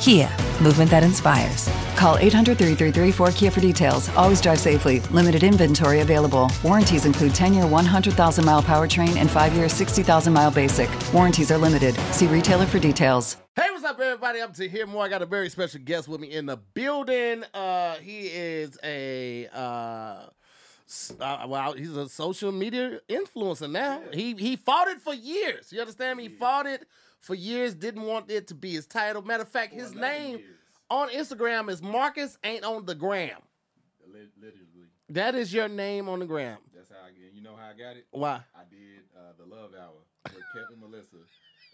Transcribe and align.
Kia, 0.00 0.28
movement 0.62 0.90
that 0.90 1.02
inspires. 1.02 1.68
Call 1.96 2.16
800 2.18 2.56
333 2.56 3.10
4KIA 3.26 3.52
for 3.52 3.60
details. 3.60 4.08
Always 4.10 4.40
drive 4.40 4.60
safely. 4.60 5.00
Limited 5.10 5.42
inventory 5.42 6.00
available. 6.00 6.48
Warranties 6.62 7.04
include 7.04 7.34
10 7.34 7.52
year 7.54 7.66
100,000 7.66 8.44
mile 8.44 8.62
powertrain 8.62 9.16
and 9.16 9.28
5 9.28 9.52
year 9.54 9.68
60,000 9.68 10.32
mile 10.32 10.50
basic. 10.52 10.88
Warranties 11.12 11.50
are 11.50 11.58
limited. 11.58 11.96
See 12.12 12.26
retailer 12.28 12.66
for 12.66 12.78
details. 12.78 13.36
Hey, 13.56 13.66
what's 13.72 13.84
up, 13.84 13.98
everybody? 13.98 14.40
I'm 14.40 14.52
Tahir 14.52 14.86
Moore. 14.86 15.04
I 15.04 15.08
got 15.08 15.22
a 15.22 15.26
very 15.26 15.48
special 15.50 15.80
guest 15.84 16.06
with 16.06 16.20
me 16.20 16.32
in 16.32 16.46
the 16.46 16.56
building. 16.56 17.42
Uh, 17.52 17.96
he 17.96 18.26
is 18.28 18.78
a 18.84 19.48
uh, 19.52 20.26
s- 20.86 21.12
uh, 21.20 21.44
well, 21.48 21.72
he's 21.72 21.96
a 21.96 22.08
social 22.08 22.52
media 22.52 23.00
influencer 23.08 23.68
now. 23.68 24.00
He 24.14 24.34
he 24.34 24.54
fought 24.54 24.86
it 24.86 25.00
for 25.00 25.12
years. 25.12 25.72
You 25.72 25.80
understand 25.80 26.18
me? 26.18 26.24
He 26.24 26.28
fought 26.28 26.66
it 26.66 26.86
for 27.20 27.34
years. 27.34 27.74
Didn't 27.74 28.02
want 28.02 28.30
it 28.30 28.46
to 28.48 28.54
be 28.54 28.72
his 28.72 28.86
title. 28.86 29.22
Matter 29.22 29.42
of 29.42 29.48
fact, 29.48 29.72
his 29.74 29.94
name 29.94 30.40
on 30.90 31.08
Instagram 31.10 31.68
is 31.70 31.82
Marcus 31.82 32.38
ain't 32.44 32.64
on 32.64 32.84
the 32.86 32.94
gram. 32.94 33.38
Literally, 34.06 34.54
That 35.10 35.34
is 35.34 35.52
your 35.52 35.68
name 35.68 36.08
on 36.08 36.18
the 36.20 36.26
gram. 36.26 36.58
that's 36.74 36.90
how 36.90 36.96
I 37.06 37.10
get. 37.10 37.32
You 37.34 37.42
know 37.42 37.56
how 37.56 37.68
I 37.68 37.72
got 37.78 37.96
it? 37.96 38.06
Why? 38.10 38.40
I 38.54 38.64
did 38.70 39.04
uh, 39.16 39.32
the 39.38 39.44
Love 39.44 39.70
Hour 39.78 40.00
with 40.24 40.42
Kevin 40.54 40.80
Melissa, 40.80 41.16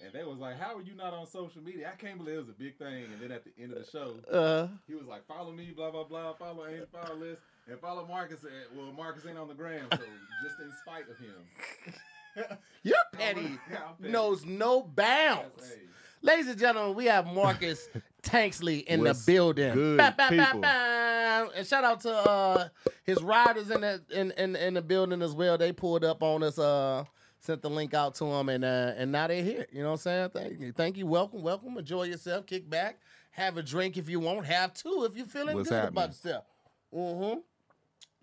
and 0.04 0.12
they 0.12 0.24
was 0.24 0.38
like, 0.38 0.58
"How 0.58 0.76
are 0.76 0.82
you 0.82 0.94
not 0.94 1.12
on 1.14 1.26
social 1.26 1.62
media?" 1.62 1.90
I 1.92 1.96
can't 1.96 2.18
believe 2.18 2.34
it 2.36 2.40
was 2.40 2.48
a 2.48 2.52
big 2.52 2.76
thing. 2.78 3.04
And 3.04 3.20
then 3.20 3.30
at 3.32 3.44
the 3.44 3.50
end 3.62 3.72
of 3.72 3.84
the 3.84 3.90
show, 3.90 4.16
Uh, 4.30 4.68
he 4.86 4.94
was 4.94 5.06
like, 5.06 5.26
"Follow 5.26 5.52
me, 5.52 5.72
blah 5.74 5.90
blah 5.90 6.04
blah. 6.04 6.34
Follow 6.34 6.66
Ain't 6.66 6.90
follow 6.90 7.18
this, 7.18 7.38
and 7.68 7.78
follow 7.80 8.06
Marcus." 8.06 8.44
Well, 8.76 8.92
Marcus 8.92 9.24
ain't 9.26 9.38
on 9.38 9.48
the 9.48 9.54
gram, 9.54 9.86
so 9.92 9.98
just 10.42 10.60
in 10.60 10.72
spite 10.82 11.08
of 11.08 11.16
him, 11.18 11.34
you're 12.82 12.96
petty. 13.12 13.40
yeah, 13.70 13.78
petty. 13.98 14.10
Knows 14.10 14.44
no 14.44 14.82
bounds. 14.82 15.72
Ladies 16.22 16.48
and 16.48 16.58
gentlemen, 16.58 16.94
we 16.96 17.04
have 17.06 17.26
Marcus 17.26 17.88
Tanksley 18.22 18.84
in 18.84 19.02
What's 19.02 19.24
the 19.24 19.32
building. 19.32 19.74
good, 19.74 19.98
Ba, 19.98 20.14
ba, 20.16 20.28
ba, 20.30 20.46
people? 20.46 20.64
And 21.54 21.66
shout 21.66 21.84
out 21.84 22.00
to 22.00 22.10
uh, 22.14 22.68
his 23.04 23.22
riders 23.22 23.70
in 23.70 23.80
the 23.82 24.02
in, 24.10 24.30
in 24.32 24.56
in 24.56 24.74
the 24.74 24.82
building 24.82 25.20
as 25.22 25.34
well. 25.34 25.58
They 25.58 25.72
pulled 25.72 26.04
up 26.04 26.22
on 26.22 26.42
us, 26.42 26.58
uh, 26.58 27.04
sent 27.40 27.60
the 27.60 27.68
link 27.68 27.92
out 27.92 28.14
to 28.16 28.24
them, 28.24 28.48
and 28.48 28.64
uh, 28.64 28.92
and 28.96 29.12
now 29.12 29.26
they're 29.26 29.42
here. 29.42 29.66
You 29.70 29.80
know 29.82 29.88
what 29.88 29.92
I'm 29.92 29.98
saying? 29.98 30.30
Thank 30.32 30.60
you, 30.60 30.72
thank 30.72 30.96
you. 30.96 31.06
Welcome, 31.06 31.42
welcome. 31.42 31.76
Enjoy 31.76 32.04
yourself. 32.04 32.46
Kick 32.46 32.70
back. 32.70 33.00
Have 33.32 33.58
a 33.58 33.62
drink 33.62 33.96
if 33.98 34.08
you 34.08 34.20
want. 34.20 34.46
Have 34.46 34.72
two 34.72 35.06
if 35.08 35.16
you're 35.16 35.26
feeling 35.26 35.56
What's 35.56 35.68
good 35.68 35.74
happening? 35.74 35.92
about 35.92 36.08
yourself. 36.10 36.44
Mm-hmm. 36.94 37.40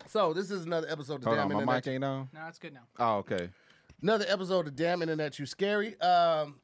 So 0.08 0.32
this 0.32 0.50
is 0.50 0.64
another 0.64 0.88
episode 0.90 1.16
of 1.20 1.24
Hold 1.24 1.36
Damn 1.36 1.44
on, 1.44 1.52
my 1.52 1.60
Internet. 1.60 1.86
mic 1.86 1.94
ain't 1.94 2.04
on. 2.04 2.28
No, 2.34 2.40
it's 2.48 2.58
good 2.58 2.74
now. 2.74 2.80
Oh, 2.98 3.16
okay. 3.18 3.50
Another 4.02 4.24
episode 4.28 4.66
of 4.66 4.74
Damn 4.74 5.00
Internet 5.00 5.38
You 5.38 5.46
Scary. 5.46 5.98
Um, 6.00 6.56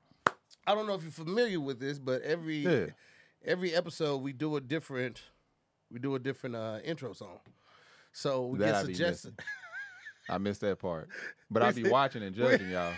I 0.66 0.74
don't 0.74 0.88
know 0.88 0.94
if 0.94 1.02
you're 1.02 1.12
familiar 1.12 1.60
with 1.60 1.78
this, 1.78 1.98
but 1.98 2.20
every 2.22 2.56
Yeah. 2.58 2.86
every 3.44 3.74
episode 3.74 4.18
we 4.22 4.32
do 4.32 4.56
a 4.56 4.60
different 4.60 5.22
we 5.90 6.00
do 6.00 6.16
a 6.16 6.18
different 6.18 6.56
uh, 6.56 6.80
intro 6.84 7.12
song. 7.12 7.38
So 8.12 8.46
we 8.46 8.58
That 8.58 8.66
get 8.66 8.74
I 8.74 8.82
suggested. 8.82 9.38
I 10.28 10.38
missed 10.38 10.60
that 10.62 10.80
part, 10.80 11.08
but 11.50 11.62
I'll 11.62 11.72
be 11.72 11.88
watching 11.88 12.24
and 12.24 12.34
judging 12.34 12.70
y'all. 12.70 12.92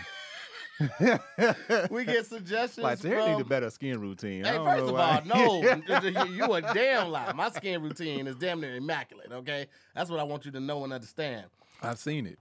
we 1.91 2.03
get 2.03 2.25
suggestions. 2.25 2.83
Like, 2.83 2.97
from, 2.97 3.11
need 3.11 3.39
a 3.41 3.45
better 3.45 3.69
skin 3.69 4.01
routine. 4.01 4.43
Hey, 4.43 4.57
first 4.57 4.83
of 4.85 4.91
why. 4.91 5.21
all, 5.31 5.61
no, 5.61 5.61
you, 6.27 6.33
you 6.33 6.53
a 6.53 6.61
damn 6.73 7.09
lie. 7.09 7.31
My 7.33 7.51
skin 7.51 7.83
routine 7.83 8.25
is 8.25 8.35
damn 8.37 8.59
near 8.59 8.75
immaculate. 8.75 9.31
Okay, 9.31 9.67
that's 9.93 10.09
what 10.09 10.19
I 10.19 10.23
want 10.23 10.45
you 10.45 10.51
to 10.53 10.59
know 10.59 10.83
and 10.83 10.91
understand. 10.91 11.45
I've 11.83 11.99
seen 11.99 12.25
it. 12.25 12.39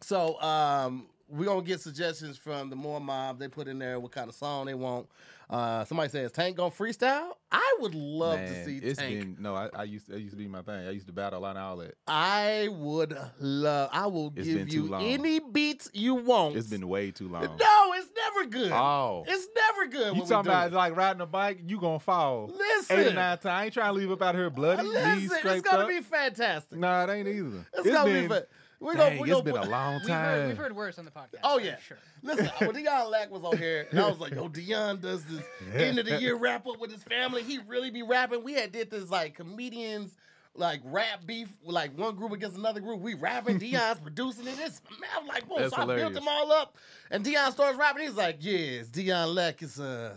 So 0.00 0.40
um, 0.42 1.06
we're 1.28 1.46
gonna 1.46 1.62
get 1.62 1.80
suggestions 1.80 2.36
from 2.36 2.70
the 2.70 2.76
more 2.76 3.00
mob. 3.00 3.38
They 3.38 3.48
put 3.48 3.68
in 3.68 3.78
there 3.78 3.98
what 3.98 4.12
kind 4.12 4.28
of 4.28 4.34
song 4.34 4.66
they 4.66 4.74
want. 4.74 5.08
Uh, 5.48 5.84
somebody 5.84 6.08
says 6.08 6.32
Tank 6.32 6.56
gonna 6.56 6.70
freestyle. 6.70 7.30
I 7.52 7.76
would 7.80 7.94
love 7.94 8.40
to 8.40 8.64
see 8.64 8.78
it's 8.78 8.98
Tank. 8.98 9.20
been 9.20 9.36
no. 9.38 9.54
I, 9.54 9.68
I 9.74 9.84
used 9.84 10.08
that 10.08 10.18
used 10.18 10.32
to 10.32 10.36
be 10.36 10.48
my 10.48 10.62
thing. 10.62 10.86
I 10.86 10.90
used 10.90 11.06
to 11.06 11.12
battle 11.12 11.38
a 11.38 11.40
lot 11.40 11.50
and 11.50 11.58
all 11.60 11.76
that. 11.76 11.94
I 12.08 12.68
would 12.70 13.16
love. 13.38 13.90
I 13.92 14.06
will 14.06 14.32
It's 14.34 14.48
give 14.48 14.72
you 14.72 14.94
any 14.94 15.38
beats 15.38 15.88
you 15.92 16.16
want. 16.16 16.56
It's 16.56 16.68
been 16.68 16.88
way 16.88 17.12
too 17.12 17.28
long. 17.28 17.44
no, 17.44 17.92
it's 17.94 18.08
never 18.16 18.48
good. 18.50 18.72
Oh. 18.72 19.24
it's 19.26 19.46
never 19.54 19.88
good. 19.88 20.16
You 20.16 20.22
talking 20.22 20.50
about 20.50 20.72
it. 20.72 20.74
like 20.74 20.96
riding 20.96 21.22
a 21.22 21.26
bike? 21.26 21.60
You 21.64 21.78
gonna 21.78 22.00
fall? 22.00 22.50
Listen. 22.52 22.98
eight 22.98 23.06
or 23.08 23.14
nine 23.14 23.38
times. 23.38 23.46
I 23.46 23.64
ain't 23.66 23.74
trying 23.74 23.94
to 23.94 23.98
leave 23.98 24.10
up 24.10 24.22
out 24.22 24.34
here 24.34 24.50
bloody, 24.50 24.82
Listen, 24.82 25.38
it's 25.44 25.62
gonna 25.62 25.84
up. 25.84 25.88
be 25.88 26.00
fantastic. 26.00 26.78
Nah, 26.78 27.04
it 27.04 27.10
ain't 27.10 27.28
either. 27.28 27.66
It's, 27.74 27.88
gonna 27.88 28.04
been, 28.12 28.28
be. 28.28 28.34
We 28.80 28.94
dang, 28.94 28.96
gonna, 28.96 29.20
we 29.22 29.30
it's 29.30 29.40
gonna 29.40 29.52
been 29.60 29.68
a 29.68 29.70
long 29.70 29.94
We've 29.94 30.02
heard, 30.02 30.08
time. 30.08 30.48
we've 30.48 30.56
heard 30.58 30.76
worse 30.76 30.98
on 30.98 31.04
the 31.04 31.10
podcast. 31.10 31.40
Oh 31.42 31.58
yeah. 31.58 31.76
sure. 31.78 31.98
Listen, 32.22 32.50
when 32.58 32.74
Dion 32.74 33.10
Lack 33.10 33.30
was 33.30 33.42
on 33.44 33.56
here, 33.56 33.86
and 33.90 34.00
I 34.00 34.08
was 34.08 34.18
like, 34.18 34.34
"Yo, 34.34 34.48
Dion 34.48 35.00
does 35.00 35.24
this 35.24 35.42
end 35.74 35.98
of 35.98 36.06
the 36.06 36.20
year 36.20 36.36
wrap 36.36 36.66
up 36.66 36.78
with 36.80 36.92
his 36.92 37.02
family. 37.02 37.42
He 37.42 37.58
really 37.66 37.90
be 37.90 38.02
rapping." 38.02 38.44
We 38.44 38.54
had 38.54 38.72
did 38.72 38.90
this 38.90 39.10
like 39.10 39.34
comedians 39.34 40.16
like 40.58 40.80
rap 40.84 41.26
beef, 41.26 41.48
like 41.64 41.96
one 41.96 42.16
group 42.16 42.32
against 42.32 42.56
another 42.56 42.80
group. 42.80 43.00
We 43.00 43.14
rapping, 43.14 43.58
Dion's 43.60 44.00
producing 44.00 44.46
it. 44.46 44.58
It's 44.58 44.80
man, 45.00 45.10
I'm 45.18 45.26
like, 45.26 45.48
boom. 45.48 45.58
That's 45.60 45.74
so 45.74 45.82
I 45.82 45.96
built 45.96 46.14
them 46.14 46.28
all 46.28 46.52
up, 46.52 46.76
and 47.10 47.24
Dion 47.24 47.52
starts 47.52 47.78
rapping. 47.78 48.02
He's 48.02 48.14
like, 48.16 48.38
"Yeah, 48.40 48.80
it's 48.80 48.90
Dion 48.90 49.34
Lack. 49.34 49.62
It's 49.62 49.78
uh, 49.78 50.14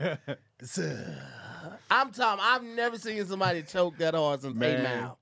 it's 0.60 0.78
uh." 0.78 1.14
I'm 1.90 2.12
Tom. 2.12 2.38
I've 2.42 2.62
never 2.62 2.98
seen 2.98 3.24
somebody 3.24 3.62
choke 3.62 3.96
that 3.98 4.14
hard 4.14 4.42
since 4.42 4.54
Eight 4.56 4.82
Man. 4.82 5.12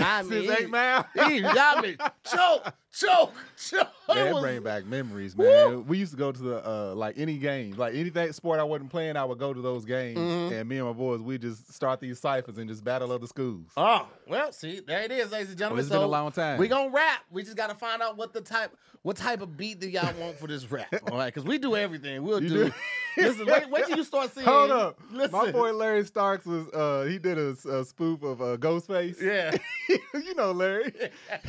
I 0.00 0.22
mean, 0.22 0.46
Since 0.46 0.60
eight 0.60 0.70
mile. 0.70 1.06
he 1.28 1.40
got 1.40 1.82
me. 1.82 1.96
Choke, 2.24 2.74
choke, 2.92 3.32
choke. 3.56 3.88
That 4.08 4.32
was- 4.34 4.42
bring 4.42 4.62
back 4.62 4.84
memories, 4.86 5.36
man. 5.36 5.86
We 5.86 5.98
used 5.98 6.12
to 6.12 6.18
go 6.18 6.32
to 6.32 6.42
the 6.42 6.68
uh, 6.68 6.94
like 6.94 7.16
any 7.18 7.38
game, 7.38 7.74
like 7.76 7.94
anything 7.94 8.32
sport 8.32 8.58
I 8.58 8.64
wasn't 8.64 8.90
playing, 8.90 9.16
I 9.16 9.24
would 9.24 9.38
go 9.38 9.52
to 9.54 9.60
those 9.60 9.84
games, 9.84 10.18
Mhm. 10.18 10.52
and 10.60 10.68
me 10.68 10.78
and 10.78 10.86
my 10.86 10.92
boys 10.92 11.20
we 11.20 11.38
just 11.38 11.72
start 11.72 12.00
these 12.00 12.18
ciphers 12.18 12.58
and 12.58 12.68
just 12.68 12.82
battle 12.84 13.12
other 13.12 13.26
schools. 13.28 13.66
Oh, 13.76 14.08
well, 14.26 14.52
see, 14.52 14.80
there 14.80 15.02
it 15.02 15.12
is, 15.12 15.30
ladies 15.30 15.50
and 15.50 15.60
Well, 15.60 15.68
gentlemen. 15.68 15.80
it's 15.80 15.88
been 15.90 16.02
a 16.02 16.06
long 16.06 16.32
time. 16.32 16.58
We 16.58 16.68
gonna 16.68 16.90
rap. 16.90 17.20
We 17.30 17.42
just 17.42 17.56
gotta 17.56 17.74
find 17.74 18.02
out 18.02 18.16
what 18.16 18.32
the 18.32 18.40
type, 18.40 18.76
what 19.02 19.16
type 19.16 19.40
of 19.42 19.56
beat 19.56 19.78
do 19.80 19.88
y'all 19.88 20.12
want 20.18 20.38
for 20.38 20.46
this 20.48 20.68
rap? 20.70 20.92
All 21.10 21.16
right, 21.18 21.32
because 21.32 21.44
we 21.46 21.58
do 21.58 21.76
everything. 21.76 22.22
We'll 22.24 22.42
You 22.42 22.48
do. 22.48 22.64
do? 22.66 22.72
Listen, 23.16 23.46
wait, 23.46 23.68
wait 23.70 23.86
till 23.86 23.96
you 23.96 24.04
start 24.04 24.32
seeing. 24.34 24.46
Hold 24.46 24.70
up, 24.70 24.98
Listen. 25.12 25.32
my 25.32 25.50
boy 25.50 25.72
Larry 25.72 26.04
Starks 26.04 26.46
was 26.46 26.66
uh, 26.68 27.06
he 27.08 27.18
did 27.18 27.38
a, 27.38 27.56
a 27.68 27.84
spoof 27.84 28.22
of 28.22 28.40
uh, 28.40 28.56
Ghostface. 28.56 29.20
Yeah. 29.20 29.56
you 30.14 30.34
know 30.34 30.52
Larry. 30.52 30.92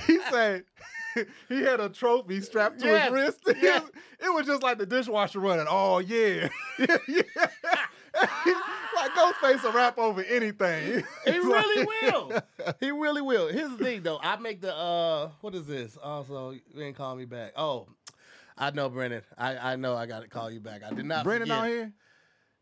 He 0.07 0.19
said 0.29 0.63
he 1.49 1.61
had 1.61 1.79
a 1.79 1.89
trophy 1.89 2.41
strapped 2.41 2.79
to 2.79 2.85
Yes, 2.87 3.03
his 3.05 3.11
wrist. 3.13 3.39
yes. 3.61 3.83
it 4.19 4.33
was 4.33 4.45
just 4.45 4.63
like 4.63 4.77
the 4.77 4.85
dishwasher 4.85 5.39
running. 5.39 5.65
Oh 5.69 5.99
yeah, 5.99 6.49
yeah. 6.79 7.21
like 8.95 9.11
Ghostface 9.11 9.63
will 9.63 9.71
rap 9.73 9.97
over 9.97 10.23
anything. 10.23 11.03
He 11.25 11.31
really 11.31 11.85
like- 11.85 12.01
will. 12.01 12.41
He 12.79 12.91
really 12.91 13.21
will. 13.21 13.47
Here's 13.47 13.71
the 13.77 13.83
thing, 13.83 14.03
though. 14.03 14.19
I 14.21 14.35
make 14.37 14.61
the 14.61 14.75
uh, 14.75 15.29
what 15.41 15.55
is 15.55 15.67
this? 15.67 15.97
Also, 16.01 16.51
you 16.51 16.61
didn't 16.75 16.95
call 16.95 17.15
me 17.15 17.25
back. 17.25 17.53
Oh, 17.55 17.87
I 18.57 18.71
know, 18.71 18.89
Brennan. 18.89 19.21
I 19.37 19.73
I 19.73 19.75
know. 19.75 19.95
I 19.95 20.05
got 20.05 20.21
to 20.21 20.27
call 20.27 20.51
you 20.51 20.59
back. 20.59 20.81
I 20.83 20.93
did 20.93 21.05
not. 21.05 21.23
Brennan 21.23 21.47
forget. 21.47 21.57
out 21.57 21.67
here. 21.67 21.91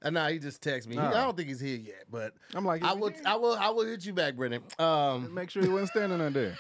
Uh, 0.02 0.10
nah, 0.12 0.30
he 0.30 0.40
just 0.40 0.62
texted 0.62 0.88
me. 0.88 0.96
He- 0.96 1.02
Oh. 1.02 1.08
I 1.08 1.24
don't 1.24 1.36
think 1.36 1.50
he's 1.50 1.60
here 1.60 1.78
yet, 1.78 2.06
but 2.10 2.34
I'm 2.56 2.64
like, 2.64 2.84
I 2.84 2.94
will. 2.94 3.12
I 3.26 3.36
will. 3.36 3.56
I 3.56 3.70
will 3.70 3.86
hit 3.86 4.06
you 4.06 4.14
back, 4.14 4.36
Brennan. 4.36 4.62
Um, 4.78 5.34
make 5.34 5.50
sure 5.50 5.62
he 5.62 5.68
wasn't 5.70 5.90
standing 5.90 6.22
under 6.22 6.40
there. 6.48 6.58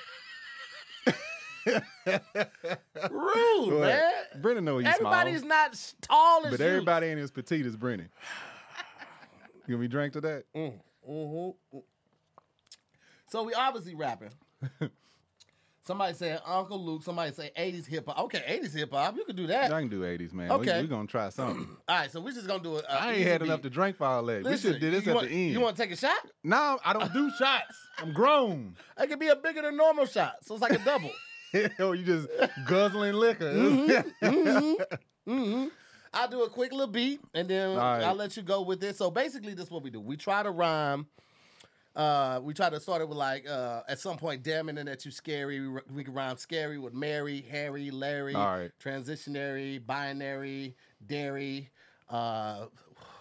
Rude, 1.66 2.20
What? 3.12 3.80
man. 3.82 4.12
Brennan 4.42 4.66
know 4.66 4.78
he's 4.78 4.88
Everybody's 4.88 5.40
small, 5.40 5.50
not 5.50 5.94
tall 6.02 6.46
as 6.46 6.52
but 6.52 6.60
you. 6.60 6.66
everybody 6.66 7.08
ain't 7.08 7.20
as 7.20 7.32
petite 7.32 7.66
as 7.66 7.76
Brennan. 7.76 8.10
You 9.68 9.78
me 9.78 9.86
to 9.88 9.92
drink 9.92 10.14
to 10.14 10.22
that? 10.22 10.46
Mm, 10.56 10.74
mhm, 11.08 11.56
mm. 11.76 11.84
So 13.28 13.44
we 13.44 13.54
obviously 13.54 13.94
rapping. 13.94 14.32
somebody 15.86 16.14
said 16.16 16.42
Uncle 16.46 16.84
Luke. 16.84 17.04
Somebody 17.04 17.32
say 17.34 17.52
80s 17.58 17.86
hip 17.86 18.08
hop. 18.08 18.18
Okay, 18.26 18.60
80s 18.64 18.76
hip 18.76 18.92
hop. 18.92 19.16
You 19.16 19.26
can 19.26 19.36
do 19.36 19.46
that. 19.48 19.72
I 19.72 19.80
can 19.82 19.90
do 19.90 20.02
80s, 20.02 20.34
man. 20.34 20.52
Okay. 20.52 20.82
We're 20.82 20.88
going 20.88 21.06
to 21.06 21.12
try 21.12 21.30
something. 21.30 21.68
All 21.88 21.96
right, 22.00 22.12
so 22.12 22.20
we're 22.20 22.34
just 22.34 22.48
gonna 22.48 22.64
do 22.64 22.78
it. 22.78 22.86
I 22.90 23.14
ain't 23.14 23.28
had 23.28 23.42
enough 23.44 23.62
to 23.62 23.70
drink 23.70 23.98
for 23.98 24.06
all 24.06 24.24
that. 24.26 24.44
we 24.44 24.58
should 24.58 24.80
do 24.80 24.90
this 24.92 25.08
at 25.08 25.14
want, 25.16 25.28
the 25.30 25.34
end. 25.34 25.52
You 25.54 25.60
want 25.60 25.76
to 25.78 25.82
take 25.84 25.92
a 25.92 25.96
shot? 25.96 26.18
No, 26.44 26.80
I 26.84 26.94
don't 26.94 27.12
do 27.14 27.30
shots. 27.40 27.78
I'm 28.00 28.12
grown. 28.14 28.76
It 29.00 29.08
could 29.08 29.20
be 29.20 29.28
a 29.28 29.36
bigger 29.36 29.62
than 29.62 29.78
normal 29.78 30.06
shot, 30.08 30.38
so 30.42 30.56
it's 30.56 30.62
like 30.64 30.72
a 30.74 30.84
double. 30.84 31.12
Hell, 31.78 31.96
you 31.96 32.04
just 32.06 32.28
guzzling 32.66 33.14
liquor. 33.14 33.54
hmm 35.26 35.66
I'll 36.12 36.28
do 36.28 36.42
a 36.42 36.50
quick 36.50 36.72
little 36.72 36.88
beat 36.88 37.22
and 37.36 37.48
then 37.48 37.78
right. 37.78 38.02
I'll 38.04 38.16
let 38.16 38.36
you 38.36 38.42
go 38.42 38.62
with 38.62 38.84
it. 38.84 38.96
So 38.96 39.12
basically, 39.12 39.54
this 39.54 39.66
is 39.66 39.72
what 39.72 39.84
we 39.84 39.92
do. 39.92 40.00
We 40.00 40.18
try 40.18 40.42
to 40.42 40.50
rhyme. 40.50 41.06
Uh, 41.96 42.40
we 42.42 42.54
try 42.54 42.70
to 42.70 42.80
start 42.80 43.02
it 43.02 43.10
with 43.10 43.18
like 43.18 43.48
uh, 43.48 43.82
at 43.88 44.00
some 44.00 44.18
point, 44.18 44.42
damn 44.42 44.70
internet, 44.70 45.06
you 45.06 45.12
scary. 45.12 45.60
We, 45.68 45.80
we 45.94 46.04
can 46.04 46.14
rhyme 46.14 46.38
scary 46.38 46.78
with 46.80 46.94
Mary, 46.94 47.46
Harry, 47.52 47.92
Larry, 47.92 48.36
All 48.36 48.58
right. 48.58 48.72
transitionary, 48.84 49.86
binary, 49.86 50.76
dairy. 51.06 51.70
Uh, 52.10 52.66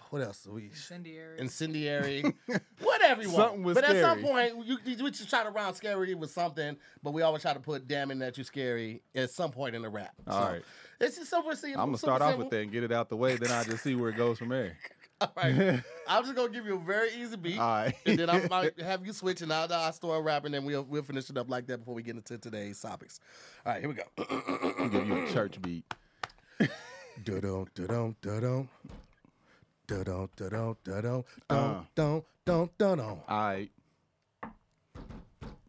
what 0.09 0.21
else? 0.21 0.47
We 0.49 0.65
Incendiary. 0.65 1.39
incendiary, 1.39 2.23
whatever 2.81 3.21
you 3.21 3.29
want. 3.29 3.43
Something 3.43 3.63
was 3.63 3.75
but 3.75 3.83
at 3.83 4.01
some 4.01 4.21
point, 4.21 4.53
you, 4.65 4.77
you, 4.83 5.03
we 5.03 5.11
just 5.11 5.29
try 5.29 5.43
to 5.43 5.51
round 5.51 5.75
scary 5.75 6.15
with 6.15 6.31
something, 6.31 6.77
but 7.03 7.11
we 7.11 7.21
always 7.21 7.41
try 7.41 7.53
to 7.53 7.59
put 7.59 7.87
damning 7.87 8.19
that 8.19 8.37
you 8.37 8.43
scary 8.43 9.01
at 9.13 9.29
some 9.29 9.51
point 9.51 9.75
in 9.75 9.81
the 9.81 9.89
rap. 9.89 10.13
All 10.27 10.41
so, 10.41 10.51
right. 10.53 10.61
It's 10.99 11.17
just 11.17 11.29
super 11.29 11.55
simple. 11.55 11.79
I'm 11.79 11.89
gonna 11.89 11.97
start 11.97 12.21
off 12.21 12.37
with 12.37 12.49
that 12.49 12.61
and 12.61 12.71
get 12.71 12.83
it 12.83 12.91
out 12.91 13.09
the 13.09 13.17
way. 13.17 13.35
Then 13.35 13.51
I 13.51 13.63
just 13.63 13.83
see 13.83 13.95
where 13.95 14.09
it 14.09 14.17
goes 14.17 14.39
from 14.39 14.49
there. 14.49 14.77
All 15.21 15.31
right. 15.37 15.81
I'm 16.07 16.23
just 16.23 16.35
gonna 16.35 16.49
give 16.49 16.65
you 16.65 16.75
a 16.75 16.79
very 16.79 17.09
easy 17.13 17.35
beat. 17.37 17.59
All 17.59 17.69
right. 17.69 17.93
and 18.05 18.19
then 18.19 18.29
I 18.29 18.47
might 18.47 18.79
have 18.79 19.05
you 19.05 19.13
switch 19.13 19.41
and 19.41 19.53
I'll, 19.53 19.71
I'll 19.71 19.93
start 19.93 20.23
rapping 20.23 20.55
and 20.55 20.65
we'll 20.65 20.83
we'll 20.83 21.03
finish 21.03 21.29
it 21.29 21.37
up 21.37 21.49
like 21.49 21.67
that 21.67 21.77
before 21.79 21.93
we 21.93 22.03
get 22.03 22.15
into 22.15 22.37
today's 22.37 22.81
topics. 22.81 23.19
All 23.65 23.73
right, 23.73 23.81
here 23.81 23.89
we 23.89 23.95
go. 23.95 24.89
Give 24.89 25.07
you 25.07 25.25
a 25.25 25.31
church 25.31 25.61
beat. 25.61 25.85
Da-dum, 29.89 30.29
da-dum, 30.35 30.77
da-dum. 30.83 31.23
Uh. 31.49 31.81
Dum, 31.95 32.21
dum, 32.45 32.69
dum, 32.77 32.97
dum, 32.97 32.99
All 32.99 33.23
right. 33.27 33.71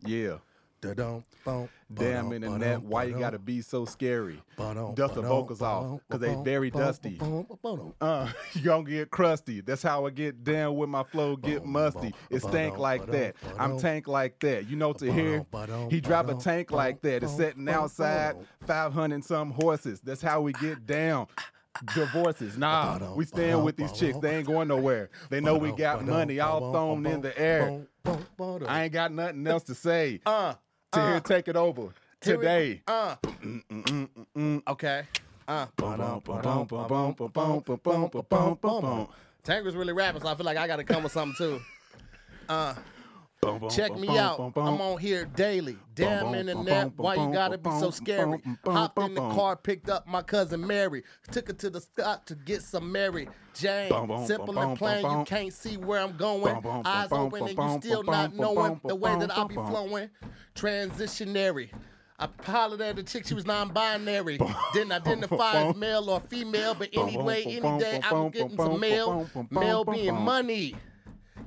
Yeah. 0.05 0.37
da-dum, 0.83 1.25
bum, 1.43 1.69
Damn 1.93 2.29
ba-dum, 2.29 2.33
internet, 2.35 2.77
ba-dum, 2.77 2.91
why 2.91 3.05
you 3.05 3.19
gotta 3.19 3.39
be 3.39 3.63
so 3.63 3.87
scary? 3.87 4.43
ba-dum, 4.59 4.95
Dust 4.95 5.15
the 5.15 5.23
ba-dum, 5.23 5.37
vocals 5.37 5.63
off, 5.63 5.83
ba-dum, 5.85 6.01
'cause 6.11 6.21
they 6.21 6.29
ba-dum, 6.29 6.45
very 6.45 6.71
ba-dum, 6.71 6.87
dusty. 6.87 7.11
ba-dum, 7.17 7.47
ba-dum. 7.63 7.95
Uh, 7.99 8.31
you 8.53 8.61
gonna 8.63 8.85
get 8.85 9.11
crusty. 9.11 9.63
That's 9.63 9.83
how 9.83 10.05
I 10.05 10.11
get 10.11 10.45
down 10.45 10.77
with 10.77 10.91
my 10.91 11.03
flow, 11.03 11.37
get 11.37 11.65
musty. 11.65 12.15
It 12.29 12.43
stank 12.43 12.77
like 12.77 13.07
that. 13.07 13.37
I'm 13.59 13.79
tank 13.79 14.07
like 14.07 14.39
that. 14.41 14.69
You 14.69 14.77
know 14.77 14.93
Tahir, 14.93 15.47
he 15.89 16.03
drop 16.03 16.29
a 16.29 16.35
tank 16.35 16.73
like 16.73 17.01
that. 17.03 17.23
It's 17.23 17.35
sitting 17.37 17.67
outside, 17.71 18.37
500 18.67 19.25
some 19.25 19.51
horses. 19.53 20.01
That's 20.03 20.21
how 20.21 20.43
we 20.43 20.53
get 20.55 20.87
down. 20.87 21.27
Divorces, 21.95 22.59
nah, 22.59 23.15
we 23.15 23.25
staying 23.25 23.63
with 23.63 23.77
these 23.77 23.93
chicks. 23.93 24.19
They 24.19 24.37
ain't 24.37 24.47
going 24.47 24.69
nowhere. 24.69 25.09
They 25.31 25.41
know 25.41 25.57
we 25.57 25.73
got 25.73 26.05
money 26.05 26.41
all 26.41 26.73
thrown 26.73 27.07
in 27.07 27.21
the 27.23 27.39
air. 27.39 27.83
I 28.67 28.85
ain't 28.85 28.93
got 28.93 29.13
nothing 29.13 29.47
else 29.47 29.63
to 29.65 29.75
say. 29.75 30.21
Uh, 30.27 30.55
Tahir, 30.93 31.21
take 31.21 31.49
it 31.49 31.57
over 31.57 31.95
today. 32.21 32.83
uh. 32.89 33.17
Okay. 34.69 35.05
Uh. 35.47 35.67
Tank 39.43 39.65
was 39.65 39.75
really 39.75 39.93
rapping, 39.93 40.21
so 40.21 40.29
I 40.29 40.35
feel 40.35 40.45
like 40.47 40.59
I 40.59 40.67
got 40.67 40.77
to 40.77 40.85
come 40.85 41.03
with 41.03 41.13
something 41.13 41.37
too. 41.39 41.61
Uh, 42.49 42.75
check 43.71 43.97
me 43.97 44.19
out. 44.19 44.39
I'm 44.57 44.81
on 44.81 44.99
here 44.99 45.25
daily. 45.25 45.77
Damn 45.95 46.35
internet, 46.35 46.93
why 46.97 47.15
you 47.15 47.33
gotta 47.33 47.59
be 47.59 47.71
so 47.79 47.91
scary? 47.91 48.41
Hopped 48.65 48.99
in 48.99 49.15
the 49.15 49.21
car, 49.21 49.57
picked 49.57 49.89
up 49.89 50.07
my 50.07 50.23
cousin 50.23 50.67
Mary, 50.67 51.03
took 51.31 51.49
her 51.49 51.55
to 51.55 51.71
the 51.71 51.81
stop 51.81 52.25
to 52.27 52.35
get 52.35 52.63
some 52.63 52.91
Mary 52.91 53.29
Jane. 53.55 53.91
Simple 54.27 54.59
and 54.59 54.79
plain, 54.79 55.05
you 55.05 55.25
can't 55.25 55.53
see 55.53 55.77
where 55.77 56.01
I'm 56.01 56.17
going. 56.17 56.55
Eyes 56.85 57.09
open 57.11 57.49
and 57.49 57.59
you 57.59 57.81
still 57.81 58.03
not 58.03 58.35
knowing 58.35 58.81
the 58.85 58.97
way 58.97 59.19
that 59.19 59.37
I 59.37 59.45
be 59.45 59.55
flowing. 59.55 60.11
Transitionary. 60.55 61.71
I 62.19 62.29
hollered 62.43 62.83
at 62.83 62.97
the 62.97 63.03
chick, 63.03 63.27
she 63.27 63.33
was 63.33 63.47
non-binary. 63.47 64.39
Didn't 64.75 64.93
identify 64.93 65.69
as 65.69 65.75
male 65.77 66.11
or 66.11 66.21
female, 66.21 66.75
but 66.75 66.91
anyway, 66.93 67.45
any 67.45 67.79
day 67.79 68.01
I'm 68.05 68.29
getting 68.29 68.57
some 68.59 68.79
mail. 68.79 69.27
Mail 69.51 69.85
being 69.85 70.15
money. 70.17 70.75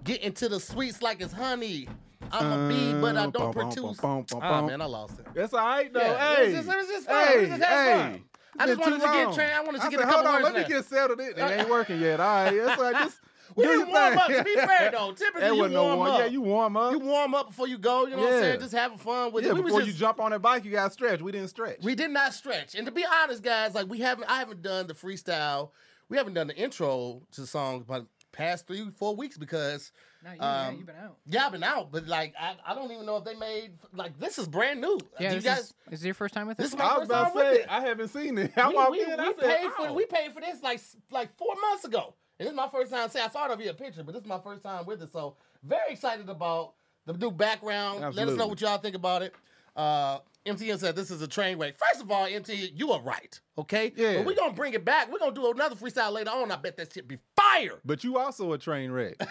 Getting 0.04 0.34
to 0.34 0.50
the 0.50 0.60
sweets 0.60 1.02
like 1.02 1.22
it's 1.22 1.34
honey. 1.34 1.88
I'm 2.32 2.52
a 2.52 2.68
bee, 2.70 2.94
but 3.00 3.16
I 3.18 3.28
don't 3.30 3.52
produce. 3.54 4.00
Ah, 4.04 4.62
man, 4.62 4.82
I 4.82 4.86
lost 4.86 5.20
it. 5.20 5.28
That's 5.34 5.54
all 5.54 5.60
right, 5.66 5.92
though. 5.94 6.00
Yeah, 6.00 6.36
hey, 6.36 6.44
it 6.44 6.46
was 6.56 6.66
just- 6.66 6.70
it 6.70 6.78
was 6.78 6.88
just 6.88 7.08
fun. 7.08 7.28
Hey, 7.28 7.36
We 7.36 7.42
was 7.42 7.50
just 7.50 7.64
having 7.64 7.94
hey. 8.04 8.12
fun. 8.12 8.24
I 8.60 8.68
just 8.68 8.80
wanted 8.80 9.02
too 9.02 9.08
to 9.08 9.14
get 9.14 9.34
trained. 9.34 9.52
I 9.54 9.62
wanted 9.62 9.82
to 9.82 9.88
I 9.88 9.90
get 9.90 10.00
a 10.00 10.04
said, 10.04 10.10
couple 10.12 10.24
hold 10.24 10.28
on, 10.28 10.34
words 10.44 10.44
let 10.44 10.54
me 10.56 10.62
in. 10.64 10.70
get 10.82 10.86
settled 10.86 11.20
in. 11.20 11.28
It 11.32 11.40
ain't 11.40 11.70
working 11.70 12.00
yet. 12.00 12.20
All 12.20 12.44
right, 12.46 12.54
it's 12.54 12.82
like 12.82 12.96
just. 12.98 13.20
We 13.56 13.66
do 13.66 13.70
didn't 13.72 13.90
your 13.90 14.00
warm 14.00 14.18
up. 14.18 14.28
To 14.30 14.44
be 14.44 14.56
fair, 14.56 14.90
though, 14.92 15.12
typically 15.16 15.42
That 15.42 15.48
you 15.54 15.58
wasn't 15.58 15.74
no 15.76 15.84
warm 15.84 15.98
warm. 16.00 16.12
up. 16.12 16.20
Yeah, 16.20 16.26
you 16.26 16.42
warm 16.42 16.78
up. 16.78 16.92
You 16.94 17.00
warm 17.00 17.36
up 17.36 17.48
before 17.50 17.68
you 17.68 17.78
go. 17.78 18.06
You 18.08 18.12
know 18.16 18.22
what 18.24 18.28
I'm 18.30 18.34
Yeah. 18.36 18.40
saying? 18.42 18.60
Just 18.62 18.74
having 18.74 18.98
fun 18.98 19.32
with 19.32 19.44
yeah, 19.44 19.52
it. 19.52 19.54
We 19.56 19.62
was 19.62 19.66
before 19.74 19.82
just- 19.82 19.94
you 19.94 20.00
jump 20.00 20.20
on 20.20 20.32
that 20.32 20.42
bike, 20.42 20.66
you 20.66 20.72
got 20.72 20.86
to 20.88 20.90
stretch. 20.92 21.22
We 21.22 21.32
didn't 21.34 21.50
stretch. 21.50 21.78
We 21.84 21.94
did 21.94 22.10
not 22.10 22.34
stretch. 22.34 22.74
And 22.74 22.86
to 22.88 22.92
be 22.92 23.06
honest, 23.06 23.44
guys, 23.44 23.76
like 23.76 23.88
we 23.90 24.00
haven't 24.00 24.24
I 24.32 24.40
haven't 24.40 24.64
done 24.64 24.88
the 24.88 24.96
freestyle. 24.96 25.70
We 26.10 26.18
haven't 26.18 26.34
done 26.34 26.48
the 26.48 26.56
intro 26.56 27.22
to 27.34 27.42
the 27.42 27.48
songs 27.48 27.84
but 27.88 28.06
past 28.34 28.68
three, 28.68 28.90
four 28.90 29.16
weeks 29.16 29.38
because 29.38 29.94
No, 30.26 30.34
you, 30.34 30.42
um, 30.42 30.76
you've 30.78 30.86
been 30.88 30.96
out. 30.98 31.18
yeah, 31.26 31.46
I've 31.46 31.52
been 31.54 31.64
out. 31.64 31.92
But 31.92 32.08
like 32.08 32.34
I, 32.38 32.56
I 32.68 32.76
don't 32.76 32.92
even 32.92 33.06
know 33.06 33.16
if 33.16 33.24
they 33.24 33.36
made 33.36 33.72
like 33.94 34.20
this 34.20 34.38
is 34.38 34.48
brand 34.50 34.82
new. 34.82 35.00
Yeah, 35.20 35.30
Do 35.30 35.36
you 35.36 35.42
this 35.42 35.56
guys 35.56 35.60
is, 35.60 35.74
is 35.92 36.04
it 36.04 36.08
your 36.08 36.14
first 36.16 36.34
time 36.34 36.48
with 36.48 36.58
this 36.58 36.68
us? 36.68 36.74
is 36.74 36.78
my 36.80 36.84
I 36.84 36.98
was 36.98 37.08
first 37.08 37.12
about 37.12 37.24
time 37.24 37.32
to 37.32 37.38
with 37.38 37.56
say, 37.58 37.62
it. 37.62 37.68
I 37.70 37.82
haven't 37.82 38.08
seen 38.10 38.38
it. 38.38 38.52
I 38.58 38.68
we, 38.68 38.76
walked 38.76 38.92
we, 38.92 39.02
in, 39.04 39.08
we 39.10 39.14
I 39.14 39.34
said, 39.40 39.58
paid 39.62 39.72
for 39.72 39.94
we 39.94 40.06
paid 40.06 40.34
for 40.34 40.42
this 40.42 40.62
like 40.62 40.82
like 41.12 41.38
four 41.38 41.56
months 41.70 41.86
ago. 41.86 42.14
And 42.40 42.48
this 42.48 42.52
is 42.52 42.58
my 42.58 42.68
first 42.68 42.92
time. 42.92 43.08
Say 43.10 43.22
I 43.22 43.30
saw 43.30 43.50
it 43.50 43.58
via 43.58 43.72
a 43.72 43.74
picture, 43.74 44.04
but 44.04 44.14
this 44.14 44.22
is 44.24 44.28
my 44.28 44.40
first 44.40 44.64
time 44.64 44.86
with 44.86 45.02
it. 45.02 45.12
So 45.14 45.38
very 45.64 45.92
excited 45.94 46.28
about 46.28 46.74
the 47.06 47.14
new 47.14 47.32
background. 47.32 48.16
Let 48.16 48.28
us 48.28 48.36
know 48.36 48.48
what 48.48 48.60
y'all 48.60 48.78
think 48.80 48.96
about 48.96 49.22
it. 49.22 49.34
Uh, 49.75 50.20
MTN 50.46 50.78
said 50.78 50.96
this 50.96 51.10
is 51.10 51.22
a 51.22 51.28
train 51.28 51.58
wreck. 51.58 51.75
First 51.78 52.04
of 52.04 52.12
all, 52.12 52.28
MTN, 52.28 52.72
you 52.75 52.92
are 52.92 53.02
right. 53.02 53.40
Okay. 53.58 53.94
Yeah. 53.96 54.18
But 54.18 54.25
we're 54.25 54.36
gonna 54.36 54.54
bring 54.54 54.74
it 54.74 54.84
back. 54.84 55.12
We're 55.12 55.20
gonna 55.20 55.34
do 55.34 55.50
another 55.52 55.75
freestyle 55.75 56.12
later 56.12 56.31
on. 56.31 56.52
I 56.52 56.58
bet 56.58 56.78
that 56.78 56.94
shit 56.94 57.08
be 57.08 57.18
fire. 57.36 57.80
But 57.86 58.04
you 58.04 58.18
also 58.18 58.52
a 58.54 58.58
train 58.58 58.92
wreck. 58.92 59.16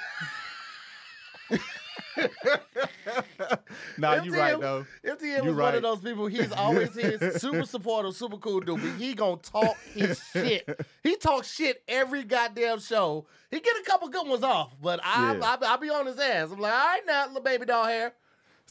nah, 3.99 4.23
you 4.23 4.35
right 4.35 4.59
though. 4.61 4.87
MTN 5.05 5.45
You 5.45 5.51
was 5.51 5.57
one 5.57 5.75
of 5.75 5.83
those 5.83 6.01
people. 6.01 6.27
He's 6.27 6.53
always 6.53 6.95
here, 6.95 7.33
super 7.39 7.65
supportive, 7.65 8.15
super 8.15 8.37
cool 8.39 8.61
dude. 8.61 8.81
But 8.81 8.93
he 8.99 9.15
gonna 9.15 9.37
talk 9.37 9.77
his 9.95 10.21
shit. 10.33 10.81
He 11.03 11.17
talks 11.17 11.53
shit 11.53 11.83
every 11.89 12.25
goddamn 12.25 12.81
show. 12.81 13.27
He 13.51 13.61
get 13.61 13.77
a 13.77 13.85
couple 13.85 14.09
good 14.09 14.27
ones 14.27 14.43
off, 14.43 14.75
but 14.81 15.01
I, 15.05 15.35
Yeah. 15.35 15.57
I, 15.61 15.75
I, 15.75 15.77
be 15.77 15.91
on 15.91 16.07
his 16.07 16.19
ass. 16.19 16.51
I'm 16.53 16.59
like, 16.59 16.73
all 16.73 16.79
right 16.79 17.03
now, 17.07 17.27
little 17.27 17.43
baby 17.43 17.67
doll 17.67 17.85
hair. 17.85 18.15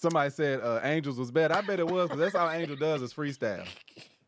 Somebody 0.01 0.31
said 0.31 0.62
uh, 0.62 0.80
Angels 0.81 1.19
was 1.19 1.30
bad. 1.30 1.51
I 1.51 1.62
bet 1.62 1.80
it 1.80 1.86
was 1.86 2.09
because 2.09 2.19
that's 2.19 2.33
all 2.33 2.50
Angel 2.50 2.75
does 2.75 3.03
is 3.03 3.13
freestyle, 3.13 3.68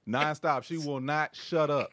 nonstop. 0.08 0.64
She 0.64 0.78
will 0.78 1.00
not 1.00 1.36
shut 1.36 1.72
up. 1.72 1.90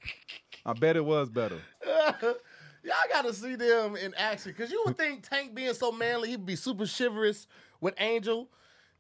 I 0.67 0.75
bet 0.75 0.97
it 0.97 1.05
was 1.05 1.31
better. 1.31 1.57
Y'all 2.23 2.95
gotta 3.11 3.33
see 3.33 3.57
them 3.57 3.97
in 3.97 4.13
action. 4.19 4.53
Cause 4.53 4.71
you 4.71 4.83
would 4.85 4.99
think 4.99 5.27
Tank 5.27 5.55
being 5.55 5.73
so 5.73 5.93
manly, 5.93 6.29
he'd 6.29 6.45
be 6.45 6.57
super 6.57 6.85
chivalrous 6.87 7.47
with 7.81 7.95
Angel. 7.97 8.51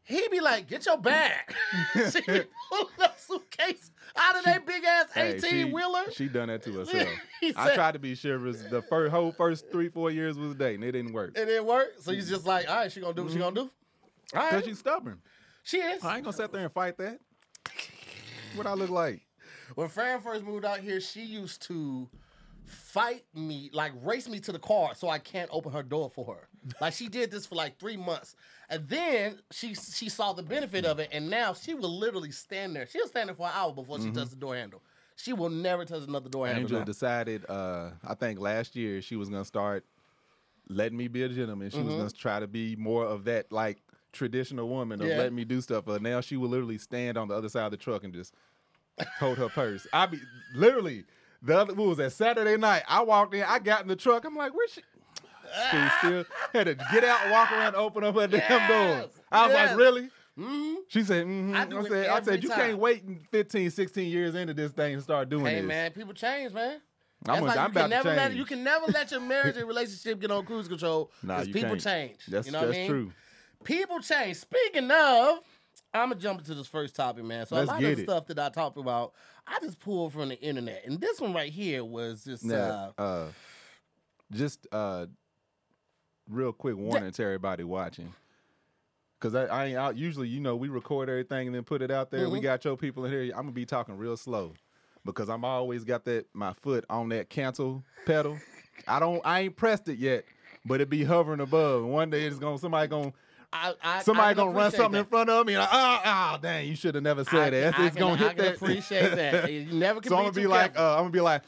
He'd 0.03 0.31
be 0.31 0.41
like, 0.41 0.67
get 0.67 0.87
your 0.87 0.97
bag. 0.97 1.55
she 1.94 2.23
pulled 2.71 2.91
a 3.00 3.11
suitcase 3.19 3.91
out 4.17 4.37
of 4.38 4.44
that 4.44 4.67
big 4.67 4.83
ass 4.83 5.09
Hey, 5.12 5.35
18 5.35 5.50
she, 5.50 5.65
wheeler. 5.65 6.11
She 6.11 6.29
done 6.29 6.49
that 6.49 6.62
to 6.62 6.73
herself. 6.73 7.06
He 7.43 7.53
I 7.55 7.75
tried 7.75 7.93
to 7.93 7.99
be 7.99 8.17
chivalrous. 8.17 8.62
The 8.62 8.81
first 8.81 9.12
whole 9.12 9.31
first 9.33 9.71
three 9.71 9.91
four 9.91 10.11
years 10.11 10.38
was 10.38 10.55
dating. 10.55 10.85
It 10.85 10.93
didn't 10.93 11.12
work 11.12 11.37
It 11.37 11.44
didn't 11.44 11.67
work. 11.67 11.97
So 12.00 12.12
he's 12.12 12.31
just 12.31 12.47
like, 12.47 12.66
all 12.66 12.76
right, 12.76 12.90
she 12.90 13.00
gonna 13.00 13.12
do 13.12 13.25
what 13.25 13.33
she 13.33 13.38
gonna 13.38 13.54
do. 13.54 13.71
All 14.34 14.40
because 14.42 14.52
right. 14.52 14.64
she's 14.64 14.78
stubborn. 14.78 15.20
She 15.62 15.78
is. 15.78 16.04
I 16.04 16.16
ain't 16.16 16.25
gonna 16.25 16.37
sit 16.37 16.52
there 16.52 16.62
and 16.64 16.72
fight 16.72 16.96
that. 16.99 17.18
What 18.54 18.66
I 18.66 18.72
look 18.75 18.90
like? 18.90 19.20
When 19.75 19.88
Fran 19.88 20.20
first 20.20 20.44
moved 20.44 20.64
out 20.64 20.80
here, 20.80 21.00
she 21.00 21.22
used 21.22 21.62
to 21.62 22.08
fight 22.64 23.25
me, 23.34 23.70
like 23.72 23.92
race 24.02 24.28
me 24.28 24.40
to 24.40 24.52
the 24.52 24.58
car 24.58 24.94
so 24.94 25.08
I 25.08 25.18
can't 25.18 25.49
open 25.52 25.72
her 25.72 25.82
door 25.82 26.10
for 26.10 26.25
her. 26.34 26.49
Like 26.80 26.92
she 26.94 27.08
did 27.08 27.30
this 27.30 27.46
for 27.46 27.54
like 27.54 27.78
three 27.78 27.96
months. 27.96 28.34
And 28.68 28.88
then 28.88 29.40
she 29.50 29.75
she 29.75 30.08
saw 30.08 30.32
the 30.32 30.42
benefit 30.42 30.84
of 30.84 30.99
it, 30.99 31.08
and 31.12 31.28
now 31.30 31.52
she 31.54 31.75
will 31.75 31.96
literally 31.99 32.30
stand 32.30 32.75
there. 32.75 32.87
She'll 32.87 33.06
stand 33.08 33.28
there 33.28 33.37
for 33.37 33.46
an 33.46 33.52
hour 33.54 33.72
before 33.72 33.99
she 34.00 34.10
touches 34.10 34.30
the 34.30 34.37
door 34.37 34.54
handle. 34.56 34.82
She 35.16 35.32
will 35.32 35.50
never 35.50 35.84
touch 35.84 36.02
another 36.06 36.28
door 36.30 36.46
handle. 36.46 36.62
Angel 36.62 36.78
now. 36.78 36.84
decided, 36.84 37.44
uh, 37.49 37.90
I 38.06 38.14
think 38.14 38.40
last 38.40 38.75
year 38.75 39.02
she 39.02 39.16
was 39.16 39.28
gonna 39.28 39.44
start 39.44 39.84
letting 40.68 40.96
me 40.96 41.08
be 41.08 41.22
a 41.25 41.28
gentleman. 41.28 41.70
She 41.70 41.78
Mm-hmm. 41.78 41.87
was 41.87 41.96
gonna 41.96 42.10
try 42.10 42.40
to 42.40 42.46
be 42.46 42.76
more 42.76 43.04
of 43.04 43.25
that 43.25 43.50
like 43.52 43.78
traditional 44.12 44.69
woman 44.69 45.00
of 45.00 45.09
Yeah. 45.09 45.19
letting 45.19 45.35
me 45.35 45.45
do 45.45 45.61
stuff. 45.61 45.85
But 45.85 46.02
now 46.02 46.21
she 46.21 46.37
will 46.37 46.49
literally 46.49 46.79
stand 46.79 47.17
on 47.17 47.29
the 47.29 47.35
other 47.35 47.49
side 47.49 47.64
of 47.67 47.71
the 47.71 47.76
truck 47.76 48.05
and 48.05 48.12
just 48.12 48.35
hold 49.19 49.38
her 49.38 49.49
purse. 49.49 49.87
I 49.93 50.07
be 50.07 50.21
literally 50.55 51.05
the 51.43 51.59
other 51.59 51.75
what 51.75 51.87
was 51.88 51.99
that 51.99 52.12
Saturday 52.12 52.57
night. 52.57 52.83
I 52.88 53.02
walked 53.02 53.35
in, 53.35 53.43
I 53.43 53.59
got 53.59 53.83
in 53.83 53.88
the 53.88 53.97
truck. 53.97 54.25
I'm 54.25 54.37
like, 54.37 54.52
where's 54.55 54.73
she? 54.73 54.83
She 55.71 55.88
still 55.99 56.25
had 56.52 56.67
to 56.67 56.75
get 56.93 57.02
out, 57.02 57.31
walk 57.31 57.50
around, 57.50 57.75
open 57.75 58.05
up 58.05 58.14
her 58.14 58.26
damn 58.29 58.69
door. 58.69 59.11
I 59.33 59.47
was 59.47 59.52
yes. 59.55 59.71
like, 59.71 59.79
really? 59.79 60.09
Mhm. 60.38 60.76
She 60.88 61.02
said, 61.02 61.26
mm-hmm. 61.26 61.55
I 61.57 61.62
I, 61.79 61.83
said, 61.88 62.09
I 62.09 62.23
said, 62.23 62.43
you 62.43 62.49
time. 62.49 62.59
can't 62.59 62.79
wait 62.79 63.02
15, 63.31 63.71
16 63.71 64.09
years 64.11 64.35
into 64.35 64.55
this 64.55 64.73
thing 64.73 64.95
and 64.95 65.02
start 65.02 65.29
doing 65.29 65.45
Hey 65.45 65.57
this. 65.57 65.67
man, 65.67 65.90
people 65.90 66.14
change, 66.14 66.52
man. 66.52 66.81
I'm, 67.29 67.45
like 67.45 67.59
I'm 67.59 67.64
you 67.64 67.71
about 67.73 67.81
can 67.81 67.90
to 67.90 67.97
never 67.97 68.09
let 68.17 68.26
change. 68.29 68.38
you 68.38 68.45
can 68.47 68.64
never 68.64 68.87
let 68.93 69.11
your 69.11 69.21
marriage 69.21 69.57
and 69.59 69.69
relationship 69.69 70.21
get 70.21 70.31
on 70.31 70.47
cruise 70.47 70.69
control 70.69 71.11
because 71.21 71.49
you 71.49 71.52
people 71.52 71.76
change. 71.76 72.17
That's, 72.29 72.47
you 72.47 72.52
know 72.52 72.61
that's 72.61 72.69
what 72.69 72.76
I 72.76 72.79
mean? 72.79 72.88
true. 72.90 73.12
People 73.64 74.00
change. 74.00 74.37
Speaking 74.38 74.90
of, 74.90 75.38
I'm 75.93 76.09
gonna 76.11 76.14
jump 76.17 76.40
into 76.40 76.55
this 76.55 76.67
first 76.67 76.95
topic, 76.97 77.25
man. 77.25 77.47
So 77.47 77.57
Let's 77.57 77.69
a 77.69 77.73
lot 77.73 77.83
of 77.85 77.97
the 77.97 78.02
it. 78.02 78.05
stuff 78.05 78.26
that 78.29 78.38
I 78.38 78.49
talked 78.49 78.76
about, 78.79 79.12
I 79.47 79.59
just 79.61 79.79
pulled 79.81 80.12
from 80.12 80.29
the 80.31 80.40
internet, 80.40 80.83
and 80.87 81.00
this 81.00 81.21
one 81.21 81.33
right 81.33 81.52
here 81.52 81.85
was 81.85 82.25
just 82.25 82.45
Now, 82.45 82.93
uh, 82.99 83.00
uh, 83.02 83.26
just 84.33 84.67
uh, 84.73 85.07
real 86.29 86.52
quick 86.52 86.76
warning 86.76 87.11
to 87.12 87.23
everybody 87.23 87.64
watching. 87.64 88.14
Cause 89.19 89.35
I, 89.35 89.45
I 89.45 89.64
ain't 89.67 89.76
out. 89.76 89.99
Usually, 89.99 90.29
you 90.29 90.40
know, 90.40 90.57
we 90.57 90.71
record 90.71 91.11
everything 91.11 91.47
and 91.49 91.55
then 91.55 91.62
put 91.62 91.83
it 91.83 91.90
out 91.90 92.11
there. 92.11 92.31
We 92.31 92.38
Mhm. 92.38 92.43
got 92.43 92.64
your 92.64 92.75
people 92.79 93.05
in 93.05 93.12
here. 93.12 93.25
I'm 93.35 93.43
gonna 93.43 93.52
be 93.52 93.67
talking 93.67 93.99
real 93.99 94.17
slow 94.17 94.55
because 95.05 95.29
I'm 95.29 95.45
always 95.45 95.85
got 95.85 96.07
that 96.07 96.26
my 96.33 96.55
foot 96.55 96.87
on 96.88 97.11
that 97.11 97.29
cancel 97.29 97.85
pedal. 98.07 98.38
I 98.88 98.99
don't. 98.99 99.21
I 99.23 99.40
ain't 99.40 99.57
pressed 99.57 99.88
it 99.90 99.99
yet, 99.99 100.25
but 100.64 100.81
it 100.81 100.88
be 100.88 101.05
hovering 101.05 101.40
above. 101.40 101.83
And 101.83 101.93
one 101.93 102.09
day 102.09 102.25
it's 102.25 102.38
gonna 102.38 102.57
somebody 102.57 102.88
gonna 102.88 103.12
I, 103.52 103.75
I, 103.83 104.02
somebody 104.02 104.28
I 104.30 104.35
gonna 104.35 104.50
run 104.52 104.66
appreciate 104.66 104.85
something 104.85 105.00
in 105.00 105.07
front 105.07 105.28
of 105.30 105.47
me. 105.47 105.54
and 105.54 105.61
Like, 105.62 105.71
oh, 105.73 106.00
oh, 106.04 106.38
dang! 106.40 106.69
You 106.69 106.76
should 106.76 106.95
have 106.95 107.02
never 107.04 107.25
said 107.25 107.35
I, 107.35 107.50
that. 107.50 107.78
I 107.78 107.87
It's 107.87 107.97
can, 107.97 108.00
gonna 108.07 108.14
I 108.14 108.28
hit 108.28 108.37
can 108.37 108.45
that. 108.45 108.54
appreciate 108.57 109.14
that. 109.16 109.52
You 109.52 109.73
never 109.73 110.00
can 110.00 110.09
so 110.11 110.16
be 110.16 110.19
I'm 110.19 110.25
gonna 110.26 110.35
too 110.35 110.40
be 110.42 110.47
like, 110.47 110.78
uh, 110.78 110.92
I'm 110.97 111.00
gonna 111.00 111.11
be 111.11 111.21
like, 111.21 111.42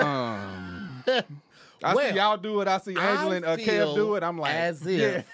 um. 0.00 1.04
I 1.82 1.94
Well, 1.94 2.10
see 2.10 2.16
y'all 2.16 2.36
do 2.36 2.60
it. 2.60 2.66
I 2.68 2.78
see 2.78 2.96
Angela 2.96 3.32
I 3.32 3.36
and 3.36 3.44
uh, 3.44 3.56
Kev 3.56 3.94
do 3.94 4.14
it. 4.16 4.22
I'm 4.24 4.38
like, 4.38 4.52
as 4.54 4.84
yeah. 4.84 5.22
if 5.22 5.26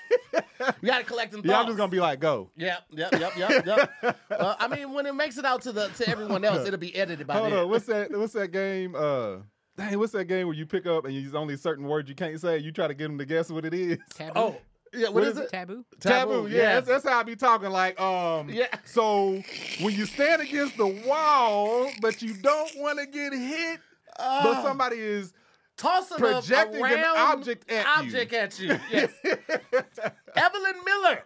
you 0.82 0.86
got 0.86 0.98
to 0.98 1.04
collect 1.04 1.32
them. 1.32 1.40
Yeah, 1.44 1.60
I'm 1.60 1.66
just 1.66 1.78
gonna 1.78 1.90
be 1.90 2.00
like, 2.00 2.20
go. 2.20 2.50
Yep, 2.56 2.84
yep, 2.90 3.12
yep, 3.18 3.36
yep, 3.38 3.66
yep. 3.66 3.90
uh, 4.30 4.54
I 4.58 4.68
mean, 4.68 4.92
when 4.92 5.06
it 5.06 5.14
makes 5.14 5.38
it 5.38 5.44
out 5.44 5.62
to 5.62 5.72
the 5.72 5.88
to 5.88 6.08
everyone 6.08 6.44
else, 6.44 6.66
it'll 6.66 6.78
be 6.78 6.94
edited 6.94 7.26
by 7.26 7.34
Hold 7.38 7.52
them. 7.52 7.58
on, 7.60 7.68
what's 7.70 7.86
that? 7.86 8.10
What's 8.10 8.34
that 8.34 8.48
game? 8.48 8.94
Uh, 8.94 9.36
dang, 9.76 9.98
what's 9.98 10.12
that 10.12 10.26
game 10.26 10.46
where 10.46 10.56
you 10.56 10.66
pick 10.66 10.86
up 10.86 11.06
and 11.06 11.14
there's 11.14 11.34
only 11.34 11.56
certain 11.56 11.86
words 11.86 12.08
you 12.08 12.14
can't 12.14 12.38
say? 12.40 12.58
You 12.58 12.72
try 12.72 12.88
to 12.88 12.94
get 12.94 13.04
them 13.04 13.16
to 13.18 13.24
guess 13.24 13.48
what 13.50 13.64
it 13.64 13.72
is. 13.72 13.98
Taboo. 14.14 14.32
Oh, 14.38 14.56
yeah. 14.94 15.06
What 15.06 15.14
What 15.14 15.24
is 15.24 15.36
is 15.36 15.38
it? 15.44 15.50
Taboo. 15.50 15.84
Taboo, 16.00 16.46
yeah, 16.48 16.56
yes. 16.56 16.74
that's, 16.74 16.86
that's 17.04 17.08
how 17.14 17.20
I 17.20 17.22
be 17.22 17.36
talking. 17.36 17.70
Like, 17.70 18.00
um, 18.00 18.48
Yeah. 18.48 18.66
So 18.84 19.42
when 19.80 19.94
you 19.94 20.06
stand 20.06 20.42
against 20.42 20.76
the 20.76 20.86
wall, 20.86 21.90
but 22.00 22.22
you 22.22 22.34
don't 22.34 22.70
want 22.76 22.98
to 22.98 23.06
get 23.06 23.32
hit, 23.32 23.80
but 24.16 24.62
somebody 24.62 24.96
is 24.98 25.32
Tossing 25.76 26.18
projecting 26.18 26.84
a 26.84 26.86
an 26.86 27.04
object 27.16 27.68
at 27.70 27.84
you. 27.84 28.02
object 28.04 28.32
at 28.32 28.60
you. 28.60 28.78
Yes. 28.92 29.10
Evelyn 30.36 30.74
Miller, 30.84 31.24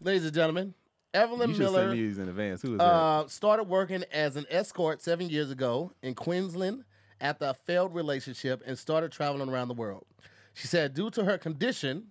ladies 0.00 0.24
and 0.24 0.34
gentlemen. 0.34 0.74
Evelyn 1.14 1.48
you 1.50 1.54
should 1.56 1.62
Miller 1.64 1.80
send 1.88 1.90
me 1.92 2.06
these 2.06 2.18
in 2.18 2.28
advance. 2.28 2.62
Who 2.62 2.72
is 2.74 2.78
that? 2.78 2.84
uh, 2.84 3.26
started 3.28 3.64
working 3.64 4.04
as 4.12 4.36
an 4.36 4.44
escort 4.50 5.02
seven 5.02 5.28
years 5.30 5.50
ago 5.50 5.90
in 6.02 6.14
Queensland 6.14 6.84
after 7.20 7.46
a 7.46 7.54
failed 7.54 7.94
relationship 7.94 8.62
and 8.66 8.78
started 8.78 9.10
traveling 9.10 9.48
around 9.48 9.68
the 9.68 9.74
world. 9.74 10.04
She 10.54 10.66
said, 10.68 10.94
due 10.94 11.10
to 11.10 11.24
her 11.24 11.38
condition, 11.38 12.08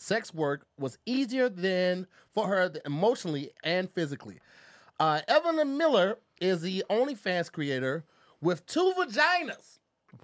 sex 0.00 0.32
work 0.32 0.64
was 0.78 0.96
easier 1.04 1.48
than 1.50 2.06
for 2.32 2.48
her 2.48 2.72
emotionally 2.86 3.50
and 3.62 3.88
physically. 3.90 4.38
Uh, 4.98 5.20
Evelyn 5.28 5.76
Miller 5.76 6.18
is 6.40 6.62
the 6.62 6.82
OnlyFans 6.90 7.52
creator 7.52 8.04
with 8.40 8.64
two 8.66 8.92
vaginas. 8.98 9.78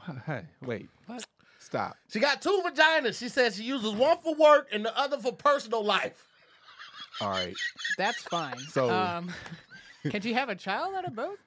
Hey, 0.27 0.43
wait. 0.63 0.89
What? 1.07 1.25
Stop. 1.61 1.97
She 2.11 2.21
got 2.21 2.41
two 2.43 2.63
vaginas. 2.67 3.19
She 3.19 3.29
says 3.29 3.57
she 3.57 3.65
uses 3.65 3.93
one 3.93 4.19
for 4.19 4.35
work 4.35 4.69
and 4.73 4.85
the 4.85 4.97
other 4.99 5.19
for 5.19 5.33
personal 5.33 5.85
life. 5.85 6.27
All 7.21 7.29
right. 7.31 7.55
That's 7.99 8.23
fine. 8.23 8.59
So- 8.59 8.91
um, 8.91 9.31
can 10.11 10.21
she 10.23 10.33
have 10.33 10.49
a 10.49 10.55
child 10.55 10.95
out 10.95 11.05
of 11.07 11.15
both? 11.15 11.39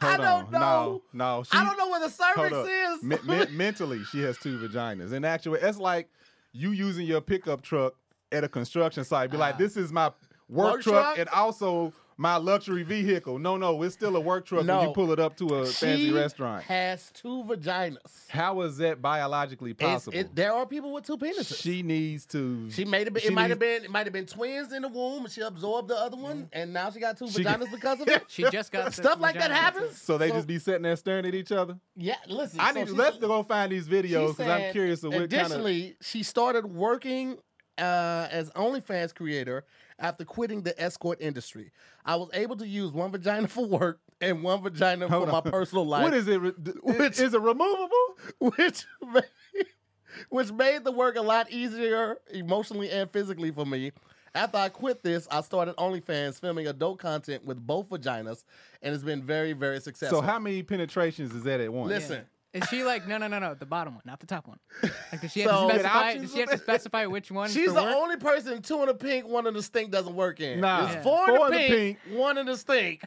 I 0.00 0.14
Hold 0.14 0.18
don't 0.20 0.46
on. 0.46 0.52
know. 0.52 1.02
No, 1.12 1.36
no. 1.38 1.42
She, 1.42 1.56
I 1.56 1.64
don't 1.64 1.76
know 1.78 1.88
where 1.88 2.00
the 2.00 2.14
Hold 2.36 2.50
cervix 2.50 2.68
is. 2.68 3.02
Me- 3.02 3.18
me- 3.26 3.46
mentally, 3.56 4.04
she 4.04 4.20
has 4.22 4.36
two 4.38 4.58
vaginas. 4.58 5.12
In 5.12 5.24
actual, 5.24 5.54
it's 5.54 5.78
like 5.78 6.08
you 6.52 6.70
using 6.70 7.06
your 7.06 7.20
pickup 7.20 7.62
truck 7.62 7.94
at 8.32 8.44
a 8.44 8.48
construction 8.48 9.04
site. 9.04 9.30
Be 9.30 9.36
like, 9.36 9.54
ah. 9.54 9.58
this 9.58 9.76
is 9.76 9.92
my 9.92 10.06
work, 10.48 10.74
Work 10.74 10.82
truck, 10.82 11.14
truck? 11.14 11.18
and 11.18 11.28
also 11.30 11.92
my 12.20 12.36
luxury 12.36 12.82
vehicle. 12.82 13.38
No, 13.38 13.56
no, 13.56 13.80
it's 13.82 13.94
still 13.94 14.16
a 14.16 14.20
work 14.20 14.44
truck 14.44 14.66
when 14.66 14.82
you 14.88 14.92
pull 14.92 15.12
it 15.12 15.20
up 15.20 15.36
to 15.36 15.46
a 15.54 15.64
fancy 15.66 16.06
she 16.08 16.12
restaurant. 16.12 16.64
has 16.64 17.10
two 17.14 17.44
vaginas. 17.46 18.28
How 18.28 18.60
is 18.62 18.76
that 18.78 19.00
biologically 19.00 19.72
possible? 19.72 20.18
it- 20.18 20.34
there 20.34 20.52
are 20.52 20.66
people 20.66 20.92
with 20.92 21.06
two 21.06 21.16
penises. 21.16 21.62
she 21.62 21.82
needs 21.82 22.26
to. 22.26 22.68
She 22.70 22.84
made 22.84 23.06
it. 23.06 23.20
she 23.22 23.28
It 23.28 23.32
might 23.32 23.50
have 23.50 23.60
been. 23.60 23.84
It 23.84 23.90
might 23.90 24.04
have 24.06 24.12
been 24.12 24.26
twins 24.26 24.72
in 24.72 24.82
the 24.82 24.88
womb, 24.88 25.24
and 25.24 25.32
she 25.32 25.40
absorbed 25.42 25.88
the 25.88 25.96
other 25.96 26.16
one, 26.16 26.48
and 26.52 26.72
now 26.72 26.90
she 26.90 26.98
got 26.98 27.16
two 27.16 27.28
She- 27.30 27.44
vaginas 27.44 27.70
because 27.70 28.00
of 28.00 28.08
it. 28.16 28.24
She 28.26 28.42
just 28.50 28.72
got 28.72 28.92
Stuff 28.98 29.20
like 29.20 29.36
that 29.38 29.52
happens. 29.52 30.00
So 30.02 30.18
they 30.18 30.30
just 30.30 30.48
be 30.48 30.58
sitting 30.58 30.82
there 30.82 30.96
staring 30.96 31.24
at 31.24 31.34
each 31.36 31.52
other. 31.52 31.78
Yeah, 31.96 32.16
listen. 32.26 32.58
I 32.58 32.72
so 32.72 32.80
need. 32.80 32.88
she- 32.88 32.94
let's 32.94 33.16
go 33.18 33.42
find 33.44 33.70
these 33.70 33.86
videos 33.88 34.36
because 34.36 34.48
I'm 34.48 34.72
curious 34.72 35.04
of 35.04 35.12
what 35.12 35.30
kind 35.30 35.32
of. 35.32 35.32
Additionally, 35.40 35.96
she 36.02 36.24
started 36.24 36.66
working 36.66 37.38
uh, 37.78 38.26
as 38.32 38.50
OnlyFans 38.50 39.14
creator 39.14 39.64
after 39.98 40.24
quitting 40.24 40.62
the 40.62 40.80
escort 40.80 41.20
industry. 41.20 41.72
I 42.04 42.16
was 42.16 42.30
able 42.32 42.56
to 42.56 42.66
use 42.66 42.92
one 42.92 43.10
vagina 43.10 43.48
for 43.48 43.66
work 43.66 44.00
and 44.20 44.42
one 44.42 44.62
vagina 44.62 45.06
for 45.06 45.26
Hold 45.26 45.28
my 45.28 45.40
personal 45.40 45.86
life. 45.86 46.04
What 46.04 46.14
is 46.14 46.28
it? 46.28 46.38
Which- 46.38 47.18
is 47.20 47.34
it 47.34 47.40
removable? 47.40 48.18
which 48.38 48.84
made, 49.12 49.24
which 50.30 50.52
made 50.52 50.84
the 50.84 50.92
work 50.92 51.16
a 51.16 51.22
lot 51.22 51.50
easier 51.50 52.16
emotionally 52.30 52.90
and 52.90 53.10
physically 53.10 53.50
for 53.50 53.66
me. 53.66 53.92
After 54.34 54.58
I 54.58 54.68
quit 54.68 55.02
this, 55.02 55.26
I 55.30 55.40
started 55.40 55.74
OnlyFans 55.76 56.38
filming 56.40 56.66
adult 56.66 56.98
content 56.98 57.44
with 57.44 57.66
both 57.66 57.88
vaginas, 57.88 58.44
and 58.82 58.94
it's 58.94 59.02
been 59.02 59.22
very, 59.22 59.52
very 59.54 59.80
successful. 59.80 60.20
So 60.20 60.26
how 60.26 60.38
many 60.38 60.62
penetrations 60.62 61.34
is 61.34 61.44
that 61.44 61.60
at 61.60 61.72
once? 61.72 61.88
Listen, 61.88 62.26
Is 62.54 62.66
she 62.70 62.82
like 62.82 63.06
no 63.06 63.18
no 63.18 63.28
no 63.28 63.38
no 63.38 63.54
the 63.54 63.66
bottom 63.66 63.94
one, 63.94 64.02
not 64.06 64.20
the 64.20 64.26
top 64.26 64.46
one? 64.48 64.58
Like 65.12 65.20
does 65.20 65.32
she 65.32 65.42
So- 65.44 65.50
have 65.50 65.60
to 65.60 65.66
Get 65.74 65.80
specify? 65.80 65.98
options 66.08 66.22
Does 66.22 66.32
she 66.32 66.38
have 66.40 66.48
to 66.48 66.54
with 66.54 66.60
that? 66.66 66.72
specify 66.74 67.06
which 67.06 67.30
one? 67.30 67.50
she's 67.50 67.66
for 67.68 67.72
the 67.74 67.82
work? 67.82 67.94
only 67.96 68.16
person 68.16 68.62
two 68.62 68.80
in 68.80 68.86
the 68.86 68.94
pink, 68.94 69.26
one 69.28 69.46
in 69.46 69.52
the 69.54 69.62
stink 69.62 69.90
doesn't 69.90 70.14
work 70.14 70.40
in. 70.40 70.60
Nah. 70.60 70.86
it's 70.86 70.94
Yeah. 70.94 71.02
four, 71.02 71.28
in 71.28 71.34
the 71.34 71.42
in 71.44 71.50
the 71.50 71.58
pink, 71.68 71.98
one 72.18 72.38
in 72.38 72.46
the 72.46 72.56
stink. 72.56 73.02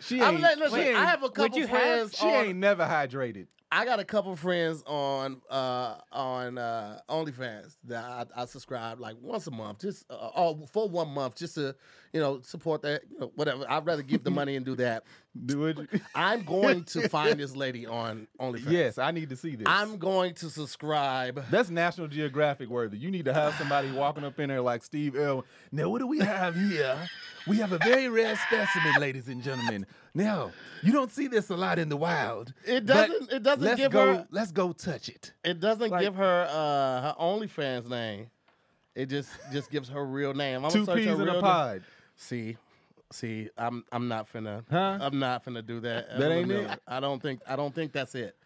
She 0.00 0.20
I'm 0.20 0.34
ain't. 0.34 0.42
like, 0.42 0.58
listen, 0.58 0.78
she 0.78 0.86
ain't, 0.88 0.98
I 0.98 1.06
have 1.06 1.20
a 1.20 1.22
would 1.22 1.34
couple 1.34 1.58
you 1.58 1.66
have- 1.66 1.80
friends. 1.80 2.16
she 2.18 2.26
on, 2.26 2.46
ain't 2.46 2.58
never 2.58 2.84
hydrated. 2.84 3.46
I 3.72 3.84
got 3.84 3.98
a 3.98 4.04
couple 4.04 4.34
friends 4.36 4.82
on 4.86 5.42
uh 5.50 5.96
on 6.12 6.56
uh 6.56 7.00
OnlyFans 7.08 7.76
that 7.84 8.04
I, 8.04 8.42
I 8.42 8.44
subscribe 8.44 9.00
like 9.00 9.16
once 9.20 9.46
a 9.46 9.50
month, 9.50 9.80
just 9.80 10.04
uh, 10.10 10.30
or 10.36 10.66
for 10.72 10.88
one 10.88 11.08
month, 11.08 11.34
just 11.36 11.56
to 11.56 11.74
you 12.12 12.20
know 12.20 12.40
support 12.42 12.82
that, 12.82 13.02
you 13.10 13.18
know, 13.18 13.32
whatever. 13.34 13.64
I'd 13.68 13.84
rather 13.84 14.02
give 14.02 14.22
the 14.22 14.30
money 14.30 14.56
and 14.56 14.64
do 14.64 14.76
that. 14.76 15.04
Do 15.44 15.66
it. 15.66 15.76
I'm 16.14 16.44
going 16.44 16.84
to 16.84 17.08
find 17.10 17.38
this 17.38 17.54
lady 17.54 17.84
on 17.84 18.26
OnlyFans. 18.40 18.70
yes, 18.70 18.96
I 18.96 19.10
need 19.10 19.28
to 19.28 19.36
see 19.36 19.54
this. 19.54 19.66
I'm 19.68 19.98
going 19.98 20.32
to 20.36 20.48
subscribe. 20.48 21.44
That's 21.50 21.68
National 21.68 22.08
Geographic 22.08 22.70
worthy. 22.70 22.96
You 22.96 23.10
need 23.10 23.26
to 23.26 23.34
have 23.34 23.52
somebody 23.56 23.92
walking 23.92 24.24
up 24.24 24.40
in 24.40 24.48
there 24.48 24.62
like 24.62 24.82
Steve 24.82 25.14
Irwin. 25.14 25.44
Now, 25.72 25.90
what 25.90 25.98
do 25.98 26.06
we 26.06 26.20
have 26.20 26.56
here? 26.56 26.96
We 27.46 27.58
have 27.58 27.72
a 27.72 27.78
very 27.78 28.08
rare 28.08 28.34
specimen, 28.48 28.94
ladies 28.98 29.28
and 29.28 29.42
gentlemen. 29.42 29.84
Now, 30.16 30.50
you 30.82 30.92
don't 30.92 31.10
see 31.10 31.26
this 31.28 31.50
a 31.50 31.56
lot 31.56 31.78
in 31.78 31.88
the 31.90 31.96
wild. 31.96 32.54
It 32.64 32.86
doesn't- 32.86 33.30
it 33.32 33.42
doesn't 33.42 33.62
let's 33.62 33.80
give 33.80 33.92
go, 33.92 34.14
her- 34.14 34.26
Let's 34.30 34.50
go 34.52 34.72
touch 34.72 35.08
it. 35.10 35.32
It 35.44 35.60
doesn't 35.60 35.90
Like- 35.90 36.00
give 36.00 36.14
her 36.16 36.46
uh 36.50 37.00
her 37.02 37.14
OnlyFans 37.20 37.88
name. 37.88 38.30
It 38.94 39.06
just 39.10 39.28
just 39.52 39.70
gives 39.70 39.90
her 39.90 40.04
real 40.04 40.32
name. 40.32 40.64
I'm 40.64 40.70
Two 40.70 40.86
search 40.86 40.96
peas 40.96 41.06
in 41.08 41.20
a 41.20 41.24
real 41.24 41.40
pod. 41.42 41.82
See, 42.16 42.56
see, 43.12 43.50
I'm 43.58 43.84
I'm 43.92 44.08
not 44.08 44.32
finna. 44.32 44.64
Huh? 44.70 44.98
I'm 45.02 45.18
not 45.18 45.44
finna 45.44 45.64
do 45.64 45.80
that. 45.80 46.08
That 46.08 46.30
ain't 46.32 46.44
Evelyn 46.44 46.48
Miller. 46.48 46.72
it? 46.72 46.82
I 46.88 47.00
don't 47.00 47.20
think. 47.20 47.42
I 47.46 47.56
don't 47.56 47.74
think 47.74 47.92
that's 47.92 48.14
it. 48.14 48.36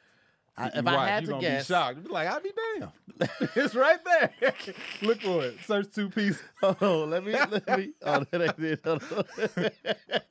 I, 0.56 0.66
if 0.68 0.74
You 0.74 0.80
I 0.86 0.94
right, 0.94 1.08
had 1.08 1.22
you 1.26 1.32
to 1.34 1.38
guess, 1.40 1.68
be 1.68 1.72
shocked. 1.74 2.02
Be 2.04 2.10
like, 2.10 2.28
I'd 2.28 2.42
be 2.42 2.50
damn. 2.78 2.90
it's 3.54 3.74
right 3.74 3.98
there. 4.04 4.30
Look 5.02 5.20
for 5.22 5.44
it. 5.44 5.56
Search 5.66 5.90
two 5.94 6.08
pieces. 6.10 6.42
oh, 6.62 7.04
let 7.08 7.24
me 7.24 7.32
let 7.32 7.78
me. 7.78 7.92
Oh, 8.02 8.24
that 8.30 8.40
ain't 8.42 8.58
it. 8.58 8.80
Hold 8.84 9.02
on. 9.12 9.70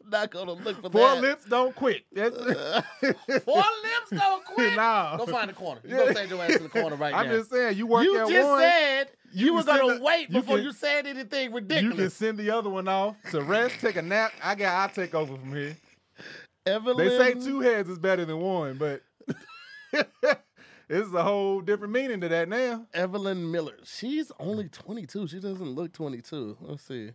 not 0.10 0.32
gonna 0.32 0.54
look 0.54 0.82
for 0.82 0.90
Four 0.90 1.02
that. 1.16 1.22
lips 1.22 1.46
don't 1.46 1.76
quit. 1.76 2.04
That's 2.12 2.36
Four 2.36 3.56
lips 3.58 4.10
don't 4.12 4.46
quit. 4.46 4.76
Nah. 4.76 5.18
Go 5.18 5.26
find 5.28 5.50
the 5.50 5.54
corner. 5.54 5.82
You 5.84 5.98
gonna 5.98 6.14
send 6.14 6.30
your 6.30 6.42
ass 6.44 6.54
to 6.58 6.64
the 6.64 6.70
corner 6.70 6.96
right 6.96 7.12
now. 7.12 7.20
I'm 7.20 7.30
just 7.30 7.50
saying, 7.52 7.78
you 7.78 7.88
work 7.88 8.04
you 8.04 8.20
at 8.20 8.28
just 8.28 8.48
one. 8.48 8.60
said 8.62 9.10
you, 9.32 9.46
you 9.48 9.54
were 9.54 9.64
gonna 9.64 9.96
the- 9.98 10.04
wait 10.04 10.30
you 10.30 10.42
before 10.42 10.58
can- 10.58 10.66
you 10.66 10.74
said 10.74 11.06
anything 11.06 11.54
ridiculous. 11.54 11.96
you 11.98 12.02
can 12.04 12.10
send 12.10 12.38
the 12.40 12.50
other 12.52 12.70
one 12.70 12.88
off 12.88 13.16
to 13.32 13.42
rest, 13.42 13.76
take 13.82 13.96
a 13.96 14.02
nap. 14.02 14.32
I 14.44 14.56
got. 14.56 14.90
I 14.90 14.94
take 14.94 15.14
over 15.16 15.36
from 15.38 15.54
here. 15.56 15.78
Evelyn, 16.66 16.98
They 16.98 17.18
say 17.18 17.34
two 17.34 17.62
heads 17.62 17.90
is 17.90 17.98
better 18.00 18.26
than 18.26 18.40
one, 18.40 18.78
but 18.78 19.02
is 20.89 21.13
a 21.13 21.24
whole 21.24 21.62
different 21.62 21.93
meaning 21.93 22.22
to 22.22 22.29
that 22.29 22.50
now. 22.50 22.86
Evelyn 22.93 23.51
Miller. 23.51 23.77
She's 23.84 24.31
only 24.39 24.67
22. 24.69 25.27
She 25.27 25.39
doesn't 25.39 25.63
look 25.63 25.93
22. 25.93 26.58
Let's 26.62 26.84
see. 26.84 27.12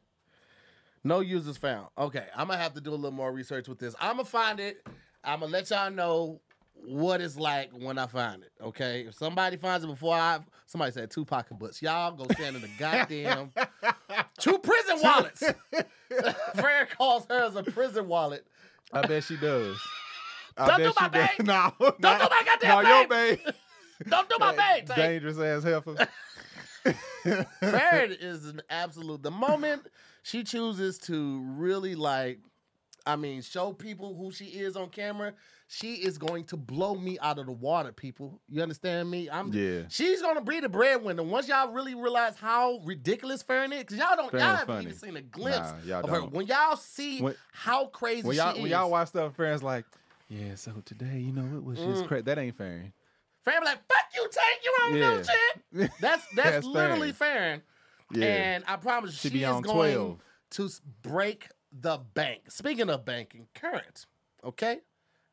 No 1.02 1.20
users 1.20 1.58
found. 1.58 1.88
Okay, 1.98 2.26
I'm 2.34 2.48
gonna 2.48 2.58
have 2.58 2.72
to 2.74 2.80
do 2.80 2.90
a 2.90 2.96
little 2.96 3.10
more 3.10 3.30
research 3.30 3.68
with 3.68 3.78
this. 3.78 3.94
I'm 4.00 4.16
gonna 4.16 4.24
find 4.24 4.58
it. 4.58 4.86
I'm 5.22 5.40
gonna 5.40 5.52
let 5.52 5.68
y'all 5.68 5.90
know 5.90 6.40
what 6.86 7.20
it's 7.20 7.36
like 7.36 7.70
when 7.72 7.98
I 7.98 8.06
find 8.06 8.42
it. 8.42 8.52
Okay, 8.60 9.02
if 9.02 9.14
somebody 9.14 9.58
finds 9.58 9.84
it 9.84 9.88
before 9.88 10.14
I, 10.14 10.38
somebody 10.66 10.92
said 10.92 11.10
two 11.10 11.26
pocketbooks. 11.26 11.82
Y'all 11.82 12.12
go 12.12 12.24
stand 12.32 12.56
in 12.56 12.62
the 12.62 12.70
goddamn 12.78 13.52
two 14.38 14.58
prison 14.58 14.98
wallets. 15.02 15.42
Fred 16.54 16.88
calls 16.96 17.26
hers 17.28 17.54
a 17.54 17.62
prison 17.62 18.08
wallet. 18.08 18.46
I 18.92 19.06
bet 19.06 19.24
she 19.24 19.36
does. 19.36 19.76
Don't 20.56 20.78
do 20.78 20.92
my 21.00 21.06
she 21.06 21.08
babe. 21.11 21.28
No, 21.46 21.73
Don't 21.80 22.00
no, 22.00 22.18
do 22.18 22.28
my 22.30 22.42
goddamn 22.44 22.82
no, 22.84 22.88
your 22.99 23.08
babe. 23.08 23.38
babe. 23.44 23.54
Don't 24.08 24.28
do 24.28 24.37
my 24.38 24.50
babe. 24.52 24.87
Tank. 24.87 24.96
Dangerous 24.96 25.38
ass 25.38 25.62
heifer. 25.64 26.08
Farrah 27.62 28.16
is 28.23 28.46
an 28.46 28.61
absolute. 28.70 29.23
The 29.23 29.30
moment 29.30 29.87
she 30.23 30.42
chooses 30.44 30.99
to 31.00 31.40
really 31.56 31.94
like, 31.94 32.40
I 33.06 33.16
mean, 33.16 33.42
show 33.42 33.73
people 33.73 34.14
who 34.14 34.30
she 34.32 34.46
is 34.46 34.76
on 34.76 34.88
camera, 34.88 35.32
she 35.68 35.94
is 35.94 36.18
going 36.18 36.44
to 36.44 36.56
blow 36.56 36.94
me 36.94 37.18
out 37.20 37.38
of 37.38 37.46
the 37.46 37.52
water. 37.52 37.92
People, 37.92 38.40
you 38.49 38.62
understand 38.62 39.11
me? 39.11 39.28
I'm. 39.30 39.52
Yeah. 39.52 39.82
She's 39.88 40.20
gonna 40.23 40.42
be 40.42 40.61
the 40.61 40.68
breadwinner 40.68 41.23
once 41.23 41.49
y'all 41.49 41.73
really 41.73 41.94
realize 41.94 42.37
how 42.37 42.80
ridiculous 42.84 43.42
Farrah 43.42 43.73
is. 43.73 43.84
Cause 43.84 43.99
y'all 43.99 44.16
don't. 44.16 44.30
Farrah's 44.32 44.40
y'all 44.42 44.56
haven't 44.56 44.82
even 44.82 44.94
seen 44.94 45.16
a 45.16 45.23
glimpse 45.23 45.73
Nah, 45.87 46.00
of 46.00 46.08
her. 46.11 46.16
don't. 46.20 46.32
When 46.32 46.46
y'all 46.46 46.76
see 46.76 47.20
When- 47.23 47.34
how 47.52 47.87
crazy 47.87 48.23
when 48.26 48.34
she 48.34 48.38
y'all 48.38 48.54
is. 48.56 48.62
when 48.62 48.70
y'all 48.70 48.90
watch 48.90 49.08
stuff, 49.08 49.34
friends 49.37 49.62
like, 49.62 49.84
yeah. 50.34 50.54
So 50.56 50.72
today, 50.84 51.18
you 51.18 51.32
know, 51.32 51.56
it 51.56 51.64
was 51.64 51.78
just 51.78 52.04
Mm. 52.04 52.08
crazy. 52.08 52.22
That 52.22 52.38
ain't 52.38 52.56
fair. 52.56 52.92
Farron 53.44 53.64
like, 53.64 53.78
fuck 53.86 54.06
you, 54.14 54.22
Tank, 54.22 54.60
you 54.64 54.72
don't 54.78 54.96
Yeah. 54.96 55.22
shit. 55.22 55.92
That's 56.00 56.26
that's, 56.26 56.26
That's 56.34 56.66
literally 56.66 57.12
Farron. 57.12 57.62
Yeah. 58.10 58.24
And 58.24 58.64
I 58.66 58.76
promise 58.76 59.14
She 59.18 59.28
she, 59.28 59.34
be 59.34 59.44
is 59.44 59.50
on 59.50 59.62
going 59.62 59.94
12. 59.94 60.18
to 60.50 60.70
break 61.02 61.48
the 61.72 61.98
bank. 62.14 62.50
Speaking 62.50 62.88
of 62.88 63.04
banking, 63.04 63.48
current, 63.54 64.06
okay? 64.44 64.80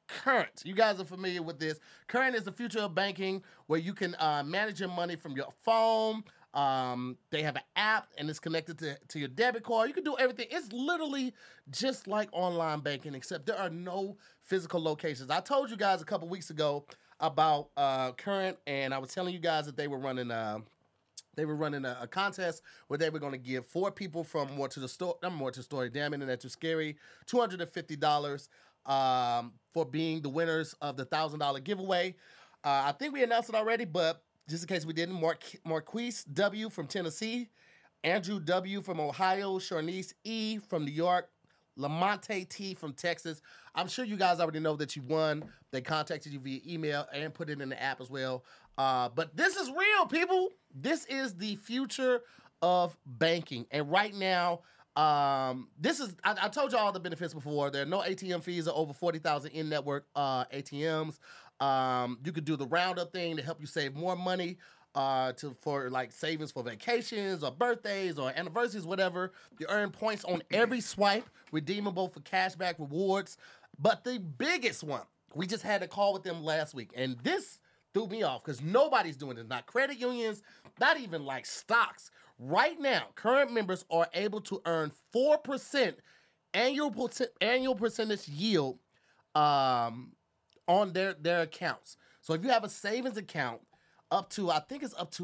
Current. 0.07 0.63
You 0.65 0.73
guys 0.73 0.99
are 0.99 1.05
familiar 1.05 1.41
with 1.41 1.59
this. 1.59 1.79
Current 2.07 2.35
is 2.35 2.43
the 2.43 2.51
future 2.51 2.79
of 2.79 2.93
banking 2.95 3.43
where 3.67 3.79
you 3.79 3.93
can 3.93 4.15
uh, 4.15 4.43
manage 4.45 4.79
your 4.79 4.89
money 4.89 5.15
from 5.15 5.33
your 5.33 5.49
phone. 5.63 6.23
Um, 6.53 7.17
they 7.29 7.43
have 7.43 7.55
an 7.55 7.61
app 7.77 8.07
and 8.17 8.29
it's 8.29 8.39
connected 8.39 8.77
to, 8.79 8.97
to 9.07 9.19
your 9.19 9.29
debit 9.29 9.63
card. 9.63 9.87
You 9.87 9.93
can 9.93 10.03
do 10.03 10.17
everything. 10.19 10.47
It's 10.51 10.71
literally 10.73 11.33
just 11.69 12.07
like 12.07 12.27
online 12.33 12.81
banking, 12.81 13.15
except 13.15 13.45
there 13.45 13.57
are 13.57 13.69
no 13.69 14.17
physical 14.51 14.83
locations. 14.83 15.31
I 15.31 15.39
told 15.39 15.69
you 15.69 15.77
guys 15.77 16.01
a 16.01 16.05
couple 16.05 16.27
weeks 16.27 16.49
ago 16.49 16.83
about 17.21 17.69
uh, 17.77 18.11
Current, 18.11 18.57
and 18.67 18.93
I 18.93 18.97
was 18.97 19.13
telling 19.13 19.33
you 19.33 19.39
guys 19.39 19.65
that 19.65 19.77
they 19.77 19.87
were 19.87 19.97
running. 19.97 20.29
Uh, 20.29 20.59
they 21.37 21.45
were 21.45 21.55
running 21.55 21.85
a, 21.85 21.99
a 22.01 22.07
contest 22.07 22.61
where 22.89 22.97
they 22.97 23.09
were 23.09 23.19
going 23.19 23.31
to 23.31 23.37
give 23.37 23.65
four 23.65 23.91
people 23.91 24.25
from 24.25 24.51
more 24.53 24.67
to 24.67 24.81
the 24.81 24.89
store, 24.89 25.15
not 25.23 25.33
more 25.33 25.51
to 25.51 25.59
the 25.59 25.63
story, 25.63 25.89
damn 25.89 26.13
internet 26.13 26.41
too 26.41 26.49
scary, 26.49 26.97
two 27.25 27.39
hundred 27.39 27.61
and 27.61 27.69
fifty 27.69 27.95
dollars 27.95 28.49
um, 28.85 29.53
for 29.73 29.85
being 29.85 30.21
the 30.21 30.27
winners 30.27 30.75
of 30.81 30.97
the 30.97 31.05
thousand 31.05 31.39
dollar 31.39 31.61
giveaway. 31.61 32.13
Uh, 32.61 32.83
I 32.87 32.91
think 32.91 33.13
we 33.13 33.23
announced 33.23 33.47
it 33.47 33.55
already, 33.55 33.85
but 33.85 34.21
just 34.49 34.63
in 34.63 34.67
case 34.67 34.85
we 34.85 34.91
didn't, 34.91 35.15
Mark 35.15 35.45
Marquise 35.65 36.25
W 36.25 36.69
from 36.69 36.87
Tennessee, 36.87 37.47
Andrew 38.03 38.41
W 38.41 38.81
from 38.81 38.99
Ohio, 38.99 39.59
Sharnice 39.59 40.11
E 40.25 40.57
from 40.57 40.83
New 40.83 40.91
York, 40.91 41.29
Lamonte 41.77 42.47
T 42.49 42.73
from 42.73 42.93
Texas. 42.93 43.41
I'm 43.75 43.87
sure 43.87 44.05
you 44.05 44.17
guys 44.17 44.39
already 44.39 44.59
know 44.59 44.75
that 44.75 44.95
you 44.95 45.01
won. 45.03 45.43
They 45.71 45.81
contacted 45.81 46.33
you 46.33 46.39
via 46.39 46.59
email 46.67 47.07
and 47.13 47.33
put 47.33 47.49
it 47.49 47.61
in 47.61 47.69
the 47.69 47.81
app 47.81 48.01
as 48.01 48.09
well. 48.09 48.43
Uh, 48.77 49.09
but 49.09 49.35
this 49.35 49.55
is 49.55 49.69
real, 49.69 50.05
people. 50.07 50.49
This 50.73 51.05
is 51.05 51.35
the 51.35 51.55
future 51.55 52.21
of 52.61 52.97
banking. 53.05 53.65
And 53.71 53.89
right 53.89 54.13
now, 54.13 54.61
um, 54.95 55.69
this 55.79 55.99
is 55.99 56.15
I, 56.23 56.35
I 56.43 56.49
told 56.49 56.71
you 56.71 56.77
all 56.77 56.91
the 56.91 56.99
benefits 56.99 57.33
before. 57.33 57.69
There 57.71 57.83
are 57.83 57.85
no 57.87 57.99
ATM 57.99 58.43
fees 58.43 58.67
or 58.67 58.75
over 58.75 58.93
40,000 58.93 59.51
in-network 59.51 60.05
uh, 60.15 60.45
ATMs. 60.45 61.17
Um, 61.59 62.19
you 62.25 62.31
could 62.31 62.45
do 62.45 62.55
the 62.55 62.65
roundup 62.67 63.13
thing 63.13 63.37
to 63.37 63.43
help 63.43 63.61
you 63.61 63.67
save 63.67 63.95
more 63.95 64.15
money 64.15 64.57
uh, 64.95 65.31
to 65.33 65.55
for 65.61 65.89
like 65.89 66.11
savings 66.11 66.51
for 66.51 66.63
vacations 66.63 67.43
or 67.43 67.51
birthdays 67.51 68.17
or 68.19 68.31
anniversaries, 68.35 68.85
whatever. 68.85 69.31
You 69.59 69.67
earn 69.69 69.91
points 69.91 70.23
on 70.25 70.41
every 70.51 70.81
swipe, 70.81 71.29
redeemable 71.51 72.09
for 72.09 72.19
cashback 72.21 72.79
rewards. 72.79 73.37
But 73.79 74.03
the 74.03 74.19
biggest 74.19 74.83
one, 74.83 75.03
we 75.33 75.47
just 75.47 75.63
had 75.63 75.81
a 75.81 75.87
call 75.87 76.13
with 76.13 76.23
them 76.23 76.43
last 76.43 76.73
week, 76.73 76.91
and 76.95 77.17
this 77.23 77.59
threw 77.93 78.07
me 78.07 78.23
off 78.23 78.43
because 78.43 78.61
nobody's 78.61 79.17
doing 79.17 79.35
this. 79.35 79.47
Not 79.47 79.65
credit 79.65 79.97
unions, 79.97 80.41
not 80.79 80.99
even 80.99 81.25
like 81.25 81.45
stocks. 81.45 82.11
Right 82.37 82.79
now, 82.79 83.07
current 83.15 83.53
members 83.53 83.85
are 83.91 84.07
able 84.13 84.41
to 84.41 84.61
earn 84.65 84.91
four 85.11 85.37
percent 85.37 85.97
annual 86.53 86.91
percent, 86.91 87.31
annual 87.39 87.75
percentage 87.75 88.27
yield 88.27 88.79
um, 89.35 90.13
on 90.67 90.93
their 90.93 91.13
their 91.13 91.41
accounts. 91.41 91.97
So 92.21 92.33
if 92.33 92.43
you 92.43 92.49
have 92.49 92.63
a 92.63 92.69
savings 92.69 93.17
account 93.17 93.61
up 94.11 94.29
to 94.31 94.51
I 94.51 94.59
think 94.59 94.83
it's 94.83 94.93
up 94.97 95.11
to 95.11 95.23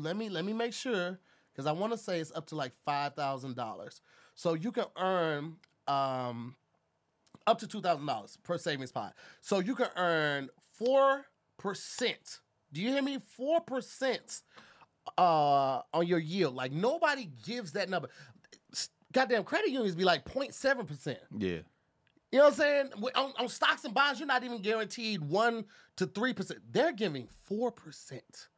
let 0.00 0.16
me 0.16 0.28
let 0.28 0.44
me 0.44 0.52
make 0.52 0.72
sure 0.72 1.18
because 1.52 1.66
I 1.66 1.72
want 1.72 1.92
to 1.92 1.98
say 1.98 2.20
it's 2.20 2.32
up 2.34 2.46
to 2.48 2.54
like 2.54 2.72
five 2.84 3.14
thousand 3.14 3.56
dollars. 3.56 4.00
So 4.34 4.54
you 4.54 4.70
can 4.72 4.84
earn 4.98 5.56
um 5.88 6.54
up 7.46 7.58
to 7.60 7.66
two 7.66 7.80
thousand 7.80 8.06
dollars 8.06 8.38
per 8.42 8.58
savings 8.58 8.92
pot. 8.92 9.14
So 9.40 9.58
you 9.60 9.74
can 9.74 9.88
earn 9.96 10.50
four 10.74 11.26
percent. 11.58 12.40
Do 12.72 12.82
you 12.82 12.90
hear 12.90 13.02
me? 13.02 13.18
Four 13.36 13.60
percent 13.62 14.42
uh 15.16 15.80
on 15.94 16.06
your 16.06 16.18
yield. 16.18 16.54
Like 16.54 16.72
nobody 16.72 17.30
gives 17.44 17.72
that 17.72 17.88
number. 17.88 18.08
Goddamn 19.12 19.44
credit 19.44 19.70
unions 19.70 19.94
be 19.94 20.04
like 20.04 20.26
0.7 20.26 20.86
percent. 20.86 21.18
Yeah. 21.38 21.60
You 22.32 22.38
know 22.38 22.46
what 22.46 22.54
I'm 22.54 22.58
saying? 22.58 22.90
On, 23.14 23.32
on 23.38 23.48
stocks 23.48 23.84
and 23.84 23.94
bonds, 23.94 24.18
you're 24.18 24.26
not 24.26 24.44
even 24.44 24.60
guaranteed 24.60 25.22
one 25.22 25.64
to 25.96 26.06
three 26.06 26.32
percent. 26.32 26.60
They're 26.70 26.92
giving 26.92 27.28
four 27.44 27.70
percent. 27.70 28.48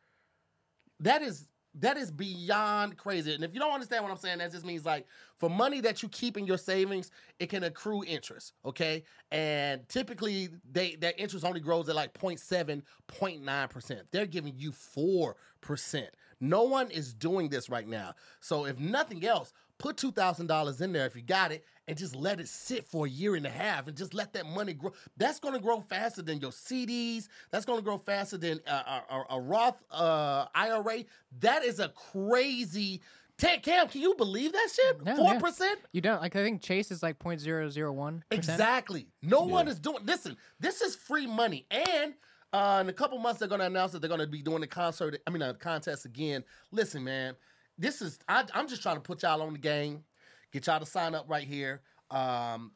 That 1.00 1.22
is 1.22 1.48
that 1.80 1.96
is 1.96 2.10
beyond 2.10 2.96
crazy. 2.96 3.34
And 3.34 3.44
if 3.44 3.54
you 3.54 3.60
don't 3.60 3.72
understand 3.72 4.02
what 4.02 4.10
I'm 4.10 4.18
saying, 4.18 4.38
that 4.38 4.52
just 4.52 4.64
means 4.64 4.84
like 4.84 5.06
for 5.38 5.48
money 5.48 5.80
that 5.82 6.02
you 6.02 6.08
keep 6.08 6.36
in 6.36 6.46
your 6.46 6.58
savings, 6.58 7.10
it 7.38 7.48
can 7.50 7.64
accrue 7.64 8.04
interest. 8.04 8.54
Okay. 8.64 9.04
And 9.30 9.88
typically 9.88 10.48
they 10.70 10.96
that 10.96 11.20
interest 11.20 11.44
only 11.44 11.60
grows 11.60 11.88
at 11.88 11.94
like 11.94 12.14
0.7, 12.14 12.82
0.9 13.08 13.70
percent. 13.70 14.00
They're 14.10 14.26
giving 14.26 14.54
you 14.56 14.72
four 14.72 15.36
percent. 15.60 16.08
No 16.40 16.62
one 16.62 16.90
is 16.90 17.12
doing 17.12 17.48
this 17.48 17.68
right 17.68 17.86
now. 17.86 18.14
So 18.40 18.64
if 18.64 18.78
nothing 18.78 19.24
else, 19.26 19.52
put 19.78 19.96
two 19.96 20.12
thousand 20.12 20.46
dollars 20.46 20.80
in 20.80 20.92
there 20.92 21.06
if 21.06 21.16
you 21.16 21.22
got 21.22 21.52
it, 21.52 21.64
and 21.86 21.96
just 21.96 22.14
let 22.14 22.40
it 22.40 22.48
sit 22.48 22.86
for 22.86 23.06
a 23.06 23.08
year 23.08 23.34
and 23.34 23.46
a 23.46 23.50
half, 23.50 23.86
and 23.86 23.96
just 23.96 24.14
let 24.14 24.32
that 24.34 24.46
money 24.46 24.74
grow. 24.74 24.92
That's 25.16 25.40
going 25.40 25.54
to 25.54 25.60
grow 25.60 25.80
faster 25.80 26.22
than 26.22 26.40
your 26.40 26.50
CDs. 26.50 27.28
That's 27.50 27.64
going 27.64 27.78
to 27.78 27.84
grow 27.84 27.98
faster 27.98 28.36
than 28.36 28.60
uh, 28.66 29.00
a, 29.10 29.14
a, 29.14 29.24
a 29.36 29.40
Roth 29.40 29.82
uh, 29.90 30.46
IRA. 30.54 31.04
That 31.40 31.64
is 31.64 31.80
a 31.80 31.88
crazy. 31.88 33.00
Cam, 33.38 33.60
Cam, 33.60 33.86
can 33.86 34.00
you 34.00 34.16
believe 34.16 34.52
that 34.52 34.68
shit? 34.74 35.16
Four 35.16 35.34
yeah. 35.34 35.38
percent. 35.38 35.78
You 35.92 36.00
don't 36.00 36.20
like. 36.20 36.34
I 36.34 36.42
think 36.42 36.60
Chase 36.60 36.90
is 36.90 37.04
like 37.04 37.20
0.001. 37.20 38.22
Exactly. 38.32 39.06
No 39.22 39.42
one 39.42 39.68
is 39.68 39.78
doing. 39.78 40.04
Listen, 40.04 40.36
this 40.58 40.80
is 40.80 40.96
free 40.96 41.26
money, 41.26 41.64
and 41.70 42.14
uh, 42.52 42.78
in 42.80 42.88
a 42.88 42.92
couple 42.92 43.18
months 43.18 43.38
they're 43.38 43.48
going 43.48 43.60
to 43.60 43.66
announce 43.66 43.92
that 43.92 44.00
they're 44.00 44.08
going 44.08 44.20
to 44.20 44.26
be 44.26 44.42
doing 44.42 44.60
the 44.60 44.66
concert. 44.66 45.20
I 45.26 45.30
mean, 45.30 45.42
a 45.42 45.54
contest 45.54 46.04
again. 46.04 46.42
Listen, 46.72 47.04
man, 47.04 47.36
this 47.78 48.02
is. 48.02 48.18
I, 48.28 48.44
I'm 48.54 48.68
just 48.68 48.82
trying 48.82 48.96
to 48.96 49.00
put 49.00 49.22
y'all 49.22 49.42
on 49.42 49.52
the 49.52 49.58
game, 49.58 50.04
get 50.52 50.66
y'all 50.66 50.80
to 50.80 50.86
sign 50.86 51.14
up 51.14 51.26
right 51.28 51.46
here. 51.46 51.80
Um, 52.10 52.72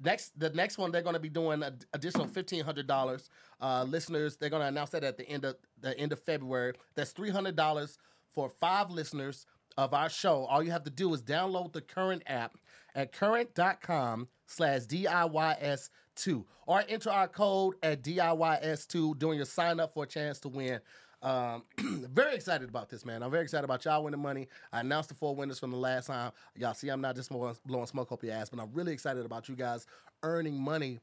next, 0.00 0.38
the 0.38 0.50
next 0.50 0.78
one 0.78 0.92
they're 0.92 1.02
going 1.02 1.14
to 1.14 1.20
be 1.20 1.28
doing 1.28 1.62
an 1.62 1.78
additional 1.92 2.26
fifteen 2.26 2.64
hundred 2.64 2.86
dollars. 2.86 3.28
Uh, 3.60 3.84
listeners, 3.84 4.36
they're 4.36 4.50
going 4.50 4.62
to 4.62 4.68
announce 4.68 4.90
that 4.90 5.04
at 5.04 5.16
the 5.16 5.28
end 5.28 5.44
of 5.44 5.56
the 5.80 5.98
end 5.98 6.12
of 6.12 6.20
February. 6.20 6.74
That's 6.94 7.12
three 7.12 7.30
hundred 7.30 7.56
dollars 7.56 7.98
for 8.32 8.50
five 8.60 8.90
listeners 8.90 9.46
of 9.76 9.94
our 9.94 10.08
show. 10.08 10.44
All 10.44 10.62
you 10.62 10.70
have 10.70 10.84
to 10.84 10.90
do 10.90 11.12
is 11.14 11.22
download 11.22 11.72
the 11.72 11.80
current 11.80 12.22
app 12.26 12.56
at 12.94 13.12
current.com 13.12 14.28
slash 14.46 14.82
DIYS2 14.82 16.44
or 16.66 16.84
enter 16.88 17.10
our 17.10 17.28
code 17.28 17.74
at 17.82 18.02
DIYS2 18.02 19.18
during 19.18 19.36
your 19.36 19.46
sign 19.46 19.80
up 19.80 19.94
for 19.94 20.04
a 20.04 20.06
chance 20.06 20.38
to 20.40 20.48
win. 20.48 20.80
Um, 21.24 21.64
very 22.12 22.34
excited 22.34 22.68
about 22.68 22.90
this, 22.90 23.04
man. 23.06 23.22
I'm 23.22 23.30
very 23.30 23.42
excited 23.42 23.64
about 23.64 23.84
y'all 23.84 24.04
winning 24.04 24.20
money. 24.20 24.46
I 24.72 24.80
announced 24.80 25.08
the 25.08 25.14
four 25.14 25.34
winners 25.34 25.58
from 25.58 25.70
the 25.70 25.76
last 25.78 26.06
time. 26.06 26.32
Y'all 26.54 26.74
see, 26.74 26.90
I'm 26.90 27.00
not 27.00 27.16
just 27.16 27.30
blowing, 27.30 27.86
smoke 27.86 28.12
up 28.12 28.22
your 28.22 28.34
ass, 28.34 28.50
but 28.50 28.60
I'm 28.60 28.70
really 28.74 28.92
excited 28.92 29.24
about 29.24 29.48
you 29.48 29.56
guys 29.56 29.86
earning 30.22 30.60
money 30.60 31.00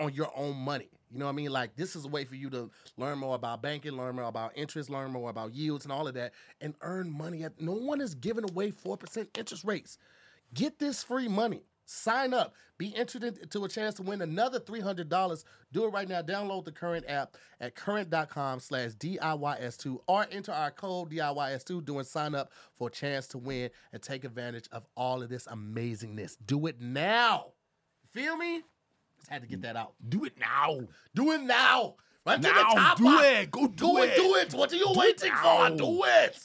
on 0.00 0.14
your 0.14 0.32
own 0.34 0.56
money. 0.56 0.88
You 1.10 1.18
know 1.18 1.26
what 1.26 1.32
I 1.32 1.34
mean? 1.34 1.50
Like 1.50 1.76
this 1.76 1.96
is 1.96 2.06
a 2.06 2.08
way 2.08 2.24
for 2.24 2.34
you 2.34 2.50
to 2.50 2.70
learn 2.96 3.18
more 3.18 3.34
about 3.34 3.62
banking, 3.62 3.92
learn 3.92 4.16
more 4.16 4.24
about 4.24 4.52
interest, 4.56 4.90
learn 4.90 5.10
more 5.10 5.30
about 5.30 5.54
yields 5.54 5.84
and 5.84 5.92
all 5.92 6.08
of 6.08 6.14
that, 6.14 6.32
and 6.60 6.74
earn 6.80 7.10
money. 7.10 7.44
No 7.60 7.72
one 7.72 8.00
is 8.00 8.14
giving 8.14 8.44
away 8.44 8.70
four 8.70 8.96
percent 8.96 9.28
interest 9.36 9.64
rates. 9.64 9.98
Get 10.54 10.78
this 10.78 11.02
free 11.02 11.28
money. 11.28 11.62
Sign 11.90 12.34
up. 12.34 12.54
Be 12.76 12.94
entered 12.94 13.24
into 13.24 13.64
a 13.64 13.68
chance 13.68 13.94
to 13.94 14.02
win 14.02 14.20
another 14.20 14.60
$300. 14.60 15.44
Do 15.72 15.84
it 15.86 15.88
right 15.88 16.06
now. 16.06 16.20
Download 16.20 16.62
the 16.62 16.70
current 16.70 17.06
app 17.08 17.34
at 17.60 17.74
current.com 17.74 18.60
slash 18.60 18.90
DIYS2 18.90 19.98
or 20.06 20.26
enter 20.30 20.52
our 20.52 20.70
code 20.70 21.10
DIYS2 21.10 21.82
doing 21.86 22.04
sign 22.04 22.34
up 22.34 22.52
for 22.74 22.88
a 22.88 22.90
chance 22.90 23.26
to 23.28 23.38
win 23.38 23.70
and 23.94 24.02
take 24.02 24.24
advantage 24.24 24.68
of 24.70 24.84
all 24.96 25.22
of 25.22 25.30
this 25.30 25.46
amazingness. 25.46 26.36
Do 26.44 26.66
it 26.66 26.78
now. 26.78 27.52
Feel 28.12 28.36
me? 28.36 28.62
Just 29.18 29.30
had 29.30 29.40
to 29.40 29.48
get 29.48 29.62
that 29.62 29.74
out. 29.76 29.94
Do 30.06 30.26
it 30.26 30.34
now. 30.38 30.80
Do 31.14 31.32
it 31.32 31.40
now. 31.40 31.94
Run 32.26 32.42
to 32.42 32.48
Now, 32.48 32.68
the 32.74 32.80
top. 32.80 32.98
do 32.98 33.18
it. 33.20 33.50
Go 33.50 33.66
do 33.66 33.74
do 33.76 33.98
it. 34.02 34.10
it. 34.10 34.16
Do 34.16 34.34
it. 34.34 34.52
What 34.54 34.72
are 34.74 34.76
you 34.76 34.92
Do 34.92 34.98
waiting 35.00 35.32
for? 35.42 35.70
Do 35.70 36.02
it. 36.04 36.38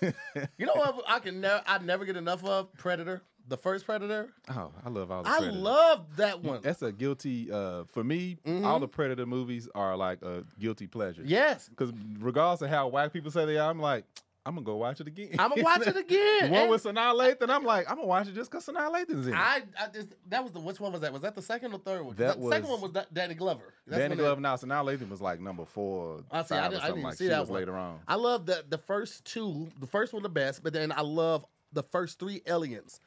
you 0.58 0.66
know 0.66 0.74
what? 0.74 1.02
I 1.06 1.20
can 1.20 1.40
never. 1.40 1.62
I 1.66 1.78
never 1.78 2.04
get 2.04 2.16
enough 2.16 2.44
of 2.44 2.74
Predator. 2.74 3.22
The 3.48 3.56
first 3.56 3.86
Predator. 3.86 4.28
Oh, 4.50 4.70
I 4.84 4.88
love 4.90 5.10
all 5.10 5.22
the 5.22 5.30
I 5.30 5.38
Predator. 5.38 5.58
love 5.58 6.16
that 6.18 6.42
one. 6.42 6.60
That's 6.62 6.82
a 6.82 6.92
guilty 6.92 7.50
uh 7.50 7.84
for 7.84 8.04
me, 8.04 8.36
all 8.64 8.78
the 8.78 8.88
Predator 8.88 9.24
movies 9.26 9.68
are 9.74 9.96
like 9.96 10.22
a 10.22 10.44
guilty 10.58 10.86
pleasure. 10.86 11.22
Yes. 11.24 11.68
Because 11.68 11.90
regardless 12.20 12.60
of 12.62 12.70
how 12.70 12.88
white 12.88 13.12
people 13.12 13.30
say 13.30 13.46
they 13.46 13.56
are, 13.58 13.70
I'm 13.70 13.80
like, 13.80 14.04
I'm 14.44 14.54
gonna 14.54 14.64
go 14.64 14.76
watch 14.76 15.00
it 15.00 15.06
again. 15.08 15.30
I'm 15.38 15.50
gonna 15.50 15.62
watch 15.62 15.86
it 15.86 15.96
again. 16.04 16.50
one 16.50 16.60
And 16.62 16.70
with 16.70 16.82
Sanaa 16.84 17.14
Lathan, 17.14 17.50
I'm 17.50 17.64
like, 17.64 17.88
I'm 17.90 17.96
gonna 17.96 18.06
watch 18.06 18.28
it 18.28 18.34
just 18.34 18.50
because 18.50 18.66
Sanaa 18.66 18.90
Lathan's 18.92 19.26
in 19.26 19.32
it. 19.34 19.36
I, 19.36 19.62
I 19.78 19.88
just, 19.92 20.08
that 20.28 20.42
was 20.42 20.52
the 20.52 20.60
which 20.60 20.78
one 20.80 20.92
was 20.92 21.00
that? 21.02 21.12
Was 21.12 21.22
that 21.22 21.34
the 21.34 21.42
second 21.42 21.72
or 21.72 21.78
third 21.78 22.02
one? 22.02 22.14
'Cause 22.14 22.18
That 22.18 22.40
the 22.40 22.48
second 22.50 22.68
one 22.70 22.80
was 22.82 22.90
Da- 22.92 23.04
Danny 23.12 23.34
Glover. 23.34 23.74
That's 23.86 24.00
Danny 24.00 24.16
Glover 24.16 24.40
now, 24.40 24.56
Sanaa 24.56 24.84
Lathan 24.84 25.08
was 25.10 25.20
like 25.22 25.40
number 25.40 25.64
four, 25.64 26.20
I 26.30 26.42
see. 26.42 26.54
I 26.54 26.66
I 26.66 26.68
didn't 26.68 27.02
like 27.02 27.14
see 27.14 27.24
she 27.24 27.28
that 27.30 27.40
was 27.40 27.48
one. 27.50 27.60
later 27.60 27.76
on. 27.76 27.98
I 28.06 28.14
love 28.16 28.44
the 28.46 28.64
the 28.68 28.78
first 28.78 29.24
two. 29.24 29.68
The 29.80 29.86
first 29.86 30.12
one 30.12 30.22
the 30.22 30.28
best, 30.30 30.62
but 30.62 30.72
then 30.74 30.92
I 30.92 31.00
love 31.02 31.44
the 31.72 31.82
first 31.82 32.18
three 32.18 32.40
aliens. 32.46 33.00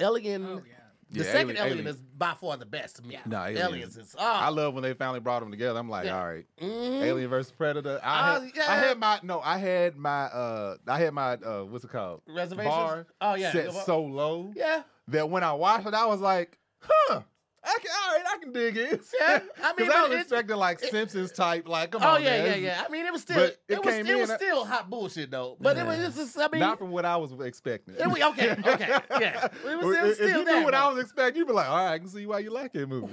Alien, 0.00 0.44
Oh, 0.46 0.62
yeah. 0.66 0.72
The 1.08 1.18
Yeah, 1.20 1.24
second 1.24 1.38
Alien- 1.50 1.56
Alien, 1.58 1.78
Alien- 1.78 1.86
is 1.86 2.00
by 2.02 2.34
far 2.34 2.56
the 2.56 2.66
best 2.66 2.96
to 2.96 3.02
me. 3.02 3.16
Nah, 3.26 3.44
aliens. 3.46 3.60
Aliens. 3.68 3.96
is. 3.96 4.16
I 4.18 4.48
Oh, 4.48 4.52
love 4.52 4.74
when 4.74 4.82
they 4.82 4.92
finally 4.92 5.20
brought 5.20 5.38
them 5.38 5.52
together. 5.52 5.78
I'm 5.78 5.88
like, 5.88 6.06
Yeah. 6.06 6.18
all 6.18 6.26
right, 6.26 6.44
mhm. 6.60 7.02
Alien 7.02 7.30
versus 7.30 7.52
Predator. 7.52 8.00
I 8.02 8.18
Uh, 8.36 8.40
had, 8.40 8.50
yeah. 8.56 8.62
I 8.68 8.74
had 8.76 8.98
my 8.98 9.20
no, 9.22 9.40
I 9.40 9.56
had 9.58 9.96
my 9.96 10.24
uh, 10.24 10.76
I 10.88 10.98
had 10.98 11.14
my 11.14 11.34
uh, 11.34 11.62
what's 11.62 11.84
it 11.84 11.90
called? 11.92 12.22
Reservations? 12.26 12.74
Bar 12.74 13.06
Oh, 13.20 13.34
yeah. 13.34 13.52
set 13.52 13.66
Yeah. 13.72 13.82
so 13.84 14.02
low 14.02 14.50
Yeah. 14.56 14.82
that 15.08 15.30
when 15.30 15.44
I 15.44 15.52
watched 15.52 15.86
it, 15.86 15.94
I 15.94 16.06
was 16.06 16.20
like, 16.20 16.58
huh. 16.80 17.20
I 17.68 17.78
can, 17.80 17.90
all 17.90 18.14
right, 18.14 18.24
I 18.34 18.38
can 18.38 18.52
dig 18.52 18.76
it. 18.76 19.00
Yeah, 19.20 19.40
I 19.62 19.66
mean, 19.68 19.74
because 19.76 19.94
I 19.94 20.02
was 20.02 20.12
it- 20.12 20.20
expecting 20.20 20.56
like 20.56 20.82
it- 20.82 20.90
Simpsons 20.90 21.32
type, 21.32 21.66
like, 21.68 21.90
come 21.90 22.02
Oh 22.02 22.10
on, 22.14 22.22
yeah, 22.22 22.30
man, 22.30 22.46
yeah, 22.46 22.54
yeah. 22.68 22.84
I 22.86 22.90
mean, 22.90 23.04
it 23.06 23.12
was 23.12 23.22
still, 23.22 23.38
it, 23.42 23.58
it 23.68 23.84
was, 23.84 23.94
it 23.94 24.04
was 24.16 24.28
in- 24.30 24.34
uh, 24.34 24.36
still 24.38 24.64
hot 24.64 24.88
bullshit 24.88 25.30
though. 25.30 25.56
But 25.60 25.76
it 25.76 25.84
was 25.84 25.98
Nah. 26.16 26.22
it's 26.22 26.38
I 26.38 26.48
mean, 26.52 26.60
Not 26.60 26.78
from 26.78 26.90
what 26.90 27.04
I 27.04 27.16
was 27.16 27.32
expecting. 27.40 27.94
it 27.98 28.06
was, 28.06 28.20
okay, 28.20 28.50
okay, 28.66 28.98
yeah. 29.20 29.46
It 29.46 29.64
was, 29.64 29.96
it 29.96 30.02
was 30.02 30.10
if 30.10 30.14
still 30.16 30.28
you 30.38 30.44
there, 30.44 30.58
knew 30.58 30.64
what 30.64 30.72
but- 30.72 30.74
I 30.82 30.88
was 30.92 31.02
expecting, 31.02 31.38
you'd 31.40 31.48
be 31.48 31.52
like, 31.54 31.68
all 31.68 31.76
right, 31.76 31.92
I 31.94 31.98
can 31.98 32.08
see 32.08 32.24
why 32.26 32.38
you 32.38 32.50
like 32.50 32.72
that 32.72 32.86
movie. 32.88 33.12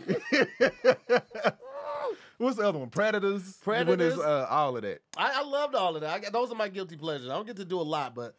What's 2.38 2.58
the 2.58 2.68
other 2.68 2.80
one? 2.80 2.90
Predators. 2.90 3.58
Predators. 3.64 4.18
uh, 4.20 4.48
all 4.50 4.76
of 4.76 4.82
that? 4.82 5.02
I, 5.18 5.40
I 5.40 5.44
loved 5.44 5.76
all 5.76 5.96
of 5.96 6.02
that. 6.02 6.10
I 6.14 6.20
got, 6.20 6.34
those 6.34 6.52
are 6.52 6.56
my 6.56 6.68
guilty 6.68 6.98
pleasures. 6.98 7.30
I 7.30 7.34
don't 7.34 7.46
get 7.48 7.56
to 7.58 7.66
do 7.66 7.80
a 7.80 7.84
lot, 7.84 8.16
but 8.16 8.36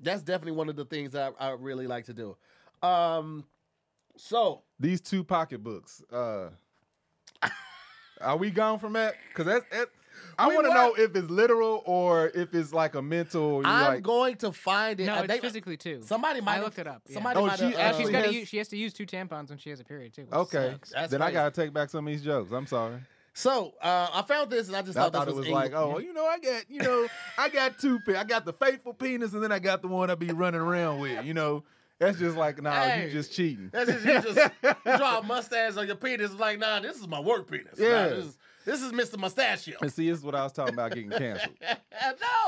that's 0.00 0.20
definitely 0.22 0.52
one 0.52 0.68
of 0.68 0.76
the 0.76 0.84
things 0.84 1.12
that 1.12 1.34
I, 1.38 1.48
I 1.48 1.50
really 1.52 1.86
like 1.86 2.04
to 2.06 2.12
do. 2.12 2.36
Um, 2.86 3.44
so 4.16 4.62
These 4.78 5.00
two 5.00 5.24
pocketbooks. 5.24 6.02
Uh, 6.12 6.48
are 8.20 8.36
we 8.36 8.50
gone 8.50 8.78
from 8.78 8.94
that? 8.94 9.14
Because 9.28 9.46
that's. 9.46 9.64
That, 9.70 9.88
I 10.38 10.48
want 10.48 10.66
to 10.66 10.72
know 10.74 10.94
if 10.96 11.14
it's 11.14 11.30
literal 11.30 11.82
or 11.86 12.28
if 12.34 12.54
it's 12.54 12.72
like 12.72 12.94
a 12.94 13.02
mental. 13.02 13.60
You 13.62 13.68
I'm 13.68 13.94
like, 13.94 14.02
going 14.02 14.36
to 14.36 14.52
find 14.52 14.98
it. 15.00 15.06
No, 15.06 15.14
Uh, 15.16 15.18
it's 15.22 15.28
they- 15.28 15.40
physically 15.40 15.76
too. 15.76 16.02
Somebody 16.04 16.40
might 16.40 16.52
I 16.52 16.54
have- 16.56 16.64
looked 16.64 16.78
it 16.78 16.86
up. 16.86 17.02
yeah. 17.06 17.14
Somebody 17.14 17.38
Oh, 17.40 17.46
might 17.46 17.58
she 17.58 17.64
have. 17.66 17.72
And 17.74 17.80
actually 17.82 18.04
she's 18.04 18.12
got 18.12 18.18
to 18.20 18.26
has- 18.26 18.34
use. 18.34 18.48
She 18.48 18.56
has 18.58 18.68
to 18.68 18.76
use 18.76 18.92
two 18.92 19.06
tampons 19.06 19.48
when 19.50 19.58
she 19.58 19.70
has 19.70 19.80
a 19.80 19.84
period 19.84 20.14
too. 20.14 20.26
okay, 20.32 20.70
sucks. 20.72 20.90
That's 20.90 21.10
then 21.12 21.22
I 21.22 21.30
gotta 21.30 21.50
take 21.50 21.72
back 21.72 21.90
some 21.90 22.06
of 22.06 22.12
these 22.12 22.22
jokes. 22.22 22.50
I'm 22.52 22.66
sorry. 22.66 22.96
So 23.34 23.74
uh, 23.82 24.08
I 24.14 24.22
found 24.22 24.50
this 24.50 24.68
and 24.68 24.76
I 24.76 24.80
just 24.82 24.96
I 24.96 25.02
thought, 25.02 25.12
thought 25.12 25.26
this 25.26 25.34
it 25.34 25.38
was 25.38 25.46
was 25.48 25.52
like, 25.54 25.72
oh, 25.74 25.98
you 25.98 26.14
know, 26.14 26.24
I 26.26 26.38
got, 26.38 26.70
you 26.70 26.80
know, 26.80 27.06
I 27.38 27.50
got 27.50 27.78
two. 27.78 27.98
pe- 28.06 28.16
I 28.16 28.24
got 28.24 28.46
the 28.46 28.54
faithful 28.54 28.94
penis, 28.94 29.34
and 29.34 29.42
then 29.42 29.52
I 29.52 29.58
got 29.58 29.82
the 29.82 29.88
one 29.88 30.10
I 30.10 30.14
be 30.14 30.28
running 30.28 30.60
around 30.60 31.00
with. 31.00 31.22
You 31.26 31.34
know, 31.34 31.62
that's 31.98 32.18
just 32.18 32.36
like, 32.36 32.60
nah, 32.62 32.72
Hey. 32.72 33.06
you 33.06 33.10
just 33.12 33.32
cheating. 33.32 33.70
That's 33.72 33.90
just 33.90 34.04
you 34.06 34.20
just 34.34 34.50
you 34.62 34.72
draw 34.96 35.18
a 35.18 35.22
mustache 35.22 35.76
on 35.76 35.86
your 35.86 35.96
penis. 35.96 36.30
It's 36.30 36.40
like, 36.40 36.58
nah, 36.58 36.80
this 36.80 36.96
is 36.96 37.08
my 37.08 37.20
work 37.20 37.50
penis. 37.50 37.78
Nah, 37.78 37.86
Yeah. 37.86 38.08
this, 38.08 38.24
is, 38.26 38.38
this 38.64 38.82
is 38.82 38.92
Mr. 38.92 39.16
Mustachio. 39.18 39.76
And 39.80 39.92
see, 39.92 40.10
this 40.10 40.18
is 40.18 40.24
what 40.24 40.34
I 40.34 40.42
was 40.42 40.52
talking 40.52 40.74
about 40.74 40.92
getting 40.92 41.10
canceled. 41.10 41.54
no, 41.62 41.76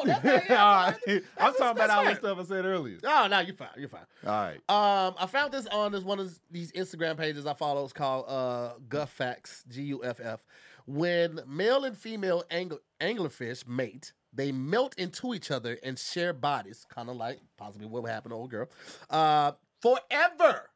that's 0.04 0.48
not, 0.48 0.50
All 0.50 0.84
right. 0.86 0.96
that's, 1.06 1.24
I'm 1.38 1.54
talking 1.54 1.82
about 1.84 1.90
all 1.90 2.04
the 2.04 2.14
stuff 2.16 2.38
I 2.40 2.44
said 2.44 2.64
earlier. 2.64 2.98
Oh, 3.04 3.28
no, 3.30 3.38
you're 3.40 3.54
fine. 3.54 3.68
You're 3.76 3.88
fine. 3.88 4.00
All 4.26 4.32
right. 4.32 4.56
Um, 4.68 5.14
I 5.18 5.26
found 5.26 5.52
this 5.52 5.66
on 5.68 5.92
this 5.92 6.02
one 6.04 6.18
of 6.18 6.38
these 6.50 6.72
Instagram 6.72 7.16
pages 7.16 7.46
I 7.46 7.54
follow. 7.54 7.84
It's 7.84 7.92
called 7.92 8.24
uh 8.28 8.72
Guffax, 8.88 9.66
G 9.68 9.82
U 9.82 10.04
F 10.04 10.20
F. 10.22 10.44
When 10.86 11.40
male 11.46 11.84
and 11.84 11.96
female 11.96 12.44
angler, 12.50 12.78
anglerfish 13.00 13.66
mate, 13.68 14.12
they 14.38 14.52
melt 14.52 14.94
into 14.96 15.34
each 15.34 15.50
other 15.50 15.76
and 15.82 15.98
share 15.98 16.32
bodies, 16.32 16.86
kind 16.88 17.10
of 17.10 17.16
like 17.16 17.40
possibly 17.56 17.86
what 17.86 18.04
would 18.04 18.10
happen 18.12 18.30
to 18.30 18.36
old 18.36 18.50
girl, 18.50 18.68
uh, 19.10 19.52
forever. 19.82 20.70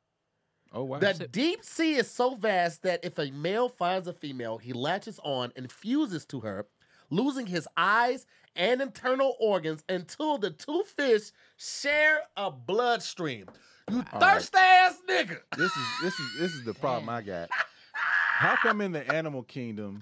Oh 0.72 0.82
wow. 0.82 0.98
The 0.98 1.28
deep 1.30 1.62
sea 1.62 1.94
is 1.94 2.10
so 2.10 2.34
vast 2.34 2.82
that 2.82 3.04
if 3.04 3.18
a 3.18 3.30
male 3.30 3.68
finds 3.68 4.08
a 4.08 4.12
female, 4.12 4.58
he 4.58 4.72
latches 4.72 5.20
on 5.22 5.52
and 5.54 5.70
fuses 5.70 6.24
to 6.26 6.40
her, 6.40 6.66
losing 7.08 7.46
his 7.46 7.68
eyes 7.76 8.26
and 8.56 8.82
internal 8.82 9.36
organs 9.38 9.84
until 9.88 10.38
the 10.38 10.50
two 10.50 10.82
fish 10.96 11.30
share 11.56 12.22
a 12.36 12.50
bloodstream. 12.50 13.46
You 13.88 14.04
All 14.12 14.20
right. 14.20 14.34
thirsty 14.34 14.58
ass 14.58 14.98
nigga. 15.08 15.38
this 15.56 15.70
is 15.70 15.86
this 16.02 16.14
is 16.18 16.26
this 16.40 16.52
is 16.52 16.64
the 16.64 16.74
problem 16.74 17.08
I 17.08 17.22
got. 17.22 17.48
How 18.38 18.56
come 18.56 18.80
in 18.80 18.90
the 18.90 19.06
animal 19.12 19.44
kingdom 19.44 20.00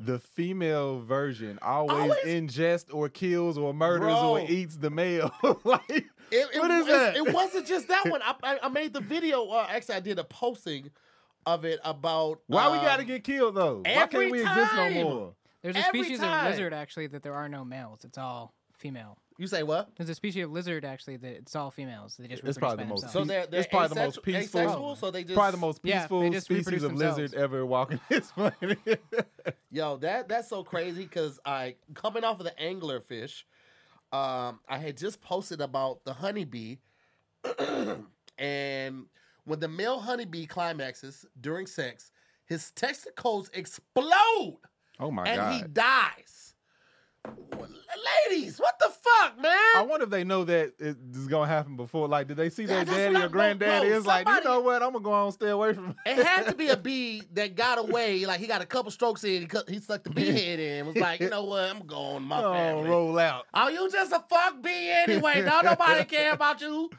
the 0.00 0.18
female 0.18 1.00
version 1.00 1.58
always, 1.62 2.12
Always- 2.12 2.24
ingests 2.24 2.92
or 2.92 3.08
kills 3.08 3.58
or 3.58 3.72
murders 3.74 4.00
Bro. 4.08 4.30
or 4.30 4.40
eats 4.40 4.76
the 4.76 4.90
male? 4.90 5.32
like 5.64 5.82
It, 6.30 6.46
it, 6.52 6.58
What 6.60 6.70
is 6.70 6.86
it's- 6.86 7.14
that? 7.14 7.16
it 7.16 7.32
wasn't 7.32 7.66
just 7.66 7.88
that 7.88 8.04
one. 8.06 8.20
I, 8.22 8.34
I, 8.42 8.58
I 8.64 8.68
made 8.68 8.92
the 8.92 9.00
video. 9.00 9.46
Uh, 9.48 9.66
actually, 9.70 9.94
I 9.94 10.00
did 10.00 10.18
a 10.18 10.24
posting 10.24 10.90
of 11.46 11.64
it 11.64 11.80
about 11.84 12.40
why 12.48 12.70
we 12.70 12.76
um, 12.78 12.84
gotta 12.84 13.04
get 13.04 13.24
killed 13.24 13.54
though? 13.54 13.82
Why 13.86 14.06
can't 14.06 14.30
we 14.30 14.42
exist 14.42 14.74
no 14.74 14.90
more? 14.90 15.34
There's 15.62 15.74
a 15.76 15.86
Every 15.86 16.02
species 16.02 16.18
time. 16.20 16.46
of 16.46 16.50
lizard 16.52 16.74
actually 16.74 17.06
that 17.08 17.22
there 17.22 17.32
are 17.34 17.48
no 17.48 17.64
males. 17.64 18.00
It's 18.04 18.18
all 18.18 18.52
female. 18.76 19.16
You 19.38 19.46
say 19.46 19.62
what? 19.62 19.90
There's 19.96 20.08
a 20.08 20.16
species 20.16 20.44
of 20.44 20.50
lizard 20.50 20.84
actually 20.84 21.16
that 21.18 21.30
it's 21.36 21.54
all 21.54 21.70
females. 21.70 22.16
They 22.18 22.26
just 22.26 22.42
It's 22.42 22.56
reproduce 22.56 22.58
probably 22.58 22.84
the 22.84 22.90
most 22.90 23.10
So 23.12 23.24
they're, 23.24 23.46
they're 23.46 23.60
It's 23.60 23.68
probably 23.68 23.88
the 23.88 24.04
most 24.04 24.22
peaceful- 24.22 24.60
asexual, 24.62 24.96
so 24.96 25.10
they 25.12 25.22
just 25.22 25.34
Probably 25.34 25.52
the 25.52 25.56
most 25.58 25.80
Yeah, 25.84 25.94
they 25.94 26.00
peaceful 26.00 26.30
just 26.32 26.46
species 26.46 26.66
reproduce 26.66 26.82
of 26.82 26.94
lizard 26.96 27.34
ever 27.34 27.64
walking 27.64 28.00
this 28.08 28.32
planet. 28.32 29.00
Yo, 29.70 29.96
that 29.98 30.28
that's 30.28 30.48
so 30.48 30.64
crazy 30.64 31.04
because 31.04 31.38
I 31.44 31.76
coming 31.94 32.24
off 32.24 32.40
of 32.40 32.46
the 32.46 32.54
anglerfish, 32.60 33.44
um, 34.12 34.58
I 34.68 34.78
had 34.78 34.96
just 34.96 35.20
posted 35.20 35.60
about 35.60 36.04
the 36.04 36.14
honeybee, 36.14 36.78
and 38.38 39.06
when 39.44 39.60
the 39.60 39.68
male 39.68 40.00
honeybee 40.00 40.46
climaxes 40.46 41.24
during 41.40 41.66
sex, 41.66 42.10
his 42.44 42.72
testicles 42.72 43.50
explode 43.54 44.58
oh 44.98 45.10
my 45.12 45.24
and 45.24 45.36
god. 45.36 45.52
And 45.52 45.62
he 45.62 45.68
dies. 45.72 46.54
Ladies, 48.30 48.58
what 48.60 48.78
the 48.78 48.90
fuck, 48.90 49.40
man? 49.40 49.52
I 49.76 49.82
wonder 49.88 50.04
if 50.04 50.10
they 50.10 50.22
know 50.22 50.44
that 50.44 50.72
it 50.78 50.96
is 51.12 51.26
gonna 51.26 51.46
happen 51.48 51.76
before. 51.76 52.06
Like, 52.06 52.28
did 52.28 52.36
they 52.36 52.48
see 52.50 52.64
their 52.66 52.84
that's 52.84 52.96
daddy 52.96 53.16
or 53.16 53.28
granddaddy? 53.28 53.88
It's 53.88 54.06
like, 54.06 54.28
you 54.28 54.40
know 54.44 54.60
what? 54.60 54.82
I'm 54.82 54.92
gonna 54.92 55.04
go 55.04 55.12
on, 55.12 55.32
stay 55.32 55.48
away 55.48 55.72
from. 55.72 55.94
It 56.06 56.24
had 56.24 56.44
to 56.48 56.54
be 56.54 56.68
a 56.68 56.76
bee 56.76 57.22
that 57.32 57.56
got 57.56 57.78
away. 57.78 58.24
Like 58.26 58.40
he 58.40 58.46
got 58.46 58.62
a 58.62 58.66
couple 58.66 58.90
strokes 58.90 59.24
in, 59.24 59.42
he, 59.42 59.46
cut, 59.46 59.68
he 59.68 59.80
sucked 59.80 60.04
the 60.04 60.10
bee 60.10 60.26
head 60.30 60.60
in. 60.60 60.86
Was 60.86 60.96
like, 60.96 61.20
you 61.20 61.30
know 61.30 61.44
what? 61.44 61.62
I'm 61.70 61.86
going 61.86 62.22
my 62.22 62.42
Oh, 62.42 62.52
family. 62.52 62.88
roll 62.90 63.18
out. 63.18 63.46
Oh, 63.54 63.68
you 63.68 63.90
just 63.90 64.12
a 64.12 64.22
fuck 64.28 64.62
bee 64.62 64.90
anyway. 64.90 65.42
Don't 65.42 65.64
nobody 65.64 66.04
care 66.16 66.32
about 66.32 66.60
you. 66.60 66.90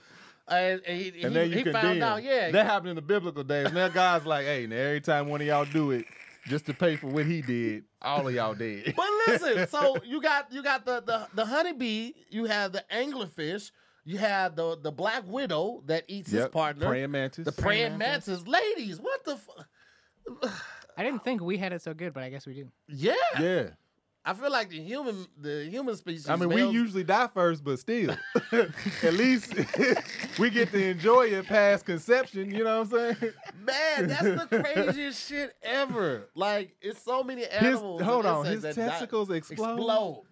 And, 0.48 0.82
and 0.88 0.98
he, 1.00 1.08
And 1.10 1.16
he, 1.16 1.28
then 1.30 1.50
you 1.52 1.58
he 1.58 1.64
condemn. 1.64 1.82
found 1.82 2.04
out, 2.04 2.24
yeah. 2.24 2.50
that 2.50 2.66
happened 2.66 2.90
in 2.90 2.96
the 2.96 3.04
biblical 3.04 3.44
days. 3.44 3.72
Now 3.72 3.88
guys 3.88 4.26
like, 4.26 4.46
hey, 4.46 4.66
now 4.68 4.78
every 4.78 5.02
time 5.02 5.28
one 5.30 5.42
of 5.42 5.48
y'all 5.48 5.66
do 5.66 5.92
it, 5.92 6.06
just 6.50 6.66
to 6.66 6.74
pay 6.74 6.98
for 6.98 7.08
what 7.08 7.26
he 7.26 7.42
did, 7.42 7.86
all 8.02 8.28
of 8.28 8.34
y'all 8.34 8.56
did. 8.56 8.94
but 8.98 9.06
listen, 9.28 9.68
so 9.68 10.02
you 10.04 10.22
got 10.22 10.52
you 10.52 10.62
got 10.62 10.86
the, 10.86 11.02
the 11.02 11.28
the 11.34 11.46
honeybee, 11.46 12.12
you 12.30 12.46
have 12.46 12.72
the 12.74 12.84
anglerfish, 12.92 13.72
you 14.04 14.18
have 14.18 14.56
the 14.56 14.78
the 14.82 14.92
black 14.92 15.24
widow 15.28 15.84
that 15.86 16.04
eats 16.08 16.32
his 16.32 16.42
Yep, 16.44 16.52
partner, 16.52 16.88
praying 16.88 17.12
mantis. 17.12 17.46
the 17.46 17.52
praying 17.52 17.98
mantis. 17.98 18.46
Ladies, 18.46 19.00
what 19.00 19.24
the? 19.24 19.38
Fu- 19.38 20.50
I 20.98 21.04
didn't 21.04 21.24
think 21.24 21.42
we 21.42 21.58
had 21.58 21.72
it 21.72 21.82
so 21.82 21.94
good, 21.94 22.14
but 22.14 22.24
I 22.24 22.30
guess 22.30 22.46
we 22.46 22.54
do. 22.56 22.68
yeah. 22.90 23.14
yeah. 23.40 23.70
I 24.30 24.34
feel 24.36 24.52
like 24.52 24.70
the 24.70 24.80
human 24.80 25.26
the 25.42 25.66
human 25.66 25.96
species. 25.96 26.30
I 26.30 26.36
mean, 26.36 26.50
we 26.50 26.56
males- 26.58 26.74
usually 26.74 27.04
die 27.04 27.28
first, 27.34 27.64
but 27.64 27.80
still, 27.80 28.16
at 28.52 29.14
least 29.16 29.56
we 30.40 30.52
get 30.52 30.72
to 30.72 30.86
enjoy 30.90 31.28
it 31.28 31.48
past 31.48 31.86
conception. 31.86 32.52
You 32.52 32.64
know 32.64 32.82
what 32.84 32.94
I'm 32.94 33.16
saying? 33.22 33.34
Man, 33.66 34.08
that's 34.08 34.24
the 34.50 34.62
craziest 34.62 35.28
shit 35.28 35.56
ever. 35.64 36.30
Like, 36.36 36.76
it's 36.80 37.02
so 37.02 37.24
many 37.24 37.42
His, 37.42 37.50
animals. 37.50 38.02
hold 38.04 38.26
on, 38.28 38.46
his 38.46 38.62
that 38.62 38.76
die- 38.76 38.88
testicles 38.90 39.32
explode. 39.32 39.78
explode. 39.78 40.24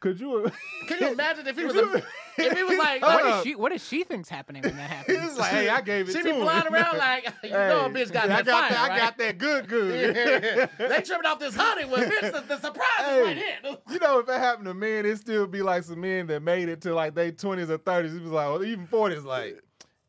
Could 0.00 0.18
you? 0.18 0.50
Can 0.88 0.98
you 0.98 1.08
imagine 1.12 1.46
if 1.46 1.56
he 1.58 1.64
was 1.64 1.76
a, 1.76 2.02
if 2.38 2.56
he 2.56 2.62
was 2.62 2.78
like, 2.78 3.02
Hold 3.04 3.14
What 3.14 3.22
does 3.22 3.42
she? 3.44 3.54
What 3.54 3.70
does 3.72 3.86
she 3.86 4.02
think's 4.02 4.30
happening 4.30 4.62
when 4.62 4.76
that 4.76 4.90
happens? 4.90 5.18
It's 5.22 5.38
like, 5.38 5.50
hey, 5.50 5.68
I 5.68 5.80
gave 5.82 6.08
it 6.08 6.12
she 6.12 6.18
to 6.18 6.24
be 6.24 6.30
him. 6.30 6.40
flying 6.40 6.66
around 6.66 6.96
like, 6.96 7.28
you 7.42 7.50
know, 7.50 7.84
a 7.86 7.90
bitch 7.90 8.10
got 8.10 8.24
I 8.24 8.28
that 8.42 8.46
got 8.46 8.60
fire, 8.62 8.70
that, 8.72 8.88
right? 8.88 8.92
I 8.92 8.98
got 8.98 9.18
that 9.18 9.38
good, 9.38 9.68
good. 9.68 10.14
they 10.78 11.02
tripping 11.02 11.26
off 11.26 11.38
this 11.38 11.54
honey 11.54 11.84
with 11.84 12.10
bitch. 12.10 12.32
The, 12.32 12.40
the 12.40 12.58
surprise 12.60 12.86
Hey. 12.98 13.18
is 13.20 13.26
right 13.26 13.36
here. 13.36 13.76
You 13.90 13.98
know, 13.98 14.18
if 14.20 14.26
that 14.26 14.40
happened 14.40 14.66
to 14.66 14.74
men, 14.74 15.04
it'd 15.04 15.18
still 15.18 15.46
be 15.46 15.60
like 15.62 15.82
some 15.84 16.00
men 16.00 16.26
that 16.28 16.40
made 16.42 16.68
it 16.70 16.80
to 16.82 16.94
like 16.94 17.14
they 17.14 17.30
twenties 17.30 17.68
or 17.70 17.76
thirties. 17.78 18.14
It 18.14 18.22
was 18.22 18.32
like, 18.32 18.48
or 18.48 18.64
even 18.64 18.86
forties, 18.86 19.22
like, 19.24 19.62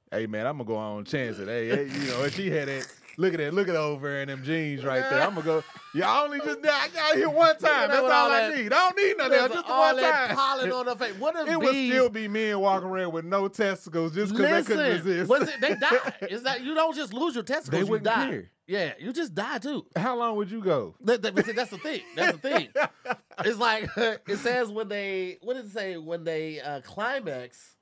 hey 0.09 0.25
man, 0.25 0.47
I'm 0.47 0.53
gonna 0.57 0.67
go 0.67 0.77
on 0.77 0.99
and 0.99 1.07
chance 1.07 1.37
it. 1.37 1.47
Hey, 1.49 1.67
hey, 1.67 1.83
you 1.83 2.07
know, 2.11 2.23
if 2.23 2.35
she 2.35 2.49
had 2.49 2.69
it, 2.69 2.87
look 3.17 3.33
at 3.33 3.37
that, 3.39 3.53
look 3.53 3.67
at 3.67 3.75
over 3.75 4.19
in 4.21 4.27
them 4.27 4.43
jeans 4.43 4.83
right 4.83 5.03
there. 5.09 5.21
I'm 5.21 5.29
gonna 5.35 5.41
go. 5.45 5.63
Yeah, 5.93 6.09
I 6.09 6.23
only 6.23 6.39
just 6.39 6.59
I 6.59 6.87
got 6.87 7.15
here 7.17 7.29
one 7.29 7.57
time. 7.57 7.89
That's 7.89 7.99
all 7.99 8.09
all 8.09 8.31
I 8.31 8.47
that- 8.47 8.55
need. 8.57 8.71
I 8.71 8.89
don't 8.89 8.95
need 8.97 9.17
nothing 9.17 9.33
else. 9.39 9.51
Just 9.51 9.67
the 9.67 9.73
all 9.73 9.81
one 9.93 9.97
that 10.01 10.27
time. 10.29 10.37
pollen 10.37 10.71
on 10.71 10.85
her 10.87 10.95
face. 10.95 11.13
What 11.19 11.35
if 11.35 11.49
It 11.49 11.59
would 11.59 11.67
still 11.75 12.07
be 12.07 12.29
men 12.29 12.57
walking 12.61 12.87
around 12.87 13.11
with 13.11 13.25
no 13.25 13.49
testicles 13.49 14.15
just 14.15 14.31
because 14.33 14.65
they 14.65 14.73
couldn't 14.73 15.05
resist. 15.05 15.29
was 15.29 15.49
it, 15.49 15.59
they 15.59 15.75
die. 15.75 16.13
Is 16.29 16.43
that 16.43 16.63
you 16.63 16.75
don't 16.75 16.95
just 16.95 17.13
lose 17.13 17.35
your 17.35 17.43
testicles? 17.43 17.89
They 17.89 17.93
you 17.93 17.99
die. 17.99 18.29
care. 18.29 18.51
Yeah, 18.67 18.93
you 18.99 19.11
just 19.11 19.35
die 19.35 19.57
too. 19.57 19.85
How 19.97 20.15
long 20.15 20.37
would 20.37 20.49
you 20.49 20.61
go? 20.63 20.95
That- 21.01 21.21
that- 21.23 21.35
that's 21.35 21.71
the 21.71 21.77
thing. 21.77 21.99
That's 22.15 22.37
the 22.37 22.49
thing. 22.49 22.69
it's 23.39 23.59
like 23.59 23.89
it 23.97 24.37
says 24.37 24.69
when 24.71 24.87
they 24.87 25.39
what 25.41 25.55
did 25.55 25.65
it 25.65 25.71
say 25.71 25.97
when 25.97 26.23
they 26.23 26.61
uh, 26.61 26.79
climax 26.79 27.75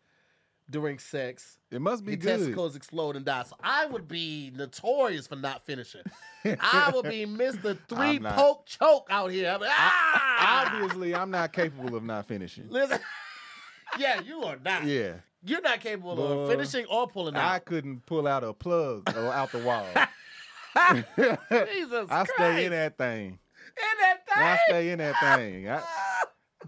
during 0.70 1.00
sex, 1.00 1.58
It 1.72 1.82
must 1.82 2.06
be 2.06 2.12
your 2.12 2.18
good. 2.18 2.38
testicles 2.40 2.76
explode 2.76 3.16
and 3.16 3.26
die. 3.26 3.44
So 3.44 3.56
I 3.64 3.86
would 3.88 4.08
be 4.08 4.52
notorious 4.56 5.28
for 5.28 5.36
not 5.36 5.66
finishing. 5.66 6.02
I 6.46 6.92
would 6.94 7.10
be 7.10 7.26
Mister 7.28 7.76
Three 7.88 8.20
not. 8.20 8.36
Poke 8.36 8.66
Choke 8.66 9.08
out 9.10 9.32
here. 9.32 9.58
Like, 9.60 9.70
ah! 9.74 10.66
Obviously, 10.74 11.14
I'm 11.16 11.32
not 11.32 11.52
capable 11.54 11.96
of 11.96 12.04
not 12.04 12.28
finishing. 12.28 12.66
Listen. 12.70 13.00
yeah, 14.00 14.22
you 14.22 14.42
are 14.44 14.58
not. 14.64 14.84
Yeah. 14.86 15.14
You're 15.44 15.62
not 15.62 15.80
capable 15.80 16.16
Boy, 16.18 16.24
of 16.24 16.50
finishing 16.50 16.86
or 16.88 17.08
pulling 17.08 17.36
out. 17.36 17.52
I 17.52 17.60
couldn't 17.60 18.06
pull 18.06 18.28
out 18.28 18.44
a 18.44 18.54
plug 18.54 19.10
or 19.16 19.32
out 19.32 19.52
the 19.52 19.60
wall. 19.60 19.86
Jesus 20.76 22.08
I 22.10 22.26
Christ. 22.26 22.32
stay 22.36 22.66
in 22.66 22.72
that 22.72 22.98
thing. 22.98 23.26
In 23.28 23.98
that 24.02 24.18
thing. 24.28 24.44
I 24.44 24.58
stay 24.68 24.90
in 24.90 25.00
that 25.00 25.16
thing. 25.38 25.70
I, 25.70 25.82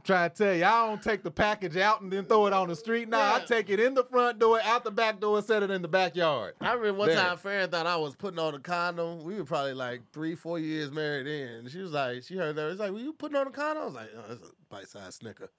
am 0.01 0.05
trying 0.05 0.29
to 0.31 0.35
tell 0.35 0.55
you, 0.55 0.65
I 0.65 0.87
don't 0.87 1.01
take 1.01 1.23
the 1.23 1.31
package 1.31 1.77
out 1.77 2.01
and 2.01 2.11
then 2.11 2.25
throw 2.25 2.47
it 2.47 2.53
on 2.53 2.67
the 2.69 2.75
street. 2.75 3.07
No, 3.07 3.19
I 3.19 3.39
Yeah. 3.39 3.45
take 3.45 3.69
it 3.69 3.79
in 3.79 3.93
the 3.93 4.03
front 4.03 4.39
door, 4.39 4.59
out 4.63 4.83
the 4.83 4.91
back 4.91 5.19
door, 5.19 5.41
set 5.41 5.63
it 5.63 5.71
in 5.71 5.81
the 5.81 5.87
backyard. 5.87 6.55
I 6.59 6.73
remember 6.73 6.99
one 6.99 7.07
There. 7.09 7.17
time 7.17 7.37
Farron 7.37 7.69
thought 7.69 7.87
I 7.87 7.95
was 7.97 8.15
putting 8.15 8.39
on 8.39 8.55
a 8.55 8.59
condom. 8.59 9.23
We 9.23 9.35
were 9.37 9.45
probably 9.45 9.73
like 9.73 10.01
three, 10.11 10.35
four 10.35 10.59
years 10.59 10.91
married 10.91 11.27
in. 11.27 11.67
She 11.69 11.79
was 11.79 11.91
like, 11.91 12.23
she 12.23 12.35
heard 12.35 12.55
that. 12.55 12.69
It's 12.71 12.79
like, 12.79 12.91
were 12.91 12.99
you 12.99 13.13
putting 13.13 13.37
on 13.37 13.47
a 13.47 13.51
condom? 13.51 13.83
I 13.83 13.85
was 13.85 13.95
like, 13.95 14.09
oh, 14.17 14.33
it's 14.33 14.43
a 14.43 14.51
bite 14.69 14.87
sized 14.87 15.19
snicker. 15.19 15.49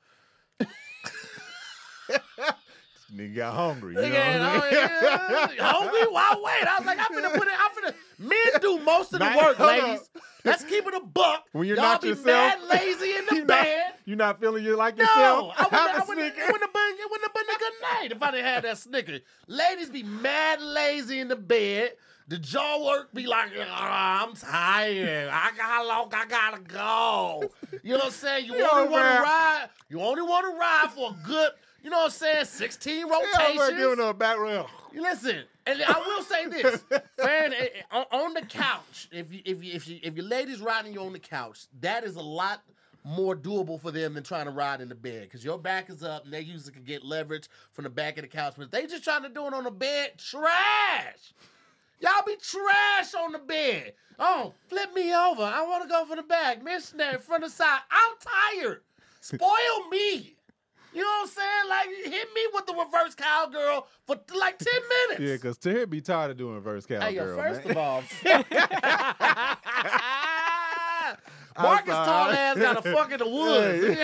Nigga 3.15 3.37
got 3.37 3.55
hungry. 3.55 3.95
You 3.95 4.01
know 4.03 4.09
Yeah, 4.09 4.57
what 4.57 4.65
I 4.65 5.47
mean? 5.51 5.57
oh. 5.61 5.65
Hungry? 5.65 6.01
Why 6.11 6.35
wait? 6.43 6.67
I 6.67 6.79
was 6.79 6.87
like, 6.87 6.99
I'm 6.99 7.07
finna 7.07 7.39
put 7.39 7.47
it, 7.47 7.55
I'm 7.59 7.71
finna, 7.93 7.95
men 8.19 8.61
do 8.61 8.79
most 8.85 9.13
of 9.13 9.19
the 9.21 9.35
work, 9.37 9.59
ladies. 9.59 10.09
Let's 10.45 10.65
keep 10.65 10.87
it 10.87 10.95
a 10.95 11.01
buck. 11.01 11.45
When 11.53 11.69
you're 11.69 11.77
Y'all 11.77 11.85
not 11.85 12.01
be 12.03 12.09
yourself. 12.09 12.27
mad 12.27 12.59
lazy 12.71 13.15
in 13.17 13.27
the 13.27 13.35
You 13.37 13.41
not- 13.41 13.47
bed. 13.49 13.83
You 14.07 14.17
not 14.17 14.41
feeling 14.41 14.65
you 14.65 14.77
like 14.77 14.97
No, 14.97 15.05
yourself? 15.05 15.55
I 15.57 15.63
wouldn't, 15.65 15.73
I 15.75 16.05
wouldn't, 16.09 16.35
Snicker. 16.35 16.41
it 16.41 16.53
wouldn't 16.53 16.63
have 16.63 16.73
been, 16.73 16.95
it 16.99 17.11
wouldn't 17.11 17.23
have 17.23 17.35
been 17.35 17.55
a 17.55 17.59
good 17.59 17.73
night 17.83 18.13
if 18.13 18.23
I 18.23 18.31
didn't 18.33 18.47
have 18.47 18.63
that 18.65 18.79
snicker. 18.79 19.19
Ladies 19.47 19.91
be 19.91 20.03
mad 20.03 20.61
lazy 20.63 21.21
in 21.21 21.29
the 21.29 21.37
bed. 21.37 21.93
The 22.29 22.39
jaw 22.39 22.85
work 22.87 23.13
be 23.13 23.27
like, 23.27 23.51
"Ah, 23.69 24.25
I'm 24.27 24.35
tired. 24.35 25.29
I 25.31 25.51
got 25.57 25.87
long 25.87 26.09
I 26.15 26.25
gotta 26.27 26.61
go. 26.63 27.51
You 27.83 27.91
know 27.93 27.97
what 27.99 28.07
I'm 28.07 28.11
saying? 28.13 28.47
You 28.47 28.57
Yo, 28.59 28.67
only 28.73 28.89
want 28.89 29.05
to 29.05 29.21
ride. 29.23 29.67
You 29.91 30.01
only 30.01 30.23
want 30.23 30.47
to 30.51 30.59
ride 30.59 30.89
for 30.95 31.11
a 31.11 31.27
good. 31.27 31.51
You 31.83 31.91
know 31.91 31.99
what 31.99 32.05
I'm 32.05 32.11
saying? 32.11 32.45
16 32.45 33.09
rotations. 33.09 33.33
Yeah, 33.39 33.61
I'm 33.63 33.77
giving 33.77 33.99
her 33.99 34.11
a 34.11 34.15
back 34.15 34.39
rub. 34.39 34.67
Listen, 34.95 35.43
and 35.67 35.83
I 35.83 35.99
will 35.99 36.23
say 36.23 36.47
this, 36.47 36.85
Farron, 37.17 37.53
eh, 37.53 37.69
eh, 37.91 38.05
on, 38.13 38.35
the 38.35 38.43
couch, 38.43 39.09
if 39.11 39.33
you 39.33 39.41
if 39.45 39.65
you 39.65 39.73
if 39.73 39.89
you 39.89 39.99
if 40.03 40.17
your 40.17 40.27
lady's 40.27 40.61
riding 40.61 40.93
you 40.93 41.01
on 41.01 41.13
the 41.13 41.19
couch, 41.19 41.67
that 41.81 42.05
is 42.05 42.17
a 42.17 42.23
lot 42.23 42.63
more 43.05 43.35
doable 43.35 43.81
for 43.81 43.91
them 43.91 44.15
than 44.15 44.23
trying 44.23 44.45
to 44.45 44.53
ride 44.53 44.81
in 44.81 44.89
the 44.89 44.95
bed 44.95 45.23
because 45.23 45.45
your 45.45 45.59
back 45.59 45.91
is 45.91 46.05
up 46.05 46.25
and 46.25 46.33
they 46.33 46.41
usually 46.41 46.73
can 46.73 46.85
get 46.85 47.05
leverage 47.05 47.49
from 47.73 47.85
the 47.85 47.91
back 47.91 48.17
of 48.17 48.23
the 48.23 48.29
couch. 48.29 48.55
But 48.57 48.65
if 48.65 48.71
they 48.71 48.87
just 48.87 49.03
trying 49.03 49.23
to 49.23 49.29
do 49.29 49.47
it 49.47 49.55
on 49.55 49.65
the 49.65 49.71
bed, 49.71 50.13
trash. 50.19 51.35
Y'all 52.01 52.25
be 52.27 52.37
trash 52.37 53.15
on 53.15 53.33
the 53.33 53.39
bed. 53.39 53.95
Oh, 54.19 54.55
flip 54.69 54.93
me 54.95 55.15
over. 55.15 55.43
I 55.43 55.65
want 55.67 55.83
to 55.83 55.89
go 55.89 56.05
for 56.05 56.17
the 56.17 56.23
back. 56.23 56.63
Missionary, 56.63 57.19
front 57.19 57.45
and 57.45 57.53
side. 57.53 57.81
I'm 57.91 58.59
tired. 58.59 58.83
Spoil 59.21 59.89
me. 59.91 60.35
You 60.95 61.03
know 61.03 61.09
what 61.09 61.23
I'm 61.23 61.29
saying? 61.29 61.69
Like, 61.69 61.89
hit 62.13 62.29
me 62.35 62.41
with 62.53 62.67
the 62.67 62.75
reverse 62.75 63.15
cowgirl 63.15 63.87
for 64.07 64.17
like 64.39 64.59
10 64.59 64.73
minutes. 65.09 65.21
Yeah, 65.21 65.35
because 65.37 65.57
Terry 65.59 65.87
be 65.87 66.01
tired 66.01 66.31
of 66.33 66.37
doing 66.37 66.55
reverse 66.55 66.87
cowgirl, 66.87 67.09
Hey, 67.09 67.15
yo, 67.17 67.37
first 67.37 67.65
man. 67.67 67.71
of 67.71 67.77
all, 67.79 68.03
Marcus 71.59 71.95
tall 71.95 72.31
ass 72.31 72.59
got 72.59 72.79
a 72.79 72.83
fuck 72.93 73.13
in 73.13 73.19
the 73.19 73.29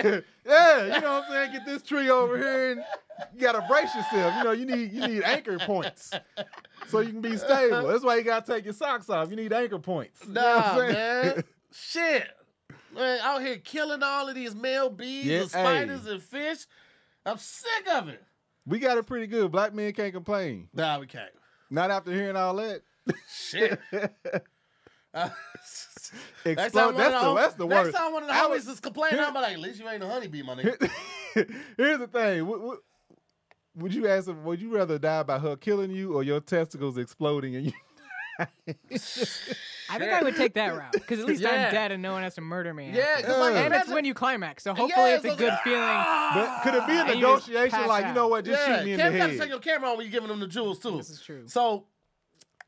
woods. 0.05 0.25
Yeah, 0.45 0.45
yeah, 0.45 0.95
you 0.95 1.01
know 1.01 1.13
what 1.19 1.23
I'm 1.25 1.31
saying? 1.31 1.51
Get 1.53 1.65
this 1.65 1.81
tree 1.81 2.09
over 2.09 2.37
here 2.37 2.71
and 2.71 2.83
you 3.33 3.41
gotta 3.41 3.65
brace 3.67 3.93
yourself. 3.95 4.35
You 4.37 4.43
know, 4.43 4.51
you 4.51 4.65
need 4.65 4.91
you 4.91 5.07
need 5.07 5.23
anchor 5.23 5.57
points. 5.59 6.11
So 6.89 6.99
you 6.99 7.11
can 7.11 7.21
be 7.21 7.37
stable. 7.37 7.87
That's 7.87 8.03
why 8.03 8.17
you 8.17 8.23
gotta 8.23 8.45
take 8.51 8.65
your 8.65 8.73
socks 8.73 9.09
off. 9.09 9.29
You 9.29 9.35
need 9.35 9.51
anchor 9.51 9.79
points. 9.79 10.21
You 10.27 10.33
know 10.33 10.55
what 10.57 10.65
I'm 10.65 10.77
saying? 10.77 10.93
man. 10.93 11.43
Shit. 11.71 12.27
Man, 12.99 13.19
out 13.21 13.41
here 13.41 13.57
killing 13.57 14.03
all 14.03 14.27
of 14.29 14.35
these 14.35 14.53
male 14.53 14.89
bees 14.89 15.25
Yeah, 15.25 15.41
and 15.41 15.49
spiders 15.49 16.05
and 16.05 16.21
fish. 16.21 16.59
I'm 17.25 17.37
sick 17.37 17.87
of 17.93 18.09
it. 18.09 18.21
We 18.65 18.79
got 18.79 18.97
it 18.97 19.05
pretty 19.05 19.27
good. 19.27 19.51
Black 19.51 19.73
men 19.73 19.91
can't 19.93 20.13
complain. 20.13 20.67
Nah, 20.73 20.99
we 20.99 21.07
can't. 21.07 21.31
Not 21.69 21.91
after 21.91 22.11
hearing 22.11 22.35
all 22.35 22.55
that. 22.55 22.81
Shit. 23.31 23.79
Uh, 25.11 25.27
Explode. 26.45 26.91
That's 26.95 27.23
the 27.23 27.33
that's 27.33 27.53
the 27.55 27.65
next 27.65 27.85
worst. 27.85 27.97
time 27.97 28.13
one 28.13 28.21
of 28.21 28.27
the 28.29 28.35
I 28.35 28.41
homies 28.41 28.69
is 28.69 28.79
complaining, 28.79 29.19
I'm 29.19 29.33
like, 29.33 29.53
at 29.53 29.59
least 29.59 29.79
you 29.79 29.89
ain't 29.89 30.03
a 30.03 30.07
honeybee, 30.07 30.43
my 30.43 30.53
nigga. 30.53 30.87
Here's 31.77 31.97
the 31.97 32.05
thing. 32.05 32.45
Would, 32.45 32.61
would, 32.61 32.77
would 33.75 33.93
you 33.95 34.07
ask? 34.07 34.29
Would 34.43 34.61
you 34.61 34.75
rather 34.75 34.99
die 34.99 35.23
by 35.23 35.39
her 35.39 35.55
killing 35.55 35.89
you 35.89 36.13
or 36.13 36.21
your 36.21 36.39
testicles 36.39 36.99
exploding 36.99 37.55
and 37.55 37.65
you? 37.65 37.71
I 38.39 39.97
think 39.97 40.11
I 40.13 40.21
would 40.21 40.35
take 40.35 40.53
that 40.53 40.75
route 40.77 40.91
because 40.93 41.19
at 41.19 41.25
least 41.25 41.41
Yeah. 41.41 41.49
I'm 41.67 41.73
dead 41.73 41.91
and 41.91 42.01
no 42.01 42.11
one 42.13 42.23
has 42.23 42.35
to 42.35 42.41
murder 42.41 42.73
me. 42.73 42.91
Yeah, 42.93 43.03
after. 43.15 43.27
'cause 43.27 43.37
like, 43.39 43.55
and 43.55 43.65
it's 43.65 43.75
imagine- 43.75 43.93
when 43.93 44.05
you 44.05 44.13
climax, 44.13 44.63
so 44.63 44.71
Yeah, 44.71 44.75
hopefully 44.77 45.11
it's 45.11 45.25
a 45.25 45.29
so- 45.29 45.35
good 45.35 45.53
feeling. 45.63 46.03
But 46.33 46.61
could 46.63 46.75
it 46.75 46.87
be 46.87 46.93
a 46.93 47.01
And 47.05 47.15
you 47.19 47.21
just 47.21 47.47
negotiation? 47.47 47.69
pass 47.79 47.87
Like 47.87 48.05
you 48.07 48.13
know 48.13 48.27
what? 48.27 48.45
Just 48.45 48.67
yeah, 48.67 48.77
shoot 48.77 48.85
me 48.85 48.93
in 48.93 48.99
Cam 48.99 49.13
the 49.13 49.17
got 49.19 49.27
to 49.27 49.37
take 49.39 49.49
your 49.49 49.59
camera 49.59 49.89
on 49.91 49.97
when 49.97 50.05
you're 50.05 50.11
giving 50.11 50.29
them 50.29 50.39
the 50.39 50.47
jewels 50.47 50.79
too. 50.79 50.97
This 50.97 51.09
is 51.09 51.21
true. 51.21 51.47
So, 51.47 51.87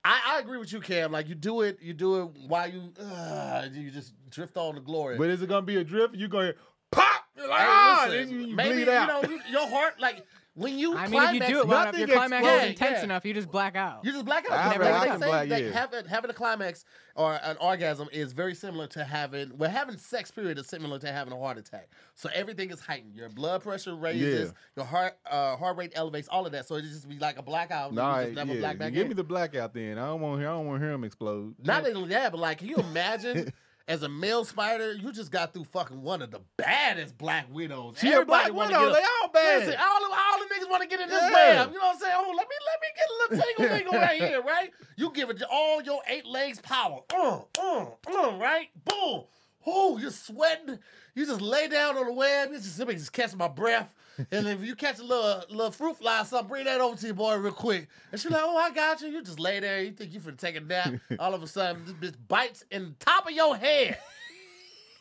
I, 0.03 0.19
I 0.35 0.39
agree 0.39 0.57
with 0.57 0.73
you, 0.73 0.81
Cam. 0.81 1.11
Like 1.11 1.27
you 1.29 1.35
do 1.35 1.61
it, 1.61 1.77
you 1.81 1.93
do 1.93 2.23
it 2.23 2.29
while 2.47 2.67
you 2.67 2.91
uh, 2.99 3.67
you 3.71 3.91
just 3.91 4.13
drift 4.29 4.57
on 4.57 4.75
the 4.75 4.81
glory. 4.81 5.17
But 5.17 5.29
is 5.29 5.41
it 5.41 5.47
gonna 5.49 5.61
be 5.61 5.77
a 5.77 5.83
drift? 5.83 6.15
You 6.15 6.27
going 6.27 6.53
pop? 6.91 7.05
Like, 7.37 7.47
Hey, 7.49 7.55
ah, 7.67 8.05
listen, 8.09 8.19
then 8.19 8.29
you, 8.41 8.47
you 8.47 8.55
maybe 8.55 8.75
bleed 8.75 8.89
out. 8.89 9.23
you 9.23 9.29
know 9.29 9.35
you- 9.35 9.51
your 9.51 9.67
heart 9.69 9.99
like 9.99 10.25
when 10.53 10.77
you. 10.77 10.95
I 10.97 11.07
mean, 11.07 11.21
if 11.23 11.33
you 11.33 11.39
climax, 11.39 11.47
do 11.51 11.59
it 11.61 11.67
well 11.67 11.81
enough, 11.81 11.97
your 11.97 12.07
nothing 12.07 12.29
climax 12.29 12.63
is 12.63 12.69
intense 12.71 12.97
Yeah. 12.99 13.03
enough, 13.05 13.25
you 13.25 13.33
just 13.33 13.51
black 13.51 13.75
out. 13.75 14.03
You 14.03 14.11
just 14.11 14.25
black 14.25 14.45
out. 14.49 14.57
I 14.57 14.73
Because 14.73 14.79
rather 14.79 14.99
they 15.05 15.11
can 15.11 15.19
say 15.21 15.27
black, 15.27 15.49
that 15.49 15.63
yeah. 15.63 15.71
having, 15.71 16.05
having 16.05 16.29
a 16.29 16.33
climax 16.33 16.85
or 17.15 17.39
an 17.43 17.57
orgasm 17.61 18.09
is 18.11 18.33
very 18.33 18.53
similar 18.55 18.87
to 18.87 19.03
having 19.03 19.57
well 19.57 19.69
having 19.69 19.97
sex 19.97 20.29
period 20.31 20.57
is 20.57 20.67
similar 20.67 20.99
to 20.99 21.11
having 21.11 21.31
a 21.33 21.37
heart 21.39 21.57
attack. 21.57 21.89
So 22.15 22.29
everything 22.33 22.69
is 22.69 22.79
heightened. 22.81 23.15
Your 23.15 23.29
blood 23.29 23.63
pressure 23.63 23.95
raises, 23.95 24.49
Yeah. 24.49 24.53
your 24.75 24.85
heart 24.85 25.17
uh, 25.29 25.55
heart 25.55 25.77
rate 25.77 25.93
elevates, 25.95 26.27
all 26.27 26.45
of 26.45 26.51
that. 26.51 26.67
So 26.67 26.75
it 26.75 26.81
just 26.83 27.07
be 27.07 27.17
like 27.17 27.37
a 27.37 27.43
blackout. 27.43 27.93
Nah, 27.93 28.19
you 28.19 28.25
just 28.25 28.35
never 28.35 28.53
yeah. 28.53 28.59
black 28.59 28.77
back 28.77 28.93
give 28.93 29.03
in. 29.03 29.07
me 29.09 29.13
the 29.13 29.23
blackout 29.23 29.73
then. 29.73 29.97
I 29.97 30.07
don't 30.07 30.21
want 30.21 30.35
to 30.35 30.39
hear. 30.41 30.49
I 30.49 30.53
don't 30.53 30.67
want 30.67 30.79
to 30.81 30.85
hear 30.85 30.93
him 30.93 31.03
explode. 31.03 31.55
Not 31.63 31.85
only 31.87 32.09
that, 32.09 32.31
but 32.31 32.39
like, 32.41 32.57
can 32.59 32.67
you 32.67 32.75
imagine 32.75 33.51
as 33.91 34.03
a 34.03 34.09
male 34.09 34.45
spider, 34.45 34.93
you 34.93 35.11
just 35.11 35.31
got 35.31 35.53
through 35.53 35.65
fucking 35.65 36.01
one 36.01 36.21
of 36.21 36.31
the 36.31 36.39
baddest 36.55 37.17
black 37.17 37.45
widows. 37.51 37.97
She 37.99 38.09
a 38.13 38.23
black 38.23 38.53
widow. 38.53 38.93
They 38.93 39.01
all 39.01 39.29
bad. 39.33 39.59
Listen, 39.59 39.75
all 39.81 39.99
the, 39.99 40.15
all 40.15 40.39
the 40.39 40.45
niggas 40.45 40.69
want 40.69 40.81
to 40.83 40.87
get 40.87 41.01
in 41.01 41.09
this 41.09 41.21
Yeah. 41.21 41.65
You 41.65 41.73
know 41.73 41.79
what 41.79 41.95
I'm 41.95 41.99
saying? 41.99 42.13
Oh, 42.15 42.33
let 42.37 42.47
me 42.47 42.55
let 42.65 42.79
me 42.81 42.87
get 42.95 43.05
a 43.09 43.35
little 43.35 43.45
tingle 43.57 43.77
tingle 43.77 43.99
right 43.99 44.21
here, 44.21 44.41
right? 44.41 44.71
You 44.95 45.11
give 45.11 45.29
it 45.29 45.43
all 45.51 45.81
your 45.81 45.99
eight 46.07 46.25
legs 46.25 46.61
power. 46.61 47.01
Uh, 47.13 47.41
uh, 47.61 47.85
uh, 48.07 48.37
right? 48.37 48.69
Boom. 48.85 49.23
Oh, 49.65 49.97
you're 49.97 50.11
sweating. 50.11 50.79
You 51.13 51.25
just 51.25 51.41
lay 51.41 51.67
down 51.67 51.97
on 51.97 52.05
the 52.05 52.13
web. 52.13 52.49
You 52.51 52.57
just, 52.57 52.79
me 52.85 52.93
just 52.93 53.13
catch 53.13 53.35
my 53.35 53.47
breath. 53.47 53.89
And 54.31 54.47
if 54.47 54.61
you 54.63 54.75
catch 54.75 54.99
a 54.99 55.03
little 55.03 55.43
little 55.49 55.71
fruit 55.71 55.97
fly 55.97 56.21
or 56.21 56.25
something, 56.25 56.47
bring 56.47 56.65
that 56.65 56.81
over 56.81 56.95
to 56.97 57.05
your 57.05 57.15
boy 57.15 57.35
real 57.37 57.53
quick. 57.53 57.87
And 58.11 58.19
she's 58.19 58.29
like, 58.29 58.41
oh, 58.43 58.57
I 58.57 58.71
got 58.71 59.01
you. 59.01 59.07
You 59.07 59.23
just 59.23 59.39
lay 59.39 59.59
there. 59.59 59.81
You 59.81 59.91
think 59.91 60.13
you 60.13 60.19
finna 60.19 60.37
take 60.37 60.55
a 60.55 60.59
nap. 60.59 60.93
All 61.19 61.33
of 61.33 61.41
a 61.41 61.47
sudden, 61.47 61.83
this 61.85 62.11
bitch 62.11 62.17
bites 62.27 62.63
in 62.71 62.83
the 62.83 63.05
top 63.05 63.25
of 63.25 63.31
your 63.31 63.55
head. 63.55 63.97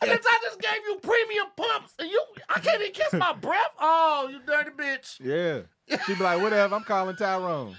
I 0.01 0.07
just 0.07 0.59
gave 0.59 0.81
you 0.87 0.99
premium 1.01 1.47
pumps. 1.55 1.93
And 1.99 2.09
you, 2.09 2.23
I 2.49 2.59
can't 2.59 2.81
even 2.81 2.93
kiss 2.93 3.13
my 3.13 3.33
breath. 3.33 3.71
Oh, 3.79 4.29
you 4.31 4.39
dirty 4.45 4.71
bitch. 4.71 5.19
Yeah. 5.19 5.97
She'd 6.05 6.17
be 6.17 6.23
like, 6.23 6.41
whatever. 6.41 6.73
I'm 6.75 6.83
calling 6.83 7.15
Tyrone. 7.15 7.75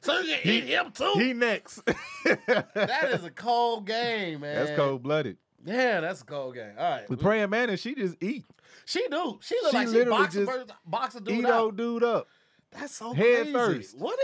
So 0.00 0.20
you 0.20 0.36
can 0.42 0.52
eat 0.52 0.64
him 0.64 0.90
too? 0.92 1.12
He 1.16 1.32
next. 1.32 1.84
that 2.24 3.10
is 3.10 3.24
a 3.24 3.30
cold 3.30 3.86
game, 3.86 4.40
man. 4.40 4.64
That's 4.64 4.76
cold 4.76 5.02
blooded. 5.02 5.36
Yeah, 5.64 6.00
that's 6.00 6.22
a 6.22 6.24
cold 6.24 6.54
game. 6.54 6.72
All 6.78 6.90
right. 6.90 7.06
The 7.08 7.16
praying 7.16 7.50
man, 7.50 7.70
and 7.70 7.78
she 7.78 7.94
just 7.94 8.16
eat. 8.22 8.44
She 8.84 9.06
do. 9.10 9.38
She 9.42 9.56
look 9.62 9.72
She 9.72 9.76
like 9.76 9.88
she 9.88 9.94
literally 9.94 10.18
boxing 10.18 10.46
just 10.46 10.72
boxing 10.86 11.24
dude 11.24 11.38
Eat 11.40 11.44
out. 11.44 11.60
old 11.60 11.76
dude 11.76 12.04
up. 12.04 12.26
That's 12.72 12.94
so 12.94 13.12
head 13.12 13.42
crazy. 13.42 13.52
first. 13.52 13.98
What, 13.98 14.18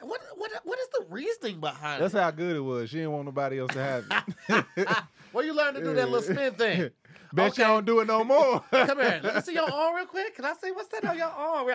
what, 0.00 0.20
what, 0.36 0.50
what 0.64 0.78
is 0.78 0.88
the 0.88 1.04
reasoning 1.08 1.60
behind 1.60 2.00
it? 2.00 2.02
That's 2.02 2.14
it? 2.14 2.20
how 2.20 2.30
good 2.30 2.56
it 2.56 2.60
was. 2.60 2.90
She 2.90 2.96
didn't 2.96 3.12
want 3.12 3.26
nobody 3.26 3.58
else 3.58 3.72
to 3.72 3.78
have 3.82 4.04
it. 4.48 4.88
Where 5.32 5.44
you 5.44 5.54
learn 5.54 5.74
to 5.74 5.80
do 5.80 5.94
that 5.94 6.10
little 6.10 6.22
spin 6.22 6.54
thing? 6.54 6.90
Bet 7.32 7.56
you 7.56 7.64
don't 7.64 7.86
do 7.86 8.00
it 8.00 8.08
no 8.08 8.24
more. 8.24 8.64
Come 8.72 8.98
here. 8.98 9.20
Let 9.22 9.36
me 9.36 9.40
see 9.42 9.54
your 9.54 9.70
arm 9.70 9.94
real 9.94 10.06
quick. 10.06 10.34
Can 10.34 10.44
I 10.44 10.54
see 10.54 10.72
what's 10.72 10.88
that 10.88 11.04
on 11.04 11.16
your 11.16 11.28
arm? 11.28 11.68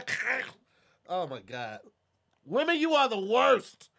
Oh 1.07 1.27
my 1.27 1.39
God. 1.39 1.79
Women, 2.45 2.77
you 2.79 2.93
are 2.93 3.09
the 3.09 3.19
worst. 3.19 3.89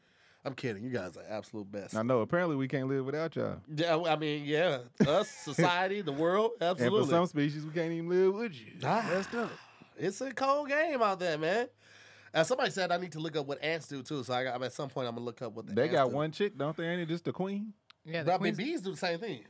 I'm 0.44 0.54
kidding. 0.54 0.84
You 0.84 0.90
guys 0.90 1.16
are 1.16 1.24
absolute 1.28 1.70
best. 1.72 1.96
I 1.96 2.02
know. 2.02 2.20
Apparently, 2.20 2.54
we 2.54 2.68
can't 2.68 2.86
live 2.88 3.04
without 3.04 3.34
y'all. 3.34 3.56
Yeah, 3.74 3.96
I 4.00 4.14
mean, 4.16 4.44
yeah. 4.44 4.78
Us, 5.06 5.28
society, 5.44 6.02
the 6.02 6.12
world, 6.12 6.52
absolutely. 6.60 6.70
And 6.70 6.70
absolutely. 6.86 7.04
for 7.08 7.10
some 7.10 7.26
species, 7.26 7.64
we 7.66 7.72
can't 7.72 7.92
even 7.92 8.08
live 8.08 8.34
with 8.34 8.52
you. 8.54 8.72
Ah. 8.84 9.04
That's 9.10 9.26
tough. 9.26 9.50
It's 9.98 10.20
a 10.20 10.30
cold 10.32 10.68
game 10.68 11.02
out 11.02 11.18
there, 11.18 11.36
man. 11.38 11.68
Uh, 12.32 12.44
somebody 12.44 12.70
said 12.70 12.92
I 12.92 12.98
need 12.98 13.12
to 13.12 13.18
look 13.18 13.34
up 13.36 13.46
what 13.46 13.62
ants 13.64 13.88
do 13.88 14.02
too. 14.02 14.22
So 14.22 14.34
I 14.34 14.44
got, 14.44 14.62
at 14.62 14.72
some 14.72 14.88
point 14.90 15.08
I'm 15.08 15.14
gonna 15.14 15.24
look 15.24 15.40
up 15.42 15.54
what 15.54 15.66
the 15.66 15.74
They 15.74 15.84
ants 15.84 15.94
got 15.94 16.10
do. 16.10 16.14
one 16.16 16.30
chick, 16.32 16.56
don't 16.56 16.76
they? 16.76 16.86
Ain't 16.86 17.00
it 17.00 17.08
just 17.08 17.24
the 17.24 17.32
queen? 17.32 17.72
Yeah, 18.04 18.22
But 18.24 18.34
I 18.40 18.44
mean, 18.44 18.54
bees 18.54 18.82
do 18.82 18.90
the 18.92 18.96
same 18.96 19.18
thing. 19.18 19.40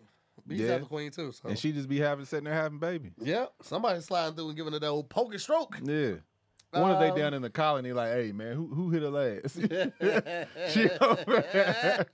Bees 0.47 0.61
Yeah. 0.61 0.69
have 0.69 0.81
the 0.83 0.87
queen 0.87 1.11
too. 1.11 1.33
So 1.33 1.49
And 1.49 1.59
she 1.59 1.73
just 1.73 1.89
be 1.89 1.99
having 1.99 2.25
sitting 2.25 2.45
there 2.45 2.55
having 2.55 2.79
babies. 2.79 3.13
yeah, 3.19 3.47
somebody 3.61 4.01
sliding 4.01 4.37
through 4.37 4.49
and 4.49 4.57
giving 4.57 4.73
it 4.73 4.79
that 4.81 4.87
old 4.87 5.09
poker 5.11 5.37
stroke. 5.39 5.77
Yeah. 5.83 6.13
One 6.73 6.91
of 6.91 7.01
they 7.01 7.11
Um, 7.11 7.17
down 7.17 7.35
in 7.35 7.43
the 7.43 7.51
colony, 7.51 7.93
like, 7.93 8.13
hey 8.13 8.33
man, 8.33 8.55
who 8.55 8.67
who 8.67 8.91
hit 8.91 9.03
her 9.03 9.11
last? 9.11 9.57
she 10.73 10.91
over 11.01 12.07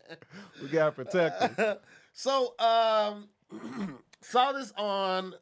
we 0.62 0.68
gotta 0.68 0.92
protect 0.92 1.42
her. 1.58 1.78
so 2.12 2.54
um, 2.58 3.28
saw 4.20 4.52
this 4.52 4.72
on 4.76 5.34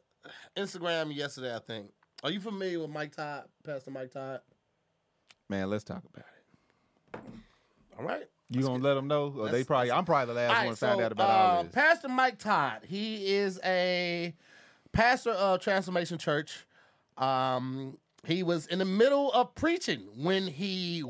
Instagram 0.55 1.13
yesterday. 1.15 1.55
I 1.55 1.59
think. 1.59 1.87
Are 2.23 2.31
you 2.31 2.39
familiar 2.39 2.79
with 2.79 2.89
Mike 2.89 3.15
Todd, 3.15 3.45
Pastor 3.65 3.91
Mike 3.91 4.11
Todd? 4.11 4.41
Man, 5.49 5.69
let's 5.69 5.83
talk 5.83 6.03
about 6.13 6.25
it. 7.13 7.19
All 7.97 8.05
right. 8.05 8.23
You 8.49 8.63
gonna 8.63 8.83
let 8.83 8.95
them 8.95 9.07
know? 9.07 9.33
Or 9.37 9.49
they 9.49 9.63
probably. 9.63 9.91
I'm 9.91 10.05
probably 10.05 10.33
the 10.33 10.39
last 10.39 10.49
All 10.49 10.55
one 10.57 10.65
right, 10.67 10.73
to 10.73 10.85
find 10.85 11.01
out 11.01 11.11
about 11.11 11.29
uh, 11.29 11.33
all 11.33 11.63
this. 11.63 11.73
Pastor 11.73 12.09
Mike 12.09 12.37
Todd, 12.37 12.81
he 12.85 13.33
is 13.33 13.59
a 13.63 14.33
pastor 14.91 15.31
of 15.31 15.61
Transformation 15.61 16.17
Church. 16.17 16.65
Um, 17.17 17.97
he 18.25 18.43
was 18.43 18.67
in 18.67 18.79
the 18.79 18.85
middle 18.85 19.31
of 19.31 19.55
preaching 19.55 20.07
when 20.15 20.47
he 20.47 21.03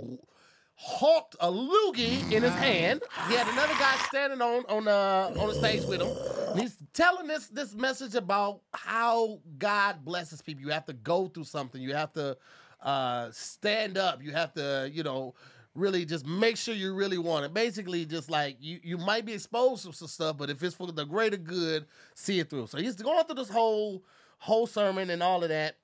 hawked 0.75 1.35
a 1.39 1.51
loogie 1.51 2.31
in 2.31 2.41
his 2.41 2.53
hand. 2.53 3.03
He 3.27 3.35
had 3.35 3.47
another 3.47 3.73
guy 3.73 3.95
standing 4.07 4.41
on 4.41 4.65
on 4.67 4.85
the 4.85 5.39
on 5.39 5.47
the 5.47 5.53
stage 5.53 5.83
with 5.85 6.01
him. 6.01 6.09
And 6.51 6.59
he's 6.59 6.77
telling 6.93 7.27
this 7.27 7.47
this 7.47 7.75
message 7.75 8.15
about 8.15 8.61
how 8.73 9.39
God 9.57 10.03
blesses 10.03 10.41
people. 10.41 10.63
You 10.63 10.71
have 10.71 10.85
to 10.85 10.93
go 10.93 11.27
through 11.27 11.43
something. 11.43 11.81
You 11.81 11.93
have 11.93 12.13
to 12.13 12.37
uh, 12.81 13.29
stand 13.31 13.97
up. 13.97 14.23
You 14.23 14.31
have 14.31 14.53
to, 14.53 14.89
you 14.91 15.03
know, 15.03 15.35
really 15.75 16.03
just 16.05 16.25
make 16.25 16.57
sure 16.57 16.73
you 16.73 16.93
really 16.93 17.17
want 17.17 17.45
it. 17.45 17.53
Basically, 17.53 18.05
just 18.05 18.31
like 18.31 18.57
you 18.59 18.79
you 18.83 18.97
might 18.97 19.25
be 19.25 19.33
exposed 19.33 19.85
to 19.85 19.93
some 19.93 20.07
stuff, 20.07 20.37
but 20.37 20.49
if 20.49 20.63
it's 20.63 20.75
for 20.75 20.87
the 20.87 21.05
greater 21.05 21.37
good, 21.37 21.85
see 22.15 22.39
it 22.39 22.49
through. 22.49 22.67
So 22.67 22.77
he's 22.77 22.95
going 22.95 23.23
through 23.25 23.35
this 23.35 23.49
whole 23.49 24.03
whole 24.39 24.65
sermon 24.65 25.11
and 25.11 25.21
all 25.21 25.43
of 25.43 25.49
that, 25.49 25.77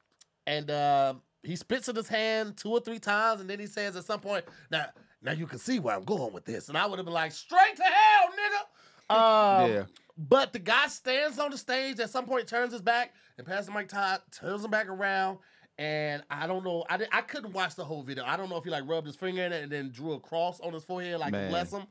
and 0.47 0.71
uh, 0.71 1.13
he 1.43 1.55
spits 1.55 1.88
in 1.88 1.95
his 1.95 2.07
hand 2.07 2.57
two 2.57 2.71
or 2.71 2.79
three 2.79 2.97
times, 2.97 3.41
and 3.41 3.49
then 3.49 3.60
he 3.60 3.67
says 3.67 3.95
at 3.95 4.05
some 4.05 4.19
point, 4.19 4.45
"Now, 4.71 4.88
now 5.21 5.33
you 5.33 5.45
can 5.45 5.60
see 5.60 5.77
where 5.77 5.95
I'm 5.95 6.03
going 6.03 6.33
with 6.33 6.45
this." 6.45 6.69
And 6.69 6.77
I 6.77 6.88
would 6.88 6.97
have 6.97 7.05
been 7.05 7.13
like, 7.13 7.31
"Straight 7.33 7.75
to 7.75 7.83
hell, 7.83 8.29
nigga." 8.31 9.15
Um, 9.15 9.71
Yeah. 9.71 9.83
But 10.17 10.51
the 10.51 10.60
guy 10.60 10.88
stands 10.88 11.38
on 11.38 11.51
the 11.51 11.57
stage 11.60 11.99
at 11.99 12.10
some 12.10 12.25
point, 12.25 12.47
turns 12.47 12.71
his 12.73 12.81
back, 12.81 13.13
and 13.38 13.45
Pastor 13.45 13.71
Mike 13.71 13.88
Todd 13.88 14.21
turns 14.31 14.65
him 14.65 14.71
back 14.71 14.89
around. 14.89 15.38
And 15.77 16.23
I 16.31 16.47
don't 16.47 16.63
know, 16.63 16.83
I, 16.89 16.97
did, 16.97 17.07
I 17.12 17.21
couldn't 17.21 17.53
watch 17.53 17.75
the 17.75 17.86
whole 17.86 18.01
video. 18.01 18.23
I 18.25 18.36
don't 18.36 18.49
know 18.49 18.57
if 18.57 18.63
he 18.63 18.71
like 18.71 18.88
rubbed 18.88 19.05
his 19.05 19.15
finger 19.15 19.43
in 19.43 19.53
it 19.53 19.62
and 19.62 19.71
then 19.71 19.91
drew 19.91 20.13
a 20.13 20.19
cross 20.19 20.60
on 20.60 20.73
his 20.73 20.83
forehead, 20.83 21.19
like 21.19 21.31
Man. 21.33 21.51
bless 21.51 21.71
him. 21.71 21.83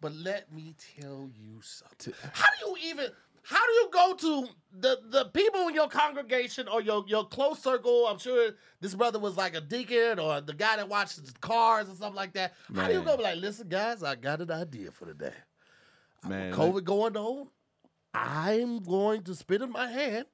But 0.00 0.14
let 0.14 0.52
me 0.52 0.76
tell 1.00 1.28
you 1.34 1.60
something. 1.62 2.14
How 2.32 2.46
do 2.60 2.70
you 2.70 2.90
even? 2.90 3.06
How 3.46 3.64
do 3.66 3.72
you 3.72 3.88
go 3.92 4.14
to 4.14 4.48
the 4.80 4.98
the 5.10 5.24
people 5.26 5.68
in 5.68 5.74
your 5.74 5.88
congregation 5.88 6.66
or 6.66 6.80
your 6.80 7.04
your 7.06 7.26
close 7.26 7.58
circle? 7.62 8.06
I'm 8.06 8.18
sure 8.18 8.52
this 8.80 8.94
brother 8.94 9.18
was 9.18 9.36
like 9.36 9.54
a 9.54 9.60
deacon 9.60 10.18
or 10.18 10.40
the 10.40 10.54
guy 10.54 10.76
that 10.76 10.88
watches 10.88 11.32
cars 11.40 11.88
or 11.88 11.94
stuff 11.94 12.14
like 12.14 12.32
that. 12.34 12.54
How 12.74 12.86
do 12.86 12.92
you 12.94 12.98
Man. 13.00 13.06
go 13.08 13.16
be 13.18 13.22
like, 13.24 13.36
listen, 13.36 13.68
guys, 13.68 14.02
I 14.02 14.14
got 14.14 14.40
an 14.40 14.50
idea 14.50 14.90
for 14.90 15.06
today. 15.06 15.30
day. 16.22 16.28
Man, 16.28 16.52
COVID 16.54 16.84
going 16.84 17.16
on, 17.18 17.48
I'm 18.14 18.78
going 18.82 19.22
to 19.24 19.34
spit 19.34 19.60
in 19.60 19.70
my 19.72 19.88
hand. 19.90 20.24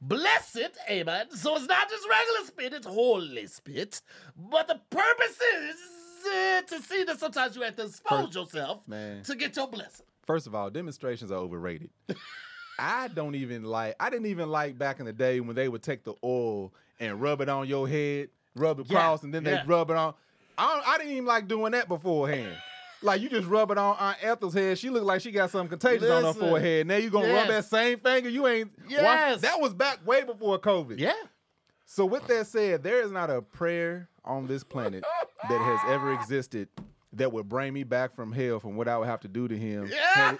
Bless 0.00 0.56
it, 0.56 0.76
amen. 0.90 1.26
So 1.30 1.54
it's 1.56 1.66
not 1.68 1.88
just 1.88 2.08
regular 2.08 2.46
spit, 2.46 2.72
it's 2.74 2.86
holy 2.86 3.46
spit. 3.46 4.02
But 4.36 4.68
the 4.68 4.80
purpose 4.90 5.38
is 5.58 5.76
uh, 6.26 6.62
to 6.62 6.82
see 6.82 7.04
that 7.04 7.18
sometimes 7.20 7.56
you 7.56 7.62
have 7.62 7.76
to 7.76 7.84
expose 7.84 8.26
First- 8.26 8.34
yourself 8.34 8.86
man. 8.86 9.22
to 9.24 9.34
get 9.34 9.56
your 9.56 9.68
blessing. 9.68 10.06
First 10.26 10.46
of 10.46 10.54
all, 10.54 10.70
demonstrations 10.70 11.32
are 11.32 11.38
overrated. 11.38 11.90
I 12.78 13.08
don't 13.08 13.34
even 13.34 13.64
like. 13.64 13.96
I 14.00 14.10
didn't 14.10 14.26
even 14.26 14.48
like 14.50 14.78
back 14.78 15.00
in 15.00 15.06
the 15.06 15.12
day 15.12 15.40
when 15.40 15.54
they 15.54 15.68
would 15.68 15.82
take 15.82 16.04
the 16.04 16.14
oil 16.24 16.72
and 17.00 17.20
rub 17.20 17.40
it 17.40 17.48
on 17.48 17.66
your 17.68 17.88
head, 17.88 18.28
rub 18.54 18.80
it 18.80 18.86
Yeah, 18.88 18.98
across, 18.98 19.22
and 19.22 19.32
then 19.32 19.44
yeah. 19.44 19.62
they 19.62 19.66
rub 19.66 19.90
it 19.90 19.96
on. 19.96 20.14
I, 20.58 20.74
don't, 20.74 20.88
I 20.88 20.98
didn't 20.98 21.12
even 21.12 21.26
like 21.26 21.48
doing 21.48 21.72
that 21.72 21.88
beforehand. 21.88 22.56
Like 23.04 23.20
you 23.20 23.28
just 23.28 23.48
rub 23.48 23.70
it 23.72 23.78
on 23.78 23.96
Aunt 23.98 24.18
Ethel's 24.22 24.54
head. 24.54 24.78
She 24.78 24.88
looked 24.88 25.06
like 25.06 25.20
she 25.22 25.32
got 25.32 25.50
something 25.50 25.70
contagious 25.70 26.08
on 26.08 26.22
her 26.22 26.28
Listen. 26.28 26.48
forehead. 26.48 26.86
Now 26.86 26.96
you 26.96 27.10
gonna 27.10 27.32
rub 27.32 27.48
that 27.48 27.64
same 27.64 27.98
finger? 27.98 28.28
You 28.28 28.46
ain't. 28.46 28.70
Yes. 28.88 29.40
that 29.40 29.60
was 29.60 29.74
back 29.74 30.06
way 30.06 30.22
before 30.22 30.58
COVID. 30.58 30.98
Yeah. 31.00 31.12
So 31.84 32.06
with 32.06 32.26
that 32.28 32.46
said, 32.46 32.82
there 32.84 33.02
is 33.02 33.10
not 33.10 33.28
a 33.28 33.42
prayer 33.42 34.08
on 34.24 34.46
this 34.46 34.62
planet 34.62 35.04
that 35.48 35.60
has 35.60 35.80
ever 35.92 36.12
existed 36.14 36.68
that 37.14 37.32
would 37.32 37.48
bring 37.48 37.72
me 37.74 37.82
back 37.82 38.14
from 38.14 38.32
hell 38.32 38.60
from 38.60 38.76
what 38.76 38.86
I 38.88 38.96
would 38.96 39.08
have 39.08 39.20
to 39.20 39.28
do 39.28 39.48
to 39.48 39.56
him. 39.58 39.90
Yeah. 39.92 40.14
had 40.14 40.38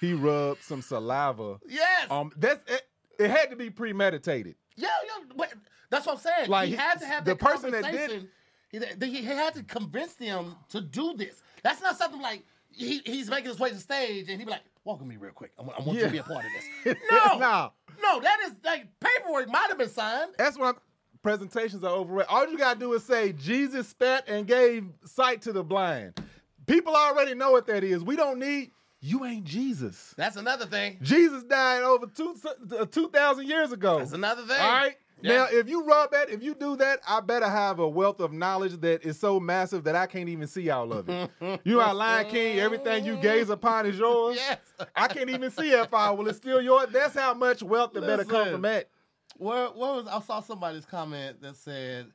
He 0.00 0.12
rubbed 0.12 0.62
some 0.62 0.82
saliva. 0.82 1.58
Yes. 1.68 2.06
Um, 2.10 2.32
that's 2.36 2.60
it, 2.70 2.82
it 3.18 3.30
had 3.30 3.50
to 3.50 3.56
be 3.56 3.70
premeditated. 3.70 4.54
yeah, 4.76 4.88
yeah. 5.04 5.34
But 5.36 5.52
that's 5.90 6.06
what 6.06 6.16
I'm 6.16 6.20
saying. 6.20 6.48
Like, 6.48 6.68
he 6.68 6.76
had 6.76 7.00
to 7.00 7.06
have 7.06 7.24
the 7.24 7.36
person 7.36 7.70
that 7.72 7.90
did-. 7.90 8.28
He, 8.70 8.80
he 9.10 9.22
had 9.24 9.54
to 9.54 9.62
convince 9.62 10.14
them 10.14 10.54
to 10.70 10.80
do 10.80 11.14
this. 11.16 11.42
That's 11.62 11.80
not 11.80 11.96
something 11.96 12.20
like 12.20 12.44
he, 12.70 13.00
he's 13.06 13.30
making 13.30 13.48
his 13.48 13.58
way 13.58 13.70
to 13.70 13.74
the 13.74 13.80
stage 13.80 14.28
and 14.28 14.38
he 14.38 14.44
be 14.44 14.50
like, 14.50 14.60
"Welcome 14.84 15.08
me 15.08 15.16
real 15.16 15.32
quick. 15.32 15.52
I 15.58 15.62
want, 15.62 15.80
I 15.80 15.82
want 15.82 15.98
you 15.98 16.04
to 16.04 16.10
be 16.10 16.18
a 16.18 16.22
part 16.22 16.44
of 16.44 16.50
this." 16.84 16.96
No, 17.10 17.38
no, 17.38 17.72
no, 18.02 18.20
that 18.20 18.38
is 18.46 18.52
like 18.64 18.86
paperwork 19.00 19.48
might 19.48 19.66
have 19.68 19.78
been 19.78 19.88
signed. 19.88 20.32
That's 20.36 20.58
what 20.58 20.74
I'm, 20.76 20.80
presentations 21.22 21.82
are 21.82 21.90
overrated. 21.94 22.28
All 22.30 22.46
you 22.48 22.58
gotta 22.58 22.78
do 22.78 22.92
is 22.92 23.04
say 23.04 23.32
Jesus 23.32 23.88
spat 23.88 24.28
and 24.28 24.46
gave 24.46 24.84
sight 25.04 25.42
to 25.42 25.52
the 25.52 25.64
blind. 25.64 26.20
People 26.66 26.94
already 26.94 27.34
know 27.34 27.50
what 27.50 27.66
that 27.68 27.82
is. 27.82 28.04
We 28.04 28.16
don't 28.16 28.38
need. 28.38 28.70
You 29.00 29.24
ain't 29.24 29.44
Jesus. 29.44 30.14
That's 30.16 30.36
another 30.36 30.66
thing. 30.66 30.98
Jesus 31.02 31.44
died 31.44 31.82
over 31.82 32.06
two 32.06 32.34
uh, 32.78 32.84
two 32.86 33.08
thousand 33.10 33.46
years 33.48 33.70
ago. 33.72 33.98
That's 33.98 34.12
another 34.12 34.42
thing. 34.42 34.60
All 34.60 34.72
right. 34.72 34.96
Yeah. 35.20 35.36
Now, 35.36 35.46
if 35.50 35.68
you 35.68 35.84
rub 35.84 36.12
that, 36.12 36.30
if 36.30 36.42
you 36.44 36.54
do 36.54 36.76
that, 36.76 37.00
I 37.06 37.20
better 37.20 37.48
have 37.48 37.80
a 37.80 37.88
wealth 37.88 38.20
of 38.20 38.32
knowledge 38.32 38.80
that 38.82 39.04
is 39.04 39.18
so 39.18 39.40
massive 39.40 39.82
that 39.84 39.96
I 39.96 40.06
can't 40.06 40.28
even 40.28 40.46
see 40.46 40.70
all 40.70 40.92
of 40.92 41.08
it. 41.08 41.30
you 41.64 41.80
how 41.80 41.92
Lion 41.94 42.30
King, 42.30 42.60
everything 42.60 43.04
you 43.04 43.16
gaze 43.16 43.50
upon 43.50 43.86
is 43.86 43.98
yours. 43.98 44.36
Yes. 44.48 44.58
I 44.94 45.08
can't 45.08 45.28
even 45.30 45.50
see 45.50 45.72
if 45.72 45.92
I 45.92 46.10
will. 46.10 46.28
It's 46.28 46.38
still 46.38 46.60
yours. 46.60 46.88
That's 46.92 47.14
how 47.14 47.34
much 47.34 47.62
wealth 47.64 47.94
that 47.94 48.02
better 48.02 48.24
come 48.24 48.52
from 48.52 48.62
that. 48.62 48.90
Where, 49.36 49.66
where 49.68 49.94
was 49.94 50.06
I 50.06 50.20
saw 50.20 50.40
somebody's 50.40 50.84
comment 50.84 51.42
that 51.42 51.56
said, 51.56 52.06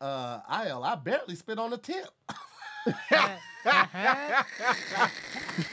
uh, 0.00 0.38
"IL, 0.64 0.84
I 0.84 0.94
barely 0.94 1.34
spit 1.34 1.58
on 1.58 1.70
the 1.70 1.78
tip." 1.78 2.08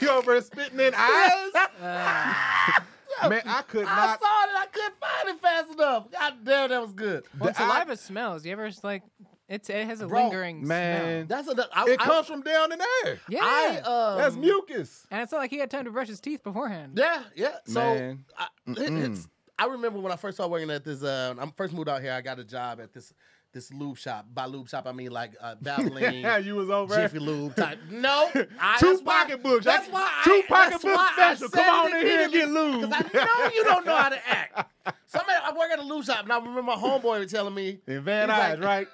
You 0.00 0.10
over 0.10 0.32
there 0.32 0.42
spitting 0.42 0.80
in 0.80 0.92
eyes? 0.96 1.50
Man, 3.30 3.42
I 3.46 3.62
could 3.62 3.84
not. 3.84 3.98
I 3.98 4.16
saw 4.20 4.42
it 4.44 4.48
and 4.48 4.58
I 4.58 4.66
couldn't 4.70 4.94
find 5.00 5.28
it 5.28 5.40
fast 5.40 5.72
enough. 5.72 6.10
God 6.10 6.34
damn, 6.44 6.68
that 6.70 6.82
was 6.82 6.92
good. 6.92 7.24
Well, 7.38 7.52
The- 7.52 7.62
I- 7.62 7.66
saliva 7.68 7.96
smells. 7.96 8.44
You 8.44 8.52
ever 8.52 8.70
like 8.82 9.02
it's 9.48 9.70
it 9.70 9.86
has 9.86 10.00
a 10.02 10.08
Bro, 10.08 10.24
lingering 10.24 10.66
Man, 10.66 11.26
That's 11.28 11.48
a. 11.48 11.68
I, 11.72 11.84
it 11.88 12.00
I- 12.00 12.04
comes 12.04 12.26
from 12.26 12.42
down 12.42 12.72
in 12.72 12.78
there. 13.04 13.20
Yeah. 13.28 13.40
I 13.44 13.78
um, 13.80 14.18
That's 14.18 14.36
mucus. 14.36 15.06
and 15.10 15.22
it's 15.22 15.32
not 15.32 15.38
like 15.38 15.50
he 15.50 15.58
had 15.58 15.70
time 15.70 15.84
to 15.84 15.90
brush 15.90 16.08
his 16.08 16.20
teeth 16.20 16.42
beforehand. 16.42 16.94
Yeah, 16.98 17.22
yeah. 17.34 17.56
So 17.66 17.80
Man. 17.80 18.24
I, 18.36 18.48
it- 18.66 18.92
it's. 18.92 19.28
I 19.58 19.66
remember 19.66 19.98
when 20.00 20.12
I 20.12 20.16
first 20.16 20.36
started 20.36 20.50
working 20.50 20.68
at 20.70 20.84
this. 20.84 21.02
Uh, 21.02 21.34
I 21.38 21.50
first 21.56 21.72
moved 21.72 21.88
out 21.88 22.02
here. 22.02 22.12
I 22.12 22.20
got 22.20 22.38
a 22.38 22.44
job 22.44 22.80
at 22.80 22.92
this 22.92 23.14
this 23.56 23.72
lube 23.72 23.96
shop. 23.96 24.26
By 24.34 24.44
lube 24.44 24.68
shop, 24.68 24.86
I 24.86 24.92
mean 24.92 25.10
like 25.10 25.32
uh, 25.40 25.54
Valvoline, 25.62 26.44
you 26.44 26.54
was 26.56 26.68
over. 26.68 26.94
Jiffy 26.94 27.18
Lube 27.18 27.56
type. 27.56 27.78
No, 27.90 28.28
I, 28.60 28.76
Two 28.78 29.00
pocketbooks. 29.04 29.64
That's 29.64 29.88
why. 29.88 30.08
two 30.24 30.30
I, 30.30 30.42
pocketbook 30.46 30.82
that's 31.16 31.42
I 31.42 31.46
special. 31.46 31.48
Come 31.48 31.86
on 31.86 31.96
in 31.96 32.06
here 32.06 32.20
and 32.24 32.32
get 32.32 32.48
lube. 32.50 32.90
'cause 32.90 32.92
I 33.12 33.24
know 33.24 33.50
you 33.54 33.64
don't 33.64 33.86
know 33.86 33.96
how 33.96 34.10
to 34.10 34.28
act. 34.28 34.70
Somebody, 35.06 35.38
I 35.42 35.52
work 35.52 35.70
at 35.72 35.78
a 35.78 35.82
lube 35.82 36.04
shop, 36.04 36.22
and 36.24 36.32
I 36.32 36.36
remember 36.38 36.62
my 36.62 36.74
homeboy 36.76 37.20
was 37.20 37.32
telling 37.32 37.54
me 37.54 37.78
In 37.86 38.02
Van 38.02 38.28
Nuys, 38.28 38.60
like- 38.60 38.86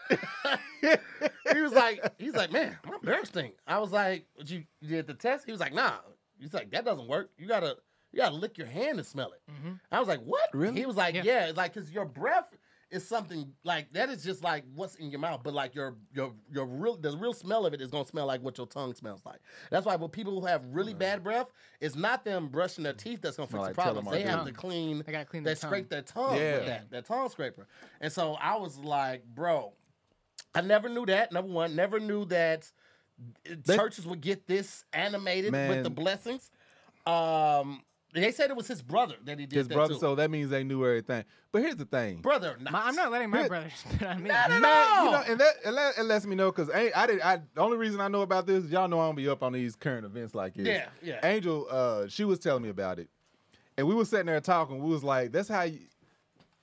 right? 0.80 0.98
he 1.52 1.60
was 1.60 1.72
like, 1.72 2.00
he's 2.18 2.34
like, 2.34 2.52
man, 2.52 2.76
my 2.88 2.98
breath 3.02 3.26
stink. 3.26 3.54
I 3.66 3.78
was 3.78 3.90
like, 3.92 4.26
"Did 4.38 4.50
you, 4.50 4.64
you 4.80 4.88
did 4.96 5.06
the 5.06 5.14
test? 5.14 5.44
He 5.46 5.52
was 5.52 5.60
like, 5.60 5.74
nah. 5.74 5.92
He's 6.38 6.54
like, 6.54 6.70
that 6.72 6.84
doesn't 6.84 7.08
work. 7.08 7.30
You 7.38 7.46
gotta, 7.46 7.76
you 8.12 8.18
gotta 8.18 8.34
lick 8.34 8.58
your 8.58 8.66
hand 8.66 8.98
and 8.98 9.06
smell 9.06 9.32
it. 9.32 9.40
I 9.90 9.98
was 9.98 10.08
like, 10.08 10.20
what? 10.20 10.48
Really? 10.52 10.80
He 10.80 10.86
was 10.86 10.96
like, 10.96 11.14
Yeah. 11.14 11.22
yeah, 11.24 11.46
it's 11.46 11.56
like, 11.56 11.74
cause 11.74 11.90
your 11.90 12.04
breath 12.04 12.46
is 12.92 13.06
something 13.06 13.52
like 13.64 13.92
that 13.94 14.08
is 14.10 14.22
just 14.22 14.44
like 14.44 14.62
what's 14.74 14.94
in 14.96 15.10
your 15.10 15.18
mouth, 15.18 15.40
but 15.42 15.54
like 15.54 15.74
your 15.74 15.96
your 16.12 16.32
your 16.52 16.66
real 16.66 16.96
the 16.96 17.16
real 17.16 17.32
smell 17.32 17.66
of 17.66 17.74
it 17.74 17.80
is 17.80 17.90
gonna 17.90 18.04
smell 18.06 18.26
like 18.26 18.42
what 18.42 18.56
your 18.58 18.66
tongue 18.66 18.94
smells 18.94 19.22
like. 19.24 19.40
That's 19.70 19.86
why 19.86 19.96
when 19.96 20.10
people 20.10 20.38
who 20.40 20.46
have 20.46 20.62
really 20.70 20.94
bad 20.94 21.24
breath, 21.24 21.46
it's 21.80 21.96
not 21.96 22.24
them 22.24 22.48
brushing 22.48 22.84
their 22.84 22.92
teeth 22.92 23.20
that's 23.22 23.36
gonna 23.36 23.46
fix 23.48 23.52
Smell 23.52 23.62
the 23.62 23.68
like 23.68 23.74
problems. 23.74 24.10
They 24.10 24.22
have 24.22 24.44
to 24.44 24.52
clean. 24.52 25.02
They 25.04 25.12
gotta 25.12 25.24
clean 25.24 25.42
They 25.42 25.48
their 25.54 25.56
tongue. 25.56 25.68
scrape 25.70 25.88
their 25.88 26.02
tongue 26.02 26.36
Yeah. 26.36 26.56
with 26.58 26.66
that, 26.66 26.90
that 26.90 27.04
tongue 27.06 27.28
scraper. 27.30 27.66
And 28.00 28.12
so 28.12 28.34
I 28.34 28.56
was 28.56 28.78
like, 28.78 29.24
bro, 29.24 29.72
I 30.54 30.60
never 30.60 30.88
knew 30.88 31.06
that. 31.06 31.32
Number 31.32 31.50
one, 31.50 31.74
never 31.74 31.98
knew 31.98 32.26
that 32.26 32.70
They- 33.44 33.76
churches 33.76 34.06
would 34.06 34.20
get 34.20 34.46
this 34.46 34.84
animated 34.92 35.52
with 35.52 35.82
the 35.82 35.90
blessings. 35.90 36.50
Um, 37.06 37.82
they 38.14 38.30
said 38.32 38.50
it 38.50 38.56
was 38.56 38.66
his 38.68 38.82
brother 38.82 39.14
that 39.24 39.38
he 39.38 39.46
did 39.46 39.56
His 39.56 39.68
that 39.68 39.74
brother, 39.74 39.94
too. 39.94 40.00
so 40.00 40.14
that 40.16 40.30
means 40.30 40.50
they 40.50 40.64
knew 40.64 40.84
everything. 40.84 41.24
But 41.50 41.62
here's 41.62 41.76
the 41.76 41.84
thing. 41.86 42.18
brother, 42.20 42.56
My, 42.70 42.82
I'm 42.86 42.94
not 42.94 43.10
letting 43.10 43.30
my 43.30 43.42
Good. 43.42 43.48
brother 43.48 43.70
spit 43.74 44.02
on 44.06 44.22
me. 44.22 44.28
Not 44.28 44.50
at 44.50 44.60
Man, 44.60 44.86
all. 44.90 45.04
you 45.06 45.10
know, 45.12 45.22
and 45.28 45.40
that, 45.40 45.54
and 45.64 45.76
that 45.76 45.98
it 45.98 46.02
lets 46.04 46.26
me 46.26 46.36
know 46.36 46.50
because 46.52 46.68
I 46.70 47.06
did. 47.06 47.20
I 47.22 47.40
the 47.54 47.60
only 47.60 47.76
reason 47.78 48.00
I 48.00 48.08
know 48.08 48.20
about 48.22 48.46
this, 48.46 48.64
is 48.64 48.70
y'all 48.70 48.88
know 48.88 49.00
I 49.00 49.06
don't 49.06 49.14
be 49.14 49.28
up 49.28 49.42
on 49.42 49.52
these 49.52 49.74
current 49.76 50.04
events 50.04 50.34
like 50.34 50.54
this. 50.54 50.66
Yeah, 50.66 50.86
yeah. 51.02 51.20
Angel, 51.26 51.66
uh, 51.70 52.06
she 52.08 52.24
was 52.24 52.38
telling 52.38 52.62
me 52.62 52.68
about 52.68 52.98
it, 52.98 53.08
and 53.78 53.86
we 53.86 53.94
were 53.94 54.04
sitting 54.04 54.26
there 54.26 54.40
talking. 54.40 54.82
We 54.82 54.90
was 54.90 55.02
like, 55.04 55.32
"That's 55.32 55.48
how." 55.48 55.62
You, 55.62 55.78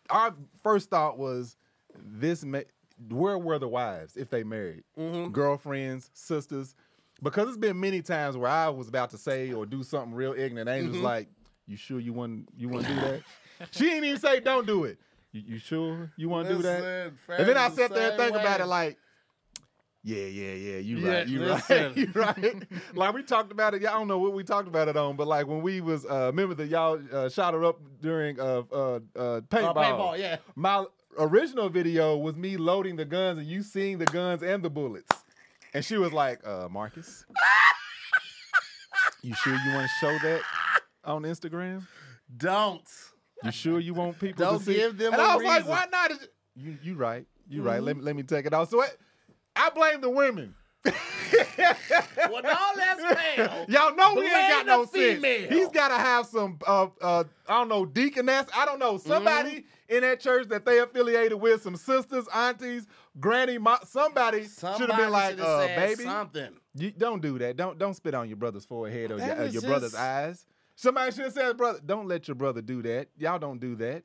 our 0.09 0.33
first 0.63 0.89
thought 0.89 1.17
was, 1.17 1.55
"This 1.95 2.43
ma- 2.43 2.61
where 3.09 3.37
were 3.37 3.59
the 3.59 3.67
wives 3.67 4.17
if 4.17 4.29
they 4.29 4.43
married? 4.43 4.83
Mm-hmm. 4.97 5.31
Girlfriends, 5.31 6.09
sisters?" 6.13 6.75
Because 7.21 7.49
it's 7.49 7.57
been 7.57 7.77
many 7.79 8.01
times 8.01 8.37
where 8.37 8.49
I 8.49 8.69
was 8.69 8.87
about 8.87 9.09
to 9.09 9.17
say 9.17 9.51
or 9.51 9.65
do 9.65 9.83
something 9.83 10.13
real 10.13 10.33
ignorant. 10.37 10.69
Angel's 10.69 10.95
Mm-hmm. 10.97 11.05
like, 11.05 11.27
"You 11.69 11.77
sure 11.77 11.99
you 11.99 12.11
want 12.11 12.49
you 12.57 12.67
want 12.67 12.85
to 12.85 12.93
do 12.93 12.99
that?" 12.99 13.21
she 13.71 13.85
didn't 13.85 14.05
even 14.05 14.19
say, 14.19 14.39
"Don't 14.39 14.65
do 14.67 14.83
it." 14.83 14.97
You, 15.31 15.43
you 15.45 15.59
sure 15.59 16.11
you 16.17 16.27
want 16.27 16.47
to 16.47 16.55
do 16.55 16.61
that? 16.63 17.11
And 17.37 17.47
then 17.47 17.55
I 17.57 17.69
friends, 17.69 17.75
the 17.75 17.81
sat 17.83 17.93
there 17.93 18.09
and 18.09 18.17
think 18.17 18.35
about 18.35 18.61
it 18.61 18.65
like, 18.65 18.97
Yeah, 20.03 20.25
yeah, 20.25 20.53
yeah. 20.53 20.77
You 20.77 20.97
Yeah, 20.97 21.11
right. 21.11 21.27
You 21.27 21.39
listen. 21.39 21.83
right. 21.83 21.97
You 21.97 22.11
right. 22.15 22.63
like 22.95 23.13
we 23.13 23.21
talked 23.21 23.51
about 23.51 23.75
it. 23.75 23.85
I 23.85 23.91
don't 23.91 24.07
know 24.07 24.17
what 24.17 24.33
we 24.33 24.43
talked 24.43 24.67
about 24.67 24.87
it 24.87 24.97
on, 24.97 25.15
but 25.15 25.27
like 25.27 25.45
when 25.45 25.61
we 25.61 25.81
was 25.81 26.03
uh 26.05 26.27
remember 26.27 26.55
that 26.55 26.67
y'all 26.67 26.99
uh, 27.13 27.29
shot 27.29 27.53
her 27.53 27.63
up 27.63 27.79
during 28.01 28.39
uh 28.39 28.63
uh, 28.71 28.95
uh 29.15 29.41
paintball. 29.41 29.69
Uh, 29.69 29.73
paintball, 29.73 30.17
yeah. 30.17 30.37
My 30.55 30.85
original 31.19 31.69
video 31.69 32.17
was 32.17 32.35
me 32.35 32.57
loading 32.57 32.95
the 32.95 33.05
guns 33.05 33.37
and 33.37 33.45
you 33.45 33.61
seeing 33.61 33.99
the 33.99 34.05
guns 34.05 34.41
and 34.41 34.63
the 34.63 34.69
bullets. 34.69 35.11
And 35.75 35.85
she 35.85 35.97
was 35.97 36.11
like, 36.11 36.39
uh, 36.47 36.67
Marcus, 36.71 37.25
you 39.21 39.35
sure 39.35 39.53
you 39.53 39.73
want 39.73 39.87
to 39.87 39.91
show 39.99 40.17
that 40.27 40.41
on 41.03 41.23
Instagram? 41.23 41.85
Don't. 42.35 42.81
You 43.43 43.51
sure 43.51 43.79
you 43.79 43.93
want 43.93 44.19
people 44.19 44.45
Don't 44.45 44.59
to 44.59 44.65
see? 44.65 44.73
give 44.75 44.97
them 44.97 45.13
and 45.13 45.21
a 45.21 45.25
I 45.25 45.35
was 45.35 45.45
like, 45.45 45.57
reason. 45.59 45.69
why 45.71 45.85
not? 45.91 46.11
You 46.55 46.77
you 46.83 46.95
right. 46.95 47.25
You 47.47 47.61
right. 47.63 47.77
Mm-hmm. 47.77 47.85
Let 47.85 47.97
me 47.97 48.03
let 48.03 48.15
me 48.15 48.23
take 48.23 48.45
it 48.45 48.53
off. 48.53 48.69
So 48.69 48.81
it, 48.83 48.97
I 49.55 49.69
blame 49.69 50.01
the 50.01 50.09
women. 50.09 50.55
When 52.31 52.45
all 52.45 52.75
that's 52.75 53.03
failed, 53.35 53.69
Y'all 53.69 53.95
know 53.95 54.15
we 54.15 54.23
ain't 54.23 54.31
got 54.31 54.65
no 54.65 54.85
the 54.85 55.19
sense. 55.21 55.49
He's 55.53 55.69
got 55.69 55.89
to 55.89 55.95
have 55.95 56.25
some, 56.25 56.57
uh, 56.65 56.87
uh, 57.01 57.23
I 57.47 57.53
don't 57.59 57.69
know, 57.69 57.85
deaconess. 57.85 58.47
I 58.55 58.65
don't 58.65 58.79
know, 58.79 58.97
somebody 58.97 59.49
Mm-hmm. 59.49 59.95
in 59.95 60.01
that 60.01 60.19
church 60.19 60.47
that 60.49 60.65
they 60.65 60.79
affiliated 60.79 61.39
with, 61.39 61.61
some 61.63 61.75
sisters, 61.75 62.25
aunties, 62.33 62.87
granny, 63.19 63.57
mo- 63.57 63.77
somebody, 63.85 64.43
should 64.47 64.89
have 64.89 64.97
been 64.97 65.11
like, 65.11 65.39
uh, 65.39 65.67
baby, 65.67 66.03
something. 66.03 66.49
you 66.75 66.91
don't 66.91 67.21
do 67.21 67.37
that. 67.39 67.57
Don't 67.57 67.77
don't 67.77 67.93
spit 67.95 68.13
on 68.13 68.27
your 68.27 68.37
brother's 68.37 68.65
forehead 68.65 69.11
or 69.11 69.17
That 69.17 69.37
your, 69.37 69.45
uh, 69.45 69.49
your 69.49 69.61
brother's 69.63 69.91
just- 69.91 70.01
eyes. 70.01 70.45
Somebody 70.79 71.11
should 71.11 71.25
have 71.25 71.33
said, 71.33 71.57
brother, 71.57 71.81
don't 71.85 72.07
let 72.07 72.29
your 72.29 72.35
brother 72.35 72.61
do 72.61 72.81
that. 72.83 73.09
Y'all 73.17 73.37
don't 73.37 73.59
do 73.59 73.75
that. 73.75 74.03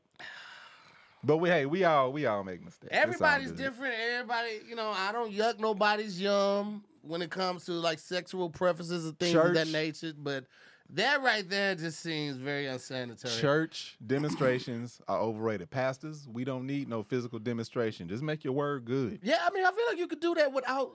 But 1.22 1.36
we, 1.36 1.48
hey, 1.48 1.66
we 1.66 1.84
all 1.84 2.12
we 2.12 2.26
all 2.26 2.42
make 2.42 2.64
mistakes. 2.64 2.90
Everybody's 2.90 3.52
different. 3.52 3.94
Everybody, 3.94 4.58
you 4.68 4.74
know, 4.74 4.90
I 4.92 5.12
don't 5.12 5.32
yuck 5.32 5.60
nobody's 5.60 6.20
yum 6.20 6.82
when 7.02 7.22
it 7.22 7.30
comes 7.30 7.64
to 7.66 7.72
like 7.74 8.00
sexual 8.00 8.50
preferences 8.50 9.04
and 9.04 9.16
things 9.16 9.36
of 9.36 9.54
that 9.54 9.68
nature. 9.68 10.14
But 10.18 10.46
that 10.90 11.22
right 11.22 11.48
there 11.48 11.76
just 11.76 12.00
seems 12.00 12.38
very 12.38 12.66
unsanitary. 12.66 13.40
Church 13.40 13.96
demonstrations 14.04 15.00
are 15.06 15.20
overrated. 15.20 15.70
Pastors, 15.70 16.26
we 16.26 16.42
don't 16.42 16.66
need 16.66 16.88
no 16.88 17.04
physical 17.04 17.38
demonstration. 17.38 18.08
Just 18.08 18.24
make 18.24 18.42
your 18.42 18.52
word 18.52 18.84
good. 18.84 19.20
Yeah, 19.22 19.38
I 19.46 19.54
mean, 19.54 19.64
I 19.64 19.70
feel 19.70 19.84
like 19.90 19.98
you 19.98 20.08
could 20.08 20.20
do 20.20 20.34
that 20.34 20.52
without. 20.52 20.90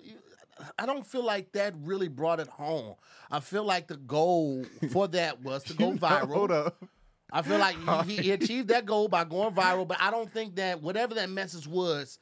I 0.78 0.86
don't 0.86 1.06
feel 1.06 1.24
like 1.24 1.52
that 1.54 1.74
really 1.82 2.08
brought 2.08 2.40
it 2.40 2.48
home. 2.48 2.96
I 3.32 3.40
feel 3.40 3.64
like 3.64 3.88
the 3.88 3.98
goal 3.98 4.66
for 4.92 5.08
that 5.10 5.42
was 5.42 5.64
to 5.66 5.74
go 5.76 5.92
viral. 5.94 6.34
Hold 6.34 6.52
up. 6.52 6.84
I 7.32 7.44
feel 7.44 7.60
like 7.60 7.76
he, 8.08 8.18
he 8.18 8.32
achieved 8.32 8.70
that 8.70 8.88
goal 8.88 9.08
by 9.08 9.24
going 9.24 9.54
viral, 9.54 9.88
but 9.88 10.02
I 10.02 10.10
don't 10.10 10.32
think 10.34 10.56
that 10.56 10.82
whatever 10.82 11.14
that 11.16 11.30
message 11.30 11.68
was, 11.68 12.18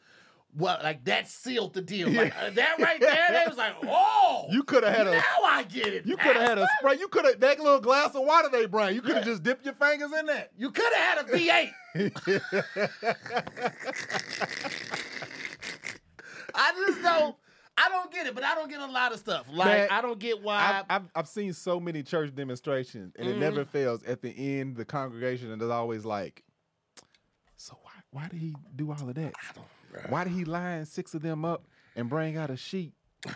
well, 0.54 0.78
like 0.84 1.06
that 1.06 1.30
sealed 1.30 1.74
the 1.76 1.82
deal. 1.82 2.10
Like 2.10 2.34
uh, 2.38 2.50
that 2.50 2.76
right 2.80 3.00
there, 3.00 3.28
they 3.32 3.44
was 3.48 3.58
like, 3.58 3.74
oh, 3.84 4.48
You 4.50 4.64
could 4.64 4.84
have 4.84 4.94
had 4.96 5.08
a 5.08 5.12
now 5.12 5.22
I 5.46 5.64
get 5.64 5.88
it. 5.88 6.06
you 6.06 6.18
could 6.18 6.36
have 6.36 6.48
had 6.50 6.58
a 6.58 6.68
spray. 6.80 6.98
You 7.00 7.08
could 7.08 7.24
have 7.26 7.40
that 7.40 7.60
little 7.60 7.80
glass 7.80 8.16
of 8.16 8.26
water 8.26 8.50
they 8.52 8.66
bring. 8.66 8.96
You 8.96 9.02
could 9.02 9.16
have 9.16 9.26
just 9.26 9.44
dipped 9.44 9.64
your 9.66 9.76
fingers 9.76 10.12
in 10.20 10.26
that. 10.26 10.52
You 10.58 10.72
could 10.72 10.92
have 10.94 11.18
had 11.18 11.30
a 11.30 11.32
V8. 11.32 11.72
I 16.56 16.74
just 16.88 17.02
don't. 17.02 17.36
I 17.78 17.90
don't 17.90 18.12
get 18.12 18.26
it, 18.28 18.34
but 18.36 18.44
I 18.44 18.56
don't 18.56 18.70
get 18.70 18.80
a 18.80 18.86
lot 18.88 19.14
of 19.14 19.20
stuff. 19.20 19.46
Like 19.52 19.68
Man, 19.68 19.88
I 19.92 20.02
don't 20.02 20.20
get 20.20 20.42
why. 20.42 20.80
I've, 20.80 20.86
I've 20.90 21.10
I've 21.16 21.28
seen 21.28 21.54
so 21.54 21.80
many 21.80 22.04
church 22.04 22.34
demonstrations, 22.36 23.14
and 23.18 23.28
it 23.30 23.38
never 23.38 23.62
Mm-hmm. 23.62 23.70
fails. 23.72 24.04
At 24.04 24.22
the 24.22 24.60
end, 24.60 24.76
the 24.78 24.86
congregation 24.86 25.52
is 25.62 25.70
always 25.70 26.04
like, 26.06 26.44
"So 27.58 27.78
why 27.84 27.92
why 28.12 28.28
did 28.30 28.40
he 28.40 28.56
do 28.76 28.92
all 28.92 29.08
of 29.10 29.16
that? 29.16 29.34
Why 30.10 30.24
did 30.24 30.34
he 30.34 30.44
line 30.46 30.86
six 30.86 31.14
of 31.14 31.22
them 31.22 31.46
up 31.46 31.66
and 31.96 32.10
bring 32.10 32.36
out 32.38 32.50
a 32.50 32.58
sheet? 32.58 32.94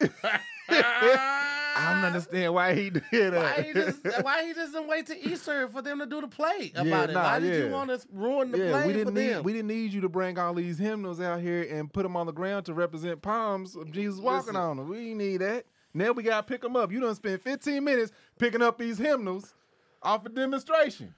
I 0.68 1.92
don't 1.94 2.04
uh, 2.04 2.06
understand 2.06 2.54
why 2.54 2.74
he 2.74 2.90
did 2.90 3.02
that. 3.10 3.32
why 3.34 3.62
he 3.62 3.72
just 3.72 4.00
why 4.24 4.46
he 4.46 4.54
just 4.54 4.72
didn't 4.72 4.88
wait 4.88 5.06
to 5.06 5.28
Easter 5.28 5.68
for 5.68 5.82
them 5.82 5.98
to 5.98 6.06
do 6.06 6.20
the 6.20 6.28
play 6.28 6.72
about 6.74 6.86
Yeah, 6.86 7.04
it? 7.04 7.10
nah, 7.12 7.22
why 7.22 7.38
did 7.40 7.52
yeah. 7.54 7.66
you 7.66 7.72
want 7.72 7.90
to 7.90 8.06
ruin 8.12 8.50
the 8.52 8.58
yeah, 8.58 8.70
play 8.70 8.86
we 8.86 8.92
for 8.92 8.98
didn't 8.98 9.14
them? 9.14 9.36
need 9.36 9.44
we 9.44 9.52
didn't 9.52 9.68
need 9.68 9.92
you 9.92 10.00
to 10.02 10.08
bring 10.08 10.38
all 10.38 10.54
these 10.54 10.78
hymnals 10.78 11.20
out 11.20 11.40
here 11.40 11.62
and 11.70 11.92
put 11.92 12.02
them 12.04 12.16
on 12.16 12.26
the 12.26 12.32
ground 12.32 12.66
to 12.66 12.74
represent 12.74 13.20
palms 13.22 13.74
of 13.76 13.90
Jesus 13.90 14.20
walking 14.20 14.54
Listen. 14.54 14.56
on 14.56 14.76
them. 14.78 14.88
We 14.88 15.14
need 15.14 15.38
that. 15.38 15.64
Now 15.92 16.12
we 16.12 16.22
gotta 16.22 16.42
pick 16.44 16.62
them 16.62 16.76
up. 16.76 16.90
You 16.92 17.00
done 17.00 17.14
spend 17.14 17.40
15 17.42 17.82
minutes 17.84 18.12
picking 18.38 18.62
up 18.62 18.78
these 18.78 18.98
hymnals 18.98 19.54
off 20.02 20.24
a 20.26 20.28
demonstration. 20.28 21.14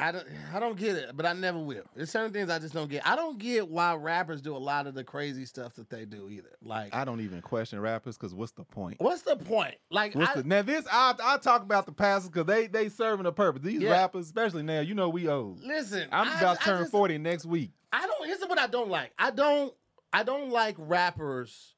I 0.00 0.12
don't, 0.12 0.26
I 0.54 0.60
don't 0.60 0.76
get 0.78 0.96
it, 0.96 1.10
but 1.16 1.26
I 1.26 1.32
never 1.32 1.58
will. 1.58 1.82
There's 1.94 2.10
certain 2.10 2.32
things 2.32 2.50
I 2.50 2.58
just 2.58 2.72
don't 2.74 2.88
get. 2.90 3.06
I 3.06 3.16
don't 3.16 3.38
get 3.38 3.68
why 3.68 3.94
rappers 3.94 4.40
do 4.40 4.56
a 4.56 4.58
lot 4.58 4.86
of 4.86 4.94
the 4.94 5.04
crazy 5.04 5.44
stuff 5.44 5.74
that 5.74 5.90
they 5.90 6.04
do 6.04 6.28
either. 6.30 6.56
Like, 6.62 6.94
I 6.94 7.04
don't 7.04 7.20
even 7.20 7.40
question 7.42 7.80
rappers 7.80 8.16
because 8.16 8.34
what's 8.34 8.52
the 8.52 8.64
point? 8.64 9.00
what's 9.00 9.22
the 9.22 9.36
point? 9.36 9.74
Like, 9.90 10.14
What's 10.14 10.30
I, 10.30 10.34
the, 10.42 10.44
now 10.48 10.62
this 10.62 10.86
I 10.90 11.14
I 11.22 11.38
talk 11.38 11.62
about 11.62 11.86
the 11.86 11.92
pastors 11.92 12.30
because 12.30 12.46
they 12.46 12.66
they 12.66 12.88
serving 12.88 13.26
a 13.26 13.32
purpose. 13.32 13.62
These 13.62 13.82
Yeah. 13.82 13.90
rappers, 13.90 14.26
especially 14.26 14.62
now, 14.62 14.80
you 14.80 14.94
know 14.94 15.08
we 15.08 15.28
old. 15.28 15.62
listen, 15.64 16.08
I'm 16.12 16.28
I- 16.28 16.38
about 16.38 16.58
to 16.60 16.64
turn 16.64 16.80
just- 16.82 16.92
40 16.92 17.18
next 17.18 17.44
week. 17.46 17.72
I 17.92 18.06
don't. 18.06 18.26
Here's 18.26 18.40
what 18.42 18.58
I 18.58 18.66
don't 18.66 18.90
like. 18.90 19.12
I 19.18 19.30
don't. 19.30 19.72
I 20.12 20.22
don't 20.22 20.50
like 20.50 20.76
rappers 20.78 21.74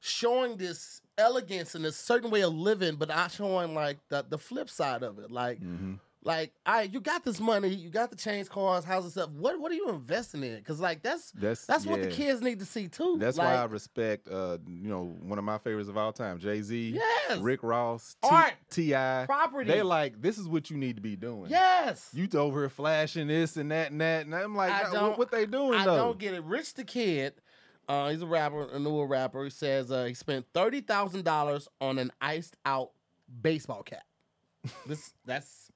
showing 0.00 0.56
this 0.56 1.02
elegance 1.18 1.74
and 1.74 1.84
a 1.84 1.92
certain 1.92 2.30
way 2.30 2.42
of 2.42 2.54
living, 2.54 2.96
but 2.96 3.08
not 3.08 3.30
showing 3.30 3.74
like 3.74 3.98
the 4.08 4.24
the 4.28 4.38
flip 4.38 4.70
side 4.70 5.02
of 5.02 5.18
it. 5.18 5.30
Like, 5.30 5.60
Mm-hmm. 5.60 5.94
Like, 6.22 6.52
I 6.66 6.82
you 6.82 7.00
got 7.00 7.24
this 7.24 7.40
money, 7.40 7.68
you 7.68 7.88
got 7.88 8.10
the 8.10 8.16
chains, 8.16 8.48
cars, 8.48 8.84
houses, 8.84 9.12
stuff. 9.12 9.30
What 9.30 9.58
what 9.58 9.72
are 9.72 9.74
you 9.74 9.88
investing 9.88 10.42
in? 10.44 10.56
Because 10.56 10.78
like 10.80 11.02
that's 11.02 11.30
That's- 11.32 11.64
that's 11.64 11.86
what 11.86 12.02
the 12.02 12.08
kids 12.08 12.42
need 12.42 12.58
to 12.58 12.64
see 12.66 12.88
too. 12.88 13.16
That's 13.18 13.38
like, 13.38 13.46
why 13.46 13.54
I 13.54 13.64
respect, 13.64 14.28
uh, 14.28 14.58
you 14.66 14.88
know, 14.90 15.16
one 15.22 15.38
of 15.38 15.44
my 15.44 15.56
favorites 15.58 15.88
of 15.88 15.96
all 15.96 16.12
time, 16.12 16.38
Jay 16.38 16.60
Z, 16.60 16.90
Yes. 16.94 17.38
Rick 17.40 17.62
Ross, 17.62 18.16
T- 18.22 18.28
Art. 18.30 18.52
Ti, 18.70 18.92
Property. 19.26 19.70
They 19.70 19.82
like 19.82 20.20
this 20.20 20.36
is 20.38 20.46
what 20.46 20.68
you 20.70 20.76
need 20.76 20.96
to 20.96 21.02
be 21.02 21.16
doing. 21.16 21.50
Yes. 21.50 22.10
you 22.12 22.28
over 22.34 22.60
here 22.60 22.68
flashing 22.68 23.26
this 23.28 23.56
and 23.56 23.70
that 23.70 23.90
and 23.90 24.00
that, 24.00 24.26
and 24.26 24.34
I'm 24.34 24.54
like, 24.54 24.72
I 24.72 24.90
what, 25.02 25.18
what 25.18 25.30
they 25.30 25.46
doing 25.46 25.74
I 25.80 25.84
though? 25.86 25.96
don't 25.96 26.18
get 26.18 26.34
it. 26.34 26.44
Rich 26.44 26.74
the 26.74 26.84
Kid, 26.84 27.34
uh, 27.88 28.10
he's 28.10 28.20
a 28.22 28.26
rapper, 28.26 28.68
a 28.70 28.78
newer 28.78 29.06
rapper. 29.06 29.42
He 29.44 29.50
says 29.50 29.90
uh, 29.90 30.04
he 30.04 30.14
spent 30.14 30.44
thirty 30.52 30.80
thousand 30.82 31.24
dollars 31.24 31.66
on 31.80 31.98
an 31.98 32.12
iced 32.20 32.56
out 32.66 32.90
baseball 33.40 33.82
cap. 33.82 34.02
this 34.86 35.14
that's 35.24 35.72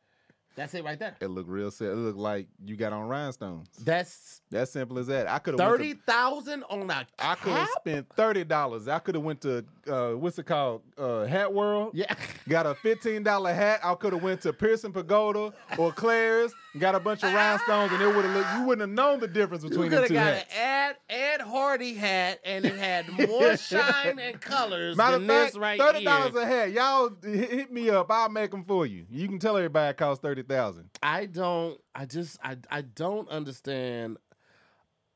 that's 0.55 0.75
it 0.75 0.85
right 0.85 0.99
there. 0.99 1.17
It 1.21 1.29
looked 1.29 1.49
real 1.49 1.71
sad. 1.71 1.89
It 1.89 1.97
looked 1.97 2.19
like 2.19 2.47
you 2.65 2.77
got 2.77 2.93
on 2.93 3.09
rhinestones. 3.09 3.69
That's 3.83 4.41
That 4.51 4.69
simple 4.69 4.99
as 4.99 5.09
that. 5.09 5.29
I 5.29 5.39
could 5.39 5.59
have 5.59 5.69
thirty 5.69 5.95
thousand 5.95 6.65
on 6.71 6.89
a 6.91 7.07
I 7.19 7.35
could 7.35 7.53
have 7.53 7.69
spent 7.81 8.09
thirty 8.15 8.45
dollars. 8.45 8.89
I 8.89 8.99
could 8.99 9.15
have 9.15 9.25
went 9.25 9.41
to 9.43 9.65
uh, 9.89 10.13
what's 10.13 10.39
it 10.39 10.47
called, 10.47 10.83
uh, 10.97 11.25
Hat 11.25 11.53
World. 11.53 11.91
Yeah. 11.95 12.15
Got 12.49 12.67
a 12.67 12.75
fifteen 12.75 13.23
dollar 13.23 13.53
hat. 13.53 13.81
I 13.83 13.95
could 13.95 14.13
have 14.13 14.23
went 14.23 14.43
to 14.43 14.53
Piercing 14.53 14.93
Pagoda 14.93 15.53
or 15.79 15.93
Claire's. 15.93 16.53
Got 16.77 16.97
a 16.97 17.01
bunch 17.01 17.23
of 17.23 17.33
rhinestones, 17.33 17.93
and 17.93 18.03
it 18.03 18.07
would 18.17 18.25
have 18.25 18.35
looked. 18.35 18.53
You 18.55 18.63
wouldn't 18.65 18.81
have 18.81 18.91
known 18.91 19.21
the 19.21 19.29
difference 19.29 19.63
You 19.63 19.69
between 19.71 19.91
could 19.91 19.97
the 19.99 20.01
have 20.03 20.09
two 20.09 20.15
got 20.15 20.35
hats. 20.35 20.55
an 20.59 20.97
Ed 21.09 21.15
Ed 21.35 21.41
Hardy 21.41 21.95
hat, 21.95 22.41
and 22.45 22.65
it 22.65 22.75
had 22.75 23.09
more 23.29 23.57
shine 23.57 24.19
and 24.19 24.41
colors 24.41 24.97
Matter 24.97 25.19
than 25.21 25.31
of 25.31 25.37
fact, 25.37 25.53
this 25.53 25.61
right 25.61 25.79
thirty 25.79 26.05
dollars 26.05 26.35
a 26.35 26.45
hat. 26.45 26.73
Y'all 26.73 27.11
hit, 27.23 27.73
me 27.73 27.91
up. 27.91 28.11
I'll 28.11 28.29
make 28.29 28.51
them 28.51 28.65
for 28.65 28.87
you. 28.87 29.07
You 29.09 29.29
can 29.29 29.39
tell 29.39 29.57
everybody 29.57 29.91
it 29.91 29.97
costs 29.99 30.21
thirty 30.21 30.43
thousand. 30.43 30.91
I 31.01 31.27
don't. 31.27 31.81
I 31.95 32.07
just. 32.07 32.39
I. 32.43 32.57
I 32.69 32.81
don't 32.83 33.29
understand 33.29 34.17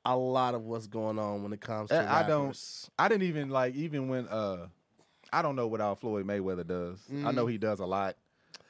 a 0.05 0.17
lot 0.17 0.55
of 0.55 0.63
what's 0.63 0.87
going 0.87 1.19
on 1.19 1.43
when 1.43 1.53
it 1.53 1.61
comes 1.61 1.91
to. 1.91 2.09
I 2.09 2.23
don't. 2.23 2.57
I 2.99 3.09
didn't 3.09 3.25
even 3.25 3.51
like 3.51 3.75
even 3.75 4.09
when 4.09 4.29
uh, 4.29 4.69
I 5.33 5.43
don't 5.43 5.57
know 5.57 5.67
what 5.67 5.81
all 5.81 5.97
Floyd 5.97 6.25
Mayweather 6.25 6.65
does. 6.65 7.01
I 7.25 7.33
know 7.33 7.49
he 7.49 7.59
does 7.59 7.81
a 7.81 7.87
lot, 7.87 8.15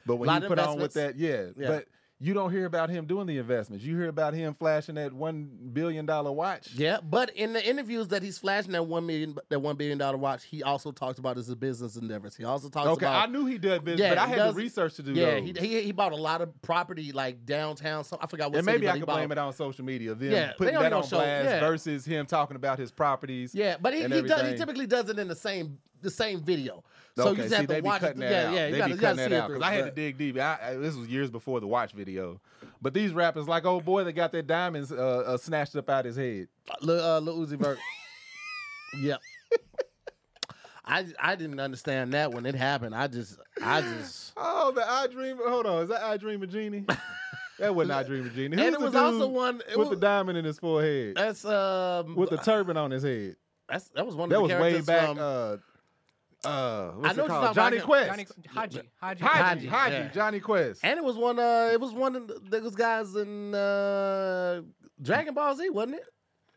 but 0.07 0.15
when 0.15 0.41
he 0.41 0.47
put 0.47 0.57
on 0.57 0.79
with 0.79 0.93
that, 0.95 1.17
yeah, 1.17 1.49
Yeah. 1.55 1.67
But 1.67 1.85
you 2.21 2.33
don't 2.33 2.51
hear 2.51 2.65
about 2.65 2.89
him 2.89 3.05
doing 3.05 3.27
the 3.27 3.37
investments. 3.37 3.83
You 3.85 3.95
hear 3.97 4.09
about 4.09 4.33
him 4.33 4.53
flashing 4.53 4.95
that 4.95 5.13
one 5.13 5.49
billion 5.71 6.05
dollar 6.05 6.31
watch. 6.33 6.69
Yeah, 6.75 6.97
but 7.01 7.29
in 7.29 7.53
the 7.53 7.65
interviews 7.65 8.09
that 8.09 8.21
he's 8.21 8.37
flashing 8.37 8.73
that 8.73 8.85
one 8.85 9.05
million, 9.05 9.37
that 9.47 9.59
one 9.59 9.77
billion 9.77 9.97
dollar 9.97 10.17
watch, 10.17 10.43
he 10.43 10.61
also 10.61 10.91
talks 10.91 11.17
about 11.17 11.37
his 11.37 11.53
business 11.55 11.95
endeavors. 11.95 12.35
He 12.35 12.43
also 12.43 12.67
talks 12.67 12.87
Okay, 12.89 13.05
about. 13.05 13.29
I 13.29 13.31
knew 13.31 13.45
he 13.45 13.57
did 13.57 13.85
business, 13.85 14.01
Yeah, 14.01 14.09
but 14.09 14.17
I 14.17 14.27
had 14.27 14.35
does- 14.35 14.53
the 14.55 14.61
research 14.61 14.95
to 14.95 15.03
do 15.03 15.13
Yeah, 15.13 15.39
he, 15.39 15.53
he 15.53 15.81
he 15.81 15.91
bought 15.93 16.11
a 16.11 16.17
lot 16.17 16.41
of 16.41 16.61
property 16.61 17.13
like 17.13 17.45
downtown. 17.45 18.03
So 18.03 18.17
I 18.21 18.27
forgot 18.27 18.49
what. 18.51 18.57
and 18.57 18.65
maybe 18.65 18.89
I 18.89 18.97
could 18.99 19.05
blame 19.07 19.31
it 19.31 19.37
on 19.37 19.53
social 19.53 19.85
media. 19.85 20.13
Then 20.13 20.31
Yeah, 20.31 20.51
putting 20.57 20.73
that 20.73 20.91
on 20.91 21.03
show- 21.03 21.17
blast 21.19 21.45
yeah. 21.45 21.59
versus 21.61 22.03
him 22.03 22.25
talking 22.25 22.55
about 22.57 22.79
his 22.79 22.91
properties. 22.91 23.55
Yeah, 23.55 23.77
but 23.79 23.93
he, 23.93 24.01
he 24.03 24.21
does. 24.23 24.51
He 24.51 24.57
typically 24.57 24.87
does 24.87 25.09
it 25.09 25.17
in 25.19 25.29
the 25.29 25.35
same 25.35 25.77
the 26.01 26.09
same 26.09 26.41
video. 26.41 26.83
So 27.23 27.29
okay, 27.29 27.43
you 27.43 27.43
just 27.43 27.49
see, 27.49 27.55
have 27.57 27.67
they 27.67 27.75
to 27.77 27.81
be 27.81 27.87
watch 27.87 27.97
it. 28.01 28.05
cutting 28.05 28.19
that 28.21 28.31
yeah, 28.31 28.47
out. 28.49 28.53
yeah, 28.53 28.65
you 28.67 28.71
they 28.71 28.77
gotta, 28.79 28.93
be 28.95 28.99
cutting 28.99 29.17
that 29.29 29.33
out 29.33 29.47
because 29.49 29.63
I 29.63 29.71
had 29.73 29.85
to 29.85 29.91
dig 29.91 30.17
deep. 30.17 30.37
I, 30.39 30.57
I, 30.61 30.73
this 30.75 30.95
was 30.95 31.07
years 31.07 31.29
before 31.29 31.59
the 31.59 31.67
watch 31.67 31.91
video, 31.93 32.39
but 32.81 32.93
these 32.93 33.11
rappers 33.13 33.47
like 33.47 33.65
old 33.65 33.85
boy 33.85 34.03
that 34.03 34.13
got 34.13 34.31
their 34.31 34.41
diamonds 34.41 34.91
uh, 34.91 34.95
uh, 35.25 35.37
snatched 35.37 35.75
up 35.75 35.89
out 35.89 36.05
his 36.05 36.15
head. 36.15 36.47
Lil, 36.81 37.03
uh, 37.03 37.19
Lil 37.19 37.37
Uzi 37.45 37.57
Vert. 37.57 37.77
yep. 39.01 39.19
I 40.85 41.05
I 41.19 41.35
didn't 41.35 41.59
understand 41.59 42.13
that 42.13 42.31
when 42.33 42.45
it 42.45 42.55
happened. 42.55 42.95
I 42.95 43.07
just 43.07 43.37
I 43.63 43.81
just 43.81 44.33
Oh, 44.37 44.71
the 44.71 44.89
I 44.89 45.07
Dream. 45.07 45.37
Hold 45.45 45.65
on, 45.67 45.83
is 45.83 45.89
that 45.89 46.01
I 46.01 46.17
Dream 46.17 46.41
of 46.41 46.49
Jeannie? 46.51 46.85
that 47.59 47.75
wasn't 47.75 47.91
I 47.97 48.03
Dream 48.03 48.25
of 48.25 48.33
Jeannie. 48.33 48.53
And 48.57 48.61
Who's 48.61 48.73
it 48.75 48.79
the 48.79 48.85
was 48.85 48.95
also 48.95 49.27
one- 49.27 49.61
it 49.69 49.77
with 49.77 49.89
the 49.91 49.95
diamond 49.95 50.37
in 50.37 50.45
his 50.45 50.57
forehead, 50.57 51.15
that's 51.15 51.45
um 51.45 52.15
with 52.15 52.29
the 52.31 52.37
turban 52.37 52.75
on 52.77 52.89
his 52.91 53.03
head. 53.03 53.35
That's 53.67 53.89
that 53.89 54.03
was 54.05 54.15
one 54.15 54.31
of 54.31 54.41
the 54.41 54.47
things. 54.47 54.49
That 54.49 54.59
was 54.59 54.73
way 54.73 54.81
back. 54.81 55.07
from. 55.09 55.19
uh, 55.19 55.57
uh, 56.45 56.89
what's 56.91 57.13
I 57.13 57.17
know 57.17 57.25
it 57.25 57.27
called? 57.27 57.55
Johnny 57.55 57.77
about. 57.77 57.85
Quest. 57.87 58.09
Johnny 58.09 58.25
Hadji 58.53 58.81
Hadji. 59.01 59.23
Hadji, 59.23 59.23
Hadji, 59.23 59.67
Hadji, 59.67 59.95
yeah. 59.95 60.09
Jonny 60.09 60.39
Quest. 60.39 60.79
and 60.83 60.97
it 60.97 61.03
was 61.03 61.17
one. 61.17 61.39
Uh, 61.39 61.69
it 61.73 61.79
was 61.81 61.91
one 61.93 62.15
of 62.15 62.31
those 62.49 62.75
guys 62.75 63.15
in 63.15 63.53
uh, 63.53 64.61
Dragon 65.01 65.33
Ball 65.33 65.55
Z, 65.55 65.69
wasn't 65.69 65.95
it? 65.95 66.03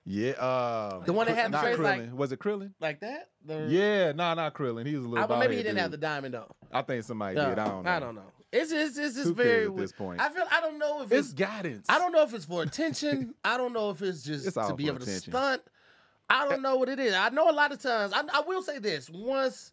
Yeah, 0.04 0.32
uh, 0.32 0.98
The 1.04 1.12
one 1.12 1.26
that 1.28 1.36
had 1.36 1.46
the 1.46 1.50
not 1.50 1.64
face 1.64 1.76
Krillin. 1.76 1.82
like- 2.10 2.18
was 2.18 2.32
it 2.32 2.40
Krillin? 2.40 2.72
Like 2.80 2.98
that? 3.00 3.28
The, 3.44 3.66
Yeah, 3.70 4.10
nah, 4.12 4.34
not 4.34 4.52
Krillin. 4.52 4.84
He 4.84 4.96
was 4.96 5.04
a 5.04 5.08
little. 5.08 5.24
I, 5.24 5.26
well, 5.28 5.38
maybe 5.38 5.56
he 5.56 5.62
didn't 5.62 5.78
have 5.78 5.92
the 5.92 5.96
diamond 5.96 6.34
though. 6.34 6.48
I 6.72 6.82
think 6.82 7.04
somebody 7.04 7.36
No, 7.36 7.50
did. 7.50 7.58
I 7.60 7.64
don't 7.68 7.84
know. 7.84 7.90
I 7.90 8.00
don't 8.00 8.14
know. 8.16 8.22
It's 8.50 8.70
just 8.70 8.98
it's 8.98 9.14
just 9.14 9.28
Who 9.28 9.34
very 9.34 9.66
at 9.66 9.76
this 9.76 9.92
point? 9.92 10.20
I 10.20 10.28
feel 10.28 10.44
I 10.50 10.60
don't 10.60 10.78
know 10.78 11.02
if 11.02 11.10
It's 11.12 11.28
it's, 11.28 11.32
guidance. 11.34 11.86
I 11.88 11.98
don't 11.98 12.12
know 12.12 12.22
if 12.22 12.34
it's 12.34 12.44
for 12.44 12.62
attention. 12.62 13.32
I 13.44 13.56
don't 13.56 13.72
know 13.72 13.90
if 13.90 14.02
it's 14.02 14.22
just 14.22 14.46
It's 14.46 14.56
to 14.56 14.74
be 14.74 14.84
for 14.84 14.90
able 14.90 14.98
to 15.06 15.06
stunt. 15.06 15.62
I 16.28 16.48
don't 16.48 16.62
know 16.62 16.76
what 16.76 16.88
it 16.88 16.98
is. 16.98 17.14
I 17.14 17.28
know 17.30 17.50
a 17.50 17.52
lot 17.52 17.72
of 17.72 17.80
times. 17.80 18.12
I, 18.12 18.22
I 18.32 18.40
will 18.46 18.62
say 18.62 18.78
this: 18.78 19.10
once, 19.10 19.72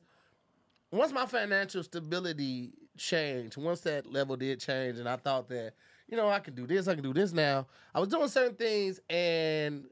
once 0.92 1.12
my 1.12 1.26
financial 1.26 1.84
stability 1.84 2.72
changed, 2.98 3.58
once 3.58 3.82
that 3.82 4.06
level 4.12 4.36
did 4.36 4.60
change, 4.60 5.00
and 5.00 5.08
I 5.08 5.16
thought 5.16 5.48
that 5.50 5.74
you 6.08 6.18
know 6.18 6.30
I 6.30 6.40
can 6.40 6.56
do 6.56 6.68
this, 6.68 6.88
I 6.88 6.96
can 6.96 7.04
do 7.04 7.14
this 7.14 7.32
now. 7.32 7.68
I 7.94 8.00
was 8.00 8.10
doing 8.10 8.28
certain 8.28 8.56
things, 8.56 9.00
and 9.10 9.86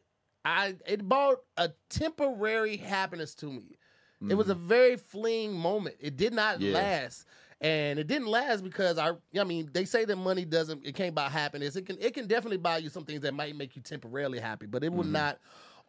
I 0.45 0.75
it 0.85 1.07
brought 1.07 1.37
a 1.57 1.69
temporary 1.89 2.77
happiness 2.77 3.33
to 3.35 3.47
me. 3.47 3.77
It 4.29 4.35
was 4.35 4.49
a 4.49 4.55
very 4.55 4.97
fleeting 4.97 5.53
moment. 5.53 5.95
It 5.99 6.17
did 6.17 6.33
not 6.33 6.59
Mm-hmm. 6.59 6.63
Yeah. 6.63 6.71
last. 6.73 7.25
And 7.61 7.97
it 7.97 8.07
didn't 8.07 8.27
last 8.27 8.63
because 8.63 8.97
I 8.97 9.13
I 9.39 9.43
mean, 9.43 9.69
they 9.73 9.85
say 9.85 10.05
that 10.05 10.15
money 10.17 10.45
doesn't 10.45 10.85
it 10.85 10.95
can't 10.95 11.15
buy 11.15 11.29
happiness. 11.29 11.75
It 11.75 11.85
can 11.85 11.97
it 11.99 12.13
can 12.13 12.27
definitely 12.27 12.57
buy 12.57 12.77
you 12.77 12.89
some 12.89 13.05
things 13.05 13.21
that 13.21 13.33
might 13.33 13.55
make 13.55 13.75
you 13.75 13.81
temporarily 13.81 14.39
happy, 14.39 14.65
but 14.65 14.83
it 14.83 14.91
Mm-hmm. 14.93 15.11
not 15.11 15.39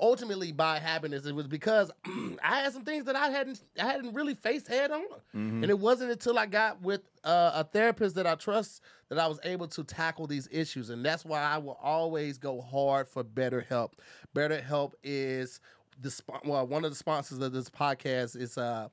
ultimately 0.01 0.53
buy 0.53 0.79
happiness. 0.79 1.27
It 1.27 1.35
was 1.35 1.47
because 1.47 1.91
I 2.43 2.61
had 2.61 2.73
some 2.73 2.85
things 2.85 3.05
that 3.05 3.17
I 3.17 3.29
hadn't 3.29 3.61
I 3.81 3.87
hadn't 3.87 4.15
really 4.15 4.35
faced 4.35 4.69
head 4.69 4.91
on. 4.91 5.03
Mm-hmm. 5.35 5.63
And 5.63 5.71
it 5.71 5.79
wasn't 5.79 6.11
until 6.11 6.39
I 6.39 6.47
got 6.47 6.81
with 6.83 7.03
uh, 7.25 7.53
a 7.55 7.65
therapist 7.65 8.15
that 8.17 8.27
I 8.27 8.35
trust 8.35 8.83
that 9.09 9.19
I 9.19 9.27
was 9.27 9.41
able 9.45 9.69
to 9.69 9.85
tackle 9.85 10.27
these 10.27 10.49
issues. 10.51 10.91
And 10.91 11.05
that's 11.05 11.25
why 11.25 11.41
I 11.41 11.59
will 11.59 11.79
always 11.83 12.39
go 12.39 12.61
hard 12.61 13.09
for 13.09 13.25
BetterHelp. 13.25 13.93
Better 14.35 14.61
help 14.61 14.95
is 15.03 15.61
the 16.01 16.15
well, 16.45 16.67
one 16.67 16.85
of 16.85 16.91
the 16.91 16.97
sponsors 16.97 17.39
of 17.41 17.53
this 17.53 17.69
podcast 17.69 18.41
is 18.41 18.57
uh 18.57 18.89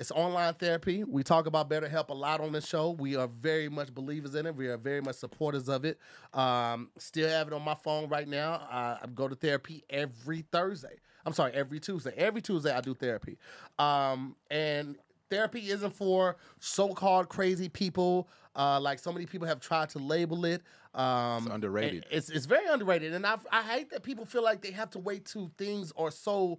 it's 0.00 0.10
online 0.12 0.54
therapy. 0.54 1.04
We 1.04 1.22
talk 1.22 1.46
about 1.46 1.68
BetterHelp 1.68 2.08
a 2.08 2.14
lot 2.14 2.40
on 2.40 2.52
the 2.52 2.62
show. 2.62 2.92
We 2.92 3.16
are 3.16 3.28
very 3.28 3.68
much 3.68 3.94
believers 3.94 4.34
in 4.34 4.46
it. 4.46 4.56
We 4.56 4.68
are 4.68 4.78
very 4.78 5.02
much 5.02 5.16
supporters 5.16 5.68
of 5.68 5.84
it. 5.84 5.98
Um, 6.32 6.88
still 6.96 7.28
have 7.28 7.48
it 7.48 7.52
on 7.52 7.62
my 7.62 7.74
phone 7.74 8.08
right 8.08 8.26
now. 8.26 8.66
I 8.70 9.06
go 9.14 9.28
to 9.28 9.34
therapy 9.34 9.84
every 9.90 10.46
Thursday. 10.50 10.96
I'm 11.26 11.34
sorry, 11.34 11.52
every 11.52 11.80
Tuesday. 11.80 12.14
Every 12.16 12.40
Tuesday 12.40 12.74
I 12.74 12.80
do 12.80 12.94
therapy. 12.94 13.36
Um, 13.78 14.36
and 14.50 14.96
therapy 15.28 15.68
isn't 15.68 15.92
for 15.92 16.36
so-called 16.60 17.28
crazy 17.28 17.68
people. 17.68 18.26
Uh, 18.56 18.80
like 18.80 18.98
so 18.98 19.12
many 19.12 19.26
people 19.26 19.46
have 19.46 19.60
tried 19.60 19.90
to 19.90 19.98
label 19.98 20.46
it. 20.46 20.62
Um, 20.94 21.44
It's 21.44 21.54
underrated. 21.54 22.06
It's 22.10 22.30
it's 22.30 22.46
very 22.46 22.66
underrated, 22.66 23.12
and 23.14 23.24
I 23.24 23.36
I 23.52 23.62
hate 23.62 23.90
that 23.90 24.02
people 24.02 24.24
feel 24.24 24.42
like 24.42 24.60
they 24.60 24.72
have 24.72 24.90
to 24.90 24.98
wait 24.98 25.26
till 25.26 25.52
things 25.56 25.92
are 25.96 26.10
so 26.10 26.58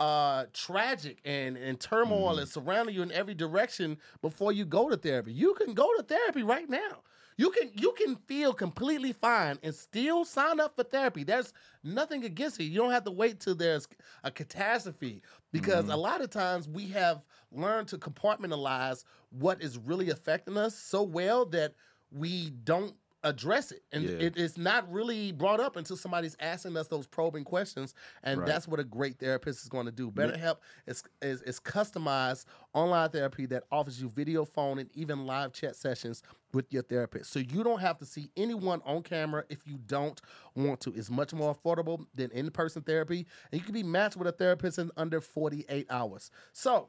uh 0.00 0.44
tragic 0.52 1.18
and 1.24 1.56
and 1.56 1.80
turmoil 1.80 2.36
Mm-hmm. 2.36 2.42
is 2.42 2.50
surrounding 2.50 2.94
you 2.94 3.02
in 3.02 3.12
every 3.12 3.34
direction 3.34 3.96
before 4.20 4.52
you 4.52 4.64
go 4.64 4.88
to 4.90 4.96
therapy. 4.96 5.32
You 5.32 5.54
can 5.54 5.74
go 5.74 5.88
to 5.96 6.02
therapy 6.02 6.42
right 6.42 6.68
now. 6.68 7.02
You 7.38 7.50
can 7.50 7.70
you 7.74 7.92
can 7.92 8.16
feel 8.16 8.52
completely 8.52 9.12
fine 9.12 9.58
and 9.62 9.74
still 9.74 10.24
sign 10.24 10.60
up 10.60 10.76
for 10.76 10.84
therapy. 10.84 11.24
There's 11.24 11.52
nothing 11.82 12.24
against 12.24 12.60
it. 12.60 12.64
You 12.64 12.78
don't 12.78 12.90
have 12.92 13.04
to 13.04 13.10
wait 13.10 13.40
till 13.40 13.54
there's 13.54 13.88
a 14.24 14.30
catastrophe 14.30 15.22
because 15.52 15.84
Mm-hmm. 15.84 15.92
a 15.92 15.96
lot 15.96 16.20
of 16.22 16.30
times 16.30 16.68
we 16.68 16.88
have 16.88 17.24
learned 17.52 17.88
to 17.88 17.98
compartmentalize 17.98 19.04
what 19.30 19.62
is 19.62 19.78
really 19.78 20.10
affecting 20.10 20.56
us 20.56 20.74
so 20.76 21.02
well 21.02 21.44
that 21.46 21.74
we 22.10 22.50
don't 22.64 22.94
address 23.26 23.72
it. 23.72 23.82
And 23.92 24.04
Yeah. 24.04 24.26
it, 24.26 24.36
it's 24.36 24.56
not 24.56 24.90
really 24.90 25.32
brought 25.32 25.60
up 25.60 25.76
until 25.76 25.96
somebody's 25.96 26.36
asking 26.40 26.76
us 26.76 26.86
those 26.88 27.06
probing 27.06 27.44
questions 27.44 27.94
and 28.22 28.40
Right. 28.40 28.46
that's 28.46 28.68
what 28.68 28.78
a 28.80 28.84
great 28.84 29.18
therapist 29.18 29.62
is 29.62 29.68
going 29.68 29.86
to 29.86 29.92
do 29.92 30.10
betterhelp 30.10 30.58
is, 30.86 31.02
is 31.20 31.42
is 31.42 31.58
customized 31.60 32.44
online 32.72 33.10
therapy 33.10 33.46
that 33.46 33.64
offers 33.72 34.00
you 34.00 34.08
video 34.08 34.44
phone 34.44 34.78
and 34.78 34.90
even 34.94 35.26
live 35.26 35.52
chat 35.52 35.74
sessions 35.76 36.22
with 36.52 36.72
your 36.72 36.82
therapist. 36.82 37.30
So 37.32 37.40
you 37.40 37.64
don't 37.64 37.80
have 37.80 37.98
to 37.98 38.06
see 38.06 38.30
anyone 38.36 38.80
on 38.84 39.02
camera 39.02 39.44
if 39.48 39.58
you 39.66 39.78
don't 39.86 40.20
want 40.54 40.80
to. 40.82 40.92
It's 40.94 41.10
much 41.10 41.34
more 41.34 41.54
affordable 41.54 42.06
than 42.14 42.30
in-person 42.30 42.82
therapy 42.82 43.26
and 43.50 43.60
you 43.60 43.64
can 43.64 43.74
be 43.74 43.82
matched 43.82 44.16
with 44.16 44.28
a 44.28 44.32
therapist 44.32 44.78
in 44.78 44.90
under 44.96 45.20
48 45.20 45.86
hours. 45.90 46.30
So 46.52 46.88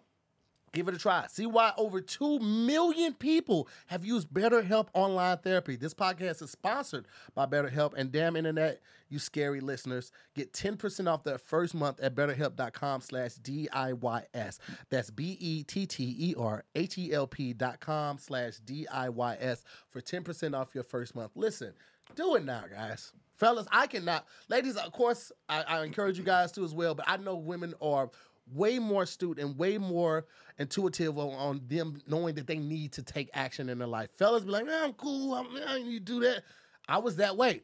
Give 0.73 0.87
it 0.87 0.93
a 0.93 0.97
try. 0.97 1.25
See 1.27 1.45
why 1.45 1.71
over 1.77 2.01
2 2.01 2.39
million 2.39 3.13
people 3.13 3.67
have 3.87 4.05
used 4.05 4.29
BetterHelp 4.29 4.87
online 4.93 5.37
therapy. 5.37 5.75
This 5.75 5.93
podcast 5.93 6.41
is 6.41 6.51
sponsored 6.51 7.07
by 7.33 7.45
BetterHelp. 7.45 7.93
And 7.95 8.11
damn 8.11 8.35
internet, 8.35 8.81
you 9.09 9.17
scary 9.19 9.61
listeners, 9.61 10.11
get 10.35 10.51
10% 10.53 11.11
off 11.11 11.23
their 11.23 11.37
first 11.37 11.73
month 11.73 11.99
at 12.01 12.15
betterhelp.com 12.15 13.01
slash 13.01 13.35
DIYS. 13.35 14.59
That's 14.89 15.09
B-E-T-T-E-R-H-E-L-P 15.09 15.83
dot 17.53 17.79
com 17.79 18.17
slash 18.17 18.57
D-I-Y-S 18.57 19.63
for 19.89 20.01
10% 20.01 20.53
off 20.55 20.75
your 20.75 20.83
first 20.83 21.15
month. 21.15 21.31
Listen, 21.35 21.73
do 22.15 22.35
it 22.35 22.43
now, 22.43 22.65
guys. 22.69 23.13
Fellas, 23.35 23.67
I 23.71 23.87
cannot. 23.87 24.25
Ladies, 24.49 24.75
of 24.75 24.91
course, 24.91 25.31
I, 25.47 25.61
I 25.61 25.83
encourage 25.83 26.17
you 26.17 26.23
guys 26.23 26.51
to 26.53 26.63
as 26.63 26.73
well, 26.73 26.95
but 26.95 27.05
I 27.07 27.17
know 27.17 27.35
women 27.35 27.75
are 27.81 28.09
way 28.53 28.79
more 28.79 29.03
astute 29.03 29.39
and 29.39 29.57
way 29.57 29.77
more 29.77 30.25
intuitive 30.57 31.17
on, 31.17 31.33
on 31.33 31.61
them 31.67 32.01
knowing 32.07 32.35
that 32.35 32.47
they 32.47 32.57
need 32.57 32.91
to 32.93 33.03
take 33.03 33.29
action 33.33 33.69
in 33.69 33.79
their 33.79 33.87
life. 33.87 34.09
Fellas 34.15 34.43
be 34.43 34.51
like, 34.51 34.65
man, 34.65 34.83
I'm 34.85 34.93
cool. 34.93 35.33
I'm, 35.33 35.47
I 35.67 35.79
need 35.79 36.05
to 36.05 36.13
do 36.13 36.19
that. 36.21 36.43
I 36.87 36.97
was 36.97 37.17
that 37.17 37.35
way. 37.35 37.61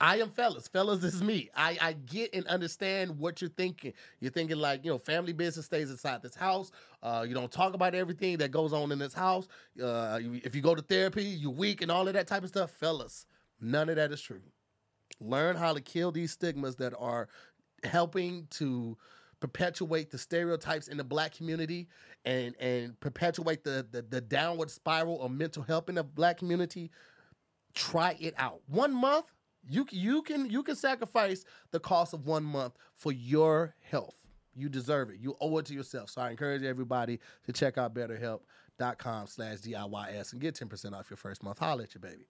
I 0.00 0.18
am 0.18 0.30
fellas. 0.30 0.66
Fellas 0.66 1.04
is 1.04 1.22
me. 1.22 1.50
I, 1.54 1.76
I 1.80 1.92
get 1.92 2.34
and 2.34 2.46
understand 2.46 3.18
what 3.18 3.42
you're 3.42 3.50
thinking. 3.50 3.92
You're 4.20 4.30
thinking 4.30 4.56
like, 4.56 4.82
you 4.82 4.90
know, 4.90 4.96
family 4.96 5.34
business 5.34 5.66
stays 5.66 5.90
inside 5.90 6.22
this 6.22 6.34
house. 6.34 6.70
Uh, 7.02 7.26
you 7.28 7.34
don't 7.34 7.52
talk 7.52 7.74
about 7.74 7.94
everything 7.94 8.38
that 8.38 8.50
goes 8.50 8.72
on 8.72 8.92
in 8.92 8.98
this 8.98 9.12
house. 9.12 9.46
Uh, 9.82 10.18
if 10.22 10.54
you 10.54 10.62
go 10.62 10.74
to 10.74 10.80
therapy, 10.80 11.24
you're 11.24 11.50
weak 11.50 11.82
and 11.82 11.90
all 11.90 12.08
of 12.08 12.14
that 12.14 12.26
type 12.26 12.42
of 12.42 12.48
stuff. 12.48 12.70
Fellas, 12.70 13.26
none 13.60 13.90
of 13.90 13.96
that 13.96 14.10
is 14.10 14.22
true. 14.22 14.40
Learn 15.20 15.54
how 15.54 15.74
to 15.74 15.82
kill 15.82 16.12
these 16.12 16.32
stigmas 16.32 16.76
that 16.76 16.94
are 16.98 17.28
helping 17.84 18.46
to 18.52 18.96
perpetuate 19.40 20.10
the 20.10 20.18
stereotypes 20.18 20.88
in 20.88 20.96
the 20.96 21.04
black 21.04 21.34
community 21.34 21.88
and 22.24 22.54
and 22.60 22.98
perpetuate 23.00 23.64
the, 23.64 23.86
the 23.90 24.02
the 24.02 24.20
downward 24.20 24.70
spiral 24.70 25.20
of 25.22 25.30
mental 25.30 25.62
health 25.62 25.88
in 25.88 25.94
the 25.96 26.04
black 26.04 26.38
community 26.38 26.90
try 27.74 28.16
it 28.20 28.34
out. 28.36 28.60
One 28.66 28.92
month 28.94 29.26
you 29.68 29.86
you 29.90 30.22
can 30.22 30.48
you 30.48 30.62
can 30.62 30.76
sacrifice 30.76 31.44
the 31.70 31.80
cost 31.80 32.14
of 32.14 32.26
one 32.26 32.44
month 32.44 32.74
for 32.94 33.12
your 33.12 33.74
health. 33.82 34.16
You 34.54 34.68
deserve 34.68 35.10
it. 35.10 35.16
You 35.20 35.36
owe 35.40 35.58
it 35.58 35.66
to 35.66 35.74
yourself. 35.74 36.10
So 36.10 36.20
i 36.20 36.30
encourage 36.30 36.62
everybody 36.62 37.20
to 37.46 37.52
check 37.52 37.78
out 37.78 37.94
betterhelp.com 37.94 39.26
slash 39.26 39.58
diys 39.58 40.32
and 40.32 40.40
get 40.40 40.54
10% 40.54 40.92
off 40.92 41.08
your 41.08 41.16
first 41.16 41.42
month. 41.42 41.58
Holla 41.58 41.84
at 41.84 41.94
you 41.94 42.00
baby. 42.00 42.26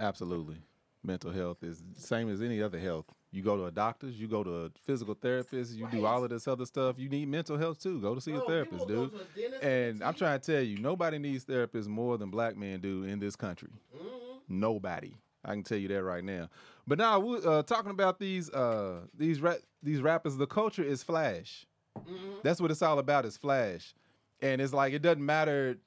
Absolutely. 0.00 0.56
Mental 1.04 1.30
health 1.30 1.62
is 1.62 1.82
the 1.94 2.00
same 2.00 2.28
as 2.28 2.42
any 2.42 2.60
other 2.60 2.78
health. 2.78 3.06
You 3.34 3.42
go 3.42 3.56
to 3.56 3.64
a 3.64 3.70
doctor's, 3.72 4.14
you 4.14 4.28
go 4.28 4.44
to 4.44 4.66
a 4.66 4.70
physical 4.84 5.14
therapist, 5.14 5.74
you 5.74 5.88
do 5.90 6.06
all 6.06 6.22
of 6.22 6.30
this 6.30 6.46
other 6.46 6.64
stuff. 6.64 7.00
You 7.00 7.08
need 7.08 7.26
mental 7.26 7.58
health 7.58 7.82
too. 7.82 8.00
Go 8.00 8.14
to 8.14 8.20
see 8.20 8.30
a 8.30 8.40
therapist, 8.42 8.86
dude. 8.86 9.10
a 9.12 9.66
and 9.66 10.04
I'm 10.04 10.14
trying 10.14 10.38
to 10.38 10.52
tell 10.52 10.62
you, 10.62 10.78
nobody 10.78 11.18
needs 11.18 11.44
therapists 11.44 11.88
more 11.88 12.16
than 12.16 12.30
black 12.30 12.56
men 12.56 12.78
do 12.78 13.02
in 13.02 13.18
this 13.18 13.34
country. 13.34 13.70
Mm-hmm. 13.92 14.60
Nobody. 14.60 15.16
I 15.44 15.50
can 15.50 15.64
tell 15.64 15.78
you 15.78 15.88
that 15.88 16.04
right 16.04 16.22
now. 16.22 16.48
But 16.86 16.98
now, 16.98 17.18
we 17.18 17.44
uh, 17.44 17.64
talking 17.64 17.90
about 17.90 18.20
these 18.20 18.50
uh, 18.50 19.00
these 19.12 19.40
ra- 19.40 19.56
these 19.82 20.00
rappers, 20.00 20.36
the 20.36 20.46
culture 20.46 20.84
is 20.84 21.02
flash. 21.02 21.66
Mm-hmm. 21.98 22.36
That's 22.44 22.60
what 22.60 22.70
it's 22.70 22.82
all 22.82 23.00
about. 23.00 23.24
Is 23.24 23.36
flash, 23.36 23.94
and 24.42 24.60
it's 24.60 24.72
like 24.72 24.92
it 24.92 25.02
doesn't 25.02 25.26
matter 25.26 25.78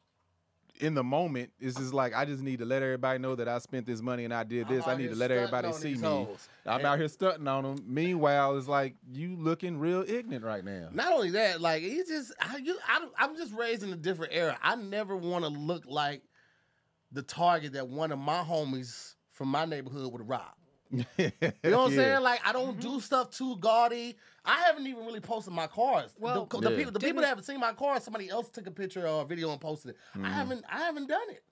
in 0.80 0.94
the 0.94 1.04
moment. 1.04 1.52
It's 1.60 1.76
just 1.78 1.94
like 1.94 2.14
I 2.16 2.26
just 2.26 2.42
need 2.42 2.60
to 2.60 2.66
let 2.66 2.82
everybody 2.82 3.20
know 3.20 3.36
that 3.36 3.48
I 3.48 3.58
spent 3.60 3.86
this 3.86 4.02
money 4.02 4.26
and 4.26 4.34
I 4.34 4.44
did 4.44 4.68
I'm 4.68 4.76
this. 4.76 4.88
I 4.88 4.96
need 4.96 5.10
to 5.10 5.16
let 5.16 5.32
everybody 5.32 5.72
see 5.74 5.94
me. 5.96 6.00
hoes. 6.02 6.48
I'm 6.66 6.78
And- 6.80 6.88
out 6.88 7.00
here 7.00 7.08
stunting 7.08 7.48
on 7.48 7.64
them. 7.64 7.84
Meanwhile, 7.88 8.58
it's 8.58 8.68
like 8.68 8.96
you 9.12 9.36
looking 9.36 9.78
real 9.80 10.04
ignorant 10.08 10.44
right 10.46 10.64
now. 10.64 10.90
Not 10.94 11.14
only 11.14 11.32
that, 11.32 11.62
like 11.62 11.84
it's 11.84 12.10
just 12.10 12.34
I, 12.42 12.58
you, 12.58 12.78
I 12.88 13.08
I'm 13.18 13.36
just 13.36 13.54
raised 13.54 13.84
in 13.84 13.92
a 13.92 13.96
different 13.98 14.34
era. 14.34 14.58
I 14.62 14.76
never 14.76 15.16
want 15.16 15.44
to 15.46 15.50
look 15.50 15.84
like 15.88 16.22
the 17.12 17.22
target 17.24 17.74
that 17.74 17.88
one 17.88 18.12
of 18.12 18.20
my 18.20 18.40
homies 18.44 19.16
from 19.32 19.48
my 19.50 19.66
neighborhood 19.66 20.12
would 20.12 20.28
rob. 20.28 20.42
You 20.92 21.06
You 21.18 21.32
know 21.72 21.78
what 21.84 21.92
I'm 21.92 21.92
saying? 21.96 22.22
Like 22.24 22.42
I 22.46 22.52
don't 22.54 22.80
do 22.80 23.00
stuff 23.00 23.32
too 23.32 23.58
gaudy. 23.58 24.18
I 24.46 24.62
haven't 24.62 24.88
even 24.88 25.06
really 25.06 25.20
posted 25.20 25.54
my 25.54 25.68
cars. 25.68 26.14
Well, 26.20 26.46
the, 26.46 26.60
the 26.60 26.70
Yeah. 26.72 26.78
people, 26.78 26.92
the 26.94 27.00
people 27.00 27.22
that 27.22 27.28
haven't 27.28 27.44
seen 27.44 27.60
my 27.60 27.74
car, 27.74 28.00
somebody 28.00 28.30
else 28.30 28.50
took 28.50 28.68
a 28.68 28.72
picture 28.72 29.06
or 29.08 29.22
a 29.24 29.26
video 29.26 29.52
and 29.52 29.60
posted 29.60 29.92
it. 29.92 29.98
Mm-hmm. 30.16 30.26
I 30.26 30.30
haven't, 30.30 30.66
I 30.72 30.78
haven't 30.80 31.08
done 31.08 31.30
it. 31.30 31.44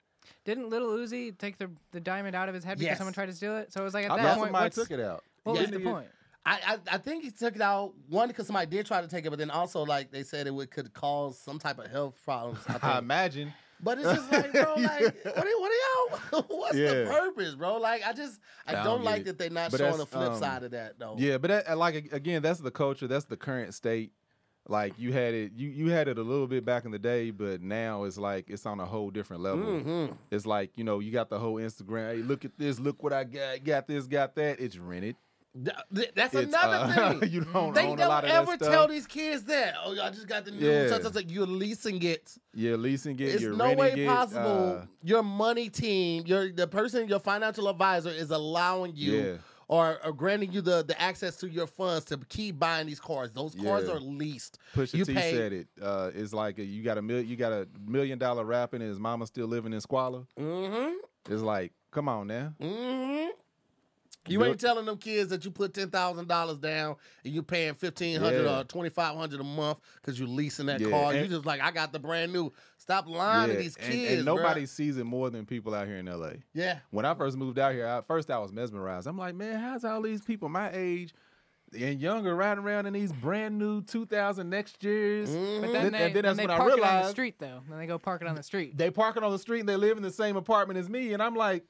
Didn't 0.44 0.70
Little 0.70 0.88
Uzi 0.88 1.36
take 1.36 1.58
the, 1.58 1.70
the 1.92 2.00
diamond 2.00 2.34
out 2.34 2.48
of 2.48 2.54
his 2.54 2.64
head 2.64 2.78
because 2.78 2.86
Yes. 2.92 2.98
someone 2.98 3.12
tried 3.12 3.26
to 3.26 3.32
steal 3.34 3.56
it? 3.58 3.72
So 3.72 3.80
it 3.80 3.84
was 3.84 3.94
like 3.94 4.06
at 4.06 4.12
I 4.12 4.16
that 4.16 4.36
point, 4.38 4.46
somebody 4.48 4.64
what's, 4.64 4.76
took 4.76 4.90
it 4.90 5.00
out. 5.00 5.22
what 5.44 5.54
Yeah. 5.56 5.60
was 5.62 5.70
the 5.70 5.80
point? 5.80 6.06
I, 6.46 6.60
I 6.88 6.94
I 6.94 6.98
think 6.98 7.24
he 7.24 7.30
took 7.32 7.56
it 7.56 7.60
out 7.60 7.92
one 8.08 8.28
because 8.28 8.46
somebody 8.46 8.68
did 8.70 8.86
try 8.86 9.00
to 9.02 9.08
take 9.08 9.26
it, 9.26 9.30
but 9.30 9.38
then 9.38 9.50
also 9.50 9.84
like 9.84 10.12
they 10.12 10.22
said 10.22 10.46
it 10.46 10.54
would 10.54 10.70
could 10.70 10.92
cause 10.94 11.36
some 11.38 11.58
type 11.58 11.78
of 11.80 11.88
health 11.90 12.18
problems. 12.24 12.60
I 12.68 12.78
I 12.94 12.98
imagine. 12.98 13.52
But 13.80 13.98
it's 13.98 14.08
just 14.10 14.32
like, 14.32 14.52
bro, 14.52 14.74
like, 14.78 15.24
what 15.24 15.36
are, 15.36 15.60
what 15.60 15.70
are 15.70 15.74
y'all? 16.32 16.42
What's 16.48 16.74
the 16.74 17.06
purpose, 17.08 17.54
bro? 17.54 17.76
Like, 17.76 18.02
I 18.06 18.12
just, 18.12 18.40
I, 18.66 18.72
I 18.72 18.74
don't 18.76 18.84
don't 18.84 19.04
like 19.04 19.22
it. 19.22 19.24
that 19.26 19.38
they're 19.38 19.50
not 19.50 19.70
But 19.70 19.78
showing 19.78 19.98
the 19.98 20.06
flip 20.06 20.32
um, 20.32 20.38
side 20.38 20.62
of 20.62 20.70
that, 20.72 20.98
though. 20.98 21.14
Yeah, 21.18 21.38
but 21.38 21.48
that, 21.48 21.78
like 21.78 22.12
again, 22.12 22.42
that's 22.42 22.60
the 22.60 22.70
culture. 22.70 23.06
That's 23.06 23.24
the 23.26 23.36
current 23.36 23.74
state. 23.74 24.12
Like 24.68 24.94
you 24.98 25.12
had 25.12 25.32
it, 25.32 25.52
you 25.54 25.68
you 25.68 25.90
had 25.90 26.08
it 26.08 26.18
a 26.18 26.22
little 26.22 26.48
bit 26.48 26.64
back 26.64 26.84
in 26.84 26.90
the 26.90 26.98
day, 26.98 27.30
but 27.30 27.62
now 27.62 28.02
it's 28.02 28.18
like 28.18 28.46
it's 28.48 28.66
on 28.66 28.80
a 28.80 28.84
whole 28.84 29.10
different 29.10 29.42
level. 29.42 29.64
Mm-hmm. 29.64 30.14
It's 30.32 30.44
like 30.44 30.72
you 30.74 30.82
know 30.82 30.98
you 30.98 31.12
got 31.12 31.30
the 31.30 31.38
whole 31.38 31.54
Instagram. 31.54 32.16
Hey, 32.16 32.22
look 32.22 32.44
at 32.44 32.58
this, 32.58 32.80
look 32.80 33.00
what 33.02 33.12
I 33.12 33.22
got, 33.22 33.62
got 33.62 33.86
this, 33.86 34.08
got 34.08 34.34
that. 34.34 34.58
It's 34.58 34.76
rented. 34.76 35.14
Th- 35.64 35.76
th- 35.94 36.12
That's 36.14 36.34
It's, 36.34 36.48
another 36.54 36.76
uh, 37.02 37.18
thing. 37.20 37.30
you 37.30 37.40
don't 37.44 37.74
they 37.74 37.82
don't 37.82 38.00
a 38.00 38.08
lot 38.08 38.24
of 38.24 38.30
that 38.30 38.42
ever 38.42 38.56
tell 38.56 38.86
these 38.88 39.06
kids 39.06 39.44
that. 39.44 39.74
Oh, 39.84 39.92
I 40.00 40.10
just 40.10 40.26
got 40.28 40.44
the 40.44 40.50
new 40.50 40.66
Yeah. 40.70 40.88
such 40.88 41.02
such. 41.02 41.24
You're 41.30 41.46
leasing 41.46 42.02
it. 42.02 42.36
You're 42.54 42.76
leasing 42.76 43.18
it. 43.20 43.22
It's 43.36 43.42
no 43.44 43.72
way 43.74 43.92
it, 43.92 44.06
possible. 44.08 44.78
uh, 44.82 44.86
your 45.02 45.22
money 45.22 45.68
team, 45.70 46.24
your 46.26 46.52
the 46.52 46.66
person, 46.66 47.08
your 47.08 47.20
financial 47.20 47.68
advisor 47.68 48.10
is 48.10 48.30
allowing 48.30 48.92
you 48.96 49.12
Yeah. 49.16 49.32
or, 49.68 49.98
or 50.04 50.12
granting 50.12 50.52
you 50.52 50.60
the, 50.60 50.82
the 50.84 51.00
access 51.00 51.36
to 51.38 51.48
your 51.48 51.66
funds 51.66 52.04
to 52.06 52.18
keep 52.28 52.58
buying 52.58 52.86
these 52.86 53.00
cars. 53.00 53.30
Those 53.32 53.54
cars 53.54 53.86
Yeah. 53.88 53.94
are 53.94 54.00
leased. 54.00 54.58
Pusha 54.74 54.94
you 54.94 55.04
T 55.04 55.14
pay, 55.14 55.32
said 55.32 55.52
it. 55.52 55.68
Uh, 55.80 56.10
it's 56.14 56.32
like 56.34 56.58
a, 56.58 56.64
you 56.64 56.82
got 56.82 56.98
a 56.98 57.02
mil- 57.02 57.22
you 57.24 57.36
got 57.36 57.52
a 57.52 57.66
million 57.86 58.18
dollar 58.18 58.44
rapping, 58.44 58.82
and 58.82 58.90
his 58.90 58.98
mama 59.00 59.26
still 59.26 59.46
living 59.46 59.72
in 59.72 59.80
squalor. 59.80 60.24
Mm-hmm. 60.38 60.96
It's 61.32 61.42
like, 61.42 61.72
come 61.90 62.08
on 62.08 62.26
now. 62.26 62.52
Mm-hmm. 62.60 63.28
You 64.28 64.44
ain't 64.44 64.60
telling 64.60 64.84
them 64.86 64.96
kids 64.98 65.30
that 65.30 65.44
you 65.44 65.50
put 65.50 65.74
ten 65.74 65.90
thousand 65.90 66.28
dollars 66.28 66.58
down 66.58 66.96
and 67.24 67.32
you're 67.34 67.42
paying 67.42 67.74
fifteen 67.74 68.20
hundred 68.20 68.44
Yeah. 68.44 68.60
or 68.60 68.64
twenty 68.64 68.90
five 68.90 69.16
hundred 69.16 69.40
a 69.40 69.44
month 69.44 69.80
because 70.00 70.18
you're 70.18 70.28
leasing 70.28 70.66
that 70.66 70.80
Yeah, 70.80 70.90
car. 70.90 71.12
you 71.14 71.20
and- 71.20 71.30
just 71.30 71.46
like 71.46 71.60
I 71.60 71.70
got 71.70 71.92
the 71.92 71.98
brand 71.98 72.32
new. 72.32 72.52
Stop 72.78 73.08
lying 73.08 73.50
to 73.50 73.56
these 73.56 73.76
kids. 73.76 74.12
and, 74.18 74.24
nobody 74.24 74.62
bruh. 74.62 74.68
sees 74.68 74.96
it 74.96 75.04
more 75.04 75.28
than 75.30 75.44
people 75.44 75.74
out 75.74 75.86
here 75.88 75.96
in 75.96 76.06
LA. 76.06 76.34
Yeah. 76.54 76.78
When 76.90 77.04
I 77.04 77.14
first 77.14 77.36
moved 77.36 77.58
out 77.58 77.72
here, 77.72 77.86
I, 77.88 78.00
first 78.06 78.30
I 78.30 78.38
was 78.38 78.52
mesmerized. 78.52 79.06
I'm 79.08 79.18
like, 79.18 79.34
man, 79.34 79.58
how's 79.58 79.84
all 79.84 80.00
these 80.02 80.22
people 80.22 80.48
my 80.48 80.70
age 80.72 81.12
and 81.76 82.00
younger 82.00 82.36
riding 82.36 82.62
around 82.62 82.86
in 82.86 82.92
these 82.92 83.12
brand 83.12 83.58
new 83.58 83.82
2000 83.82 84.48
next 84.48 84.84
years? 84.84 85.28
Mm-hmm. 85.30 85.60
But 85.62 85.72
then 85.72 85.72
then- 85.72 85.72
they, 85.72 85.84
and 85.86 85.94
then 85.94 86.12
then 86.14 86.22
that's 86.22 86.36
they 86.36 86.42
when 86.44 86.50
I 86.52 86.56
park 86.58 86.68
it 86.68 86.72
on 86.74 86.78
the 86.78 86.84
realized- 86.86 87.10
street 87.10 87.38
though. 87.40 87.60
Then 87.68 87.78
they 87.78 87.86
go 87.86 87.98
park 87.98 88.22
it 88.22 88.28
on 88.28 88.36
the 88.36 88.42
street. 88.44 88.76
They 88.78 88.90
parking 88.90 89.24
on 89.24 89.32
the 89.32 89.38
street 89.38 89.60
and 89.60 89.68
they 89.68 89.76
live 89.76 89.96
in 89.96 90.02
the 90.04 90.12
same 90.12 90.36
apartment 90.36 90.78
as 90.78 90.88
me, 90.88 91.12
and 91.12 91.20
I'm 91.22 91.34
like, 91.34 91.64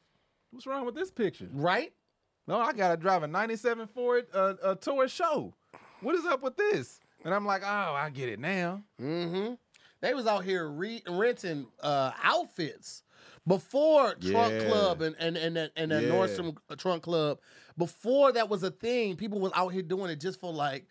what's 0.50 0.66
wrong 0.66 0.84
with 0.84 0.94
this 0.94 1.10
picture? 1.10 1.48
Right? 1.50 1.92
No, 2.46 2.58
I 2.60 2.72
gotta 2.72 2.96
drive 2.96 3.22
a 3.22 3.26
'97 3.26 3.88
Ford 3.88 4.26
uh, 4.32 4.54
a 4.62 4.76
tour 4.76 5.08
show. 5.08 5.54
What 6.00 6.14
is 6.14 6.24
up 6.26 6.42
with 6.42 6.56
this? 6.56 7.00
And 7.24 7.34
I'm 7.34 7.44
like, 7.46 7.62
oh, 7.64 7.66
I 7.94 8.10
get 8.10 8.28
it 8.28 8.38
now. 8.38 8.82
Mm-hmm. 9.00 9.54
They 10.00 10.14
was 10.14 10.26
out 10.26 10.44
here 10.44 10.68
re- 10.68 11.02
renting 11.08 11.66
uh, 11.80 12.12
outfits 12.22 13.02
before 13.46 14.14
Trunk 14.14 14.52
Yeah. 14.62 14.68
Club 14.68 15.02
and 15.02 15.16
and 15.18 15.36
and 15.36 15.56
and, 15.56 15.70
and 15.76 15.90
the 15.90 16.02
Yeah. 16.02 16.08
Nordstrom 16.10 16.56
Trunk 16.78 17.02
Club. 17.02 17.38
Before 17.78 18.30
that 18.32 18.48
was 18.48 18.62
a 18.62 18.70
thing, 18.70 19.16
people 19.16 19.40
was 19.40 19.52
out 19.54 19.68
here 19.72 19.82
doing 19.82 20.10
it 20.10 20.20
just 20.20 20.40
for 20.40 20.52
like 20.52 20.86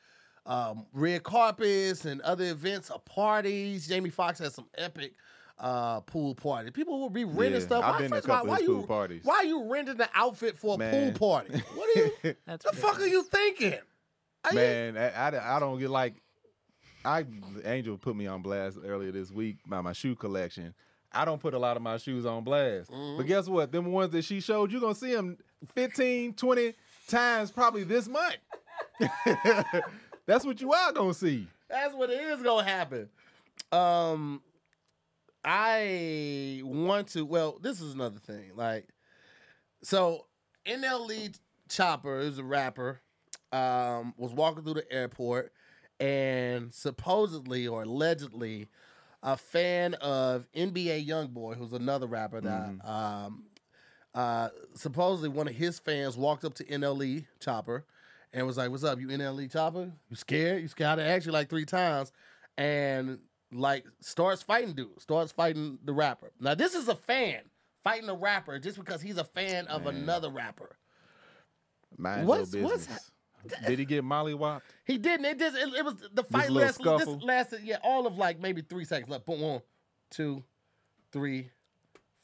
um, 0.45 0.85
red 0.93 1.23
carpets 1.23 2.05
and 2.05 2.21
other 2.21 2.45
events 2.45 2.91
or 2.91 2.99
parties. 2.99 3.87
Jamie 3.87 4.09
Foxx 4.09 4.39
had 4.39 4.51
some 4.51 4.67
epic 4.77 5.13
uh, 5.57 6.01
pool 6.01 6.35
party. 6.35 6.71
People 6.71 6.99
will 6.99 7.09
be 7.09 7.23
renting 7.25 7.53
Yeah, 7.53 7.59
stuff. 7.59 7.83
I've 7.83 7.93
Why- 7.95 8.01
been 8.01 8.11
to 8.11 8.17
a 8.17 8.17
first 8.17 8.25
of 8.25 8.31
all, 8.31 8.35
couple 8.37 8.49
why 8.49 8.55
of 8.55 8.59
his 8.61 8.69
you, 8.69 8.85
parties. 8.87 9.21
Why 9.23 9.41
you 9.43 9.71
renting 9.71 9.97
the 9.97 10.09
outfit 10.13 10.57
for 10.57 10.75
a 10.75 10.77
Man. 10.77 11.13
pool 11.13 11.29
party? 11.29 11.61
What 11.75 11.97
are 11.97 11.99
you? 12.23 12.35
That's 12.45 12.65
the 12.65 12.73
fuck 12.75 12.99
are 12.99 13.07
you 13.07 13.23
thinking? 13.23 13.73
Are 14.43 14.51
you- 14.51 14.55
Man, 14.55 14.97
I, 14.97 15.09
I, 15.09 15.57
I 15.57 15.59
don't 15.59 15.79
get 15.79 15.89
like 15.89 16.15
I 17.03 17.23
Angel 17.63 17.97
put 17.97 18.15
me 18.15 18.27
on 18.27 18.41
blast 18.41 18.79
earlier 18.83 19.11
this 19.11 19.31
week 19.31 19.57
by 19.67 19.79
my 19.81 19.93
shoe 19.93 20.15
collection. 20.15 20.73
I 21.13 21.23
don't 21.23 21.39
put 21.39 21.53
a 21.53 21.59
lot 21.59 21.77
of 21.77 21.83
my 21.83 21.97
shoes 21.97 22.25
on 22.25 22.43
blast. 22.43 22.91
Mm-hmm. 22.91 23.17
But 23.17 23.25
guess 23.27 23.47
what? 23.47 23.71
Them 23.71 23.91
ones 23.91 24.11
that 24.11 24.23
she 24.25 24.41
showed, 24.41 24.71
you're 24.71 24.81
going 24.81 24.95
to 24.95 24.99
see 24.99 25.15
them 25.15 25.37
15, 25.73 26.33
20 26.33 26.73
times 27.07 27.51
probably 27.51 27.83
this 27.85 28.07
month. 28.09 28.35
That's 30.25 30.45
what 30.45 30.59
you 30.59 30.73
are 30.73 30.91
going 30.91 31.13
to 31.13 31.17
see. 31.17 31.47
That's 31.69 31.93
what 31.93 32.09
it 32.09 32.19
is 32.19 32.41
gonna 32.41 32.67
happen. 32.67 33.09
Um, 33.71 34.41
I 35.45 36.61
want 36.63 37.09
to. 37.09 37.23
Well, 37.23 37.59
this 37.61 37.79
is 37.79 37.93
another 37.93 38.19
thing. 38.19 38.51
Like, 38.55 38.87
so 39.83 40.25
NLE 40.65 41.37
Choppa 41.69 42.23
is 42.23 42.39
a 42.39 42.43
rapper. 42.43 42.99
Um, 43.51 44.13
was 44.17 44.33
walking 44.33 44.63
through 44.63 44.73
the 44.73 44.91
airport, 44.91 45.53
and 45.99 46.73
supposedly 46.73 47.67
or 47.67 47.83
allegedly, 47.83 48.67
a 49.23 49.37
fan 49.37 49.93
of 49.95 50.47
NBA 50.55 51.07
YoungBoy, 51.07 51.55
who's 51.55 51.71
another 51.71 52.07
rapper 52.07 52.41
that 52.41 52.75
um, 52.83 53.43
uh, 54.13 54.49
supposedly 54.73 55.29
one 55.29 55.47
of 55.47 55.53
his 55.55 55.79
fans 55.79 56.17
walked 56.17 56.43
up 56.43 56.55
to 56.55 56.63
NLE 56.65 57.27
Choppa 57.39 57.83
and 58.33 58.47
was 58.47 58.57
like, 58.57 58.71
"What's 58.71 58.83
up, 58.83 58.99
you 58.99 59.07
NLE 59.07 59.51
Choppa? 59.51 59.91
You 60.09 60.15
scared? 60.15 60.63
You 60.63 60.67
scared?" 60.67 60.99
I 60.99 61.03
asked 61.03 61.27
you 61.27 61.31
like 61.31 61.49
three 61.49 61.65
times, 61.65 62.11
and 62.57 63.19
like 63.51 63.85
starts 64.01 64.41
fighting 64.41 64.73
dude, 64.73 65.01
starts 65.01 65.31
fighting 65.31 65.79
the 65.83 65.93
rapper. 65.93 66.31
Now 66.39 66.55
this 66.55 66.75
is 66.75 66.87
a 66.87 66.95
fan 66.95 67.41
fighting 67.83 68.09
a 68.09 68.15
rapper 68.15 68.59
just 68.59 68.77
because 68.77 69.01
he's 69.01 69.17
a 69.17 69.23
fan 69.23 69.67
of 69.67 69.85
another 69.85 70.29
rapper. 70.29 70.75
Mind 71.97 72.27
What's- 72.27 72.53
your 72.53 72.63
what's 72.63 72.87
business. 72.87 73.11
Did 73.67 73.77
he 73.77 73.85
get 73.85 74.03
mollywopped? 74.03 74.61
He 74.85 74.97
didn't. 74.97 75.25
It 75.25 75.37
just 75.37 75.55
it, 75.55 75.71
it 75.75 75.85
was 75.85 75.95
the 76.13 76.23
fight 76.23 76.49
lasted. 76.49 76.83
This 76.83 77.07
lasted 77.21 77.61
yeah 77.63 77.77
all 77.83 78.07
of 78.07 78.17
like 78.17 78.39
maybe 78.39 78.61
three 78.61 78.85
seconds. 78.85 79.09
Like 79.09 79.23
boom, 79.23 79.39
one, 79.39 79.61
two, 80.09 80.43
three, 81.11 81.49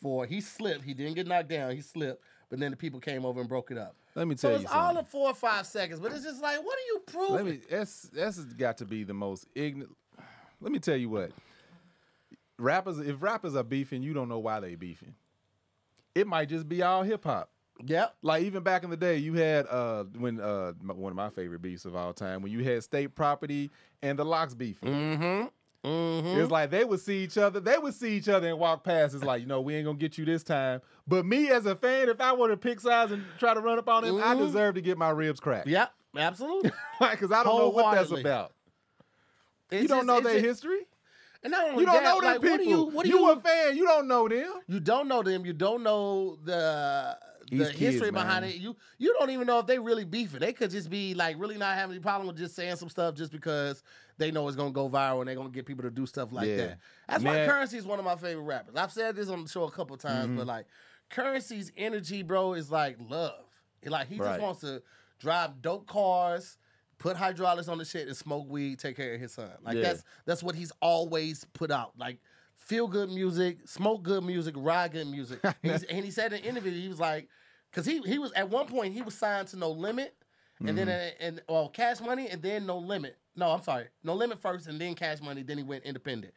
four. 0.02 0.26
He 0.26 0.42
slipped. 0.42 0.84
He 0.84 0.96
didn't 0.96 1.14
get 1.14 1.28
knocked 1.28 1.50
down. 1.50 1.76
He 1.76 1.82
slipped. 1.82 2.24
But 2.50 2.60
then 2.60 2.72
the 2.72 2.78
people 2.78 3.00
came 3.00 3.24
over 3.24 3.40
and 3.40 3.48
broke 3.48 3.70
it 3.72 3.78
up. 3.78 3.96
Let 4.16 4.28
me 4.28 4.36
tell 4.36 4.50
So 4.50 4.56
tell 4.56 4.62
it's 4.64 4.74
you 4.74 4.80
all 4.80 4.98
of 4.98 5.08
four 5.08 5.30
or 5.30 5.34
five 5.36 5.66
seconds. 5.66 6.00
But 6.00 6.12
it's 6.12 6.24
just 6.24 6.42
like, 6.42 6.58
what 6.58 6.76
are 6.76 6.88
you 6.88 7.02
proving? 7.06 7.36
Let 7.36 7.46
me. 7.46 7.60
That's 7.70 8.02
that's 8.14 8.40
got 8.40 8.78
to 8.80 8.86
be 8.86 9.04
the 9.04 9.14
most 9.14 9.46
ignorant. 9.56 9.96
Let 10.62 10.72
me 10.72 10.80
tell 10.80 10.96
you 10.98 11.10
what. 11.10 11.32
Rappers, 12.58 13.00
if 13.00 13.22
rappers 13.22 13.56
are 13.56 13.64
beefing, 13.64 14.04
you 14.04 14.14
don't 14.14 14.30
know 14.30 14.40
why 14.40 14.60
they 14.60 14.76
beefing. 14.76 15.16
It 16.14 16.28
might 16.28 16.50
just 16.50 16.70
be 16.70 16.82
all 16.84 17.02
hip 17.04 17.24
hop. 17.24 17.50
Yep. 17.84 18.16
Like 18.22 18.44
even 18.44 18.62
back 18.62 18.84
in 18.84 18.92
the 18.92 18.98
day, 18.98 19.18
you 19.18 19.34
had 19.34 19.66
uh 19.68 20.04
when 20.16 20.40
uh 20.40 20.74
one 20.84 21.12
of 21.12 21.16
my 21.16 21.30
favorite 21.32 21.62
beefs 21.64 21.86
of 21.86 21.96
all 21.96 22.14
time 22.14 22.44
when 22.44 22.52
you 22.52 22.64
had 22.64 22.84
state 22.84 23.16
property 23.16 23.72
and 24.04 24.20
the 24.20 24.26
LOX 24.26 24.54
beefing. 24.54 24.90
Mm-hmm. 24.90 25.88
Mm-hmm. 25.90 26.40
It's 26.42 26.52
like 26.52 26.70
they 26.70 26.84
would 26.86 27.00
see 27.00 27.24
each 27.24 27.40
other, 27.40 27.60
they 27.60 27.80
would 27.80 27.96
see 27.96 28.16
each 28.16 28.30
other 28.30 28.48
and 28.50 28.60
walk 28.60 28.84
past. 28.84 29.16
It's 29.16 29.24
like 29.24 29.42
you 29.42 29.48
know 29.48 29.62
we 29.62 29.74
ain't 29.74 29.86
gonna 29.86 29.98
get 29.98 30.16
you 30.20 30.26
this 30.26 30.44
time. 30.44 30.82
But 31.08 31.26
me 31.26 31.50
as 31.50 31.66
a 31.66 31.76
fan, 31.76 32.08
if 32.10 32.22
I 32.22 32.34
were 32.34 32.50
to 32.50 32.58
pick 32.58 32.80
sides 32.80 33.12
and 33.14 33.24
try 33.40 33.56
to 33.56 33.62
run 33.62 33.80
up 33.80 33.90
on 33.90 34.04
him, 34.04 34.18
I 34.18 34.36
Mhm. 34.36 34.40
deserve 34.46 34.76
to 34.76 34.82
get 34.82 35.00
my 35.00 35.10
ribs 35.10 35.40
cracked. 35.40 35.68
Yep. 35.68 35.92
Absolutely. 36.18 36.72
like 37.00 37.12
because 37.20 37.32
I 37.32 37.44
don't 37.44 37.58
know 37.58 37.70
what 37.70 37.96
that's 37.96 38.12
about. 38.12 38.52
It's 39.72 39.84
you 39.84 39.88
don't 39.88 40.00
just- 40.00 40.08
know 40.08 40.20
their 40.22 40.34
just- 40.34 40.46
history. 40.46 40.80
And 41.44 41.50
not 41.52 41.70
only 41.70 41.80
You 41.80 41.86
don't 41.88 42.04
that, 42.04 42.04
know 42.04 42.22
them 42.22 42.32
like, 42.34 42.42
people. 42.42 42.52
What 42.52 42.60
do 42.60 42.70
you? 42.70 42.84
What 42.96 43.04
do 43.06 43.10
you 43.10 43.20
you? 43.20 43.32
a 43.32 43.40
fan? 43.40 43.76
You 43.76 43.86
don't 43.86 44.08
know 44.08 44.28
them. 44.28 44.54
You 44.68 44.80
don't 44.80 45.08
know 45.08 45.24
them. 45.24 45.44
You 45.46 45.54
don't 45.54 45.82
know 45.82 46.36
the 46.44 47.18
the 47.50 47.58
These 47.58 47.68
kids, 47.70 47.80
history 47.80 48.12
behind 48.12 48.46
man. 48.46 48.54
it. 48.54 48.58
You 48.58 48.76
you 49.00 49.14
don't 49.18 49.32
even 49.32 49.48
know 49.48 49.58
if 49.58 49.66
they 49.66 49.80
really 49.80 50.06
beefing. 50.06 50.40
They 50.40 50.54
could 50.54 50.70
just 50.70 50.90
be 50.92 51.16
like 51.16 51.38
really 51.40 51.58
not 51.58 51.76
having 51.76 51.96
any 51.96 52.02
problem 52.02 52.28
with 52.28 52.38
just 52.38 52.56
saying 52.56 52.76
some 52.76 52.90
stuff 52.90 53.16
just 53.16 53.32
because 53.32 53.82
they 54.20 54.30
know 54.30 54.48
it's 54.48 54.56
gonna 54.56 54.72
go 54.72 54.88
viral 54.88 55.20
and 55.22 55.28
they're 55.28 55.36
gonna 55.36 55.50
get 55.50 55.66
people 55.66 55.82
to 55.84 55.90
do 55.90 56.06
stuff 56.06 56.32
like 56.32 56.48
Yeah. 56.48 56.58
that. 56.58 56.78
That's 57.10 57.24
why 57.24 57.32
Man. 57.34 57.40
Mm-hmm. 57.40 57.50
Curren$y 57.52 57.78
is 57.80 57.86
one 57.88 57.98
of 58.00 58.06
my 58.06 58.16
favorite 58.16 58.44
rappers. 58.44 58.76
I've 58.76 58.92
said 58.92 59.16
this 59.16 59.28
on 59.30 59.44
the 59.44 59.50
show 59.50 59.64
a 59.64 59.72
couple 59.72 59.98
times, 59.98 60.38
but 60.38 60.46
like 60.46 60.68
Curren$y's 61.10 61.72
energy, 61.76 62.22
bro, 62.22 62.54
is 62.54 62.70
like 62.72 62.98
love. 63.10 63.44
Like 63.84 64.08
he 64.08 64.18
just 64.20 64.40
wants 64.40 64.62
to 64.62 64.84
drive 65.20 65.60
dope 65.64 65.88
cars. 65.88 66.58
Put 67.02 67.18
hydraulics 67.18 67.68
on 67.68 67.80
the 67.80 67.86
shit 67.86 68.08
and 68.08 68.16
smoke 68.16 68.48
weed, 68.48 68.78
take 68.78 68.96
care 68.96 69.16
of 69.16 69.20
his 69.20 69.34
son. 69.34 69.50
Like 69.66 69.76
Yeah. 69.78 69.82
that's 69.82 70.04
that's 70.26 70.44
what 70.44 70.54
he's 70.56 70.72
always 70.82 71.46
put 71.54 71.72
out. 71.72 71.94
Like 71.98 72.20
feel 72.56 72.88
good 72.88 73.10
music, 73.10 73.58
smoke 73.68 74.04
good 74.04 74.24
music, 74.24 74.54
ride 74.56 74.92
good 74.92 75.08
music. 75.08 75.40
and, 75.64 75.86
and 75.90 76.06
he 76.06 76.12
said 76.12 76.32
in 76.32 76.40
an 76.40 76.46
interview, 76.46 76.72
he 76.72 76.88
was 76.88 77.00
like, 77.00 77.28
because 77.72 77.88
he 77.88 78.00
he 78.06 78.20
was 78.20 78.32
at 78.34 78.50
one 78.50 78.68
point 78.68 78.94
he 78.94 79.02
was 79.02 79.16
signed 79.16 79.48
to 79.48 79.58
No 79.58 79.72
Limit, 79.72 80.14
and 80.60 80.78
then 80.78 80.90
uh, 80.90 81.10
and 81.20 81.42
well 81.50 81.70
Cash 81.70 82.02
Money, 82.02 82.30
and 82.30 82.40
then 82.42 82.68
No 82.68 82.78
Limit. 82.78 83.18
No, 83.36 83.50
I'm 83.50 83.64
sorry, 83.64 83.88
No 84.04 84.14
Limit 84.14 84.40
first, 84.40 84.68
and 84.68 84.80
then 84.80 84.94
Cash 84.94 85.22
Money. 85.22 85.42
Then 85.42 85.58
he 85.58 85.64
went 85.64 85.84
independent. 85.86 86.34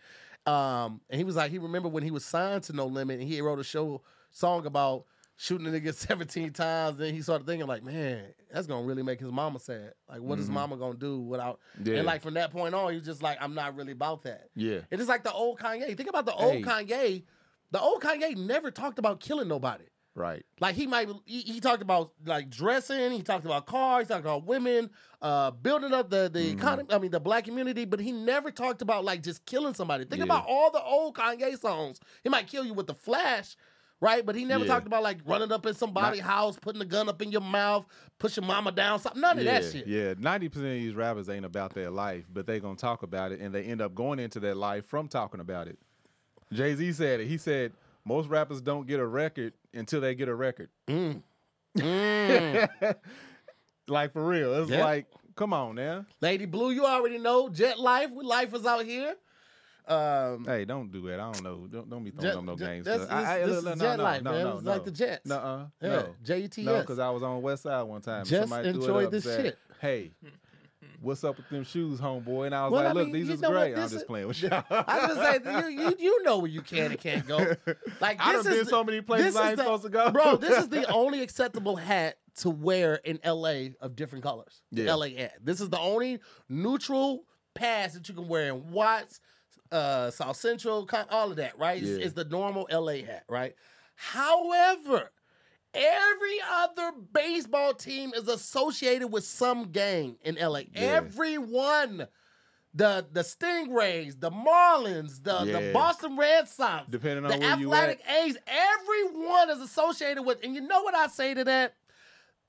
Um, 0.46 1.00
and 1.10 1.18
he 1.18 1.24
was 1.24 1.36
like, 1.36 1.50
he 1.50 1.58
remembered 1.58 1.92
when 1.92 2.02
he 2.02 2.10
was 2.10 2.24
signed 2.24 2.62
to 2.64 2.72
No 2.72 2.86
Limit, 2.86 3.20
and 3.20 3.28
he 3.28 3.40
wrote 3.42 3.58
a 3.58 3.64
show 3.64 4.00
song 4.30 4.64
about 4.66 5.04
shooting 5.36 5.70
the 5.70 5.80
nigga 5.80 5.94
17 5.94 6.52
times. 6.52 6.98
Then 6.98 7.14
he 7.14 7.22
started 7.22 7.46
thinking 7.46 7.66
like, 7.66 7.82
man, 7.82 8.24
that's 8.52 8.66
gonna 8.66 8.86
really 8.86 9.02
make 9.02 9.20
his 9.20 9.30
mama 9.32 9.58
sad. 9.58 9.92
Like, 10.08 10.20
what 10.20 10.38
is 10.38 10.48
mama 10.48 10.76
gonna 10.76 10.94
do 10.98 11.20
without? 11.20 11.60
Yeah. 11.82 11.96
And 11.96 12.06
like 12.06 12.22
from 12.22 12.34
that 12.34 12.50
point 12.52 12.74
on, 12.74 12.90
he 12.92 12.98
was 12.98 13.06
just 13.06 13.22
like, 13.22 13.38
I'm 13.40 13.54
not 13.54 13.76
really 13.76 13.92
about 13.92 14.22
that. 14.24 14.48
Yeah. 14.54 14.80
It 14.90 15.00
is 15.00 15.08
like 15.08 15.24
the 15.24 15.32
old 15.32 15.58
Kanye. 15.58 15.96
Think 15.96 16.08
about 16.08 16.26
the 16.26 16.34
old 16.34 16.54
Hey. 16.54 16.62
Kanye. 16.62 17.22
The 17.70 17.80
old 17.80 18.02
Kanye 18.02 18.36
never 18.36 18.70
talked 18.70 18.98
about 18.98 19.18
killing 19.20 19.48
nobody. 19.48 19.84
Right. 20.16 20.46
Like 20.60 20.76
he 20.76 20.86
might 20.86 21.08
he, 21.24 21.40
he 21.40 21.58
talked 21.58 21.82
about 21.82 22.12
like 22.24 22.48
dressing, 22.48 23.10
he 23.10 23.22
talked 23.22 23.44
about 23.44 23.66
cars, 23.66 24.06
he 24.06 24.12
talked 24.14 24.24
about 24.24 24.46
women, 24.46 24.90
uh, 25.20 25.50
building 25.50 25.92
up 25.92 26.08
the 26.08 26.30
the 26.32 26.38
Mm-hmm. 26.38 26.58
economy. 26.58 26.88
I 26.92 26.98
mean 27.00 27.10
the 27.10 27.18
black 27.18 27.42
community, 27.46 27.84
but 27.84 27.98
he 27.98 28.12
never 28.12 28.52
talked 28.52 28.80
about 28.80 29.04
like 29.04 29.24
just 29.24 29.44
killing 29.44 29.74
somebody. 29.74 30.04
Think 30.04 30.18
Yeah. 30.18 30.24
about 30.26 30.44
all 30.46 30.70
the 30.70 30.80
old 30.80 31.16
Kanye 31.16 31.58
songs. 31.58 31.98
He 32.22 32.28
might 32.28 32.46
kill 32.46 32.64
you 32.64 32.74
with 32.74 32.86
the 32.86 32.94
flash. 32.94 33.56
Right, 34.00 34.26
but 34.26 34.34
he 34.34 34.44
never 34.44 34.64
Yeah. 34.64 34.72
talked 34.74 34.86
about 34.86 35.02
like 35.02 35.18
running 35.24 35.50
up 35.52 35.64
in 35.66 35.72
somebody's 35.74 36.20
house, 36.20 36.58
putting 36.60 36.82
a 36.82 36.84
gun 36.84 37.08
up 37.08 37.22
in 37.22 37.30
your 37.32 37.40
mouth, 37.40 37.86
pushing 38.18 38.44
mama 38.44 38.70
down, 38.72 38.98
something. 38.98 39.20
None 39.22 39.38
of 39.38 39.44
yeah, 39.44 39.60
that 39.60 39.72
shit. 39.72 39.86
Yeah, 39.86 40.14
ninety 40.18 40.48
percent 40.48 40.66
of 40.66 40.72
these 40.74 40.94
rappers 40.94 41.28
ain't 41.30 41.44
about 41.46 41.72
their 41.74 41.90
life, 41.90 42.24
but 42.30 42.46
they 42.46 42.60
gonna 42.60 42.76
talk 42.76 43.02
about 43.02 43.32
it, 43.32 43.40
and 43.40 43.54
they 43.54 43.62
end 43.62 43.80
up 43.80 43.94
going 43.94 44.18
into 44.18 44.40
their 44.40 44.54
life 44.54 44.84
from 44.86 45.08
talking 45.08 45.40
about 45.40 45.68
it. 45.68 45.78
Jay 46.52 46.74
Z 46.74 46.92
said 46.92 47.20
it. 47.20 47.26
He 47.28 47.38
said 47.38 47.72
most 48.04 48.28
rappers 48.28 48.60
don't 48.60 48.86
get 48.86 49.00
a 49.00 49.06
record 49.06 49.54
until 49.72 50.00
they 50.02 50.14
get 50.14 50.28
a 50.28 50.34
record. 50.34 50.68
like 53.88 54.12
for 54.12 54.24
real, 54.26 54.54
it's 54.62 54.70
Mm. 54.70 54.74
Yeah. 54.74 54.84
like, 54.84 55.06
come 55.36 55.52
on 55.52 55.74
now. 55.76 56.04
Lady 56.20 56.46
Blue, 56.46 56.70
you 56.70 56.84
already 56.84 57.18
know 57.18 57.48
Jet 57.48 57.78
Life. 57.78 58.10
We 58.10 58.24
life 58.24 58.52
is 58.54 58.66
out 58.66 58.84
here. 58.84 59.14
Um, 59.86 60.44
Hey, 60.46 60.64
don't 60.64 60.90
do 60.90 61.02
that. 61.08 61.20
I 61.20 61.32
don't 61.32 61.42
know. 61.42 61.66
Don't, 61.66 61.90
don't 61.90 62.04
be 62.04 62.10
throwing 62.10 62.26
Jet- 62.30 62.38
up 62.38 62.44
no 62.44 62.56
Jet- 62.56 62.66
games. 62.66 62.86
that's- 62.86 63.08
I, 63.10 63.34
I, 63.34 63.38
this- 63.40 63.48
look, 63.48 63.64
this 63.64 63.72
is 63.74 63.78
no, 63.80 63.84
Jet 63.84 63.96
no, 63.96 64.02
life, 64.02 64.22
no, 64.22 64.32
man. 64.32 64.44
no, 64.44 64.56
like 64.62 64.84
the 64.84 64.90
Jets. 64.90 65.26
Nuh-uh. 65.26 65.66
Yeah, 65.82 65.88
No. 65.88 66.14
J-E-T-S. 66.24 66.64
No, 66.66 66.80
because 66.80 66.98
I 66.98 67.10
was 67.10 67.22
on 67.22 67.42
West 67.42 67.64
Side 67.64 67.82
one 67.82 68.00
time. 68.00 68.24
Just 68.24 68.52
it 68.52 68.66
enjoy 68.66 69.06
this 69.06 69.24
said, 69.24 69.44
shit. 69.44 69.58
Hey, 69.80 70.12
what's 71.00 71.22
up 71.24 71.36
with 71.36 71.48
them 71.50 71.64
shoes, 71.64 72.00
homeboy? 72.00 72.46
And 72.46 72.54
I 72.54 72.64
was 72.64 72.72
Well, 72.72 72.82
like, 72.84 72.90
I 72.90 72.92
look, 72.94 73.04
mean, 73.08 73.12
these 73.14 73.28
you 73.28 73.34
is 73.34 73.40
great. 73.42 73.74
I'm 73.76 73.88
just 73.88 74.06
playing 74.06 74.28
with 74.28 74.42
you. 74.42 74.48
I 74.50 74.62
was 75.06 75.16
gonna 75.18 75.42
say 75.44 75.70
you, 75.72 75.80
you 75.82 75.96
you 75.98 76.22
know 76.22 76.38
where 76.38 76.50
you 76.50 76.62
can 76.62 76.92
and 76.92 76.98
can't 77.00 77.26
go. 77.26 77.38
Like 78.00 78.18
I 78.20 78.32
this 78.34 78.44
done 78.44 78.52
is 78.52 78.58
been 78.60 78.64
the- 78.64 78.70
so 78.70 78.84
many 78.84 79.00
places 79.02 79.36
I 79.36 79.48
ain't 79.48 79.56
the- 79.58 79.64
supposed 79.64 79.82
to 79.84 79.88
go. 79.90 80.10
bro. 80.10 80.36
This 80.36 80.58
is 80.58 80.68
the 80.68 80.86
only 80.92 81.20
acceptable 81.22 81.76
hat 81.76 82.16
to 82.36 82.50
wear 82.50 82.96
in 83.04 83.20
LA 83.24 83.68
of 83.80 83.94
different 83.96 84.24
colors. 84.24 84.62
Yeah. 84.70 84.94
LA 84.94 85.08
hat. 85.08 85.34
This 85.42 85.60
is 85.60 85.68
the 85.68 85.78
only 85.78 86.20
neutral 86.48 87.24
pass 87.54 87.92
that 87.94 88.08
you 88.08 88.14
can 88.14 88.26
wear 88.26 88.48
in 88.52 88.70
Watts, 88.72 89.20
uh, 89.74 90.10
South 90.10 90.36
Central, 90.36 90.88
all 91.10 91.30
of 91.30 91.36
that. 91.36 91.58
Right? 91.58 91.82
Yeah. 91.82 91.98
it's 92.04 92.14
the 92.14 92.24
normal 92.24 92.66
LA 92.70 93.04
hat. 93.04 93.24
Right? 93.28 93.54
However. 93.94 95.10
Every 95.76 96.38
other 96.52 96.92
baseball 97.12 97.74
team 97.74 98.12
is 98.14 98.28
associated 98.28 99.08
with 99.08 99.24
some 99.24 99.72
gang 99.72 100.14
in 100.22 100.36
LA. 100.36 100.60
Everyone. 100.72 102.06
The 102.76 103.06
the 103.10 103.22
Stingrays, 103.22 104.20
the 104.20 104.30
Marlins, 104.30 105.22
the, 105.22 105.44
the 105.44 105.70
Boston 105.72 106.16
Red 106.16 106.48
Sox, 106.48 106.86
Depending 106.90 107.24
on 107.24 107.30
the 107.30 107.38
where 107.38 107.56
you 107.56 107.72
Athletic 107.72 108.00
A's, 108.08 108.36
everyone 108.46 109.50
is 109.50 109.60
associated 109.60 110.22
with. 110.24 110.42
And 110.44 110.54
you 110.56 110.60
know 110.60 110.82
what 110.82 110.94
I 110.94 111.06
say 111.06 111.34
to 111.34 111.44
that? 111.44 111.74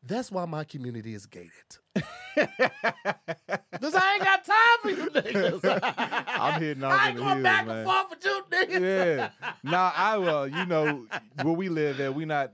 That's 0.04 0.32
why 0.32 0.46
my 0.46 0.64
community 0.64 1.14
is 1.14 1.26
gated. 1.26 1.52
Because 3.80 3.96
I 3.96 4.14
ain't 4.14 4.24
got 4.24 4.46
time 4.46 4.56
for 4.82 4.90
you 4.90 5.10
niggas. 5.10 5.84
I'm 6.28 6.62
hitting 6.62 6.84
off 6.84 6.94
I 6.94 7.04
in 7.04 7.08
ain't 7.10 7.18
the 7.18 7.24
going 7.24 7.34
hills, 7.36 7.44
back 7.44 7.68
man. 7.68 7.78
and 7.78 7.86
forth 7.88 8.10
with 8.10 8.26
you 8.26 8.44
niggas. 8.52 8.82
yeah. 8.82 9.50
Nah, 9.64 9.92
I 9.96 10.18
well, 10.18 10.48
you 10.48 10.66
know, 10.66 11.06
where 11.42 11.54
we 11.54 11.70
live 11.70 12.00
at, 12.00 12.14
we 12.16 12.26
not 12.26 12.52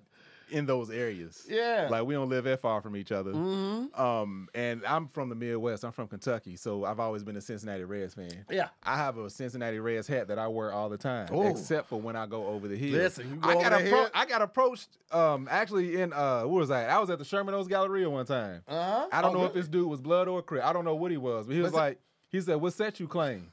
in 0.51 0.65
those 0.65 0.89
areas. 0.89 1.45
Yeah. 1.49 1.87
Like 1.89 2.03
we 2.05 2.13
don't 2.13 2.29
live 2.29 2.43
that 2.43 2.61
far 2.61 2.81
from 2.81 2.95
each 2.95 3.11
other. 3.11 3.31
Mhm. 3.33 3.97
Um, 3.99 4.49
and 4.53 4.85
I'm 4.85 5.07
from 5.07 5.29
the 5.29 5.35
Midwest. 5.35 5.83
I'm 5.83 5.91
from 5.91 6.07
Kentucky, 6.07 6.55
so 6.55 6.85
I've 6.85 6.99
always 6.99 7.23
been 7.23 7.37
a 7.37 7.41
Cincinnati 7.41 7.83
Reds 7.83 8.13
fan. 8.13 8.45
Yeah. 8.49 8.69
I 8.83 8.97
have 8.97 9.17
a 9.17 9.29
Cincinnati 9.29 9.79
Reds 9.79 10.07
hat 10.07 10.27
that 10.27 10.37
I 10.37 10.47
wear 10.47 10.71
all 10.71 10.89
the 10.89 10.97
time, 10.97 11.27
Oh. 11.31 11.47
except 11.47 11.87
for 11.89 11.99
when 11.99 12.15
I 12.15 12.25
go 12.25 12.45
over 12.47 12.67
the 12.67 12.75
hill. 12.77 12.91
Listen, 12.91 13.29
you 13.29 13.35
go 13.37 13.49
I 13.49 13.53
got 13.55 13.71
appro- 13.71 14.11
I 14.13 14.25
got 14.25 14.41
approached. 14.41 14.89
Um, 15.11 15.47
actually 15.51 15.99
in 16.01 16.13
uh, 16.13 16.43
where 16.43 16.59
was 16.59 16.71
I? 16.71 16.85
I 16.85 16.99
was 16.99 17.09
at 17.09 17.19
the 17.19 17.25
Sherman 17.25 17.53
Oaks 17.53 17.67
Galleria 17.67 18.09
one 18.09 18.25
time. 18.25 18.61
Uh-huh. 18.67 19.07
I 19.11 19.21
don't 19.21 19.35
Oh, 19.35 19.39
know 19.39 19.45
if 19.45 19.53
this 19.53 19.67
dude 19.67 19.87
was 19.89 19.99
blood 20.01 20.27
or 20.27 20.41
crip. 20.41 20.63
I 20.63 20.71
don't 20.73 20.85
know 20.85 20.95
what 20.95 21.11
he 21.11 21.17
was, 21.17 21.47
but 21.47 21.55
he 21.55 21.61
was 21.61 21.73
it- 21.73 21.75
like, 21.75 21.99
he 22.29 22.39
said, 22.41 22.55
"What 22.55 22.73
set 22.73 22.99
you 22.99 23.07
claim?" 23.07 23.51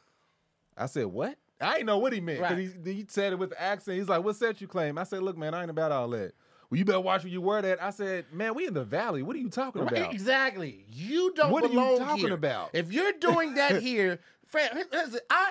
I 0.77 0.87
said, 0.87 1.07
"What?" 1.07 1.37
I 1.61 1.73
didn't 1.75 1.87
know 1.87 1.99
what 1.99 2.13
he 2.13 2.21
meant 2.21 2.39
because 2.39 2.57
Right. 2.57 2.87
he, 2.87 2.93
he 2.93 3.07
said 3.09 3.33
it 3.33 3.39
with 3.41 3.53
accent. 3.59 3.99
He's 3.99 4.09
like, 4.09 4.23
"What 4.23 4.37
set 4.37 4.61
you 4.61 4.69
claim?" 4.69 4.97
I 4.97 5.03
said, 5.03 5.23
"Look, 5.25 5.37
man, 5.37 5.55
I 5.55 5.63
ain't 5.63 5.71
about 5.71 5.91
all 5.91 6.09
that." 6.11 6.33
Well, 6.71 6.79
you 6.79 6.85
better 6.85 7.01
watch 7.01 7.25
when 7.25 7.33
you 7.33 7.41
wear 7.41 7.63
that. 7.63 7.83
I 7.83 7.91
said, 7.91 8.27
"Man, 8.33 8.55
we 8.55 8.67
in 8.67 8.75
the 8.75 8.85
valley. 8.85 9.23
What 9.23 9.35
are 9.37 9.39
you 9.39 9.49
talking 9.49 9.83
Right, 9.83 9.93
about?" 9.93 10.13
Exactly. 10.13 10.85
You 10.93 11.33
don't 11.35 11.49
know 11.49 11.53
What 11.55 11.65
are 11.65 11.69
you 11.69 11.73
belong 11.73 11.99
talking 11.99 12.27
here. 12.27 12.35
about? 12.35 12.71
If 12.75 12.93
you're 12.93 13.13
doing 13.13 13.55
that 13.55 13.81
here, 13.83 14.19
listen, 14.93 15.21
our 15.31 15.47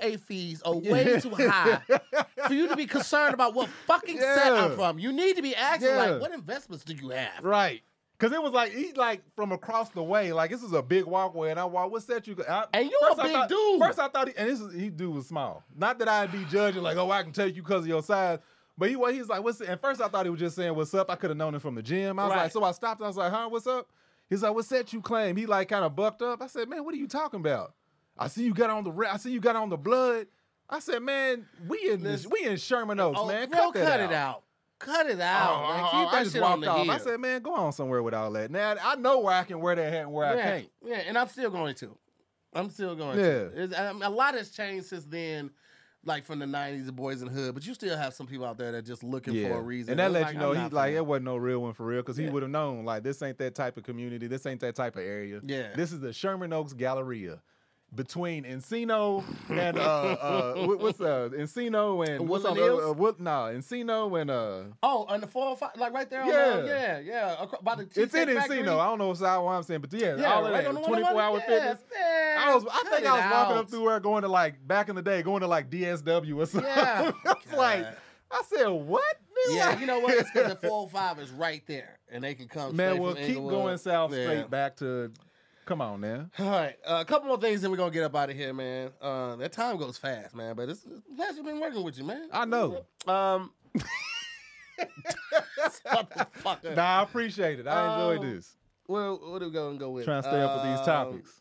HOA 0.00 0.18
fees 0.18 0.62
are 0.62 0.74
way 0.74 1.20
too 1.20 1.30
high 1.34 1.80
for 2.46 2.54
you 2.54 2.68
to 2.68 2.76
be 2.76 2.86
concerned 2.86 3.34
about 3.34 3.54
what 3.54 3.68
fucking 3.86 4.18
set 4.18 4.52
I'm 4.52 4.74
from. 4.74 4.98
You 4.98 5.12
need 5.12 5.36
to 5.36 5.42
be 5.42 5.54
asking, 5.54 5.88
Yeah. 5.88 5.96
like, 6.12 6.20
what 6.22 6.32
investments 6.32 6.84
do 6.84 6.94
you 6.94 7.10
have? 7.10 7.42
Right. 7.44 7.82
Cause 8.18 8.30
it 8.30 8.40
was 8.40 8.52
like 8.52 8.70
he 8.72 8.92
like 8.92 9.20
from 9.34 9.50
across 9.50 9.88
the 9.90 10.02
way, 10.02 10.32
like 10.32 10.48
this 10.52 10.62
is 10.62 10.72
a 10.72 10.80
big 10.80 11.04
walkway, 11.06 11.50
and 11.50 11.58
I 11.58 11.64
walk. 11.64 11.90
What 11.90 12.04
set 12.04 12.24
you? 12.28 12.36
I, 12.48 12.66
And 12.72 12.88
you 12.88 12.98
a 13.10 13.16
big 13.20 13.32
thought- 13.32 13.48
dude. 13.48 13.80
First 13.80 13.98
I 13.98 14.06
thought, 14.06 14.28
he, 14.28 14.34
and 14.36 14.48
this 14.48 14.60
is 14.60 14.72
he 14.72 14.90
dude 14.90 15.12
was 15.12 15.26
small. 15.26 15.64
Not 15.76 15.98
that 15.98 16.06
I'd 16.08 16.30
be 16.30 16.44
judging 16.48 16.82
like, 16.82 16.96
oh, 16.96 17.10
I 17.10 17.24
can 17.24 17.32
take 17.32 17.56
you 17.56 17.62
because 17.62 17.80
of 17.82 17.88
your 17.88 18.00
size. 18.02 18.38
But 18.78 18.88
he 18.88 18.96
was, 18.96 19.14
he's 19.14 19.28
like, 19.28 19.42
what's? 19.44 19.60
And 19.60 19.80
first 19.80 20.00
I 20.00 20.08
thought 20.08 20.24
he 20.26 20.30
was 20.30 20.40
just 20.40 20.56
saying 20.56 20.74
what's 20.74 20.94
up. 20.94 21.10
I 21.10 21.14
could 21.16 21.30
have 21.30 21.36
known 21.36 21.54
him 21.54 21.60
from 21.60 21.74
the 21.74 21.82
gym. 21.82 22.18
I 22.18 22.24
was 22.24 22.30
Right. 22.30 22.42
like, 22.44 22.52
so 22.52 22.64
I 22.64 22.72
stopped. 22.72 23.02
I 23.02 23.06
was 23.06 23.16
like, 23.16 23.30
huh, 23.32 23.48
what's 23.50 23.66
up? 23.66 23.88
He's 24.30 24.42
like, 24.42 24.54
what 24.54 24.64
set 24.64 24.92
you 24.92 25.02
claim? 25.02 25.36
He 25.36 25.44
like 25.46 25.68
kind 25.68 25.84
of 25.84 25.94
bucked 25.94 26.22
up. 26.22 26.40
I 26.42 26.46
said, 26.46 26.68
man, 26.68 26.84
what 26.84 26.94
are 26.94 26.98
you 26.98 27.06
talking 27.06 27.40
about? 27.40 27.74
I 28.18 28.28
see 28.28 28.44
you 28.44 28.54
got 28.54 28.70
on 28.70 28.84
the 28.84 29.08
I 29.10 29.16
see 29.18 29.30
you 29.30 29.40
got 29.40 29.56
on 29.56 29.68
the 29.68 29.76
blood. 29.76 30.26
I 30.70 30.78
said, 30.78 31.02
man, 31.02 31.44
we 31.68 31.90
in 31.90 32.02
this, 32.02 32.26
we 32.26 32.44
in 32.46 32.56
Sherman 32.56 32.98
Oaks, 32.98 33.18
Oh, 33.20 33.26
man. 33.28 33.50
Cut, 33.50 33.74
cut 33.74 34.00
out. 34.00 34.10
it 34.10 34.12
out. 34.14 34.42
Cut 34.78 35.06
it 35.10 35.20
out. 35.20 35.50
Oh, 35.52 35.68
man. 35.74 35.84
oh, 35.84 35.90
Keep 36.06 36.14
I 36.14 36.22
just 36.22 36.32
shit 36.34 36.42
on 36.42 36.50
walked 36.50 36.62
the 36.62 36.70
off. 36.70 36.88
I 36.88 36.98
said, 36.98 37.20
man, 37.20 37.42
go 37.42 37.54
on 37.54 37.72
somewhere 37.72 38.02
with 38.02 38.14
all 38.14 38.30
that. 38.32 38.50
Now 38.50 38.74
I 38.82 38.96
know 38.96 39.20
where 39.20 39.34
I 39.34 39.44
can 39.44 39.60
wear 39.60 39.74
that 39.76 39.92
hat 39.92 40.02
and 40.02 40.12
where 40.12 40.34
yeah, 40.34 40.40
I 40.40 40.44
can't. 40.50 40.68
yeah, 40.86 40.96
and 41.06 41.18
I'm 41.18 41.28
still 41.28 41.50
going 41.50 41.74
to. 41.76 41.96
I'm 42.54 42.70
still 42.70 42.94
going 42.94 43.18
Yeah. 43.18 43.24
to. 43.24 43.62
It's, 43.64 43.78
I 43.78 43.92
mean, 43.92 44.02
a 44.02 44.10
lot 44.10 44.34
has 44.34 44.50
changed 44.50 44.86
since 44.86 45.04
then, 45.04 45.50
like 46.04 46.24
from 46.24 46.38
the 46.38 46.46
'90s, 46.46 46.86
the 46.86 46.92
Boys 46.92 47.22
in 47.22 47.28
the 47.28 47.34
Hood. 47.34 47.54
But 47.54 47.66
you 47.66 47.74
still 47.74 47.96
have 47.96 48.14
some 48.14 48.26
people 48.26 48.44
out 48.46 48.58
there 48.58 48.72
that 48.72 48.82
just 48.84 49.02
looking 49.04 49.34
for 49.48 49.56
a 49.58 49.62
reason. 49.62 49.92
And 49.92 49.98
that 50.00 50.06
It's 50.06 50.12
lets 50.14 50.24
like, 50.26 50.34
you 50.34 50.40
know 50.40 50.52
I'm 50.54 50.70
he 50.70 50.74
like 50.74 50.92
it 50.94 51.06
wasn't 51.06 51.26
no 51.26 51.36
real 51.36 51.60
one 51.60 51.72
for 51.74 51.84
real 51.86 52.02
because 52.02 52.16
he 52.16 52.24
Yeah. 52.24 52.30
would 52.30 52.42
have 52.42 52.50
known 52.50 52.84
like 52.84 53.02
this 53.02 53.22
ain't 53.22 53.38
that 53.38 53.54
type 53.54 53.76
of 53.76 53.84
community. 53.84 54.26
This 54.26 54.44
ain't 54.46 54.60
that 54.60 54.74
type 54.74 54.96
of 54.96 55.02
area. 55.02 55.40
Yeah. 55.44 55.74
This 55.74 55.92
is 55.92 56.00
the 56.00 56.12
Sherman 56.12 56.52
Oaks 56.52 56.72
Galleria. 56.72 57.40
Between 57.94 58.44
Encino 58.44 59.22
and 59.50 59.76
uh 59.78 59.82
uh 59.82 60.54
what's 60.78 60.98
uh 60.98 61.28
Encino 61.34 62.08
and 62.08 62.26
what's 62.26 62.44
on 62.46 62.54
Woodland 62.56 62.78
the 62.80 62.88
uh, 62.88 62.92
what 62.94 63.20
nah 63.20 63.48
Encino 63.48 64.18
and 64.18 64.30
uh 64.30 64.62
Oh, 64.82 65.04
on 65.10 65.20
the 65.20 65.26
four 65.26 65.48
or 65.48 65.56
five, 65.58 65.72
like 65.76 65.92
right 65.92 66.08
there. 66.08 66.22
On 66.22 66.28
Yeah. 66.28 66.56
the, 66.60 66.66
yeah, 66.68 66.98
yeah. 67.00 67.36
acro- 67.38 67.58
by 67.62 67.74
the 67.74 67.82
it's 67.82 67.96
in 67.98 68.08
Cheesecake 68.08 68.36
Factory. 68.38 68.58
Encino. 68.62 68.78
I 68.78 68.86
don't 68.86 68.98
know 68.98 69.10
if 69.10 69.16
it's 69.18 69.26
how 69.26 69.46
I'm 69.46 69.62
saying, 69.62 69.82
but 69.82 69.92
yeah, 69.92 70.16
Yeah, 70.16 70.32
all 70.32 70.46
of 70.46 70.52
right 70.54 70.62
that 70.64 70.68
on 70.68 70.74
the 70.76 70.80
one- 70.80 70.88
24 71.02 71.20
hour 71.20 71.36
yeah, 71.38 71.44
fitness. 71.46 71.78
man, 71.94 72.38
I 72.38 72.54
was 72.54 72.64
I 72.72 72.82
think 72.88 73.06
I 73.06 73.12
was 73.12 73.30
walking 73.30 73.56
out. 73.56 73.64
up 73.64 73.70
through 73.70 73.84
there 73.84 74.00
going 74.00 74.22
to 74.22 74.28
like 74.28 74.66
back 74.66 74.88
in 74.88 74.96
the 74.96 75.02
day, 75.02 75.22
going 75.22 75.42
to 75.42 75.46
like 75.46 75.68
DSW 75.68 76.36
or 76.38 76.46
something. 76.46 76.70
Yeah. 76.74 77.12
it's 77.26 77.52
like 77.52 77.86
I 78.30 78.42
said, 78.48 78.68
what? 78.68 79.04
Yeah, 79.50 79.78
you 79.78 79.84
know 79.86 79.98
what? 79.98 80.14
It's 80.14 80.30
because 80.32 80.54
the 80.54 80.56
405 80.68 81.18
is 81.18 81.30
right 81.32 81.62
there, 81.66 81.98
and 82.10 82.24
they 82.24 82.34
can 82.34 82.48
come. 82.48 82.74
Man, 82.74 82.92
straight 82.94 83.00
well, 83.02 83.10
from 83.14 83.20
keep 83.22 83.28
Inglewood. 83.36 83.52
going 83.52 83.76
south 83.78 84.14
Yeah. 84.14 84.22
straight 84.22 84.50
back 84.50 84.76
to. 84.76 85.12
Come 85.64 85.80
on 85.80 86.00
now. 86.00 86.28
All 86.40 86.46
right, 86.50 86.76
uh, 86.86 86.98
a 87.00 87.04
couple 87.04 87.28
more 87.28 87.38
things, 87.40 87.62
then 87.62 87.70
we're 87.70 87.76
gonna 87.76 87.92
get 87.92 88.02
up 88.04 88.16
out 88.16 88.30
of 88.30 88.36
here, 88.36 88.52
man. 88.52 88.90
Uh, 89.00 89.36
that 89.36 89.52
time 89.52 89.76
goes 89.76 89.96
fast, 89.96 90.34
man. 90.34 90.56
But 90.56 90.68
it's, 90.68 90.84
it's 90.84 91.00
pleasure 91.16 91.42
been 91.42 91.60
working 91.60 91.82
with 91.84 91.96
you, 91.98 92.04
man. 92.04 92.28
I 92.32 92.44
know. 92.44 92.84
Um, 93.06 93.52
motherfucker. 95.86 96.74
Nah, 96.76 97.00
I 97.00 97.02
appreciate 97.02 97.60
it. 97.60 97.66
I 97.66 97.94
enjoy 98.14 98.24
Um, 98.24 98.34
this. 98.34 98.56
Well, 98.88 99.18
what 99.22 99.42
are 99.42 99.46
we 99.46 99.52
gonna 99.52 99.78
go 99.78 99.90
with? 99.90 100.04
Trying 100.04 100.22
to 100.22 100.28
stay 100.28 100.40
up 100.40 100.54
with 100.56 100.64
these 100.70 100.80
Um, 100.80 100.84
topics. 100.84 101.40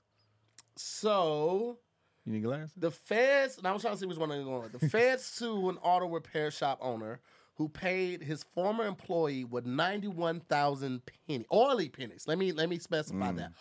So 0.78 1.80
You 2.26 2.34
need 2.34 2.44
glasses? 2.44 2.72
the 2.78 2.92
feds. 2.92 3.62
Now 3.62 3.72
I 3.72 3.74
was 3.74 3.82
trying 3.82 3.96
to 3.96 4.00
see 4.00 4.06
which 4.06 4.18
one 4.18 4.32
I'm 4.32 4.44
going 4.44 4.64
with. 4.72 4.80
The 4.80 4.90
feds 4.90 5.24
sue 5.26 5.70
an 5.70 5.78
auto 5.82 6.08
repair 6.08 6.52
shop 6.52 6.78
owner 6.82 7.20
who 7.56 7.68
paid 7.70 8.22
his 8.24 8.44
former 8.44 8.86
employee 8.86 9.44
with 9.44 9.66
91,000 9.66 11.02
penny 11.28 11.46
oily 11.52 11.90
pennies. 11.90 12.26
Let 12.28 12.38
me 12.38 12.52
let 12.52 12.70
me 12.70 12.78
specify 12.80 13.32
that. 13.34 13.52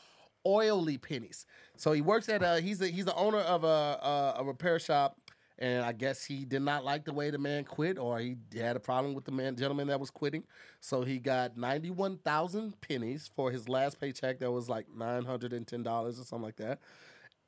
Oily 0.47 0.99
pennies. 0.99 1.47
So 1.77 1.93
he 1.93 2.01
works 2.01 2.29
at 2.29 2.43
a 2.43 2.61
he's 2.61 2.81
a, 2.81 2.89
he's 2.89 3.05
the 3.05 3.15
owner 3.15 3.39
of 3.39 3.65
a, 3.65 3.67
a 3.67 4.35
a 4.39 4.45
repair 4.45 4.79
shop 4.79 5.17
and 5.59 5.85
I 5.85 5.93
guess 5.93 6.25
he 6.25 6.47
did 6.47 6.63
not 6.63 6.85
like 6.85 7.05
the 7.05 7.13
way 7.13 7.31
the 7.31 7.39
man 7.39 7.65
quit 7.65 7.99
or 7.99 8.19
he 8.19 8.37
had 8.57 8.77
a 8.77 8.81
problem 8.81 9.13
with 9.15 9.25
the 9.27 9.33
man 9.33 9.57
gentleman 9.57 9.89
that 9.89 10.01
was 10.01 10.11
quitting. 10.11 10.45
So 10.81 11.03
he 11.03 11.19
got 11.19 11.59
91,000 11.59 12.81
pennies 12.81 13.31
for 13.35 13.51
his 13.51 13.69
last 13.69 14.01
paycheck 14.01 14.39
that 14.39 14.51
was 14.51 14.71
like 14.71 14.87
$910 14.89 15.87
or 15.87 16.13
something 16.13 16.43
like 16.43 16.57
that 16.57 16.79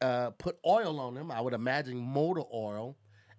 uh, 0.03 0.30
put 0.30 0.59
oil 0.66 1.01
on 1.01 1.14
them. 1.14 1.30
I 1.30 1.40
would 1.40 1.55
imagine 1.55 1.97
motor 1.97 2.43
oil, 2.53 2.97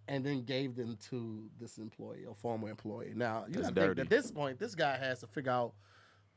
and 0.08 0.26
then 0.26 0.44
gave 0.44 0.76
them 0.76 0.98
to 1.10 1.50
this 1.60 1.78
employee 1.78 2.26
a 2.30 2.34
former 2.34 2.70
employee. 2.70 3.14
Now 3.16 3.46
you 3.48 3.62
got 3.62 3.76
to 3.76 3.82
think 3.82 4.00
at 4.00 4.10
this 4.10 4.32
point, 4.32 4.60
this 4.60 4.76
guy 4.76 4.98
has 4.98 5.20
to 5.20 5.28
figure 5.28 5.52
out 5.52 5.74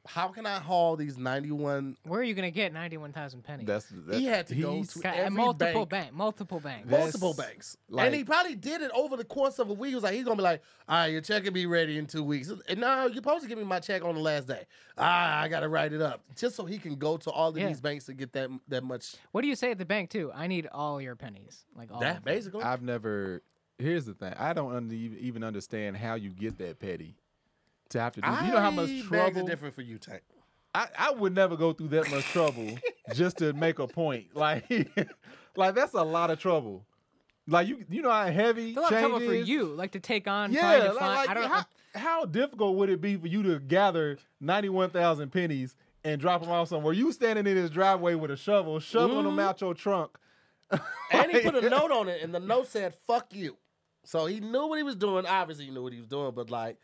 how 0.08 0.28
can 0.28 0.46
I 0.46 0.58
haul 0.58 0.96
these 0.96 1.16
91? 1.18 1.96
Where 2.04 2.20
are 2.20 2.22
you 2.22 2.34
gonna 2.34 2.50
get 2.50 2.72
ninety-one 2.72 3.12
thousand 3.12 3.42
pennies? 3.44 3.66
That's 3.66 3.86
that, 4.06 4.16
He 4.18 4.24
had 4.26 4.46
to 4.48 4.54
go 4.54 4.82
to 4.82 4.98
Got- 5.00 5.16
every 5.16 5.30
multiple 5.36 5.86
bank. 5.86 5.90
bank, 6.06 6.12
multiple 6.14 6.60
banks. 6.60 6.88
That- 6.90 7.00
multiple 7.00 7.34
banks. 7.34 7.76
like- 7.88 8.06
and 8.06 8.14
he 8.14 8.24
probably 8.24 8.54
did 8.54 8.82
it 8.82 8.90
over 8.94 9.16
the 9.16 9.24
course 9.24 9.58
of 9.58 9.70
a 9.70 9.72
week. 9.72 9.90
He 9.90 9.94
was 9.94 10.04
like, 10.04 10.14
he's 10.14 10.24
gonna 10.24 10.36
be 10.36 10.42
like, 10.42 10.62
all 10.88 10.96
right, 10.96 11.06
your 11.06 11.20
check 11.20 11.44
will 11.44 11.50
be 11.52 11.66
ready 11.66 11.98
in 11.98 12.06
two 12.06 12.22
weeks. 12.22 12.50
And 12.68 12.80
no, 12.80 13.06
you're 13.06 13.14
supposed 13.16 13.42
to 13.42 13.48
give 13.48 13.58
me 13.58 13.64
my 13.64 13.80
check 13.80 14.04
on 14.04 14.14
the 14.14 14.20
last 14.20 14.46
day. 14.48 14.64
Ah, 14.98 15.40
I 15.40 15.48
gotta 15.48 15.68
write 15.68 15.92
it 15.92 16.00
up. 16.02 16.22
Just 16.36 16.56
so 16.56 16.64
he 16.64 16.78
can 16.78 16.96
go 16.96 17.16
to 17.18 17.30
all 17.30 17.50
of 17.50 17.58
Yeah. 17.58 17.68
these 17.68 17.80
banks 17.80 18.06
to 18.06 18.14
get 18.14 18.32
that 18.32 18.50
that 18.68 18.84
much 18.84 19.16
What 19.32 19.42
do 19.42 19.48
you 19.48 19.56
say 19.56 19.70
at 19.70 19.78
the 19.78 19.84
bank 19.84 20.10
too? 20.10 20.30
I 20.34 20.46
need 20.46 20.66
all 20.72 21.00
your 21.00 21.16
pennies, 21.16 21.64
like 21.76 21.92
all 21.92 22.00
that 22.00 22.24
basically. 22.24 22.62
I've 22.62 22.82
never. 22.82 23.42
Here's 23.78 24.06
the 24.06 24.14
thing. 24.14 24.32
I 24.38 24.54
don't 24.54 24.74
under, 24.74 24.94
even 24.94 25.44
understand 25.44 25.98
how 25.98 26.14
you 26.14 26.30
get 26.30 26.56
that 26.58 26.78
petty 26.78 27.14
to 27.90 28.00
have 28.00 28.12
to 28.14 28.20
do. 28.20 28.26
you 28.26 28.52
know 28.52 28.60
how 28.60 28.70
much 28.70 28.88
I 28.88 28.92
beg 28.92 29.02
to 29.02 29.08
trouble. 29.08 29.46
differ 29.46 29.70
for 29.70 29.82
you, 29.82 29.98
Tank. 29.98 30.22
I, 30.74 30.88
I 30.98 31.10
would 31.12 31.34
never 31.34 31.56
go 31.56 31.72
through 31.72 31.88
that 31.88 32.10
much 32.10 32.24
trouble 32.26 32.78
just 33.14 33.38
to 33.38 33.52
make 33.54 33.78
a 33.78 33.86
point. 33.86 34.34
Like, 34.36 34.64
like 35.56 35.74
that's 35.74 35.94
a 35.94 36.02
lot 36.02 36.30
of 36.30 36.38
trouble. 36.38 36.84
Like 37.48 37.68
you, 37.68 37.84
you 37.88 38.02
know 38.02 38.10
how 38.10 38.26
heavy 38.26 38.70
It's 38.70 38.76
a 38.76 38.80
lot 38.80 38.92
of 38.92 38.98
trouble 38.98 39.20
for 39.20 39.32
is? 39.32 39.48
you, 39.48 39.66
like 39.66 39.92
to 39.92 40.00
take 40.00 40.26
on. 40.26 40.52
Yeah, 40.52 40.68
like, 40.68 40.98
find, 40.98 40.98
like, 40.98 41.28
I 41.30 41.34
don't 41.34 41.44
how, 41.48 41.58
know. 41.58 41.64
how 42.00 42.24
difficult 42.26 42.76
would 42.76 42.88
it 42.90 43.00
be 43.00 43.16
for 43.16 43.28
you 43.28 43.42
to 43.44 43.60
gather 43.60 44.18
ninety-one 44.40 44.90
thousand 44.90 45.30
pennies 45.30 45.76
and 46.04 46.20
drop 46.20 46.42
them 46.42 46.50
off 46.50 46.68
somewhere? 46.68 46.92
You 46.92 47.12
standing 47.12 47.46
in 47.46 47.56
his 47.56 47.70
driveway 47.70 48.14
with 48.16 48.30
a 48.32 48.36
shovel, 48.36 48.80
shoveling 48.80 49.24
them 49.24 49.36
Mm-hmm. 49.36 49.40
out 49.40 49.60
your 49.60 49.74
trunk. 49.74 50.18
And 51.12 51.30
he 51.30 51.40
put 51.40 51.54
a 51.54 51.70
note 51.70 51.92
on 51.92 52.08
it, 52.08 52.20
and 52.22 52.34
the 52.34 52.40
note 52.40 52.66
said 52.66 52.94
"fuck 53.06 53.32
you." 53.32 53.56
So 54.04 54.26
he 54.26 54.40
knew 54.40 54.66
what 54.66 54.76
he 54.78 54.82
was 54.82 54.96
doing. 54.96 55.24
Obviously, 55.26 55.66
he 55.66 55.70
knew 55.70 55.82
what 55.84 55.92
he 55.92 55.98
was 56.00 56.08
doing, 56.08 56.32
but 56.34 56.50
like, 56.50 56.76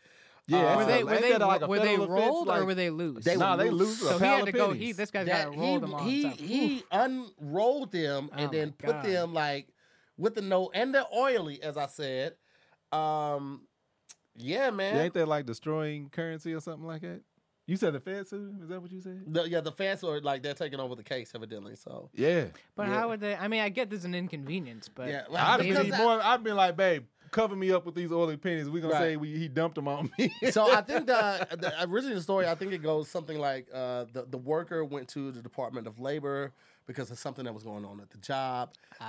Yeah, 0.47 0.73
Uh, 0.73 0.77
Were 0.77 0.85
they 0.85 1.03
were 1.05 1.17
they 1.21 1.37
like 1.37 1.67
were 1.67 1.79
they 1.79 1.85
federal 1.95 2.03
offense? 2.03 2.09
rolled 2.09 2.47
or 2.49 2.51
Like, 2.57 2.65
were 2.65 2.75
they 2.75 2.89
loose? 2.89 3.23
They 3.23 3.37
Nah, 3.37 3.55
were 3.55 3.63
they 3.63 3.69
loose. 3.69 4.01
lose 4.01 4.01
a 4.01 4.09
so 4.13 4.19
he 4.19 4.25
had 4.25 4.45
to 4.45 4.51
go. 4.51 4.67
pennies. 4.67 4.81
He 4.81 4.91
this 4.91 5.09
guy's 5.11 5.25
that 5.27 5.45
got 5.45 5.53
to 5.53 5.57
roll 5.57 5.73
he 5.75 5.79
them 5.79 5.93
all. 5.93 6.03
he 6.03 6.21
himself. 6.23 6.39
he 6.39 6.83
unrolled 6.91 7.91
them 7.91 8.29
and 8.33 8.49
Oh 8.49 8.51
then 8.51 8.71
put 8.73 8.91
God. 8.91 9.05
them 9.05 9.33
like 9.33 9.67
with 10.17 10.35
the 10.35 10.41
note 10.41 10.71
and 10.73 10.93
they're 10.93 11.05
oily, 11.15 11.61
as 11.63 11.77
I 11.77 11.85
said. 11.87 12.35
Um, 12.91 13.61
yeah, 14.35 14.69
man. 14.71 14.95
Yeah, 14.95 15.01
ain't 15.03 15.13
that 15.13 15.27
like 15.27 15.45
destroying 15.45 16.09
currency 16.09 16.53
or 16.53 16.59
something 16.59 16.85
like 16.85 17.01
that? 17.01 17.21
You 17.65 17.77
said 17.77 17.93
the 17.93 18.01
Fed 18.01 18.27
sued 18.27 18.49
him? 18.49 18.59
Is 18.63 18.67
that 18.69 18.81
what 18.81 18.91
you 18.91 18.99
said? 18.99 19.23
The- 19.25 19.47
yeah, 19.49 19.61
the 19.61 19.71
fans 19.71 20.03
are 20.03 20.19
like 20.19 20.43
they're 20.43 20.53
taking 20.53 20.81
over 20.81 20.95
the 20.95 21.03
case 21.03 21.31
evidently. 21.33 21.75
So 21.77 22.09
Yeah. 22.13 22.47
But 22.75 22.87
Yeah. 22.89 22.93
how 22.99 23.09
would 23.09 23.21
they? 23.21 23.35
I 23.35 23.47
mean, 23.47 23.61
I 23.61 23.69
get 23.69 23.89
there's 23.89 24.03
an 24.03 24.13
inconvenience, 24.13 24.89
but 24.93 25.07
yeah, 25.07 25.23
I'd 25.33 25.61
Because 25.61 25.87
have 25.87 25.97
more. 25.97 26.21
I'd 26.21 26.43
been 26.43 26.57
like, 26.57 26.75
babe, 26.75 27.05
cover 27.33 27.55
me 27.55 27.71
up 27.71 27.85
with 27.85 27.95
these 27.95 28.11
oily 28.11 28.37
pennies. 28.37 28.69
We're 28.69 28.81
gonna 28.81 28.93
Right. 28.93 28.99
say 29.01 29.15
we, 29.17 29.37
he 29.37 29.47
dumped 29.49 29.75
them 29.75 29.87
on 29.89 30.09
me. 30.17 30.31
so 30.51 30.71
I 30.71 30.81
think 30.87 31.07
the, 31.07 31.47
the 31.51 31.73
original 31.89 32.21
story, 32.21 32.47
I 32.47 32.55
think 32.55 32.71
it 32.71 32.81
goes 32.81 33.09
something 33.09 33.37
like 33.37 33.67
uh, 33.73 34.05
the 34.13 34.25
the 34.29 34.37
worker 34.37 34.85
went 34.85 35.09
to 35.09 35.31
the 35.31 35.41
Department 35.41 35.87
of 35.87 35.99
Labor 35.99 36.53
because 36.85 37.09
of 37.11 37.17
something 37.17 37.45
that 37.45 37.53
was 37.53 37.63
going 37.63 37.85
on 37.85 37.99
at 38.01 38.09
the 38.09 38.17
job, 38.17 38.73
uh, 38.99 39.03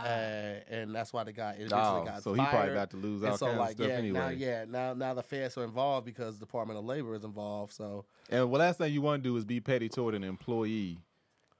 and 0.70 0.95
that's 0.95 1.12
why 1.12 1.25
the 1.25 1.33
guy 1.33 1.53
eventually 1.59 1.81
Oh, 1.83 2.05
got 2.05 2.22
so 2.22 2.33
he 2.33 2.41
probably 2.45 2.70
about 2.72 2.91
to 2.91 2.97
lose 2.97 3.22
all 3.25 3.31
and 3.31 3.39
so 3.39 3.47
kinds 3.47 3.59
like 3.59 3.70
of 3.70 3.75
stuff 3.77 3.89
yeah, 3.89 3.95
now 4.12 4.20
anyway. 4.27 4.37
yeah, 4.37 4.64
now 4.68 4.95
now 4.95 5.12
the 5.14 5.22
feds 5.25 5.57
are 5.59 5.64
involved 5.64 6.07
because 6.07 6.39
the 6.39 6.47
Department 6.47 6.79
of 6.79 6.85
Labor 6.85 7.14
is 7.16 7.25
involved. 7.25 7.72
So 7.72 8.05
And 8.31 8.41
the 8.43 8.47
last 8.47 8.79
thing 8.79 8.93
you 8.93 9.03
want 9.03 9.22
to 9.25 9.29
do 9.29 9.37
is 9.37 9.45
be 9.45 9.59
petty 9.61 9.89
toward 9.89 10.14
an 10.14 10.22
employee, 10.22 10.99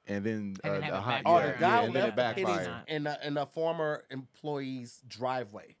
and 0.07 0.23
then, 0.23 0.55
And 0.63 0.83
then 0.83 0.83
uh, 0.83 0.83
have 0.83 0.93
a 0.93 0.97
it 0.97 1.01
hot- 1.01 1.21
or 1.25 1.39
backfire. 1.41 1.51
the 1.53 1.59
guy 1.59 1.67
yeah, 1.67 1.83
and 1.85 1.93
then 1.95 2.03
it 2.09 2.15
left 2.17 2.35
the 2.37 2.43
pennies 2.45 2.57
backfired. 2.67 2.83
in 2.87 3.07
a, 3.07 3.17
in 3.25 3.37
a 3.37 3.45
former 3.45 4.03
employee's 4.09 5.01
driveway, 5.07 5.75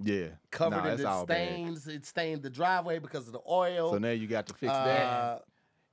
Yeah, 0.00 0.28
covered 0.50 0.84
nah, 0.84 0.90
in 0.90 0.96
the 0.98 1.08
all 1.08 1.26
bad. 1.26 1.48
stains. 1.48 1.88
It 1.88 2.04
stained 2.06 2.42
the 2.42 2.50
driveway 2.50 2.98
because 3.00 3.26
of 3.26 3.32
the 3.32 3.40
oil. 3.48 3.92
So 3.92 3.98
now 3.98 4.10
you 4.10 4.26
got 4.28 4.46
to 4.46 4.54
fix 4.54 4.72
Uh, 4.72 4.84
that. 4.84 5.44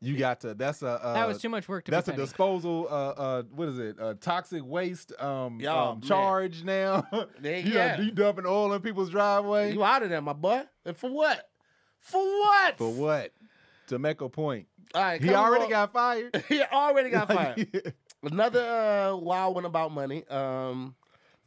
You 0.02 0.16
got 0.18 0.42
to. 0.42 0.54
That's 0.54 0.84
a. 0.84 1.04
Uh, 1.04 1.14
that 1.16 1.28
was 1.28 1.42
too 1.42 1.50
much 1.50 1.68
work 1.68 1.86
to 1.86 1.92
be. 1.92 1.96
That's 1.96 2.08
be 2.08 2.14
a 2.14 2.18
disposal. 2.18 2.88
Uh, 2.90 2.94
uh, 2.94 3.44
what 3.56 3.68
is 3.70 3.80
it? 3.80 4.00
Uh, 4.00 4.14
toxic 4.20 4.64
waste. 4.64 5.12
Um, 5.20 5.60
Yeah, 5.60 5.74
um 5.74 6.00
man. 6.00 6.02
charge 6.08 6.64
now. 6.64 7.08
There- 7.40 7.60
you 7.60 7.74
yeah. 7.74 7.96
done- 7.98 8.06
you 8.06 8.12
dumping 8.12 8.46
oil 8.46 8.72
in 8.74 8.82
people's 8.82 9.10
driveway 9.10 9.74
You 9.74 9.84
out 9.84 10.04
of 10.04 10.10
there, 10.10 10.22
my 10.22 10.34
boy. 10.34 10.64
And 10.86 10.96
for 10.96 11.10
what? 11.10 11.50
For 12.00 12.22
what? 12.22 12.78
for 12.78 12.94
what? 12.94 13.32
To 13.88 13.98
make 13.98 14.22
a 14.22 14.30
point. 14.30 14.68
All 14.94 15.02
right, 15.02 15.22
He 15.24 15.34
already 15.34 15.64
on. 15.66 15.70
got 15.72 15.94
fired. 15.94 16.44
he 16.50 16.62
already 16.62 17.10
got 17.10 17.28
fired. 17.34 17.94
Another 18.22 18.62
uh, 18.62 19.16
wild 19.16 19.56
one 19.56 19.66
about 19.66 19.92
money. 19.92 20.28
Um, 20.28 20.96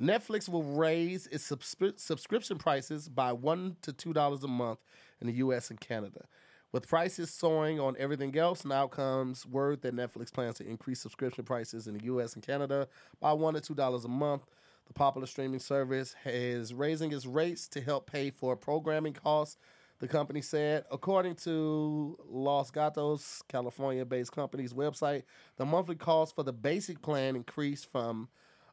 Netflix 0.01 0.49
will 0.49 0.63
raise 0.63 1.27
its 1.27 1.51
subscri- 1.51 1.99
subscription 1.99 2.57
prices 2.57 3.09
by 3.09 3.33
one 3.33 3.77
to 3.83 3.93
two 3.93 4.13
dollars 4.13 4.45
a 4.45 4.49
month 4.49 4.79
in 5.21 5.27
the 5.27 5.35
U.S. 5.35 5.71
and 5.71 5.81
Canada. 5.81 6.27
With 6.71 6.87
prices 6.87 7.31
soaring 7.31 7.81
on 7.81 7.97
everything 7.99 8.37
else, 8.37 8.65
now 8.65 8.87
comes 8.87 9.47
word 9.47 9.83
that 9.83 9.97
Netflix 9.97 10.33
plans 10.33 10.57
to 10.59 10.69
increase 10.69 11.01
subscription 11.01 11.45
prices 11.45 11.87
in 11.89 11.95
the 11.95 12.05
U.S. 12.05 12.35
and 12.35 12.43
Canada 12.47 12.89
by 13.21 13.33
one 13.33 13.55
to 13.55 13.61
two 13.61 13.75
dollars 13.75 14.05
a 14.05 14.09
month. 14.09 14.43
The 14.87 14.93
popular 14.93 15.27
streaming 15.27 15.61
service 15.61 16.15
is 16.25 16.73
raising 16.73 17.13
its 17.13 17.27
rates 17.27 17.69
to 17.69 17.81
help 17.81 18.11
pay 18.11 18.31
for 18.31 18.57
programming 18.57 19.15
costs. 19.15 19.57
The 19.99 20.09
company 20.09 20.43
said, 20.43 20.85
according 20.93 21.35
to 21.37 22.17
Los 22.31 22.71
Gatos, 22.71 23.43
California-based 23.49 24.31
company's 24.31 24.73
website, 24.73 25.25
the 25.57 25.67
monthly 25.67 25.97
cost 25.97 26.37
for 26.37 26.45
the 26.45 26.53
basic 26.53 27.03
plan 27.03 27.35
increased 27.35 27.91
from 27.91 28.29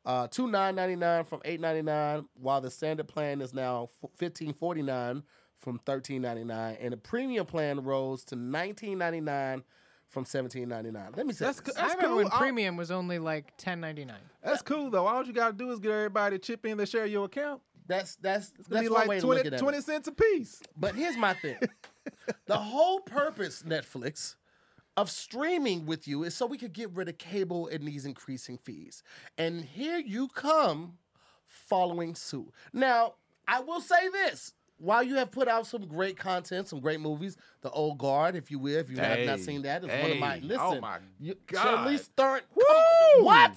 uh, 0.06 0.28
two 0.28 0.47
nine 0.47 0.76
ninety 0.76 0.95
nine 0.95 1.24
from 1.24 1.41
eight 1.45 1.60
ninety 1.60 1.82
nine, 1.82 2.26
while 2.36 2.62
the 2.62 2.70
standard 2.72 3.08
plan 3.08 3.41
is 3.41 3.53
now 3.53 3.89
fifteen 4.18 4.53
forty 4.53 4.82
nine 4.82 5.24
from 5.58 5.80
thirteen 5.86 6.22
ninety 6.22 6.43
nine, 6.43 6.78
and 6.80 6.93
the 6.93 6.97
premium 6.97 7.45
plan 7.45 7.84
rose 7.84 8.24
to 8.26 8.36
nineteen 8.36 8.97
ninety 8.99 9.22
nine 9.22 9.64
from 10.10 10.24
seventeen 10.26 10.70
ninety 10.70 10.91
nine. 10.91 11.12
Let 11.16 11.26
me 11.26 11.34
say 11.34 11.45
That's 11.45 11.60
this. 11.62 11.74
good. 11.76 11.84
I 11.84 11.88
remember 11.88 12.08
cool. 12.08 12.16
when 12.18 12.28
I- 12.28 12.38
premium 12.38 12.78
was 12.78 12.91
only 12.91 13.20
like 13.20 13.53
ten 13.58 13.80
ninety 13.80 14.06
nine. 14.06 14.22
That's 14.43 14.62
cool 14.62 14.89
though. 14.89 15.08
All 15.08 15.26
you 15.26 15.34
gotta 15.34 15.53
do 15.53 15.72
is 15.72 15.80
get 15.80 15.91
everybody 15.91 16.38
to 16.38 16.39
chip 16.45 16.66
in 16.66 16.78
to 16.78 16.86
share 16.86 17.06
your 17.06 17.26
account. 17.26 17.62
That's 17.88 18.16
that's 18.18 18.51
It's 18.60 18.68
gonna 18.68 18.82
that's 18.82 18.89
be 18.89 18.93
one 18.93 19.08
way 19.08 19.16
like 19.16 19.22
to 19.22 19.28
look 19.28 19.41
20, 19.41 19.56
it. 19.56 19.60
20 19.60 19.82
cents 19.82 20.08
a 20.08 20.12
piece. 20.12 20.62
But 20.78 20.95
here's 20.95 21.18
my 21.18 21.34
thing. 21.36 21.58
the 22.47 22.58
whole 22.58 22.99
purpose, 23.01 23.64
Netflix, 23.64 24.36
of 24.98 25.12
streaming 25.12 25.86
with 25.86 26.08
you 26.08 26.24
is 26.24 26.36
so 26.36 26.46
we 26.46 26.58
could 26.58 26.74
get 26.74 26.89
rid 26.91 27.10
of 27.10 27.18
cable 27.18 27.68
and 27.68 27.86
these 27.88 28.06
increasing 28.06 28.58
fees. 28.58 29.04
And 29.38 29.62
here 29.64 29.98
you 29.98 30.28
come 30.30 30.98
following 31.48 32.16
suit. 32.16 32.52
Now, 32.74 33.16
I 33.48 33.60
will 33.60 33.82
say 33.82 34.10
this. 34.10 34.54
While 34.78 35.04
you 35.04 35.16
have 35.16 35.32
put 35.32 35.48
out 35.48 35.66
some 35.68 35.88
great 35.88 36.18
content, 36.18 36.68
some 36.68 36.82
great 36.82 37.00
movies, 37.00 37.38
The 37.62 37.70
Old 37.70 37.98
Guard, 37.98 38.36
if 38.36 38.52
you 38.52 38.60
will, 38.60 38.76
if 38.78 38.89
you 38.89 38.98
have 38.98 39.20
not 39.20 39.39
seen 39.39 39.62
that, 39.62 39.86
it's 39.86 40.04
one 40.04 40.12
of 40.12 40.18
my 40.18 40.39
listen. 40.39 40.60
oh 40.60 40.82
my 40.82 40.98
you, 41.18 41.36
God. 41.48 41.88
Charlize 41.88 42.10
Theron. 42.18 42.41
Woo! 42.54 43.24
What? 43.24 43.54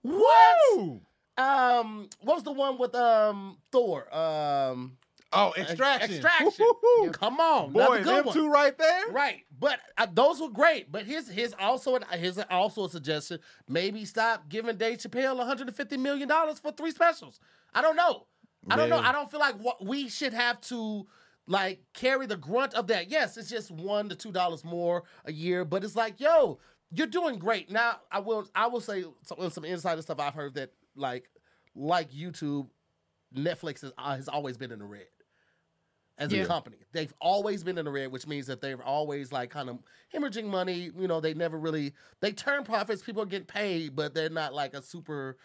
What? 0.00 0.56
Woo! 0.74 1.00
Um, 1.36 2.08
what 2.22 2.36
was 2.36 2.44
the 2.44 2.52
one 2.52 2.78
with 2.78 2.94
um 2.94 3.58
Thor? 3.70 4.12
Um, 4.14 4.96
Oh, 5.32 5.52
extraction. 5.56 6.10
Extraction. 6.10 6.52
Woo-hoo-hoo. 6.58 7.10
Come 7.10 7.38
on, 7.38 7.72
Boy, 7.72 7.98
good 8.02 8.06
them 8.06 8.24
one. 8.26 8.34
two 8.34 8.50
right 8.50 8.76
there. 8.78 9.08
Right, 9.10 9.44
but 9.58 9.78
uh, 9.98 10.06
those 10.12 10.40
were 10.40 10.48
great. 10.48 10.90
But 10.90 11.04
here's 11.04 11.28
here's 11.28 11.52
also 11.60 11.96
an, 11.96 12.04
here's 12.12 12.38
also 12.50 12.86
a 12.86 12.88
suggestion. 12.90 13.38
Maybe 13.68 14.04
stop 14.06 14.48
giving 14.48 14.76
Dave 14.76 14.98
Chappelle 14.98 15.36
150 15.36 15.96
million 15.98 16.28
dollars 16.28 16.58
for 16.58 16.72
three 16.72 16.92
specials. 16.92 17.40
I 17.74 17.82
don't 17.82 17.96
know. 17.96 18.26
I 18.70 18.76
don't 18.76 18.88
know. 18.90 18.98
I 18.98 19.12
don't 19.12 19.30
feel 19.30 19.40
like 19.40 19.56
what 19.56 19.84
we 19.84 20.08
should 20.08 20.32
have 20.32 20.60
to 20.62 21.06
like 21.46 21.80
carry 21.94 22.26
the 22.26 22.36
grunt 22.36 22.74
of 22.74 22.86
that. 22.88 23.10
Yes, 23.10 23.36
it's 23.36 23.48
just 23.50 23.70
one 23.70 24.08
to 24.08 24.14
two 24.14 24.32
dollars 24.32 24.64
more 24.64 25.04
a 25.26 25.32
year, 25.32 25.64
but 25.64 25.84
it's 25.84 25.96
like, 25.96 26.20
yo, 26.20 26.58
you're 26.90 27.06
doing 27.06 27.38
great. 27.38 27.70
Now, 27.70 27.98
I 28.10 28.20
will 28.20 28.46
I 28.54 28.66
will 28.66 28.80
say 28.80 29.04
some, 29.22 29.50
some 29.50 29.64
insider 29.64 30.00
stuff 30.02 30.20
I've 30.20 30.34
heard 30.34 30.54
that 30.54 30.72
like 30.96 31.28
like 31.74 32.10
YouTube, 32.10 32.68
Netflix 33.36 33.84
is, 33.84 33.92
uh, 33.98 34.16
has 34.16 34.28
always 34.28 34.56
been 34.56 34.72
in 34.72 34.78
the 34.78 34.84
red 34.86 35.06
as 36.18 36.32
Yeah. 36.32 36.42
a 36.42 36.46
company. 36.46 36.76
They've 36.92 37.12
always 37.20 37.62
been 37.64 37.78
in 37.78 37.84
the 37.84 37.90
red, 37.90 38.10
which 38.10 38.26
means 38.26 38.46
that 38.48 38.60
they're 38.60 38.82
always 38.82 39.32
like 39.32 39.50
kind 39.50 39.68
of 39.70 39.78
hemorrhaging 40.12 40.44
money. 40.46 40.90
You 40.96 41.08
know, 41.08 41.20
they 41.20 41.34
never 41.34 41.58
really 41.58 41.94
they 42.20 42.32
turn 42.32 42.64
profits. 42.64 43.02
People 43.02 43.24
get 43.24 43.46
paid, 43.46 43.94
but 43.94 44.14
they're 44.14 44.28
not 44.30 44.52
like 44.54 44.74
a 44.74 44.82
super 44.82 45.36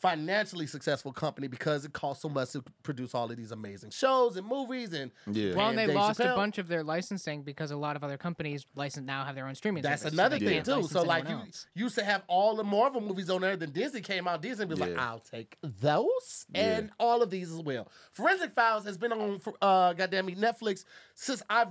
financially 0.00 0.66
successful 0.66 1.12
company 1.12 1.48
because 1.48 1.84
it 1.84 1.92
costs 1.92 2.22
so 2.22 2.28
much 2.28 2.52
to 2.52 2.62
produce 2.84 3.14
all 3.14 3.30
of 3.30 3.36
these 3.36 3.50
amazing 3.50 3.90
shows 3.90 4.36
and 4.36 4.46
movies 4.46 4.92
and 4.92 5.10
Yeah. 5.30 5.54
Well, 5.54 5.68
and 5.70 5.78
they 5.78 5.86
Dave 5.86 5.96
lost 5.96 6.20
Chappelle. 6.20 6.34
a 6.34 6.36
bunch 6.36 6.58
of 6.58 6.68
their 6.68 6.84
licensing 6.84 7.42
because 7.42 7.72
a 7.72 7.76
lot 7.76 7.96
of 7.96 8.04
other 8.04 8.16
companies 8.16 8.64
license 8.76 9.04
now 9.06 9.24
have 9.24 9.34
their 9.34 9.46
own 9.48 9.56
streaming. 9.56 9.82
That's 9.82 10.02
service, 10.02 10.14
another 10.14 10.38
they 10.38 10.46
thing 10.46 10.62
too. 10.62 10.84
So 10.84 11.02
like 11.02 11.28
you 11.28 11.36
else. 11.36 11.66
used 11.74 11.96
to 11.96 12.04
have 12.04 12.22
all 12.28 12.54
the 12.54 12.62
Marvel 12.64 13.00
movies 13.00 13.28
on 13.28 13.40
there, 13.40 13.56
then 13.56 13.70
Disney 13.72 14.00
came 14.00 14.28
out. 14.28 14.40
Disney 14.40 14.66
was 14.66 14.78
like, 14.78 14.96
"I'll 14.96 15.18
take 15.18 15.58
those," 15.62 16.46
Yeah. 16.54 16.78
and 16.78 16.90
all 17.00 17.20
of 17.22 17.30
these 17.30 17.50
as 17.52 17.58
well. 17.60 17.90
Forensic 18.12 18.52
Files 18.52 18.84
has 18.84 18.96
been 18.96 19.12
on 19.12 19.38
for 19.40 19.54
uh, 19.60 19.94
goddamn 19.94 20.26
me 20.26 20.34
Netflix 20.36 20.84
since 21.14 21.42
I've 21.50 21.68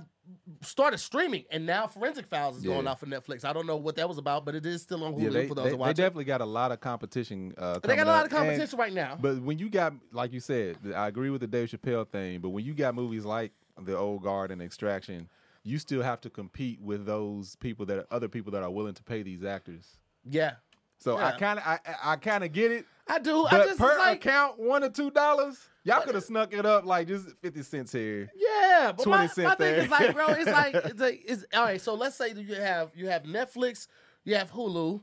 started 0.62 0.98
streaming, 0.98 1.44
and 1.50 1.64
now 1.66 1.86
Forensic 1.86 2.26
Files 2.26 2.56
is 2.58 2.62
going 2.64 2.84
Yeah. 2.84 2.90
out 2.90 3.00
for 3.00 3.06
Netflix. 3.06 3.44
I 3.44 3.52
don't 3.52 3.66
know 3.66 3.76
what 3.76 3.96
that 3.96 4.08
was 4.08 4.18
about, 4.18 4.44
but 4.44 4.54
it 4.54 4.64
is 4.66 4.82
still 4.82 5.04
on 5.04 5.14
Hulu 5.14 5.22
Yeah, 5.22 5.30
they, 5.30 5.48
for 5.48 5.54
those 5.54 5.64
they, 5.64 5.70
who 5.70 5.76
they 5.76 5.80
watch 5.80 5.90
it. 5.90 5.96
definitely 5.96 6.24
got 6.24 6.40
a 6.40 6.44
lot 6.46 6.72
of 6.72 6.80
competition. 6.80 7.54
Uh, 7.56 7.78
They 7.78 7.96
got 7.96 8.06
a 8.06 8.10
lot 8.10 8.24
of 8.24 8.30
competition 8.30 8.62
And- 8.72 8.78
right 8.78 8.92
now. 8.92 9.16
But 9.20 9.40
when 9.42 9.58
you 9.58 9.68
got, 9.70 9.92
like 10.12 10.32
you 10.32 10.40
said, 10.40 10.76
I 10.94 11.08
agree 11.08 11.30
with 11.30 11.40
the 11.40 11.46
Dave 11.46 11.68
Chappelle 11.70 12.06
thing. 12.08 12.40
But 12.40 12.50
when 12.50 12.64
you 12.64 12.74
got 12.74 12.94
movies 12.94 13.24
like 13.24 13.52
The 13.82 13.96
Old 13.96 14.22
Guard 14.22 14.50
and 14.50 14.60
Extraction, 14.60 15.28
you 15.64 15.78
still 15.78 16.02
have 16.02 16.20
to 16.22 16.30
compete 16.30 16.80
with 16.80 17.04
those 17.06 17.56
people 17.56 17.84
that 17.86 17.98
are, 17.98 18.06
other 18.10 18.28
people 18.28 18.52
that 18.52 18.62
are 18.62 18.70
willing 18.70 18.94
to 18.94 19.02
pay 19.02 19.22
these 19.22 19.44
actors. 19.44 19.98
Yeah, 20.24 20.54
So 20.98 21.16
I 21.16 21.32
kind 21.32 21.58
of 21.58 21.64
I, 21.66 21.78
I 22.02 22.16
kind 22.16 22.42
of 22.44 22.52
get 22.52 22.70
it. 22.72 22.84
I 23.06 23.18
do. 23.18 23.46
I 23.46 23.64
just 23.64 23.78
per 23.78 23.96
like, 23.98 24.24
account, 24.24 24.58
one 24.58 24.84
or 24.84 24.90
two 24.90 25.10
dollars, 25.10 25.58
y'all 25.88 26.02
could 26.02 26.14
have 26.14 26.24
snuck 26.24 26.52
it 26.52 26.64
up 26.66 26.84
like 26.84 27.08
just 27.08 27.28
fifty 27.42 27.62
cents 27.62 27.92
here. 27.92 28.30
Yeah, 28.36 28.92
but 28.96 29.02
20 29.04 29.10
my, 29.22 29.26
cent 29.26 29.48
my 29.48 29.54
thing 29.56 29.74
there. 29.74 29.84
is 29.84 29.90
like, 29.90 30.14
bro, 30.14 30.28
it's 30.28 30.46
like, 30.50 30.74
it's 30.74 31.00
like, 31.00 31.22
it's 31.26 31.44
all 31.54 31.64
right. 31.64 31.80
So 31.80 31.94
let's 31.94 32.16
say 32.16 32.32
that 32.32 32.42
you 32.42 32.54
have 32.54 32.90
you 32.94 33.08
have 33.08 33.24
Netflix, 33.24 33.88
you 34.24 34.34
have 34.36 34.50
Hulu, 34.52 35.00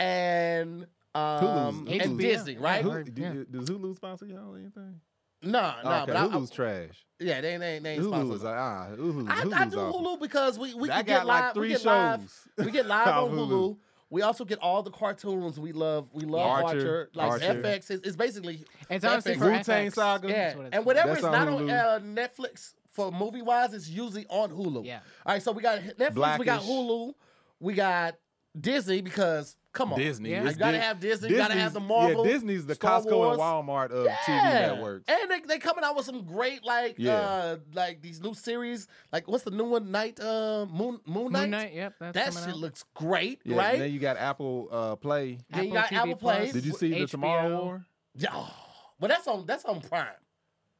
and 0.00 0.86
um 1.14 1.86
Hulu's- 1.86 2.02
and 2.06 2.18
HBO. 2.18 2.18
Disney, 2.20 2.56
right? 2.58 2.76
Yeah. 2.76 2.82
Who, 2.82 2.90
Or- 2.90 3.02
do, 3.02 3.22
yeah. 3.22 3.32
Does 3.50 3.68
Hulu 3.70 3.96
sponsor 3.96 4.26
y'all 4.26 4.54
or 4.54 4.58
anything? 4.58 5.00
No, 5.40 5.72
no, 5.84 5.90
okay, 6.02 6.04
but 6.08 6.16
I, 6.16 6.26
Hulu's 6.26 6.50
trash. 6.50 7.06
yeah, 7.20 7.40
they 7.40 7.56
they 7.58 7.78
they 7.78 7.90
ain't 7.94 8.02
Hulu 8.02 8.08
sponsored. 8.08 8.36
is 8.36 8.42
like 8.42 8.56
ah, 8.56 8.86
Hulu. 8.96 9.30
I, 9.30 9.34
Hulu's 9.42 9.52
I 9.52 9.64
do 9.66 9.78
awful. 9.78 10.02
Hulu 10.16 10.20
because 10.20 10.58
we 10.58 10.74
we 10.74 10.90
I 10.90 10.96
can 10.96 11.06
get 11.06 11.26
like 11.26 11.42
live. 11.44 11.54
three 11.54 11.68
we 11.68 11.74
get 11.74 11.84
live. 11.84 12.20
shows 12.20 12.66
We 12.66 12.72
get 12.72 12.86
live 12.86 13.06
on 13.22 13.30
on 13.30 13.36
Hulu. 13.48 13.76
Hulu. 14.10 14.14
We 14.14 14.22
also 14.22 14.44
get 14.44 14.58
all 14.58 14.82
the 14.82 14.90
cartoons 14.90 15.58
we 15.58 15.72
love. 15.72 16.08
We 16.12 16.24
love 16.24 16.46
Archer, 16.46 16.66
Archer, 16.66 17.10
like 17.14 17.30
Archer. 17.30 17.54
FX. 17.54 17.90
It's, 17.90 18.06
it's 18.06 18.16
basically 18.16 18.64
It's 18.90 19.04
honestly 19.04 19.34
FX. 19.34 19.38
for 19.38 19.50
Wu-Tang 19.50 19.86
FX. 19.88 19.94
Saga. 19.94 20.28
Yeah, 20.28 20.56
what 20.56 20.68
and 20.72 20.84
whatever 20.84 21.08
That's 21.08 21.18
is 21.20 21.24
on 21.24 21.32
not 21.32 21.48
on 21.48 21.70
uh, 21.70 21.98
Netflix 22.02 22.74
for 22.92 23.12
movie 23.12 23.42
wise, 23.42 23.74
it's 23.74 23.88
usually 23.88 24.26
on 24.28 24.50
Hulu. 24.50 24.84
Yeah. 24.84 25.00
All 25.24 25.34
right, 25.34 25.42
so 25.42 25.52
we 25.52 25.62
got 25.62 25.78
Netflix, 25.80 26.38
we 26.38 26.44
got 26.44 26.62
Hulu, 26.62 27.14
we 27.60 27.74
got 27.74 28.16
Disney 28.58 29.02
because 29.02 29.56
come 29.78 29.92
on, 29.92 29.98
Disney. 29.98 30.30
Yeah. 30.30 30.42
You 30.44 30.54
gotta 30.54 30.76
Dis- 30.76 30.86
have 30.86 31.00
Disney. 31.00 31.28
You 31.30 31.36
gotta 31.36 31.54
have 31.54 31.72
the 31.72 31.80
Disney's- 31.80 31.88
Marvel. 31.88 32.26
Yeah, 32.26 32.32
Disney's 32.32 32.66
the 32.66 32.74
Star 32.74 33.00
Costco 33.00 33.12
Wars. 33.16 33.32
and 33.38 33.40
Walmart 33.40 33.90
of 33.90 34.06
TV 34.06 34.12
Yeah. 34.28 34.66
networks. 34.66 35.04
And 35.08 35.30
they 35.30 35.40
they 35.40 35.58
coming 35.58 35.84
out 35.84 35.96
with 35.96 36.04
some 36.04 36.24
great 36.24 36.64
like 36.64 36.96
Yeah. 36.98 37.14
uh 37.18 37.56
like 37.74 38.02
these 38.02 38.20
new 38.20 38.34
series. 38.34 38.88
Like 39.12 39.28
what's 39.28 39.44
the 39.44 39.50
new 39.52 39.64
one? 39.64 39.90
Night 39.90 40.18
uh 40.20 40.66
Moon 40.70 41.00
Moon 41.06 41.32
Knight. 41.32 41.40
Moon 41.42 41.50
Knight, 41.52 41.72
yep, 41.74 41.94
that's 42.00 42.14
that 42.14 42.34
shit 42.34 42.54
out. 42.54 42.56
looks 42.58 42.84
great, 42.94 43.40
Yeah, 43.44 43.56
right? 43.56 43.74
And 43.74 43.82
then 43.82 43.92
you 43.92 44.00
got 44.00 44.16
Apple 44.16 44.68
uh, 44.70 44.96
Play. 44.96 45.38
Then 45.50 45.66
you 45.68 45.72
got 45.72 45.86
TV 45.86 45.96
Apple 45.96 46.16
Play. 46.16 46.38
Plus, 46.40 46.52
Did 46.52 46.66
you 46.66 46.72
see 46.72 46.98
the 46.98 47.06
Tomorrow 47.06 47.62
War? 47.62 47.86
yeah, 48.14 48.30
oh, 48.34 48.52
but 48.98 49.08
that's 49.08 49.26
on 49.28 49.46
that's 49.46 49.64
on 49.64 49.80
Prime. 49.80 50.08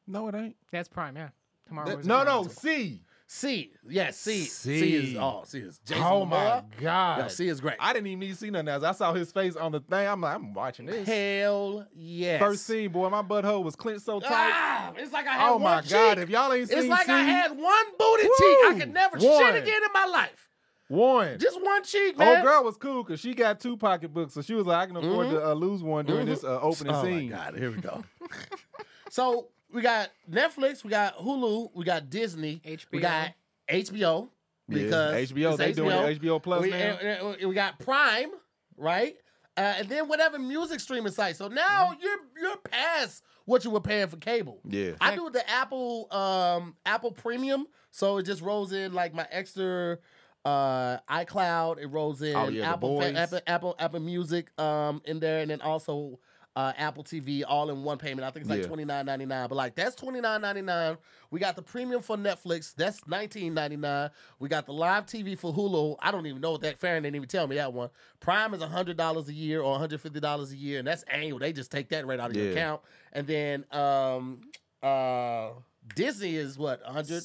No, 0.07 0.27
it 0.27 0.35
ain't. 0.35 0.55
That's 0.71 0.89
Prime, 0.89 1.15
yeah. 1.15 1.29
Tomorrow. 1.67 1.87
That- 1.97 2.05
no, 2.05 2.23
no, 2.23 2.43
See. 2.47 3.01
See, 3.31 3.73
yeah, 3.87 4.09
See, 4.09 4.45
See, 4.45 4.79
See. 4.79 4.95
is 5.11 5.15
oh, 5.15 5.43
See 5.45 5.59
is 5.59 5.79
Jason 5.85 6.03
oh 6.03 6.25
my 6.25 6.35
Momoa. 6.35 6.63
god. 6.81 7.17
Yeah, 7.19 7.27
See 7.27 7.47
is 7.47 7.61
great. 7.61 7.75
I 7.79 7.93
didn't 7.93 8.07
even 8.07 8.19
need 8.21 8.29
to 8.31 8.35
see 8.35 8.49
nothing 8.49 8.69
else. 8.69 8.83
I 8.83 8.91
saw 8.91 9.13
his 9.13 9.31
face 9.31 9.55
on 9.55 9.71
the 9.71 9.81
thing. 9.81 10.07
I'm 10.07 10.19
like, 10.19 10.33
I'm 10.33 10.51
watching 10.51 10.87
this. 10.87 11.07
Hell 11.07 11.85
yes. 11.93 12.41
First 12.41 12.65
scene, 12.65 12.91
boy, 12.91 13.07
my 13.09 13.21
butthole 13.21 13.63
was 13.63 13.75
clenched 13.75 14.01
so 14.05 14.19
tight. 14.19 14.31
Ah, 14.31 14.93
it's 14.97 15.13
like 15.13 15.27
I 15.27 15.33
had 15.33 15.49
oh 15.49 15.53
one 15.57 15.61
my 15.61 15.81
cheek. 15.81 15.91
god, 15.91 16.17
if 16.17 16.27
y'all 16.27 16.51
ain't 16.51 16.69
seen 16.69 16.79
it's 16.79 16.87
like 16.87 17.07
I 17.07 17.21
See, 17.23 17.29
had 17.29 17.51
one 17.51 17.85
booty 17.99 18.23
cheek. 18.23 18.57
I 18.65 18.75
could 18.79 18.93
never 18.95 19.17
One. 19.19 19.45
shit 19.53 19.61
again 19.61 19.81
in 19.83 19.89
my 19.93 20.05
life. 20.05 20.49
one. 20.87 21.37
Just 21.37 21.61
one 21.61 21.83
cheek, 21.83 22.17
man. 22.17 22.37
Old 22.37 22.43
girl 22.43 22.63
was 22.63 22.77
cool 22.77 23.03
because 23.03 23.19
she 23.19 23.35
got 23.35 23.59
two 23.59 23.77
pocketbooks, 23.77 24.33
so 24.33 24.41
she 24.41 24.55
was 24.55 24.65
like, 24.65 24.77
I 24.79 24.85
can 24.87 24.97
afford 24.97 25.29
to 25.29 25.49
uh, 25.49 25.53
lose 25.53 25.83
one 25.83 26.07
during 26.07 26.25
this 26.25 26.43
uh, 26.43 26.59
opening 26.61 26.95
oh 26.95 27.03
scene. 27.03 27.29
my 27.29 27.37
god, 27.37 27.55
here 27.59 27.69
we 27.69 27.77
go. 27.79 28.03
so 29.11 29.49
we 29.71 29.81
got 29.81 30.09
Netflix, 30.29 30.83
we 30.83 30.89
got 30.89 31.17
Hulu, 31.17 31.71
we 31.73 31.83
got 31.85 32.09
Disney, 32.09 32.61
we 32.91 32.99
got 32.99 33.33
HBO 33.69 34.29
Yeah, 34.67 34.75
because 34.75 35.31
HBO, 35.31 35.49
it's 35.49 35.57
they 35.57 35.73
doing 35.73 35.91
HBO 35.91 36.41
Plus 36.41 36.61
we, 36.61 36.69
now. 36.71 36.77
and- 36.77 37.35
and 37.39 37.49
we 37.49 37.55
got 37.55 37.79
Prime, 37.79 38.29
right? 38.77 39.15
Uh, 39.57 39.75
and 39.79 39.89
then 39.89 40.07
whatever 40.07 40.39
music 40.39 40.79
streaming 40.79 41.11
site. 41.11 41.35
So 41.35 41.47
now 41.49 41.93
you're 42.01 42.17
you're 42.41 42.57
past 42.57 43.23
what 43.45 43.65
you 43.65 43.71
were 43.71 43.81
paying 43.81 44.07
for 44.07 44.15
cable. 44.17 44.61
Yeah. 44.63 44.91
I 45.01 45.15
do 45.15 45.29
the 45.29 45.47
Apple 45.49 46.07
um 46.13 46.75
Apple 46.85 47.11
Premium, 47.11 47.67
so 47.91 48.17
it 48.19 48.23
just 48.23 48.41
rolls 48.41 48.71
in 48.71 48.93
like 48.93 49.13
my 49.13 49.27
extra 49.29 49.97
uh 50.45 50.97
iCloud. 51.09 51.79
It 51.79 51.87
rolls 51.87 52.21
in 52.21 52.35
Oh, 52.37 52.47
yeah, 52.47 52.71
Apple, 52.71 53.01
fa- 53.01 53.13
Apple 53.17 53.41
Apple 53.47 53.75
Apple 53.79 53.99
Music 53.99 54.49
um 54.59 55.01
in 55.03 55.19
there, 55.19 55.41
and 55.41 55.51
then 55.51 55.59
also 55.61 56.19
uh, 56.59 56.73
Apple 56.77 57.03
TV 57.03 57.43
all 57.47 57.69
in 57.69 57.83
one 57.83 57.97
payment. 57.97 58.21
I 58.27 58.31
think 58.31 58.41
it's 58.41 58.49
like 58.49 58.61
Yeah. 58.61 58.67
twenty 58.67 58.83
nine 58.85 59.05
ninety 59.05 59.25
nine. 59.25 59.47
But 59.47 59.55
like 59.55 59.75
that's 59.75 59.95
twenty 59.95 60.19
nine 60.19 60.41
ninety 60.41 60.61
nine. 60.61 60.97
We 61.31 61.39
got 61.39 61.55
the 61.55 61.61
premium 61.61 62.01
for 62.01 62.17
Netflix. 62.17 62.75
That's 62.75 63.05
nineteen 63.07 63.53
ninety 63.53 63.77
nine. 63.77 64.09
We 64.39 64.49
got 64.49 64.65
the 64.65 64.73
live 64.73 65.05
TV 65.05 65.37
for 65.37 65.53
Hulu. 65.53 65.95
I 66.01 66.11
don't 66.11 66.25
even 66.25 66.41
know 66.41 66.51
what 66.51 66.61
that. 66.61 66.77
Farron 66.79 67.03
didn't 67.03 67.15
even 67.15 67.29
tell 67.29 67.47
me 67.47 67.55
that 67.55 67.71
one. 67.71 67.89
Prime 68.19 68.53
is 68.53 68.61
hundred 68.61 68.97
dollars 68.97 69.29
a 69.29 69.33
year 69.33 69.61
or 69.61 69.71
one 69.71 69.79
hundred 69.79 70.01
fifty 70.01 70.19
dollars 70.19 70.51
a 70.51 70.57
year, 70.57 70.79
and 70.79 70.87
that's 70.87 71.03
annual. 71.03 71.39
They 71.39 71.53
just 71.53 71.71
take 71.71 71.89
that 71.89 72.05
right 72.05 72.19
out 72.19 72.31
of 72.31 72.35
your 72.35 72.51
account. 72.51 72.81
And 73.13 73.25
then 73.25 73.65
um 73.71 74.41
uh 74.83 75.51
Disney 75.95 76.35
is 76.35 76.57
what 76.57 76.81
hundred. 76.83 77.23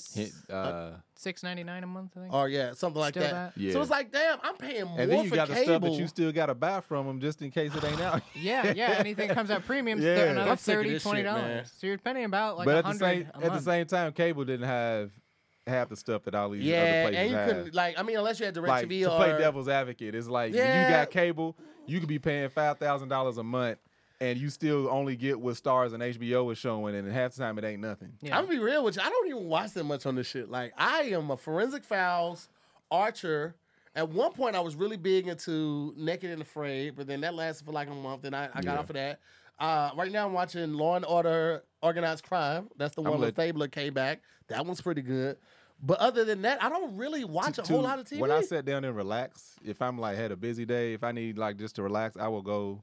Uh, 0.51 0.93
Six 1.17 1.43
ninety 1.43 1.65
nine 1.65 1.83
a 1.83 1.87
month, 1.87 2.13
I 2.17 2.21
think. 2.21 2.35
Or 2.35 2.49
yeah, 2.49 2.73
something 2.73 3.01
like 3.01 3.15
Still 3.15 3.23
that. 3.23 3.55
that? 3.55 3.61
Yeah. 3.61 3.73
So 3.73 3.81
it's 3.81 3.91
like, 3.91 4.13
damn, 4.13 4.39
I'm 4.43 4.57
paying 4.57 4.85
more 4.85 5.01
and 5.01 5.11
then 5.11 5.25
you 5.25 5.31
for 5.31 5.37
got 5.37 5.49
the 5.49 5.57
stuff 5.57 5.81
that 5.81 5.93
you 5.93 6.07
still 6.07 6.33
got 6.33 6.47
to 6.47 6.55
buy 6.55 6.81
from 6.83 7.07
them 7.07 7.21
just 7.21 7.41
in 7.41 7.51
case 7.51 7.75
it 7.75 7.83
ain't 7.83 8.01
out. 8.01 8.21
Yeah, 8.35 8.73
yeah. 8.77 8.97
Anything 8.99 9.31
comes 9.31 9.51
out 9.51 9.65
premium, 9.65 10.01
Yeah. 10.03 10.17
yeah. 10.17 10.25
another 10.33 10.51
I'm 10.51 10.57
sick 10.59 10.75
30 10.77 10.99
20 10.99 11.23
dollars. 11.23 11.73
So 11.79 11.87
you're 11.87 11.97
spending 11.99 12.25
about 12.25 12.59
like 12.59 12.67
but 12.67 12.75
a 12.75 12.79
at 12.79 12.83
the 12.83 12.87
hundred 12.89 12.99
same 13.01 13.31
a 13.43 13.47
at 13.47 13.53
the 13.55 13.61
same 13.61 13.87
time, 13.87 14.13
cable 14.13 14.45
didn't 14.45 14.67
have 14.67 15.13
half 15.67 15.89
the 15.89 15.97
stuff 15.97 16.25
that 16.25 16.35
all 16.35 16.51
these 16.51 16.61
other 16.63 16.71
yeah, 16.71 17.03
places 17.05 17.19
and 17.21 17.31
you 17.31 17.37
have. 17.37 17.49
couldn't 17.49 17.75
like. 17.75 17.99
I 17.99 18.03
mean, 18.03 18.19
unless 18.19 18.39
you 18.41 18.45
had 18.47 18.57
like 18.59 18.87
DirecTV 18.87 19.05
to 19.05 19.13
or 19.13 19.17
play 19.17 19.39
devil's 19.39 19.69
advocate, 19.69 20.15
it's 20.15 20.29
like 20.29 20.53
when 20.53 20.59
Yeah. 20.63 20.89
you 20.91 20.95
got 20.95 21.11
cable, 21.11 21.57
you 21.87 22.01
could 22.01 22.09
be 22.09 22.19
paying 22.19 22.51
five 22.51 22.77
thousand 22.79 23.09
dollars 23.09 23.39
a 23.39 23.43
month, 23.43 23.79
and 24.31 24.39
you 24.39 24.49
still 24.49 24.89
only 24.91 25.17
get 25.17 25.39
what 25.41 25.55
Starz 25.57 25.93
and 25.93 26.03
HBO 26.03 26.51
is 26.53 26.59
showing, 26.59 26.95
and 26.95 27.11
half 27.13 27.33
the 27.35 27.39
time 27.43 27.59
it 27.59 27.65
ain't 27.65 27.81
nothing. 27.83 28.13
Yeah. 28.23 28.37
I'm 28.39 28.45
gonna 28.47 28.57
be 28.57 28.63
real 28.63 28.83
with 28.85 28.97
you. 28.97 29.03
I 29.03 29.09
don't 29.09 29.29
even 29.29 29.45
watch 29.45 29.73
that 29.73 29.85
much 29.85 30.07
on 30.07 30.15
this 30.15 30.27
shit. 30.27 30.51
Like 30.51 30.73
I 30.77 31.03
am 31.03 31.31
a 31.31 31.37
forensic 31.37 31.85
files, 31.85 32.49
Archer. 32.91 33.55
At 33.97 34.09
one 34.09 34.33
point, 34.33 34.57
I 34.57 34.61
was 34.61 34.75
really 34.75 34.97
big 34.97 35.29
into 35.29 35.95
Naked 35.97 36.31
and 36.31 36.43
Afraid, 36.43 36.97
but 36.97 37.07
then 37.07 37.21
that 37.21 37.35
lasted 37.35 37.65
for 37.65 37.71
like 37.73 37.89
a 37.89 37.95
month. 37.95 38.23
Then 38.23 38.35
I, 38.35 38.47
I 38.53 38.61
got 38.61 38.65
Yeah. 38.65 38.79
off 38.79 38.91
of 38.91 38.95
that. 38.95 39.21
Uh, 39.59 39.91
right 39.97 40.11
now, 40.11 40.27
I'm 40.27 40.33
watching 40.33 40.73
Law 40.75 40.97
and 40.97 41.05
Order: 41.05 41.63
Organized 41.83 42.25
Crime. 42.25 42.69
That's 42.77 42.95
the 42.97 43.03
one 43.03 43.13
where 43.13 43.21
let- 43.21 43.35
Stabler 43.35 43.69
came 43.69 43.95
back. 43.95 44.21
That 44.49 44.67
one's 44.67 44.81
pretty 44.81 45.03
good. 45.03 45.37
But 45.83 45.99
other 45.99 46.25
than 46.25 46.43
that, 46.43 46.63
I 46.63 46.69
don't 46.69 46.97
really 46.97 47.25
watch 47.25 47.59
a 47.59 47.63
To- 47.63 47.73
whole 47.73 47.83
lot 47.83 47.99
of 47.99 48.07
TV. 48.07 48.19
When 48.19 48.31
I 48.33 48.41
sit 48.43 48.65
down 48.65 48.85
and 48.85 48.97
relax, 48.97 49.55
if 49.65 49.81
I'm 49.83 49.99
like 49.99 50.17
had 50.17 50.33
a 50.33 50.37
busy 50.37 50.65
day, 50.65 50.93
if 50.95 51.05
I 51.05 51.13
need 51.13 51.39
like 51.39 51.57
just 51.57 51.77
to 51.77 51.83
relax, 51.83 52.17
I 52.17 52.27
will 52.29 52.43
go 52.43 52.81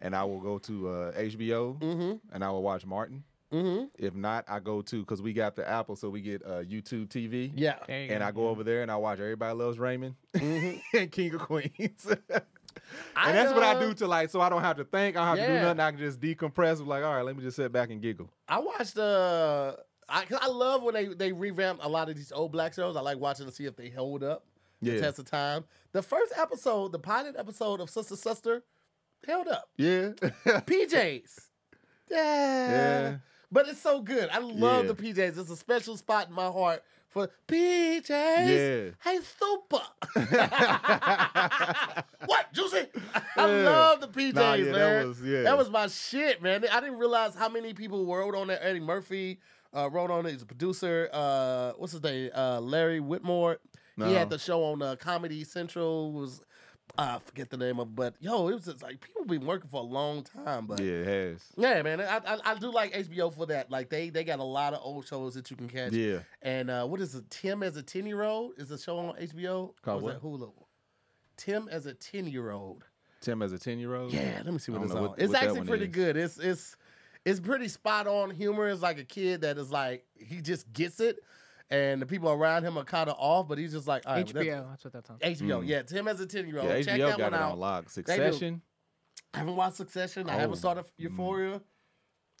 and 0.00 0.14
I 0.14 0.24
will 0.24 0.40
go 0.40 0.58
to 0.58 0.88
uh, 0.88 1.12
HBO 1.12 1.78
mm-hmm. 1.78 2.12
and 2.32 2.44
I 2.44 2.50
will 2.50 2.62
watch 2.62 2.84
Martin. 2.86 3.24
Mm-hmm. 3.52 3.84
If 3.96 4.14
not, 4.14 4.44
I 4.48 4.58
go 4.58 4.82
to 4.82 5.00
because 5.00 5.22
we 5.22 5.32
got 5.32 5.54
the 5.56 5.68
Apple, 5.68 5.96
so 5.96 6.10
we 6.10 6.20
get 6.20 6.42
uh, 6.44 6.62
YouTube 6.62 7.08
TV. 7.08 7.52
Yeah. 7.54 7.76
There 7.86 8.04
you 8.04 8.12
And 8.12 8.22
I 8.22 8.32
go 8.32 8.48
over 8.48 8.64
there 8.64 8.82
and 8.82 8.90
I 8.90 8.96
watch 8.96 9.20
Everybody 9.20 9.54
Loves 9.56 9.78
Raymond 9.78 10.16
and 10.34 11.12
King 11.12 11.34
of 11.34 11.42
Queens. 11.42 12.06
and 12.30 12.42
I, 13.14 13.32
that's 13.32 13.52
what 13.52 13.62
I 13.62 13.74
uh, 13.74 13.80
do 13.80 13.94
to 13.94 14.06
like, 14.06 14.30
so 14.30 14.40
I 14.40 14.48
don't 14.48 14.62
have 14.62 14.76
to 14.78 14.84
think. 14.84 15.16
I 15.16 15.20
don't 15.20 15.38
have 15.38 15.46
to 15.46 15.54
do 15.54 15.60
nothing. 15.60 15.80
I 15.80 15.90
can 15.92 16.00
just 16.00 16.20
decompress. 16.20 16.80
I'm 16.80 16.86
Like, 16.86 17.04
all 17.04 17.14
right, 17.14 17.24
let 17.24 17.36
me 17.36 17.42
just 17.42 17.56
sit 17.56 17.72
back 17.72 17.90
and 17.90 18.02
giggle. 18.02 18.30
I 18.48 18.58
watched 18.58 18.98
uh 18.98 19.76
I 20.08 20.24
cause 20.24 20.38
I 20.40 20.48
love 20.48 20.82
when 20.82 20.94
they 20.94 21.06
they 21.06 21.32
revamp 21.32 21.80
a 21.82 21.88
lot 21.88 22.08
of 22.08 22.16
these 22.16 22.32
old 22.32 22.52
black 22.52 22.74
shows. 22.74 22.96
I 22.96 23.00
like 23.00 23.18
watching 23.18 23.46
to 23.46 23.52
see 23.52 23.66
if 23.66 23.76
they 23.76 23.90
hold 23.90 24.22
up 24.22 24.44
the 24.82 24.94
Yeah. 24.94 25.00
test 25.00 25.18
of 25.18 25.24
time. 25.24 25.64
The 25.92 26.02
first 26.02 26.32
episode, 26.36 26.92
the 26.92 26.98
pilot 26.98 27.36
episode 27.38 27.80
of 27.80 27.90
Sister 27.90 28.16
Sister, 28.16 28.62
held 29.26 29.48
up. 29.48 29.68
Yeah. 29.76 30.10
PJs. 30.46 31.38
Yeah. 32.10 32.70
Yeah. 32.70 33.16
But 33.52 33.68
it's 33.68 33.80
so 33.80 34.00
good. 34.00 34.28
I 34.32 34.38
love 34.38 34.86
Yeah. 34.86 34.92
the 34.92 34.94
PJs. 35.12 35.38
It's 35.38 35.50
a 35.50 35.56
special 35.56 35.96
spot 35.96 36.28
in 36.28 36.34
my 36.34 36.46
heart 36.46 36.82
for 37.08 37.30
PJs. 37.48 38.08
Yeah. 38.08 38.90
Hey, 39.02 39.18
super. 39.38 39.82
what, 42.26 42.52
Juicy? 42.52 42.86
I 43.36 43.46
Yeah. 43.46 43.70
love 43.70 44.00
the 44.00 44.08
PJs, 44.08 44.34
Nah, 44.34 44.54
yeah, 44.54 44.64
that 44.66 44.72
man. 44.72 45.08
was-. 45.08 45.20
That 45.20 45.58
was 45.58 45.70
my 45.70 45.86
shit, 45.88 46.42
man. 46.42 46.64
I 46.70 46.80
didn't 46.80 46.98
realize 46.98 47.34
how 47.34 47.48
many 47.48 47.74
people 47.74 48.04
wrote 48.06 48.34
on 48.34 48.48
there. 48.48 48.62
Eddie 48.62 48.80
Murphy 48.80 49.40
uh, 49.74 49.88
wrote 49.90 50.10
on 50.10 50.26
it. 50.26 50.32
He's 50.32 50.42
a 50.42 50.46
producer. 50.46 51.08
Uh, 51.12 51.72
what's 51.78 51.92
his 51.92 52.02
name? 52.02 52.30
Uh, 52.34 52.60
Larry 52.60 53.00
Wilmore. 53.00 53.58
He 53.98 54.12
had 54.12 54.28
the 54.28 54.38
show 54.38 54.62
on 54.62 54.82
uh, 54.82 54.94
Comedy 54.96 55.42
Central. 55.42 56.12
Was 56.12 56.42
I 56.98 57.18
forget 57.18 57.50
the 57.50 57.56
name 57.56 57.78
of, 57.78 57.88
it, 57.88 57.94
but 57.94 58.14
yo, 58.20 58.48
it 58.48 58.54
was 58.54 58.64
just 58.64 58.82
like 58.82 59.00
people 59.00 59.24
been 59.24 59.44
working 59.46 59.68
for 59.68 59.80
a 59.80 59.84
long 59.84 60.22
time. 60.22 60.66
But 60.66 60.80
yeah, 60.80 60.92
it 60.92 61.06
has. 61.06 61.42
yeah, 61.56 61.82
man, 61.82 62.00
I, 62.00 62.20
I 62.26 62.38
I 62.44 62.54
do 62.54 62.72
like 62.72 62.92
HBO 62.94 63.32
for 63.32 63.46
that. 63.46 63.70
Like 63.70 63.90
they 63.90 64.10
they 64.10 64.24
got 64.24 64.38
a 64.38 64.44
lot 64.44 64.72
of 64.74 64.80
old 64.82 65.06
shows 65.06 65.34
that 65.34 65.50
you 65.50 65.56
can 65.56 65.68
catch. 65.68 65.92
Yeah. 65.92 66.20
And 66.42 66.70
uh, 66.70 66.86
what 66.86 67.00
is 67.00 67.14
it? 67.14 67.28
Tim 67.30 67.62
as 67.62 67.76
a 67.76 67.82
ten 67.82 68.06
year 68.06 68.22
old 68.22 68.52
is 68.56 68.70
a 68.70 68.78
show 68.78 68.98
on 68.98 69.14
HBO. 69.16 69.72
Called 69.82 70.08
that 70.08 70.22
Hulu? 70.22 70.52
Tim 71.36 71.68
as 71.70 71.86
a 71.86 71.94
ten 71.94 72.26
year 72.26 72.50
old. 72.50 72.84
Tim 73.20 73.42
as 73.42 73.52
a 73.52 73.58
10 73.58 73.78
year 73.78 73.94
old. 73.96 74.12
Yeah, 74.12 74.40
let 74.44 74.52
me 74.52 74.58
see 74.58 74.70
what 74.70 74.82
it's 74.82 74.92
on. 74.92 75.02
what- 75.02 75.18
it's 75.18 75.32
what 75.32 75.42
actually 75.42 75.66
pretty 75.66 75.86
is. 75.86 75.90
good. 75.90 76.16
It's 76.16 76.38
it's 76.38 76.76
it's 77.24 77.40
pretty 77.40 77.66
spot 77.66 78.06
on 78.06 78.30
humor. 78.30 78.68
It's 78.68 78.82
like 78.82 78.98
a 78.98 79.04
kid 79.04 79.40
that 79.40 79.58
is 79.58 79.70
like 79.72 80.04
he 80.14 80.40
just 80.40 80.72
gets 80.72 81.00
it, 81.00 81.18
and 81.70 82.00
the 82.00 82.06
people 82.06 82.30
around 82.30 82.62
him 82.64 82.76
are 82.78 82.84
kind 82.84 83.10
of 83.10 83.16
off, 83.18 83.48
but 83.48 83.58
he's 83.58 83.72
just 83.72 83.86
like 83.88 84.04
all 84.06 84.14
right, 84.14 84.32
well, 84.34 84.44
HBO, 84.44 84.70
that's 84.70 84.84
what 84.84 84.92
that's 84.92 85.10
on. 85.10 85.16
that's- 85.20 85.40
HBO, 85.40 85.66
yeah, 85.66 85.82
Tim 85.82 86.06
as 86.08 86.20
a 86.20 86.26
ten 86.26 86.46
year 86.46 86.58
old. 86.60 86.68
Yeah, 86.68 86.82
Check 86.82 86.94
HBO 87.00 87.08
that 87.10 87.18
got 87.18 87.32
one 87.32 87.34
it 87.40 87.42
out. 87.42 87.52
on 87.52 87.58
lock. 87.58 87.90
Succession. 87.90 88.62
I 89.34 89.38
haven't 89.38 89.56
watched 89.56 89.76
Succession. 89.76 90.28
I 90.30 90.36
Oh, 90.36 90.38
haven't 90.38 90.56
started 90.56 90.84
Euphoria. 90.96 91.60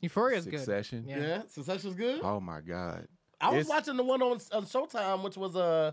Euphoria's 0.02 0.44
good. 0.44 0.58
Succession. 0.60 1.04
Yeah. 1.08 1.18
Yeah, 1.20 1.42
Succession's 1.48 1.94
good. 1.94 2.20
Oh 2.22 2.38
my 2.40 2.60
God. 2.60 3.08
I 3.40 3.48
was 3.50 3.66
It's- 3.66 3.68
watching 3.68 3.96
the 3.96 4.04
one 4.04 4.22
on, 4.22 4.38
on 4.52 4.64
Showtime, 4.64 5.22
which 5.22 5.36
was 5.36 5.56
uh, 5.56 5.92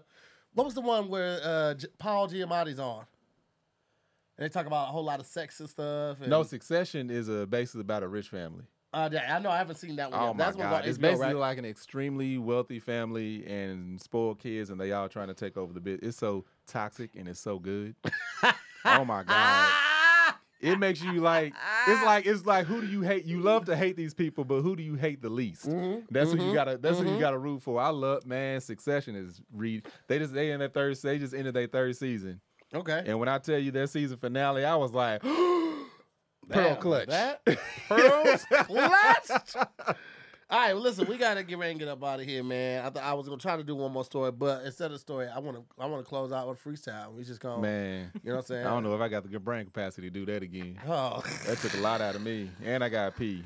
what 0.53 0.65
was 0.65 0.73
the 0.75 0.81
one 0.81 1.09
where 1.09 1.39
uh, 1.43 1.73
J- 1.73 1.87
Paul 1.97 2.27
Giamatti's 2.29 2.79
on? 2.79 3.05
And 4.37 4.45
they 4.45 4.49
talk 4.49 4.65
about 4.65 4.89
a 4.89 4.91
whole 4.91 5.03
lot 5.03 5.19
of 5.19 5.25
sex 5.25 5.59
and 5.59 5.69
stuff. 5.69 6.19
And, 6.21 6.29
No, 6.29 6.43
Succession 6.43 7.09
is 7.09 7.29
a 7.29 7.45
basically 7.45 7.81
about 7.81 8.01
a 8.03 8.07
rich 8.07 8.29
family. 8.29 8.63
Uh, 8.93 9.09
yeah, 9.11 9.35
I 9.35 9.39
know 9.39 9.49
I 9.49 9.57
haven't 9.57 9.75
seen 9.77 9.95
that 9.95 10.11
one. 10.11 10.19
Oh 10.19 10.27
yet. 10.27 10.35
my 10.35 10.43
That's 10.45 10.55
god! 10.57 10.85
It's 10.85 10.97
HBO, 10.97 11.01
basically 11.01 11.25
right? 11.27 11.35
like 11.35 11.57
an 11.57 11.65
extremely 11.65 12.37
wealthy 12.37 12.79
family 12.79 13.45
and 13.47 13.99
spoiled 13.99 14.39
kids, 14.39 14.69
and 14.69 14.79
they 14.79 14.91
all 14.91 15.09
trying 15.09 15.29
to 15.29 15.33
take 15.33 15.57
over 15.57 15.73
the 15.73 15.81
bit. 15.81 16.01
It's 16.03 16.17
so 16.17 16.45
toxic 16.67 17.11
and 17.15 17.27
it's 17.27 17.39
so 17.39 17.57
good. 17.59 17.95
oh 18.85 19.03
my 19.03 19.23
god! 19.27 20.35
It 20.61 20.79
makes 20.79 21.01
you 21.03 21.13
like 21.21 21.53
it's 21.87 22.03
like 22.05 22.25
it's 22.25 22.45
like 22.45 22.67
who 22.67 22.81
do 22.81 22.87
you 22.87 23.01
hate? 23.01 23.25
You 23.25 23.39
love 23.41 23.65
to 23.65 23.75
hate 23.75 23.97
these 23.97 24.13
people, 24.13 24.45
but 24.45 24.61
who 24.61 24.75
do 24.75 24.83
you 24.83 24.95
hate 24.95 25.21
the 25.21 25.29
least? 25.29 25.67
Mm-hmm. 25.67 26.05
That's 26.11 26.31
who 26.31 26.45
you 26.45 26.53
gotta. 26.53 26.77
That's 26.77 26.99
who 26.99 27.11
you 27.11 27.19
gotta 27.19 27.37
root 27.37 27.63
for. 27.63 27.81
I 27.81 27.89
love 27.89 28.25
man. 28.27 28.61
Succession 28.61 29.15
is 29.15 29.41
read. 29.51 29.87
They 30.07 30.19
just 30.19 30.33
they 30.33 30.51
in 30.51 30.59
their 30.59 30.69
third. 30.69 30.95
They 30.97 31.17
just 31.17 31.33
ended 31.33 31.55
their 31.55 31.67
third 31.67 31.95
season, 31.97 32.39
Okay. 32.73 33.03
and 33.07 33.19
when 33.19 33.27
I 33.27 33.39
tell 33.39 33.57
you 33.57 33.71
their 33.71 33.87
season 33.87 34.17
finale, 34.17 34.63
I 34.63 34.75
was 34.75 34.93
like, 34.93 35.21
Pearl 36.49 36.75
clutch. 36.75 37.07
That 37.07 37.45
pearls 37.87 38.45
clutch. 38.49 39.55
All 40.49 40.59
right, 40.59 40.73
well, 40.73 40.83
listen, 40.83 41.07
we 41.07 41.17
gotta 41.17 41.41
get 41.43 41.57
ready 41.57 41.71
and 41.71 41.79
get 41.79 41.89
up 41.89 42.03
out 42.03 42.19
of 42.19 42.27
here, 42.27 42.43
man. 42.43 42.85
I 42.85 42.89
thought 42.91 43.03
I 43.03 43.13
was 43.13 43.27
gonna 43.27 43.39
try 43.39 43.57
to 43.57 43.63
do 43.63 43.75
one 43.75 43.91
more 43.91 44.03
story, 44.03 44.31
but 44.31 44.63
instead 44.63 44.87
of 44.87 44.91
the 44.91 44.99
story, 44.99 45.27
I 45.27 45.39
want 45.39 45.57
to 45.57 45.63
I 45.79 45.87
want 45.87 46.03
to 46.03 46.07
close 46.07 46.31
out 46.31 46.47
with 46.47 46.63
freestyle. 46.63 47.11
We 47.13 47.23
just 47.23 47.39
gonna, 47.39 47.61
Man, 47.61 48.11
you 48.23 48.29
know 48.29 48.35
what 48.35 48.41
I'm 48.41 48.45
saying? 48.45 48.65
I 48.67 48.69
don't 48.69 48.83
know 48.83 48.93
if 48.93 49.01
I 49.01 49.07
got 49.07 49.23
the 49.23 49.29
good 49.29 49.43
brain 49.43 49.65
capacity 49.65 50.11
to 50.11 50.13
do 50.13 50.25
that 50.27 50.43
again. 50.43 50.77
Oh, 50.87 51.23
That 51.47 51.57
took 51.57 51.73
a 51.73 51.77
lot 51.81 52.01
out 52.01 52.15
of 52.15 52.21
me, 52.21 52.49
and 52.63 52.83
I 52.83 52.89
got 52.89 53.17
pee. 53.17 53.43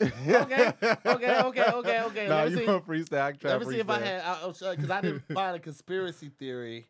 okay, 0.00 0.72
okay, 1.04 1.40
okay, 1.40 1.64
okay, 1.72 2.02
okay. 2.02 2.28
Let 2.28 2.44
me 2.46 2.50
you 2.52 2.56
see. 2.56 2.66
want 2.66 2.86
freestyle? 2.86 3.20
I 3.20 3.30
can 3.32 3.40
try 3.40 3.50
Let 3.50 3.66
me 3.66 3.72
see 3.74 3.80
if 3.80 3.90
I 3.90 3.98
had 3.98 4.22
because 4.44 4.90
uh, 4.90 4.94
I, 4.94 5.00
didn't 5.00 5.22
find 5.34 5.56
a 5.56 5.58
conspiracy 5.58 6.30
theory 6.38 6.86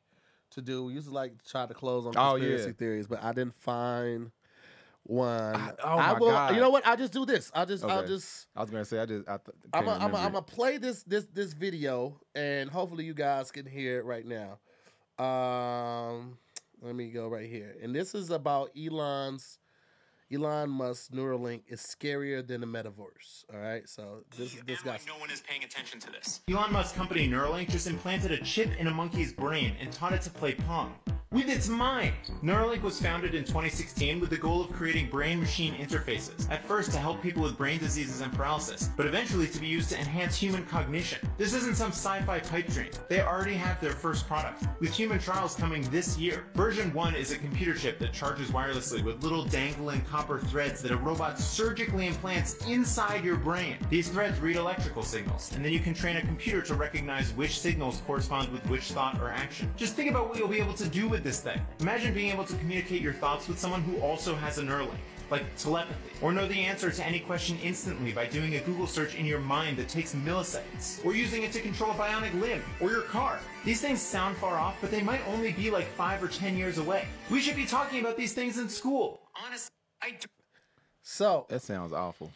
to 0.51 0.61
do. 0.61 0.85
We 0.85 0.93
used 0.93 1.09
to 1.09 1.15
like 1.15 1.43
try 1.45 1.67
to 1.67 1.75
close 1.75 2.07
on 2.07 2.13
Oh, 2.17 2.35
conspiracy 2.35 2.67
yeah. 2.67 2.73
theories, 2.79 3.07
but 3.07 3.25
I 3.25 3.33
didn't 3.33 3.55
find 3.55 4.31
one. 5.09 5.57
I- 5.57 5.73
oh 5.83 5.99
I 5.99 6.13
my 6.13 6.19
will. 6.19 6.31
God. 6.31 6.55
You 6.55 6.61
know 6.61 6.71
what? 6.71 6.87
I'll 6.87 6.97
just 6.97 7.13
do 7.13 7.25
this. 7.25 7.51
I'll 7.55 7.67
just. 7.67 7.83
I'll 7.85 8.07
just. 8.07 8.47
I 8.55 8.61
was 8.61 8.71
gonna 8.71 8.85
say 8.85 8.99
I 9.01 9.07
just 9.07 9.29
I 9.29 9.39
th- 9.39 9.57
I'm 9.73 9.85
gonna 9.85 10.17
I'm 10.17 10.35
it. 10.35 10.47
play 10.47 10.79
this 10.79 11.03
this 11.05 11.25
this 11.33 11.53
video, 11.55 12.21
and 12.35 12.71
hopefully 12.71 13.05
you 13.05 13.15
guys 13.15 13.51
can 13.51 13.67
hear 13.67 13.99
it 13.99 14.05
right 14.05 14.25
now. 14.27 14.59
Um, 15.25 16.39
let 16.83 16.95
me 16.95 17.11
go 17.11 17.29
right 17.29 17.49
here, 17.49 17.75
and 17.83 17.95
this 17.95 18.15
is 18.15 18.31
about 18.31 18.71
Elon's 18.79 19.59
Elon 20.33 20.69
Musk's 20.69 21.09
Neuralink 21.09 21.63
is 21.69 21.81
scarier 21.81 22.47
than 22.47 22.61
the 22.61 22.67
metaverse. 22.67 23.45
All 23.53 23.59
right, 23.59 23.89
so 23.89 24.25
this 24.37 24.55
this 24.67 24.81
and 24.81 24.87
why 24.87 24.93
guy's 24.93 25.07
no 25.07 25.17
one 25.17 25.31
is 25.31 25.41
paying 25.41 25.65
attention 25.65 25.99
to 26.01 26.13
this. 26.13 26.41
Elon 26.51 26.71
Musk's 26.73 26.93
company 26.97 27.27
Neuralink 27.27 27.71
just 27.71 27.87
implanted 27.87 28.31
a 28.33 28.45
chip 28.45 28.71
in 28.79 28.87
a 28.89 28.91
monkey's 28.91 29.33
brain 29.33 29.75
and 29.81 29.91
taught 29.91 30.13
it 30.13 30.21
to 30.23 30.31
play 30.31 30.55
Pong. 30.55 30.95
With 31.31 31.51
its 31.51 31.69
mind! 31.69 32.15
Neuralink 32.43 32.81
was 32.81 32.99
founded 32.99 33.35
in 33.35 33.45
2016 33.45 34.19
with 34.19 34.31
the 34.31 34.39
goal 34.39 34.63
of 34.63 34.73
creating 34.73 35.11
brain 35.11 35.39
machine 35.39 35.75
interfaces, 35.75 36.51
at 36.51 36.65
first 36.65 36.91
to 36.93 36.99
help 36.99 37.21
people 37.21 37.43
with 37.43 37.59
brain 37.59 37.79
diseases 37.79 38.23
and 38.23 38.33
paralysis, 38.33 38.89
but 38.97 39.05
eventually 39.05 39.47
to 39.47 39.61
be 39.61 39.67
used 39.67 39.91
to 39.91 39.99
enhance 39.99 40.39
human 40.39 40.65
cognition. 40.65 41.19
This 41.37 41.53
isn't 41.53 41.77
some 41.77 41.91
sci 41.91 42.23
fi 42.23 42.39
pipe 42.39 42.69
dream. 42.69 42.89
They 43.11 43.21
already 43.21 43.53
have 43.57 43.79
their 43.79 43.93
first 43.93 44.27
product, 44.27 44.65
with 44.81 44.91
human 44.91 45.19
trials 45.19 45.55
coming 45.55 45.83
this 45.91 46.17
year. 46.17 46.47
Version 46.55 46.95
1 46.95 47.15
is 47.15 47.31
a 47.31 47.37
computer 47.37 47.75
chip 47.75 47.99
that 47.99 48.15
charges 48.15 48.51
wirelessly 48.51 49.05
with 49.05 49.23
little 49.23 49.45
dangling 49.45 50.01
copper 50.07 50.39
threads 50.39 50.81
that 50.81 50.93
a 50.93 50.97
robot 50.97 51.39
surgically 51.39 52.07
implants 52.07 52.67
inside 52.67 53.23
your 53.23 53.37
brain. 53.37 53.77
These 53.91 54.09
threads 54.09 54.41
read 54.41 54.57
electrical 54.57 55.03
signals, 55.03 55.53
and 55.55 55.63
then 55.63 55.75
you 55.75 55.81
can 55.81 55.93
train 55.93 56.17
a 56.17 56.23
computer 56.23 56.63
to 56.63 56.75
recognize 56.75 57.35
which 57.35 57.61
signals 57.61 58.01
correspond 58.07 58.51
with 58.51 58.67
which 58.71 58.93
thought 58.93 59.21
or 59.21 59.29
action. 59.29 59.71
Just 59.77 59.95
think 59.95 60.09
about 60.09 60.31
what 60.31 60.39
you'll 60.39 60.49
be 60.49 60.59
able 60.59 60.73
to 60.73 60.89
do 60.89 61.07
with 61.07 61.18
this 61.25 61.41
thing. 61.41 61.61
Imagine 61.81 62.15
being 62.15 62.33
able 62.33 62.45
to 62.45 62.55
communicate 62.57 63.01
your 63.01 63.13
thoughts 63.13 63.49
with 63.49 63.59
someone 63.59 63.83
who 63.83 63.99
also 64.01 64.35
has 64.35 64.59
a 64.59 64.63
Neuralink. 64.63 64.99
Like 65.31 65.45
telepathy, 65.59 66.11
or 66.23 66.33
know 66.33 66.49
the 66.49 66.59
answer 66.59 66.91
to 66.91 67.07
any 67.07 67.21
question 67.21 67.59
instantly 67.63 68.13
by 68.13 68.25
doing 68.25 68.55
a 68.57 68.61
Google 68.61 68.87
search 68.87 69.15
in 69.15 69.27
your 69.27 69.41
mind 69.41 69.77
that 69.77 69.87
takes 69.87 70.15
milliseconds, 70.15 71.05
or 71.05 71.15
using 71.15 71.43
it 71.43 71.53
to 71.53 71.61
control 71.61 71.91
a 71.91 71.95
bionic 71.95 72.33
limb, 72.41 72.63
or 72.81 72.91
your 72.91 73.03
car. 73.03 73.39
These 73.63 73.83
things 73.83 74.01
sound 74.01 74.39
far 74.39 74.57
off, 74.57 74.77
but 74.81 74.91
they 74.91 75.03
might 75.03 75.21
only 75.29 75.53
be 75.53 75.71
like 75.71 75.87
5 75.89 76.23
or 76.23 76.29
10 76.29 76.57
years 76.57 76.79
away. 76.79 77.07
We 77.31 77.41
should 77.41 77.57
be 77.57 77.67
talking 77.67 78.01
about 78.01 78.17
these 78.17 78.33
things 78.33 78.57
in 78.57 78.71
school. 78.71 79.21
Honestly, 79.47 79.71
I 80.03 80.13
do. 80.13 80.29
so 81.03 81.45
That 81.51 81.61
sounds 81.61 81.93
awful. 81.93 82.33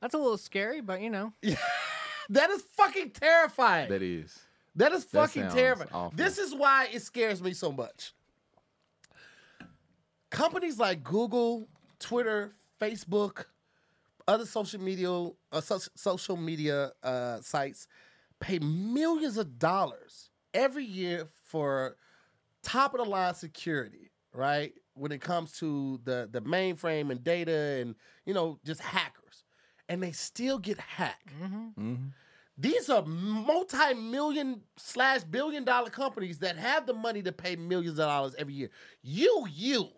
That's 0.00 0.14
a 0.14 0.18
little 0.18 0.38
scary, 0.38 0.80
but 0.80 1.02
you 1.02 1.10
know. 1.10 1.34
that 2.30 2.48
is 2.48 2.62
fucking 2.78 3.10
terrifying. 3.10 3.90
That 3.90 4.02
is. 4.02 4.38
That 4.76 4.92
is 4.92 5.04
That 5.06 5.28
fucking 5.28 5.42
sounds 5.42 5.54
terrifying. 5.54 5.88
awful. 5.92 6.16
This 6.16 6.38
is 6.38 6.54
why 6.54 6.88
it 6.92 7.00
scares 7.02 7.42
me 7.42 7.52
so 7.54 7.72
much. 7.72 8.12
Companies 10.30 10.78
like 10.78 11.02
Google, 11.02 11.68
Twitter, 11.98 12.52
Facebook, 12.80 13.44
other 14.28 14.44
social 14.44 14.80
media, 14.80 15.10
uh, 15.52 15.60
so- 15.60 15.78
social 15.94 16.36
media 16.36 16.92
uh, 17.02 17.40
sites 17.40 17.86
pay 18.40 18.58
millions 18.58 19.36
of 19.38 19.58
dollars 19.58 20.30
every 20.52 20.84
year 20.84 21.26
for 21.44 21.96
top 22.62 22.92
of 22.92 22.98
the 23.04 23.08
line 23.08 23.34
security, 23.34 24.10
right? 24.34 24.74
When 24.94 25.12
it 25.12 25.20
comes 25.20 25.52
to 25.58 26.00
the 26.04 26.28
the 26.30 26.40
mainframe 26.42 27.10
and 27.10 27.22
data 27.22 27.78
and 27.80 27.94
you 28.24 28.34
know 28.34 28.58
just 28.64 28.80
hackers, 28.80 29.44
and 29.88 30.02
they 30.02 30.12
still 30.12 30.58
get 30.58 30.78
hacked. 30.80 31.28
These 32.58 32.88
are 32.88 33.04
multi-million 33.04 34.62
slash 34.76 35.22
billion 35.24 35.64
dollar 35.64 35.90
companies 35.90 36.38
that 36.38 36.56
have 36.56 36.86
the 36.86 36.94
money 36.94 37.22
to 37.22 37.32
pay 37.32 37.56
millions 37.56 37.98
of 37.98 38.06
dollars 38.06 38.34
every 38.38 38.54
year. 38.54 38.70
You, 39.02 39.46
you, 39.52 39.88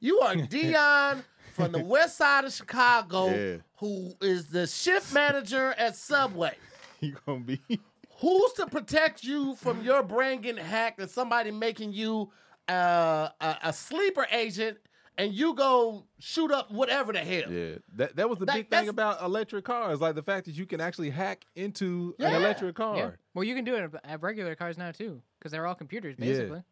you 0.00 0.20
are 0.20 0.34
Dion 0.50 1.22
from 1.54 1.72
the 1.72 1.84
west 1.84 2.16
side 2.16 2.44
of 2.44 2.52
Chicago, 2.52 3.26
Yeah. 3.28 3.56
who 3.76 4.14
is 4.22 4.48
the 4.48 4.66
shift 4.66 5.12
manager 5.12 5.74
at 5.78 5.96
Subway. 5.96 6.54
You 7.00 7.16
gonna 7.26 7.40
be? 7.40 7.60
Who's 8.20 8.52
to 8.52 8.66
protect 8.66 9.24
you 9.24 9.56
from 9.56 9.82
your 9.82 10.04
brain 10.04 10.40
getting 10.40 10.64
hacked 10.64 11.00
and 11.00 11.10
somebody 11.10 11.50
making 11.50 11.92
you 11.92 12.30
uh, 12.68 13.28
a, 13.40 13.56
a 13.64 13.72
sleeper 13.72 14.24
agent 14.30 14.78
and 15.18 15.32
you 15.32 15.54
go 15.54 16.04
shoot 16.18 16.50
up 16.50 16.70
whatever 16.70 17.12
the 17.12 17.20
hell? 17.20 17.50
Yeah. 17.50 17.74
That 17.96 18.16
that 18.16 18.28
was 18.30 18.38
the 18.38 18.46
That- 18.46 18.54
big 18.56 18.70
thing 18.70 18.88
about 18.88 19.22
electric 19.22 19.64
cars, 19.64 20.00
like 20.00 20.14
the 20.14 20.22
fact 20.22 20.46
that 20.46 20.52
you 20.56 20.66
can 20.66 20.80
actually 20.80 21.10
hack 21.10 21.44
into 21.54 22.14
Yeah. 22.18 22.28
an 22.28 22.34
electric 22.36 22.74
car. 22.76 22.96
Yeah. 22.96 23.10
Well, 23.34 23.44
you 23.44 23.54
can 23.54 23.64
do 23.64 23.74
it 23.74 23.90
at 24.04 24.22
regular 24.22 24.54
cars 24.54 24.76
now 24.78 24.90
too, 24.92 25.22
because 25.38 25.52
they're 25.52 25.66
all 25.66 25.74
computers 25.74 26.16
Yeah. 26.18 26.26
basically. 26.26 26.62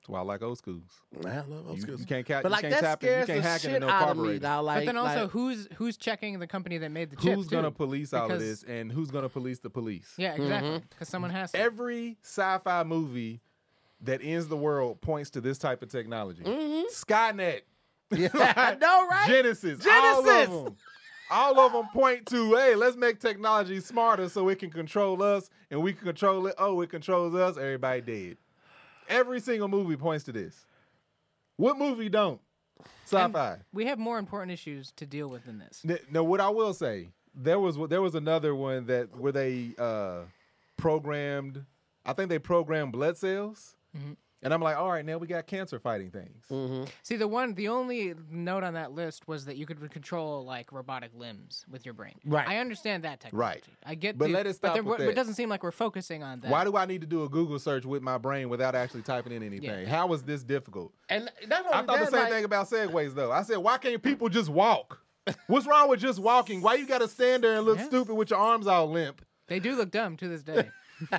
That's 0.00 0.08
why 0.08 0.18
I 0.18 0.22
like 0.22 0.42
old 0.42 0.58
schools. 0.58 0.82
I 1.24 1.28
love 1.42 1.68
old 1.68 1.76
You, 1.76 1.82
schools. 1.82 2.00
you 2.00 2.06
can't 2.06 2.26
ca- 2.26 2.42
but 2.42 2.48
you 2.48 2.52
like 2.52 2.62
can't 2.62 2.74
that 2.74 2.80
tap 2.80 3.04
in, 3.04 3.20
you 3.20 3.26
can't 3.26 3.42
hack 3.44 3.60
shit 3.60 3.74
into 3.74 3.86
no 3.86 3.92
out 3.92 4.02
of 4.08 4.16
me. 4.16 4.22
carburetor. 4.24 4.42
Now, 4.42 4.62
like, 4.62 4.78
but 4.80 4.86
then 4.86 4.96
also, 4.96 5.20
like- 5.22 5.30
who's 5.30 5.68
who's 5.76 5.96
checking 5.96 6.40
the 6.40 6.48
company 6.48 6.76
that 6.78 6.90
made 6.90 7.10
the 7.10 7.14
chips? 7.16 7.36
Who's 7.36 7.46
gonna 7.46 7.68
too? 7.70 7.76
police 7.76 8.12
all 8.12 8.28
of 8.32 8.40
this, 8.40 8.64
and 8.64 8.90
who's 8.90 9.12
gonna 9.12 9.28
police 9.28 9.60
the 9.60 9.70
police? 9.70 10.12
Yeah, 10.16 10.32
Mm-hmm. 10.32 10.42
exactly. 10.42 10.82
Because 10.90 11.08
someone 11.08 11.30
has 11.30 11.52
to. 11.52 11.58
Every 11.60 12.18
sci-fi 12.20 12.82
movie 12.82 13.42
that 14.02 14.20
ends 14.22 14.48
the 14.48 14.56
world 14.56 15.00
points 15.00 15.30
to 15.30 15.40
this 15.40 15.58
type 15.58 15.82
of 15.82 15.88
technology. 15.88 16.42
Skynet, 16.44 17.60
yeah, 18.10 18.28
I 18.34 18.74
know, 18.74 19.06
right? 19.08 19.28
Genisys, 19.28 19.84
all 19.86 20.22
Genisys! 20.22 20.44
of 20.44 20.64
them. 20.64 20.76
All 21.30 21.58
of 21.60 21.72
them 21.72 21.86
point 21.94 22.26
to, 22.26 22.54
hey, 22.56 22.74
let's 22.74 22.96
make 22.96 23.18
technology 23.18 23.80
smarter 23.80 24.28
so 24.28 24.48
it 24.50 24.58
can 24.58 24.70
control 24.70 25.22
us 25.22 25.48
and 25.70 25.80
we 25.82 25.94
can 25.94 26.04
control 26.04 26.46
it. 26.46 26.54
Oh, 26.58 26.82
it 26.82 26.90
controls 26.90 27.34
us. 27.34 27.56
Everybody 27.56 28.00
dead. 28.02 28.36
Every 29.08 29.40
single 29.40 29.68
movie 29.68 29.96
points 29.96 30.24
to 30.24 30.32
this. 30.32 30.66
What 31.56 31.78
movie 31.78 32.10
don't? 32.10 32.38
Sci-fi. 33.06 33.58
we 33.72 33.86
have 33.86 33.98
more 33.98 34.18
important 34.18 34.52
issues 34.52 34.92
to 34.96 35.06
deal 35.06 35.28
with 35.28 35.46
than 35.46 35.58
this. 35.58 35.82
N- 35.88 35.98
Now, 36.10 36.22
what 36.22 36.40
I 36.40 36.50
will 36.50 36.74
say, 36.74 37.08
there 37.34 37.58
was 37.58 37.78
there 37.88 38.02
was 38.02 38.14
another 38.14 38.54
one 38.54 38.84
that 38.86 39.16
where 39.16 39.32
they 39.32 39.70
uh, 39.78 40.22
programmed. 40.76 41.64
I 42.04 42.12
think 42.12 42.28
they 42.28 42.38
programmed 42.40 42.92
blood 42.92 43.16
cells, 43.16 43.76
Mm-hmm. 43.96 44.12
and 44.42 44.54
I'm 44.54 44.60
like, 44.62 44.76
all 44.76 44.90
right, 44.90 45.04
now 45.04 45.18
we 45.18 45.26
got 45.26 45.46
cancer 45.46 45.78
fighting 45.78 46.10
things. 46.10 46.44
Mm-hmm. 46.50 46.84
See, 47.02 47.16
the 47.16 47.28
one, 47.28 47.54
the 47.54 47.68
only 47.68 48.14
note 48.30 48.64
on 48.64 48.74
that 48.74 48.92
list 48.92 49.28
was 49.28 49.44
that 49.44 49.56
you 49.56 49.66
could 49.66 49.90
control 49.90 50.44
like 50.44 50.72
robotic 50.72 51.10
limbs 51.14 51.64
with 51.70 51.84
your 51.84 51.92
brain. 51.94 52.14
Right. 52.24 52.48
I 52.48 52.58
understand 52.58 53.04
that 53.04 53.20
technology. 53.20 53.60
Right. 53.60 53.64
I 53.84 53.94
get. 53.94 54.16
But 54.18 54.28
the, 54.28 54.32
let 54.32 54.46
it 54.46 54.54
stop 54.54 54.74
there- 54.74 54.82
with 54.82 54.98
But 54.98 55.08
it 55.08 55.14
doesn't 55.14 55.34
seem 55.34 55.48
like 55.48 55.62
we're 55.62 55.70
focusing 55.70 56.22
on 56.22 56.40
that. 56.40 56.50
Why 56.50 56.64
do 56.64 56.76
I 56.76 56.86
need 56.86 57.02
to 57.02 57.06
do 57.06 57.24
a 57.24 57.28
Google 57.28 57.58
search 57.58 57.84
with 57.84 58.02
my 58.02 58.18
brain 58.18 58.48
without 58.48 58.74
actually 58.74 59.02
typing 59.02 59.32
in 59.32 59.42
anything? 59.42 59.68
Yeah. 59.82 59.84
How 59.86 60.12
is 60.14 60.22
this 60.22 60.42
difficult? 60.42 60.92
And 61.08 61.30
that's 61.46 61.64
not 61.64 61.66
only 61.66 61.74
I 61.74 61.82
thought 61.82 61.86
that, 61.98 62.04
the 62.06 62.10
same 62.10 62.20
like, 62.24 62.32
thing 62.32 62.44
about 62.44 62.70
segways 62.70 63.14
though. 63.14 63.30
I 63.30 63.42
said, 63.42 63.58
why 63.58 63.78
can't 63.78 64.02
people 64.02 64.28
just 64.28 64.48
walk? 64.48 64.98
What's 65.46 65.66
wrong 65.66 65.88
with 65.88 66.00
just 66.00 66.18
walking? 66.18 66.62
Why 66.62 66.74
you 66.74 66.86
got 66.86 67.00
to 67.02 67.06
stand 67.08 67.44
there 67.44 67.54
and 67.54 67.64
look 67.64 67.78
Yeah. 67.78 67.86
stupid 67.86 68.14
with 68.14 68.30
your 68.30 68.40
arms 68.40 68.66
all 68.66 68.90
limp? 68.90 69.24
They 69.46 69.60
do 69.60 69.76
look 69.76 69.90
dumb 69.90 70.16
to 70.16 70.26
this 70.28 70.42
day. 70.42 70.68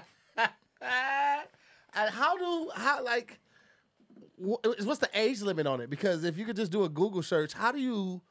And 1.95 2.09
how 2.13 2.37
do 2.37 2.71
how 2.75 3.03
like 3.03 3.39
wh- 4.37 4.63
what's 4.85 4.99
the 4.99 5.09
age 5.13 5.41
limit 5.41 5.67
on 5.67 5.81
it? 5.81 5.89
Because 5.89 6.23
if 6.23 6.37
you 6.37 6.45
could 6.45 6.55
just 6.55 6.71
do 6.71 6.83
a 6.83 6.89
Google 6.89 7.23
search, 7.23 7.53
how 7.53 7.71
do 7.71 7.79
you 7.79 8.21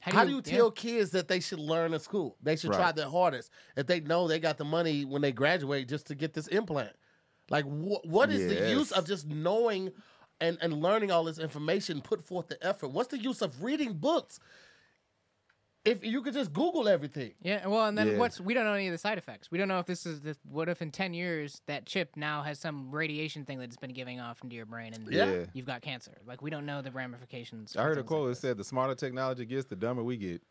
How 0.00 0.24
do 0.24 0.30
you 0.30 0.42
yeah. 0.44 0.56
tell 0.56 0.70
kids 0.70 1.10
that 1.10 1.28
they 1.28 1.40
should 1.40 1.60
learn 1.60 1.94
in 1.94 2.00
school? 2.00 2.36
They 2.42 2.56
should 2.56 2.72
try 2.72 2.92
their 2.92 3.08
hardest 3.08 3.50
if 3.76 3.86
they 3.86 4.00
know 4.00 4.26
they 4.26 4.40
got 4.40 4.58
the 4.58 4.64
money 4.64 5.04
when 5.04 5.22
they 5.22 5.32
graduate 5.32 5.88
just 5.88 6.06
to 6.08 6.14
get 6.14 6.32
this 6.34 6.48
implant. 6.48 6.92
Like, 7.50 7.64
wh- 7.64 8.04
what 8.04 8.30
is 8.30 8.48
the 8.48 8.70
use 8.70 8.90
of 8.92 9.06
just 9.06 9.26
knowing 9.28 9.92
and, 10.40 10.58
and 10.60 10.72
learning 10.82 11.10
all 11.12 11.24
this 11.24 11.38
information? 11.38 12.00
Put 12.00 12.24
forth 12.24 12.48
the 12.48 12.58
effort. 12.66 12.88
What's 12.88 13.10
the 13.10 13.18
use 13.18 13.42
of 13.42 13.62
reading 13.62 13.92
books 13.94 14.40
if 15.84 16.04
you 16.04 16.22
could 16.22 16.34
just 16.34 16.52
Google 16.52 16.88
everything? 16.88 17.32
Yeah, 17.42 17.66
well, 17.66 17.86
and 17.86 17.96
then 17.98 18.08
Yeah. 18.08 18.18
what's 18.18 18.40
we 18.40 18.54
don't 18.54 18.64
know 18.64 18.74
any 18.74 18.86
of 18.88 18.92
the 18.92 18.98
side 18.98 19.18
effects. 19.18 19.50
We 19.50 19.58
don't 19.58 19.68
know 19.68 19.78
if 19.78 19.86
this 19.86 20.06
is 20.06 20.20
the, 20.20 20.36
what 20.48 20.68
if 20.68 20.80
in 20.82 20.90
ten 20.90 21.12
years 21.14 21.60
that 21.66 21.86
chip 21.86 22.16
now 22.16 22.42
has 22.42 22.58
some 22.58 22.90
radiation 22.90 23.44
thing 23.44 23.58
that 23.58 23.64
it's 23.64 23.76
been 23.76 23.92
giving 23.92 24.20
off 24.20 24.42
into 24.42 24.54
your 24.56 24.66
brain 24.66 24.94
and 24.94 25.08
Yeah. 25.12 25.46
you've 25.52 25.66
got 25.66 25.82
cancer. 25.82 26.18
Like 26.26 26.40
we 26.42 26.50
don't 26.50 26.66
know 26.66 26.82
the 26.82 26.90
ramifications. 26.92 27.76
I 27.76 27.82
heard 27.82 27.98
a 27.98 28.02
quote 28.02 28.28
like 28.28 28.36
that 28.36 28.40
said, 28.40 28.56
"The 28.58 28.64
smarter 28.64 28.94
technology 28.94 29.44
gets, 29.44 29.66
the 29.66 29.76
dumber 29.76 30.02
we 30.02 30.16
get." 30.16 30.42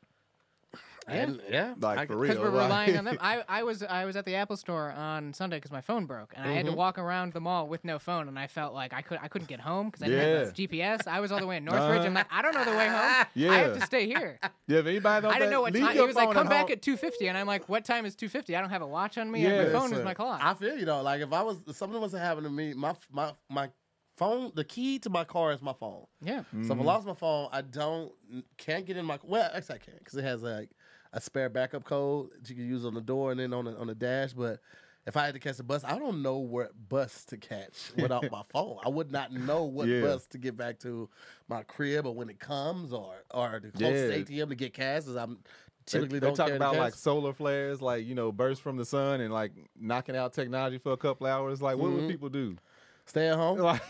And 1.07 1.41
yeah, 1.49 1.73
Like 1.79 1.97
I- 1.99 2.05
for 2.05 2.15
because 2.21 2.37
we're 2.37 2.49
like- 2.49 2.63
relying 2.65 2.97
on 2.97 3.05
them. 3.05 3.17
I, 3.19 3.43
I 3.49 3.63
was 3.63 3.81
I 3.83 4.05
was 4.05 4.15
at 4.15 4.25
the 4.25 4.35
Apple 4.35 4.55
store 4.55 4.91
on 4.91 5.33
Sunday 5.33 5.57
because 5.57 5.71
my 5.71 5.81
phone 5.81 6.05
broke 6.05 6.33
and 6.35 6.47
I 6.47 6.53
had 6.53 6.65
to 6.67 6.71
walk 6.73 6.97
around 6.99 7.33
the 7.33 7.41
mall 7.41 7.67
with 7.67 7.83
no 7.83 7.97
phone 7.99 8.27
and 8.27 8.37
I 8.37 8.47
felt 8.47 8.73
like 8.73 8.93
I 8.93 9.01
could 9.01 9.17
I 9.21 9.27
couldn't 9.27 9.47
get 9.47 9.59
home 9.59 9.87
because 9.89 10.03
I 10.03 10.07
didn't 10.07 10.45
have 10.45 10.53
GPS. 10.53 11.07
I 11.07 11.19
was 11.19 11.31
all 11.31 11.39
the 11.39 11.47
way 11.47 11.57
in 11.57 11.65
Northridge. 11.65 12.05
I'm 12.05 12.13
like 12.13 12.27
I 12.31 12.41
don't 12.43 12.53
know 12.53 12.63
the 12.63 12.71
way 12.77 12.87
home. 12.87 12.95
I 12.95 13.13
have 13.15 13.27
Yeah. 13.33 13.73
to 13.73 13.81
stay 13.85 14.05
here. 14.05 14.39
Yeah, 14.67 14.79
if 14.79 14.85
anybody 14.85 15.27
I 15.27 15.33
didn't 15.39 15.49
know 15.51 15.61
what 15.61 15.73
time. 15.73 15.95
your 15.95 16.03
It 16.03 16.07
was 16.07 16.15
like 16.15 16.31
come 16.31 16.47
back 16.47 16.67
home. 16.69 16.71
at 16.73 16.81
2:50 16.81 17.27
and 17.29 17.37
I'm 17.37 17.47
like 17.47 17.67
what 17.67 17.83
time 17.83 18.05
is 18.05 18.15
2:50? 18.15 18.55
I 18.55 18.61
don't 18.61 18.69
have 18.69 18.83
a 18.83 18.87
watch 18.87 19.17
on 19.17 19.31
me. 19.31 19.41
Yeah, 19.43 19.63
my 19.63 19.69
phone 19.71 19.91
is 19.91 19.97
sir. 19.97 20.03
my 20.03 20.13
clock. 20.13 20.39
I 20.43 20.53
feel 20.53 20.77
you 20.77 20.85
though. 20.85 21.01
Like 21.01 21.21
if 21.21 21.33
I 21.33 21.41
was 21.41 21.61
if 21.67 21.75
something 21.75 21.99
was 21.99 22.13
happening 22.13 22.43
to 22.51 22.55
me, 22.55 22.73
my 22.75 22.95
my 23.11 23.33
my 23.49 23.69
phone, 24.17 24.51
the 24.53 24.63
key 24.63 24.99
to 24.99 25.09
my 25.09 25.23
car 25.23 25.51
is 25.51 25.61
my 25.63 25.73
phone. 25.73 26.05
yeah. 26.21 26.41
So 26.41 26.41
if 26.51 26.67
Mm-hmm. 26.67 26.81
I 26.81 26.83
lost 26.83 27.07
my 27.07 27.15
phone, 27.15 27.49
I 27.51 27.61
don't 27.61 28.11
can't 28.57 28.85
get 28.85 28.97
in 28.97 29.05
my 29.05 29.17
well. 29.23 29.49
Actually, 29.53 29.75
I 29.75 29.77
can 29.79 29.93
because 29.97 30.15
it 30.15 30.23
has 30.23 30.43
like 30.43 30.69
a 31.13 31.21
spare 31.21 31.49
backup 31.49 31.83
code 31.83 32.29
that 32.39 32.49
you 32.49 32.55
can 32.55 32.67
use 32.67 32.85
on 32.85 32.93
the 32.93 33.01
door 33.01 33.31
and 33.31 33.39
then 33.39 33.53
on 33.53 33.65
the 33.65 33.75
on 33.77 33.87
the 33.87 33.95
dash. 33.95 34.33
But 34.33 34.59
if 35.07 35.17
I 35.17 35.25
had 35.25 35.33
to 35.33 35.39
catch 35.39 35.59
a 35.59 35.63
bus, 35.63 35.83
I 35.83 35.97
don't 35.97 36.21
know 36.21 36.37
what 36.37 36.71
bus 36.89 37.25
to 37.25 37.37
catch 37.37 37.91
without 37.97 38.29
my 38.31 38.43
phone. 38.51 38.77
I 38.83 38.89
would 38.89 39.11
not 39.11 39.31
know 39.33 39.63
what 39.63 39.89
Yeah. 39.89 40.01
bus 40.01 40.27
to 40.27 40.37
get 40.37 40.55
back 40.55 40.79
to 40.79 41.09
my 41.47 41.63
crib 41.63 42.05
or 42.05 42.13
when 42.13 42.29
it 42.29 42.39
comes 42.39 42.93
or 42.93 43.15
or 43.33 43.59
the 43.61 43.71
closest 43.71 44.09
Yeah. 44.11 44.17
ATM 44.17 44.49
to 44.49 44.55
get 44.55 44.73
cash. 44.73 45.07
As 45.07 45.15
I'm 45.15 45.39
typically 45.85 46.19
they 46.19 46.27
don't 46.27 46.35
talk 46.35 46.51
about 46.51 46.75
like 46.77 46.93
solar 46.93 47.33
flares, 47.33 47.81
like 47.81 48.05
you 48.05 48.15
know, 48.15 48.31
bursts 48.31 48.61
from 48.61 48.77
the 48.77 48.85
sun, 48.85 49.21
and 49.21 49.33
like 49.33 49.51
knocking 49.79 50.15
out 50.15 50.33
technology 50.33 50.77
for 50.77 50.91
a 50.93 50.97
couple 50.97 51.27
hours. 51.27 51.61
Like, 51.61 51.77
what 51.77 51.87
Mm-hmm. 51.87 51.95
would 51.97 52.07
people 52.07 52.29
do? 52.29 52.57
stay 53.05 53.27
at 53.27 53.35
home. 53.35 53.57
Like, 53.59 53.81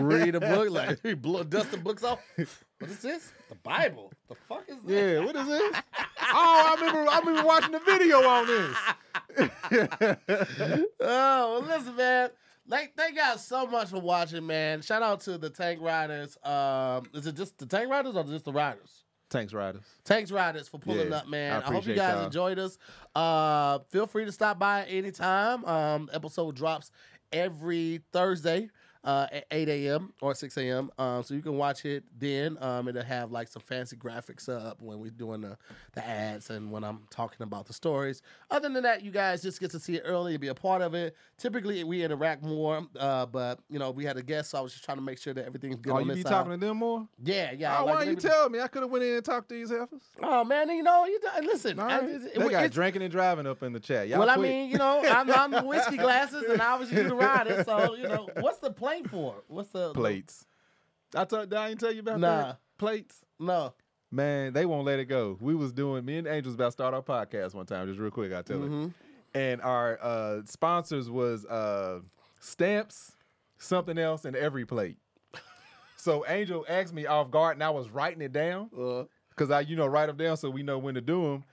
Read 0.00 0.34
a 0.34 0.40
book, 0.40 0.70
like 1.04 1.20
blow, 1.20 1.42
dust 1.42 1.70
the 1.70 1.76
books 1.76 2.02
off. 2.02 2.20
What 2.78 2.90
is 2.90 2.98
this? 2.98 3.32
The 3.48 3.54
Bible. 3.56 4.12
The 4.28 4.34
fuck 4.48 4.64
is 4.68 4.76
this? 4.84 5.14
yeah, 5.14 5.24
what 5.24 5.34
is 5.34 5.46
this? 5.46 5.76
oh, 5.98 6.04
I 6.22 6.74
remember, 6.78 7.10
I 7.10 7.18
remember 7.20 7.44
watching 7.46 7.72
the 7.72 7.78
video 7.80 8.18
on 8.22 8.46
this. 8.46 8.76
oh, 11.00 11.60
well, 11.60 11.62
listen, 11.62 11.96
man. 11.96 12.30
Like, 12.68 12.94
thank 12.96 13.16
y'all 13.16 13.38
so 13.38 13.66
much 13.66 13.88
for 13.90 14.00
watching, 14.00 14.46
man. 14.46 14.82
Shout 14.82 15.02
out 15.02 15.20
to 15.20 15.38
the 15.38 15.48
Tank 15.48 15.80
Riders. 15.80 16.36
Um, 16.42 17.04
is 17.14 17.26
it 17.26 17.36
just 17.36 17.56
the 17.58 17.66
Tank 17.66 17.88
Riders 17.90 18.16
or 18.16 18.24
just 18.24 18.44
the 18.44 18.52
Riders? 18.52 19.04
Tanks 19.28 19.52
riders. 19.52 19.82
Tanks 20.04 20.30
Riders 20.30 20.68
for 20.68 20.78
pulling 20.78 21.10
Yeah, 21.10 21.16
up, 21.16 21.28
man. 21.28 21.60
I 21.62 21.68
I, 21.68 21.72
hope 21.72 21.86
you 21.86 21.96
guys 21.96 22.14
y'all. 22.14 22.24
enjoyed 22.26 22.58
us. 22.60 22.78
Uh, 23.14 23.80
feel 23.90 24.06
free 24.06 24.24
to 24.24 24.30
stop 24.32 24.56
by 24.58 24.84
anytime. 24.84 25.64
Um, 25.64 26.08
episode 26.12 26.54
drops 26.54 26.92
every 27.32 28.02
Thursday. 28.12 28.68
Uh, 29.06 29.28
at 29.30 29.46
8 29.52 29.68
a.m. 29.68 30.12
or 30.20 30.34
6 30.34 30.56
a.m. 30.56 30.90
Um, 30.98 31.22
so 31.22 31.32
you 31.34 31.40
can 31.40 31.56
watch 31.56 31.84
it 31.84 32.02
then. 32.18 32.58
Um, 32.60 32.88
it'll 32.88 33.04
have 33.04 33.30
like 33.30 33.46
some 33.46 33.62
fancy 33.62 33.94
graphics 33.96 34.48
up 34.48 34.82
when 34.82 34.98
we're 34.98 35.12
doing 35.12 35.42
the, 35.42 35.56
the 35.94 36.04
ads 36.04 36.50
and 36.50 36.72
when 36.72 36.82
I'm 36.82 37.02
talking 37.08 37.42
about 37.42 37.66
the 37.66 37.72
stories. 37.72 38.20
Other 38.50 38.68
than 38.68 38.82
that, 38.82 39.04
you 39.04 39.12
guys 39.12 39.42
just 39.42 39.60
get 39.60 39.70
to 39.70 39.78
see 39.78 39.94
it 39.94 40.02
early 40.04 40.32
and 40.32 40.40
be 40.40 40.48
a 40.48 40.54
part 40.56 40.82
of 40.82 40.94
it. 40.94 41.14
Typically, 41.38 41.84
we 41.84 42.02
interact 42.02 42.42
more, 42.42 42.84
uh, 42.98 43.26
but 43.26 43.60
you 43.70 43.78
know, 43.78 43.92
we 43.92 44.04
had 44.04 44.16
a 44.16 44.22
guest, 44.24 44.50
so 44.50 44.58
I 44.58 44.60
was 44.60 44.72
just 44.72 44.84
trying 44.84 44.98
to 44.98 45.04
make 45.04 45.18
sure 45.18 45.32
that 45.34 45.46
everything's 45.46 45.76
good 45.76 45.92
Oh, 45.92 45.98
you 46.00 46.12
be 46.12 46.22
side. 46.22 46.30
talking 46.30 46.52
to 46.52 46.58
them 46.66 46.78
more? 46.78 47.06
yeah, 47.22 47.52
yeah. 47.56 47.78
Oh, 47.78 47.84
like, 47.84 47.94
why 47.94 48.02
you 48.02 48.16
tell 48.16 48.48
me? 48.50 48.58
I 48.58 48.66
could 48.66 48.82
have 48.82 48.90
went 48.90 49.04
in 49.04 49.14
and 49.14 49.24
talked 49.24 49.50
to 49.50 49.54
these 49.54 49.70
heifers. 49.70 50.02
Oh 50.20 50.42
man, 50.42 50.68
you 50.70 50.82
know, 50.82 51.04
you 51.06 51.20
listen. 51.42 51.78
All 51.78 51.88
I- 51.88 52.00
right. 52.00 52.08
it's- 52.10 52.30
They 52.36 52.48
got 52.48 52.70
drinking 52.72 53.02
and 53.02 53.12
driving 53.12 53.46
up 53.46 53.62
in 53.62 53.72
the 53.72 53.78
chat. 53.78 54.08
Y'all 54.08 54.18
well, 54.18 54.30
I 54.30 54.36
mean, 54.36 54.68
you 54.68 54.78
know, 54.78 55.00
I'm, 55.04 55.30
I'm 55.30 55.52
the 55.52 55.62
whiskey 55.62 55.96
glasses, 55.96 56.42
and 56.48 56.60
obviously 56.60 57.02
you 57.02 57.08
the 57.08 57.14
rider. 57.14 57.62
So 57.62 57.94
you 57.94 58.08
know, 58.08 58.28
what's 58.40 58.58
the 58.58 58.70
plate 59.02 59.10
for? 59.10 59.42
What's 59.48 59.70
the 59.70 59.88
the- 59.88 59.94
plates. 59.94 60.46
I 61.14 61.24
told. 61.24 61.50
Did 61.50 61.58
I 61.58 61.70
ain't 61.70 61.80
tell 61.80 61.92
you 61.92 62.00
about 62.00 62.20
Nah. 62.20 62.36
that? 62.42 62.58
Plates. 62.78 63.22
no. 63.38 63.74
Man, 64.12 64.52
they 64.52 64.66
won't 64.66 64.86
let 64.86 65.00
it 65.00 65.06
go. 65.06 65.36
We 65.40 65.54
was 65.56 65.72
doing 65.72 66.04
me 66.04 66.18
and 66.18 66.26
Angel 66.28 66.48
was 66.50 66.54
about 66.54 66.66
to 66.66 66.70
start 66.72 66.94
our 66.94 67.02
podcast 67.02 67.54
one 67.54 67.66
time, 67.66 67.88
just 67.88 67.98
real 67.98 68.10
quick, 68.12 68.32
I 68.32 68.42
tell 68.42 68.58
Mm-hmm. 68.58 68.82
you. 68.82 68.94
And 69.34 69.60
our 69.62 69.98
uh 70.00 70.40
sponsors 70.46 71.10
was 71.10 71.44
uh 71.44 72.00
stamps, 72.40 73.16
something 73.58 73.98
else, 73.98 74.24
and 74.24 74.36
every 74.36 74.64
plate. 74.64 74.96
So 75.96 76.24
Angel 76.28 76.64
asked 76.68 76.94
me 76.94 77.06
off 77.06 77.30
guard, 77.32 77.56
and 77.56 77.64
I 77.64 77.70
was 77.70 77.90
writing 77.90 78.22
it 78.22 78.32
down 78.32 78.70
Uh, 78.78 79.04
because 79.30 79.50
I, 79.50 79.60
you 79.60 79.74
know, 79.74 79.86
write 79.86 80.06
them 80.06 80.16
down 80.16 80.36
so 80.36 80.48
we 80.50 80.62
know 80.62 80.78
when 80.78 80.94
to 80.94 81.00
do 81.00 81.22
them. 81.22 81.44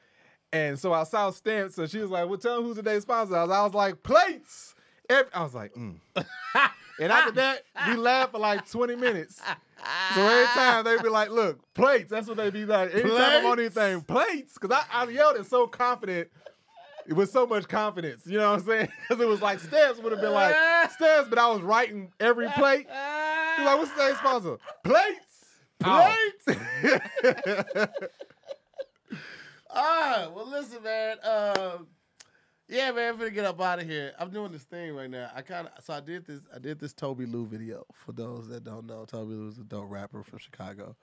And 0.51 0.77
so 0.77 0.93
I 0.93 1.03
saw 1.05 1.31
stamps, 1.31 1.73
so 1.75 1.87
she 1.87 1.97
was 1.97 2.11
like, 2.11 2.29
"Well, 2.29 2.37
tell 2.37 2.57
them 2.57 2.65
who's 2.65 2.75
today's 2.77 3.01
sponsor." 3.01 3.35
I 3.35 3.43
was, 3.43 3.51
I 3.51 3.63
was 3.63 3.73
like, 3.73 4.03
"Plates." 4.03 4.75
Every, 5.09 5.33
I 5.33 5.41
was 5.43 5.55
like, 5.55 5.73
mm. 5.73 5.95
and 6.99 7.11
after 7.11 7.31
ah. 7.31 7.33
that, 7.33 7.63
we 7.87 7.93
ah. 7.93 7.99
laughed 7.99 8.31
for 8.31 8.39
like 8.39 8.69
twenty 8.69 8.95
minutes. 8.95 9.41
So 10.15 10.21
every 10.21 10.45
time 10.47 10.83
they'd 10.85 11.03
be 11.03 11.09
like, 11.09 11.29
"Look, 11.29 11.59
plates." 11.73 12.09
That's 12.09 12.27
what 12.27 12.37
they'd 12.37 12.53
be 12.53 12.65
like. 12.65 12.93
Anytime 12.93 13.11
I'm 13.11 13.45
on 13.45 13.57
Plates? 13.57 13.77
anything, 13.77 14.01
plates, 14.01 14.53
because 14.59 14.71
I, 14.91 15.03
I 15.03 15.09
yelled 15.09 15.37
it 15.37 15.45
so 15.45 15.67
confident. 15.67 16.29
It 17.05 17.13
was 17.13 17.29
so 17.31 17.45
much 17.45 17.67
confidence, 17.67 18.25
you 18.25 18.37
know 18.37 18.51
what 18.51 18.61
I'm 18.61 18.65
saying? 18.65 18.87
Because 19.09 19.21
it 19.21 19.27
was 19.27 19.41
like 19.41 19.59
stamps 19.59 19.99
would 19.99 20.13
have 20.13 20.21
been 20.21 20.31
like 20.31 20.55
stamps, 20.91 21.29
but 21.29 21.37
I 21.37 21.49
was 21.49 21.61
writing 21.61 22.13
every 22.19 22.47
plate. 22.51 22.87
You're 23.57 23.65
like, 23.65 23.77
what's 23.77 23.91
today's 23.91 24.17
sponsor? 24.17 24.57
Plates. 24.83 25.19
Oh. 25.83 26.15
Plates. 26.45 26.61
all 27.25 27.31
right. 27.75 27.89
Ah, 29.75 30.29
well, 30.35 30.47
listen, 30.47 30.83
man. 30.83 31.17
Um, 31.23 31.87
yeah, 32.73 32.91
man. 32.91 33.13
I'm 33.13 33.17
gonna 33.17 33.29
get 33.29 33.45
up 33.45 33.61
out 33.61 33.79
of 33.79 33.87
here. 33.87 34.13
I'm 34.19 34.29
doing 34.29 34.51
this 34.51 34.63
thing 34.63 34.95
right 34.95 35.09
now. 35.09 35.29
I 35.35 35.41
kind 35.41 35.67
of 35.67 35.83
so 35.83 35.93
I 35.93 35.99
did 35.99 36.25
this. 36.25 36.41
I 36.53 36.59
did 36.59 36.79
this 36.79 36.93
Tobi 36.93 37.31
Lou 37.31 37.45
video. 37.45 37.85
For 37.93 38.11
those 38.11 38.47
that 38.49 38.63
don't 38.63 38.87
know, 38.87 39.05
Tobi 39.05 39.29
Lou 39.29 39.47
is 39.47 39.59
a 39.59 39.63
dope 39.63 39.89
rapper 39.89 40.23
from 40.23 40.39
Chicago. 40.39 40.95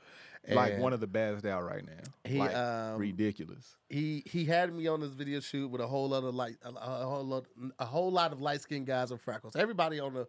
like 0.48 0.78
one 0.78 0.92
of 0.92 1.01
the 1.01 1.06
best 1.06 1.47
out 1.47 1.64
right 1.64 1.84
now. 1.84 2.02
He, 2.24 2.38
like 2.38 2.55
um, 2.55 2.98
ridiculous. 2.98 3.76
he 3.88 4.22
he 4.26 4.44
had 4.44 4.72
me 4.72 4.86
on 4.88 5.01
this 5.01 5.12
video 5.12 5.40
shoot 5.40 5.68
with 5.68 5.80
a 5.80 5.86
whole 5.86 6.09
lot 6.09 6.24
of 6.24 6.34
light 6.34 6.56
a, 6.62 6.70
a 6.70 7.06
whole 7.06 7.24
lot 7.24 7.44
a 7.78 7.84
whole 7.84 8.10
lot 8.10 8.32
of 8.32 8.40
light 8.40 8.60
skinned 8.60 8.86
guys 8.86 9.10
with 9.10 9.20
freckles. 9.20 9.55
Everybody 9.56 10.01
on 10.01 10.14
the 10.14 10.26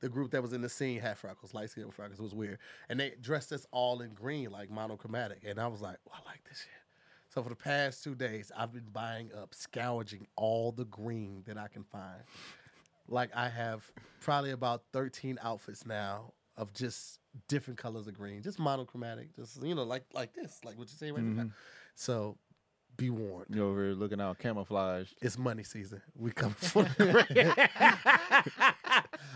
the 0.00 0.08
group 0.08 0.30
that 0.30 0.42
was 0.42 0.52
in 0.52 0.62
the 0.62 0.68
scene 0.68 0.98
had 0.98 1.18
freckles, 1.18 1.52
light 1.54 1.70
skinned 1.70 1.86
with 1.86 1.94
freckles. 1.94 2.18
It 2.18 2.22
was 2.22 2.34
weird, 2.34 2.58
and 2.88 2.98
they 2.98 3.12
dressed 3.20 3.52
us 3.52 3.66
all 3.70 4.00
in 4.00 4.14
green, 4.14 4.50
like 4.50 4.70
monochromatic. 4.70 5.42
And 5.46 5.60
I 5.60 5.66
was 5.66 5.80
like, 5.80 5.98
well, 6.06 6.16
I 6.24 6.28
like 6.28 6.42
this 6.48 6.58
shit. 6.58 6.79
So 7.32 7.42
for 7.44 7.48
the 7.48 7.56
past 7.56 8.02
two 8.02 8.16
days, 8.16 8.50
I've 8.56 8.72
been 8.72 8.88
buying 8.92 9.30
up, 9.40 9.54
scourging 9.54 10.26
all 10.34 10.72
the 10.72 10.84
green 10.84 11.44
that 11.46 11.56
I 11.56 11.68
can 11.68 11.84
find. 11.84 12.22
Like 13.08 13.30
I 13.34 13.48
have 13.48 13.88
probably 14.20 14.50
about 14.50 14.82
thirteen 14.92 15.38
outfits 15.42 15.86
now 15.86 16.32
of 16.56 16.72
just 16.74 17.20
different 17.48 17.78
colors 17.78 18.08
of 18.08 18.14
green, 18.14 18.42
just 18.42 18.58
monochromatic, 18.58 19.34
just 19.36 19.62
you 19.62 19.74
know, 19.74 19.84
like 19.84 20.04
like 20.12 20.34
this, 20.34 20.60
like 20.64 20.76
what 20.76 20.88
you 20.90 20.96
see 20.96 21.10
right 21.12 21.22
now. 21.22 21.42
Mm-hmm. 21.42 21.52
So 21.94 22.36
be 22.96 23.10
warned. 23.10 23.46
You're 23.54 23.66
over 23.66 23.84
here 23.84 23.94
looking 23.94 24.20
out 24.20 24.38
camouflaged. 24.38 25.14
It's 25.22 25.38
money 25.38 25.62
season. 25.62 26.02
We 26.16 26.30
come 26.32 26.52
for 26.52 26.82
the. 26.82 27.24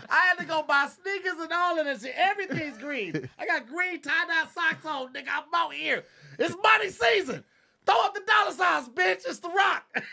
I 0.09 0.27
had 0.27 0.37
to 0.37 0.45
go 0.45 0.63
buy 0.63 0.87
sneakers 0.87 1.39
and 1.39 1.51
all 1.51 1.79
of 1.79 1.85
that 1.85 2.01
shit. 2.01 2.13
Everything's 2.15 2.77
green. 2.77 3.29
I 3.39 3.45
got 3.45 3.67
green 3.67 4.01
tie-dye 4.01 4.47
socks 4.53 4.85
on, 4.85 5.13
nigga. 5.13 5.29
I'm 5.29 5.43
out 5.53 5.73
here. 5.73 6.03
It's 6.37 6.55
money 6.61 6.89
season. 6.89 7.43
Throw 7.85 7.95
up 8.03 8.13
the 8.13 8.21
dollar 8.21 8.51
signs, 8.51 8.89
bitch. 8.89 9.23
It's 9.27 9.39
the 9.39 9.49
rock. 9.49 9.83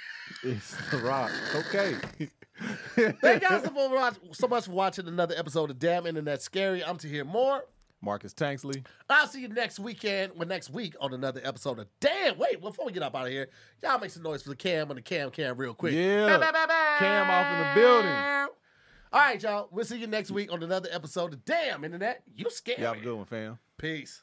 It's 0.45 0.75
the 0.91 0.97
rock. 0.99 1.31
Okay. 1.55 1.95
Thank 3.21 3.43
y'all 3.43 3.63
so, 3.63 3.71
watch, 3.95 4.15
so 4.33 4.49
much 4.49 4.65
for 4.65 4.73
watching 4.73 5.07
another 5.07 5.37
episode 5.37 5.71
of 5.71 5.79
Damn 5.79 6.07
Internet 6.07 6.43
Scary. 6.43 6.83
I'm 6.83 6.97
to 6.99 7.07
hear 7.07 7.25
more. 7.25 7.63
Marcus 8.01 8.35
Tanksley. 8.35 8.85
I'll 9.09 9.29
see 9.29 9.41
you 9.41 9.49
next 9.49 9.79
weekend, 9.79 10.33
well, 10.37 10.49
next 10.49 10.71
week 10.71 10.95
on 11.01 11.15
another 11.15 11.41
episode 11.45 11.79
of 11.79 11.87
Damn. 12.01 12.37
Wait, 12.39 12.61
before 12.61 12.87
we 12.87 12.93
get 12.93 13.05
up 13.05 13.15
out 13.15 13.27
of 13.27 13.33
here, 13.33 13.49
y'all 13.83 14.01
make 14.01 14.11
some 14.11 14.25
noise 14.25 14.43
for 14.43 14.49
the 14.49 14.57
cam 14.57 14.91
and 14.91 14.99
the 14.99 15.03
cam 15.03 15.31
cam 15.31 15.57
real 15.57 15.75
quick. 15.75 15.95
Yeah. 15.95 16.27
Ba, 16.27 16.39
ba, 16.39 16.53
ba, 16.53 16.67
ba. 16.67 16.97
Cam 16.99 17.31
off 17.31 17.53
in 17.53 17.59
the 17.59 17.81
building. 17.81 18.49
All 19.13 19.21
right, 19.21 19.41
y'all. 19.41 19.69
We'll 19.71 19.85
see 19.85 19.99
you 19.99 20.09
next 20.09 20.31
week 20.33 20.53
on 20.53 20.63
another 20.63 20.89
episode 20.91 21.35
of 21.35 21.45
Damn 21.45 21.85
Internet. 21.85 22.23
You 22.35 22.51
scared 22.51 22.81
Y'all 22.81 22.95
have 22.95 23.03
a 23.03 23.05
good 23.05 23.15
one, 23.15 23.27
fam. 23.27 23.59
Peace. 23.79 24.23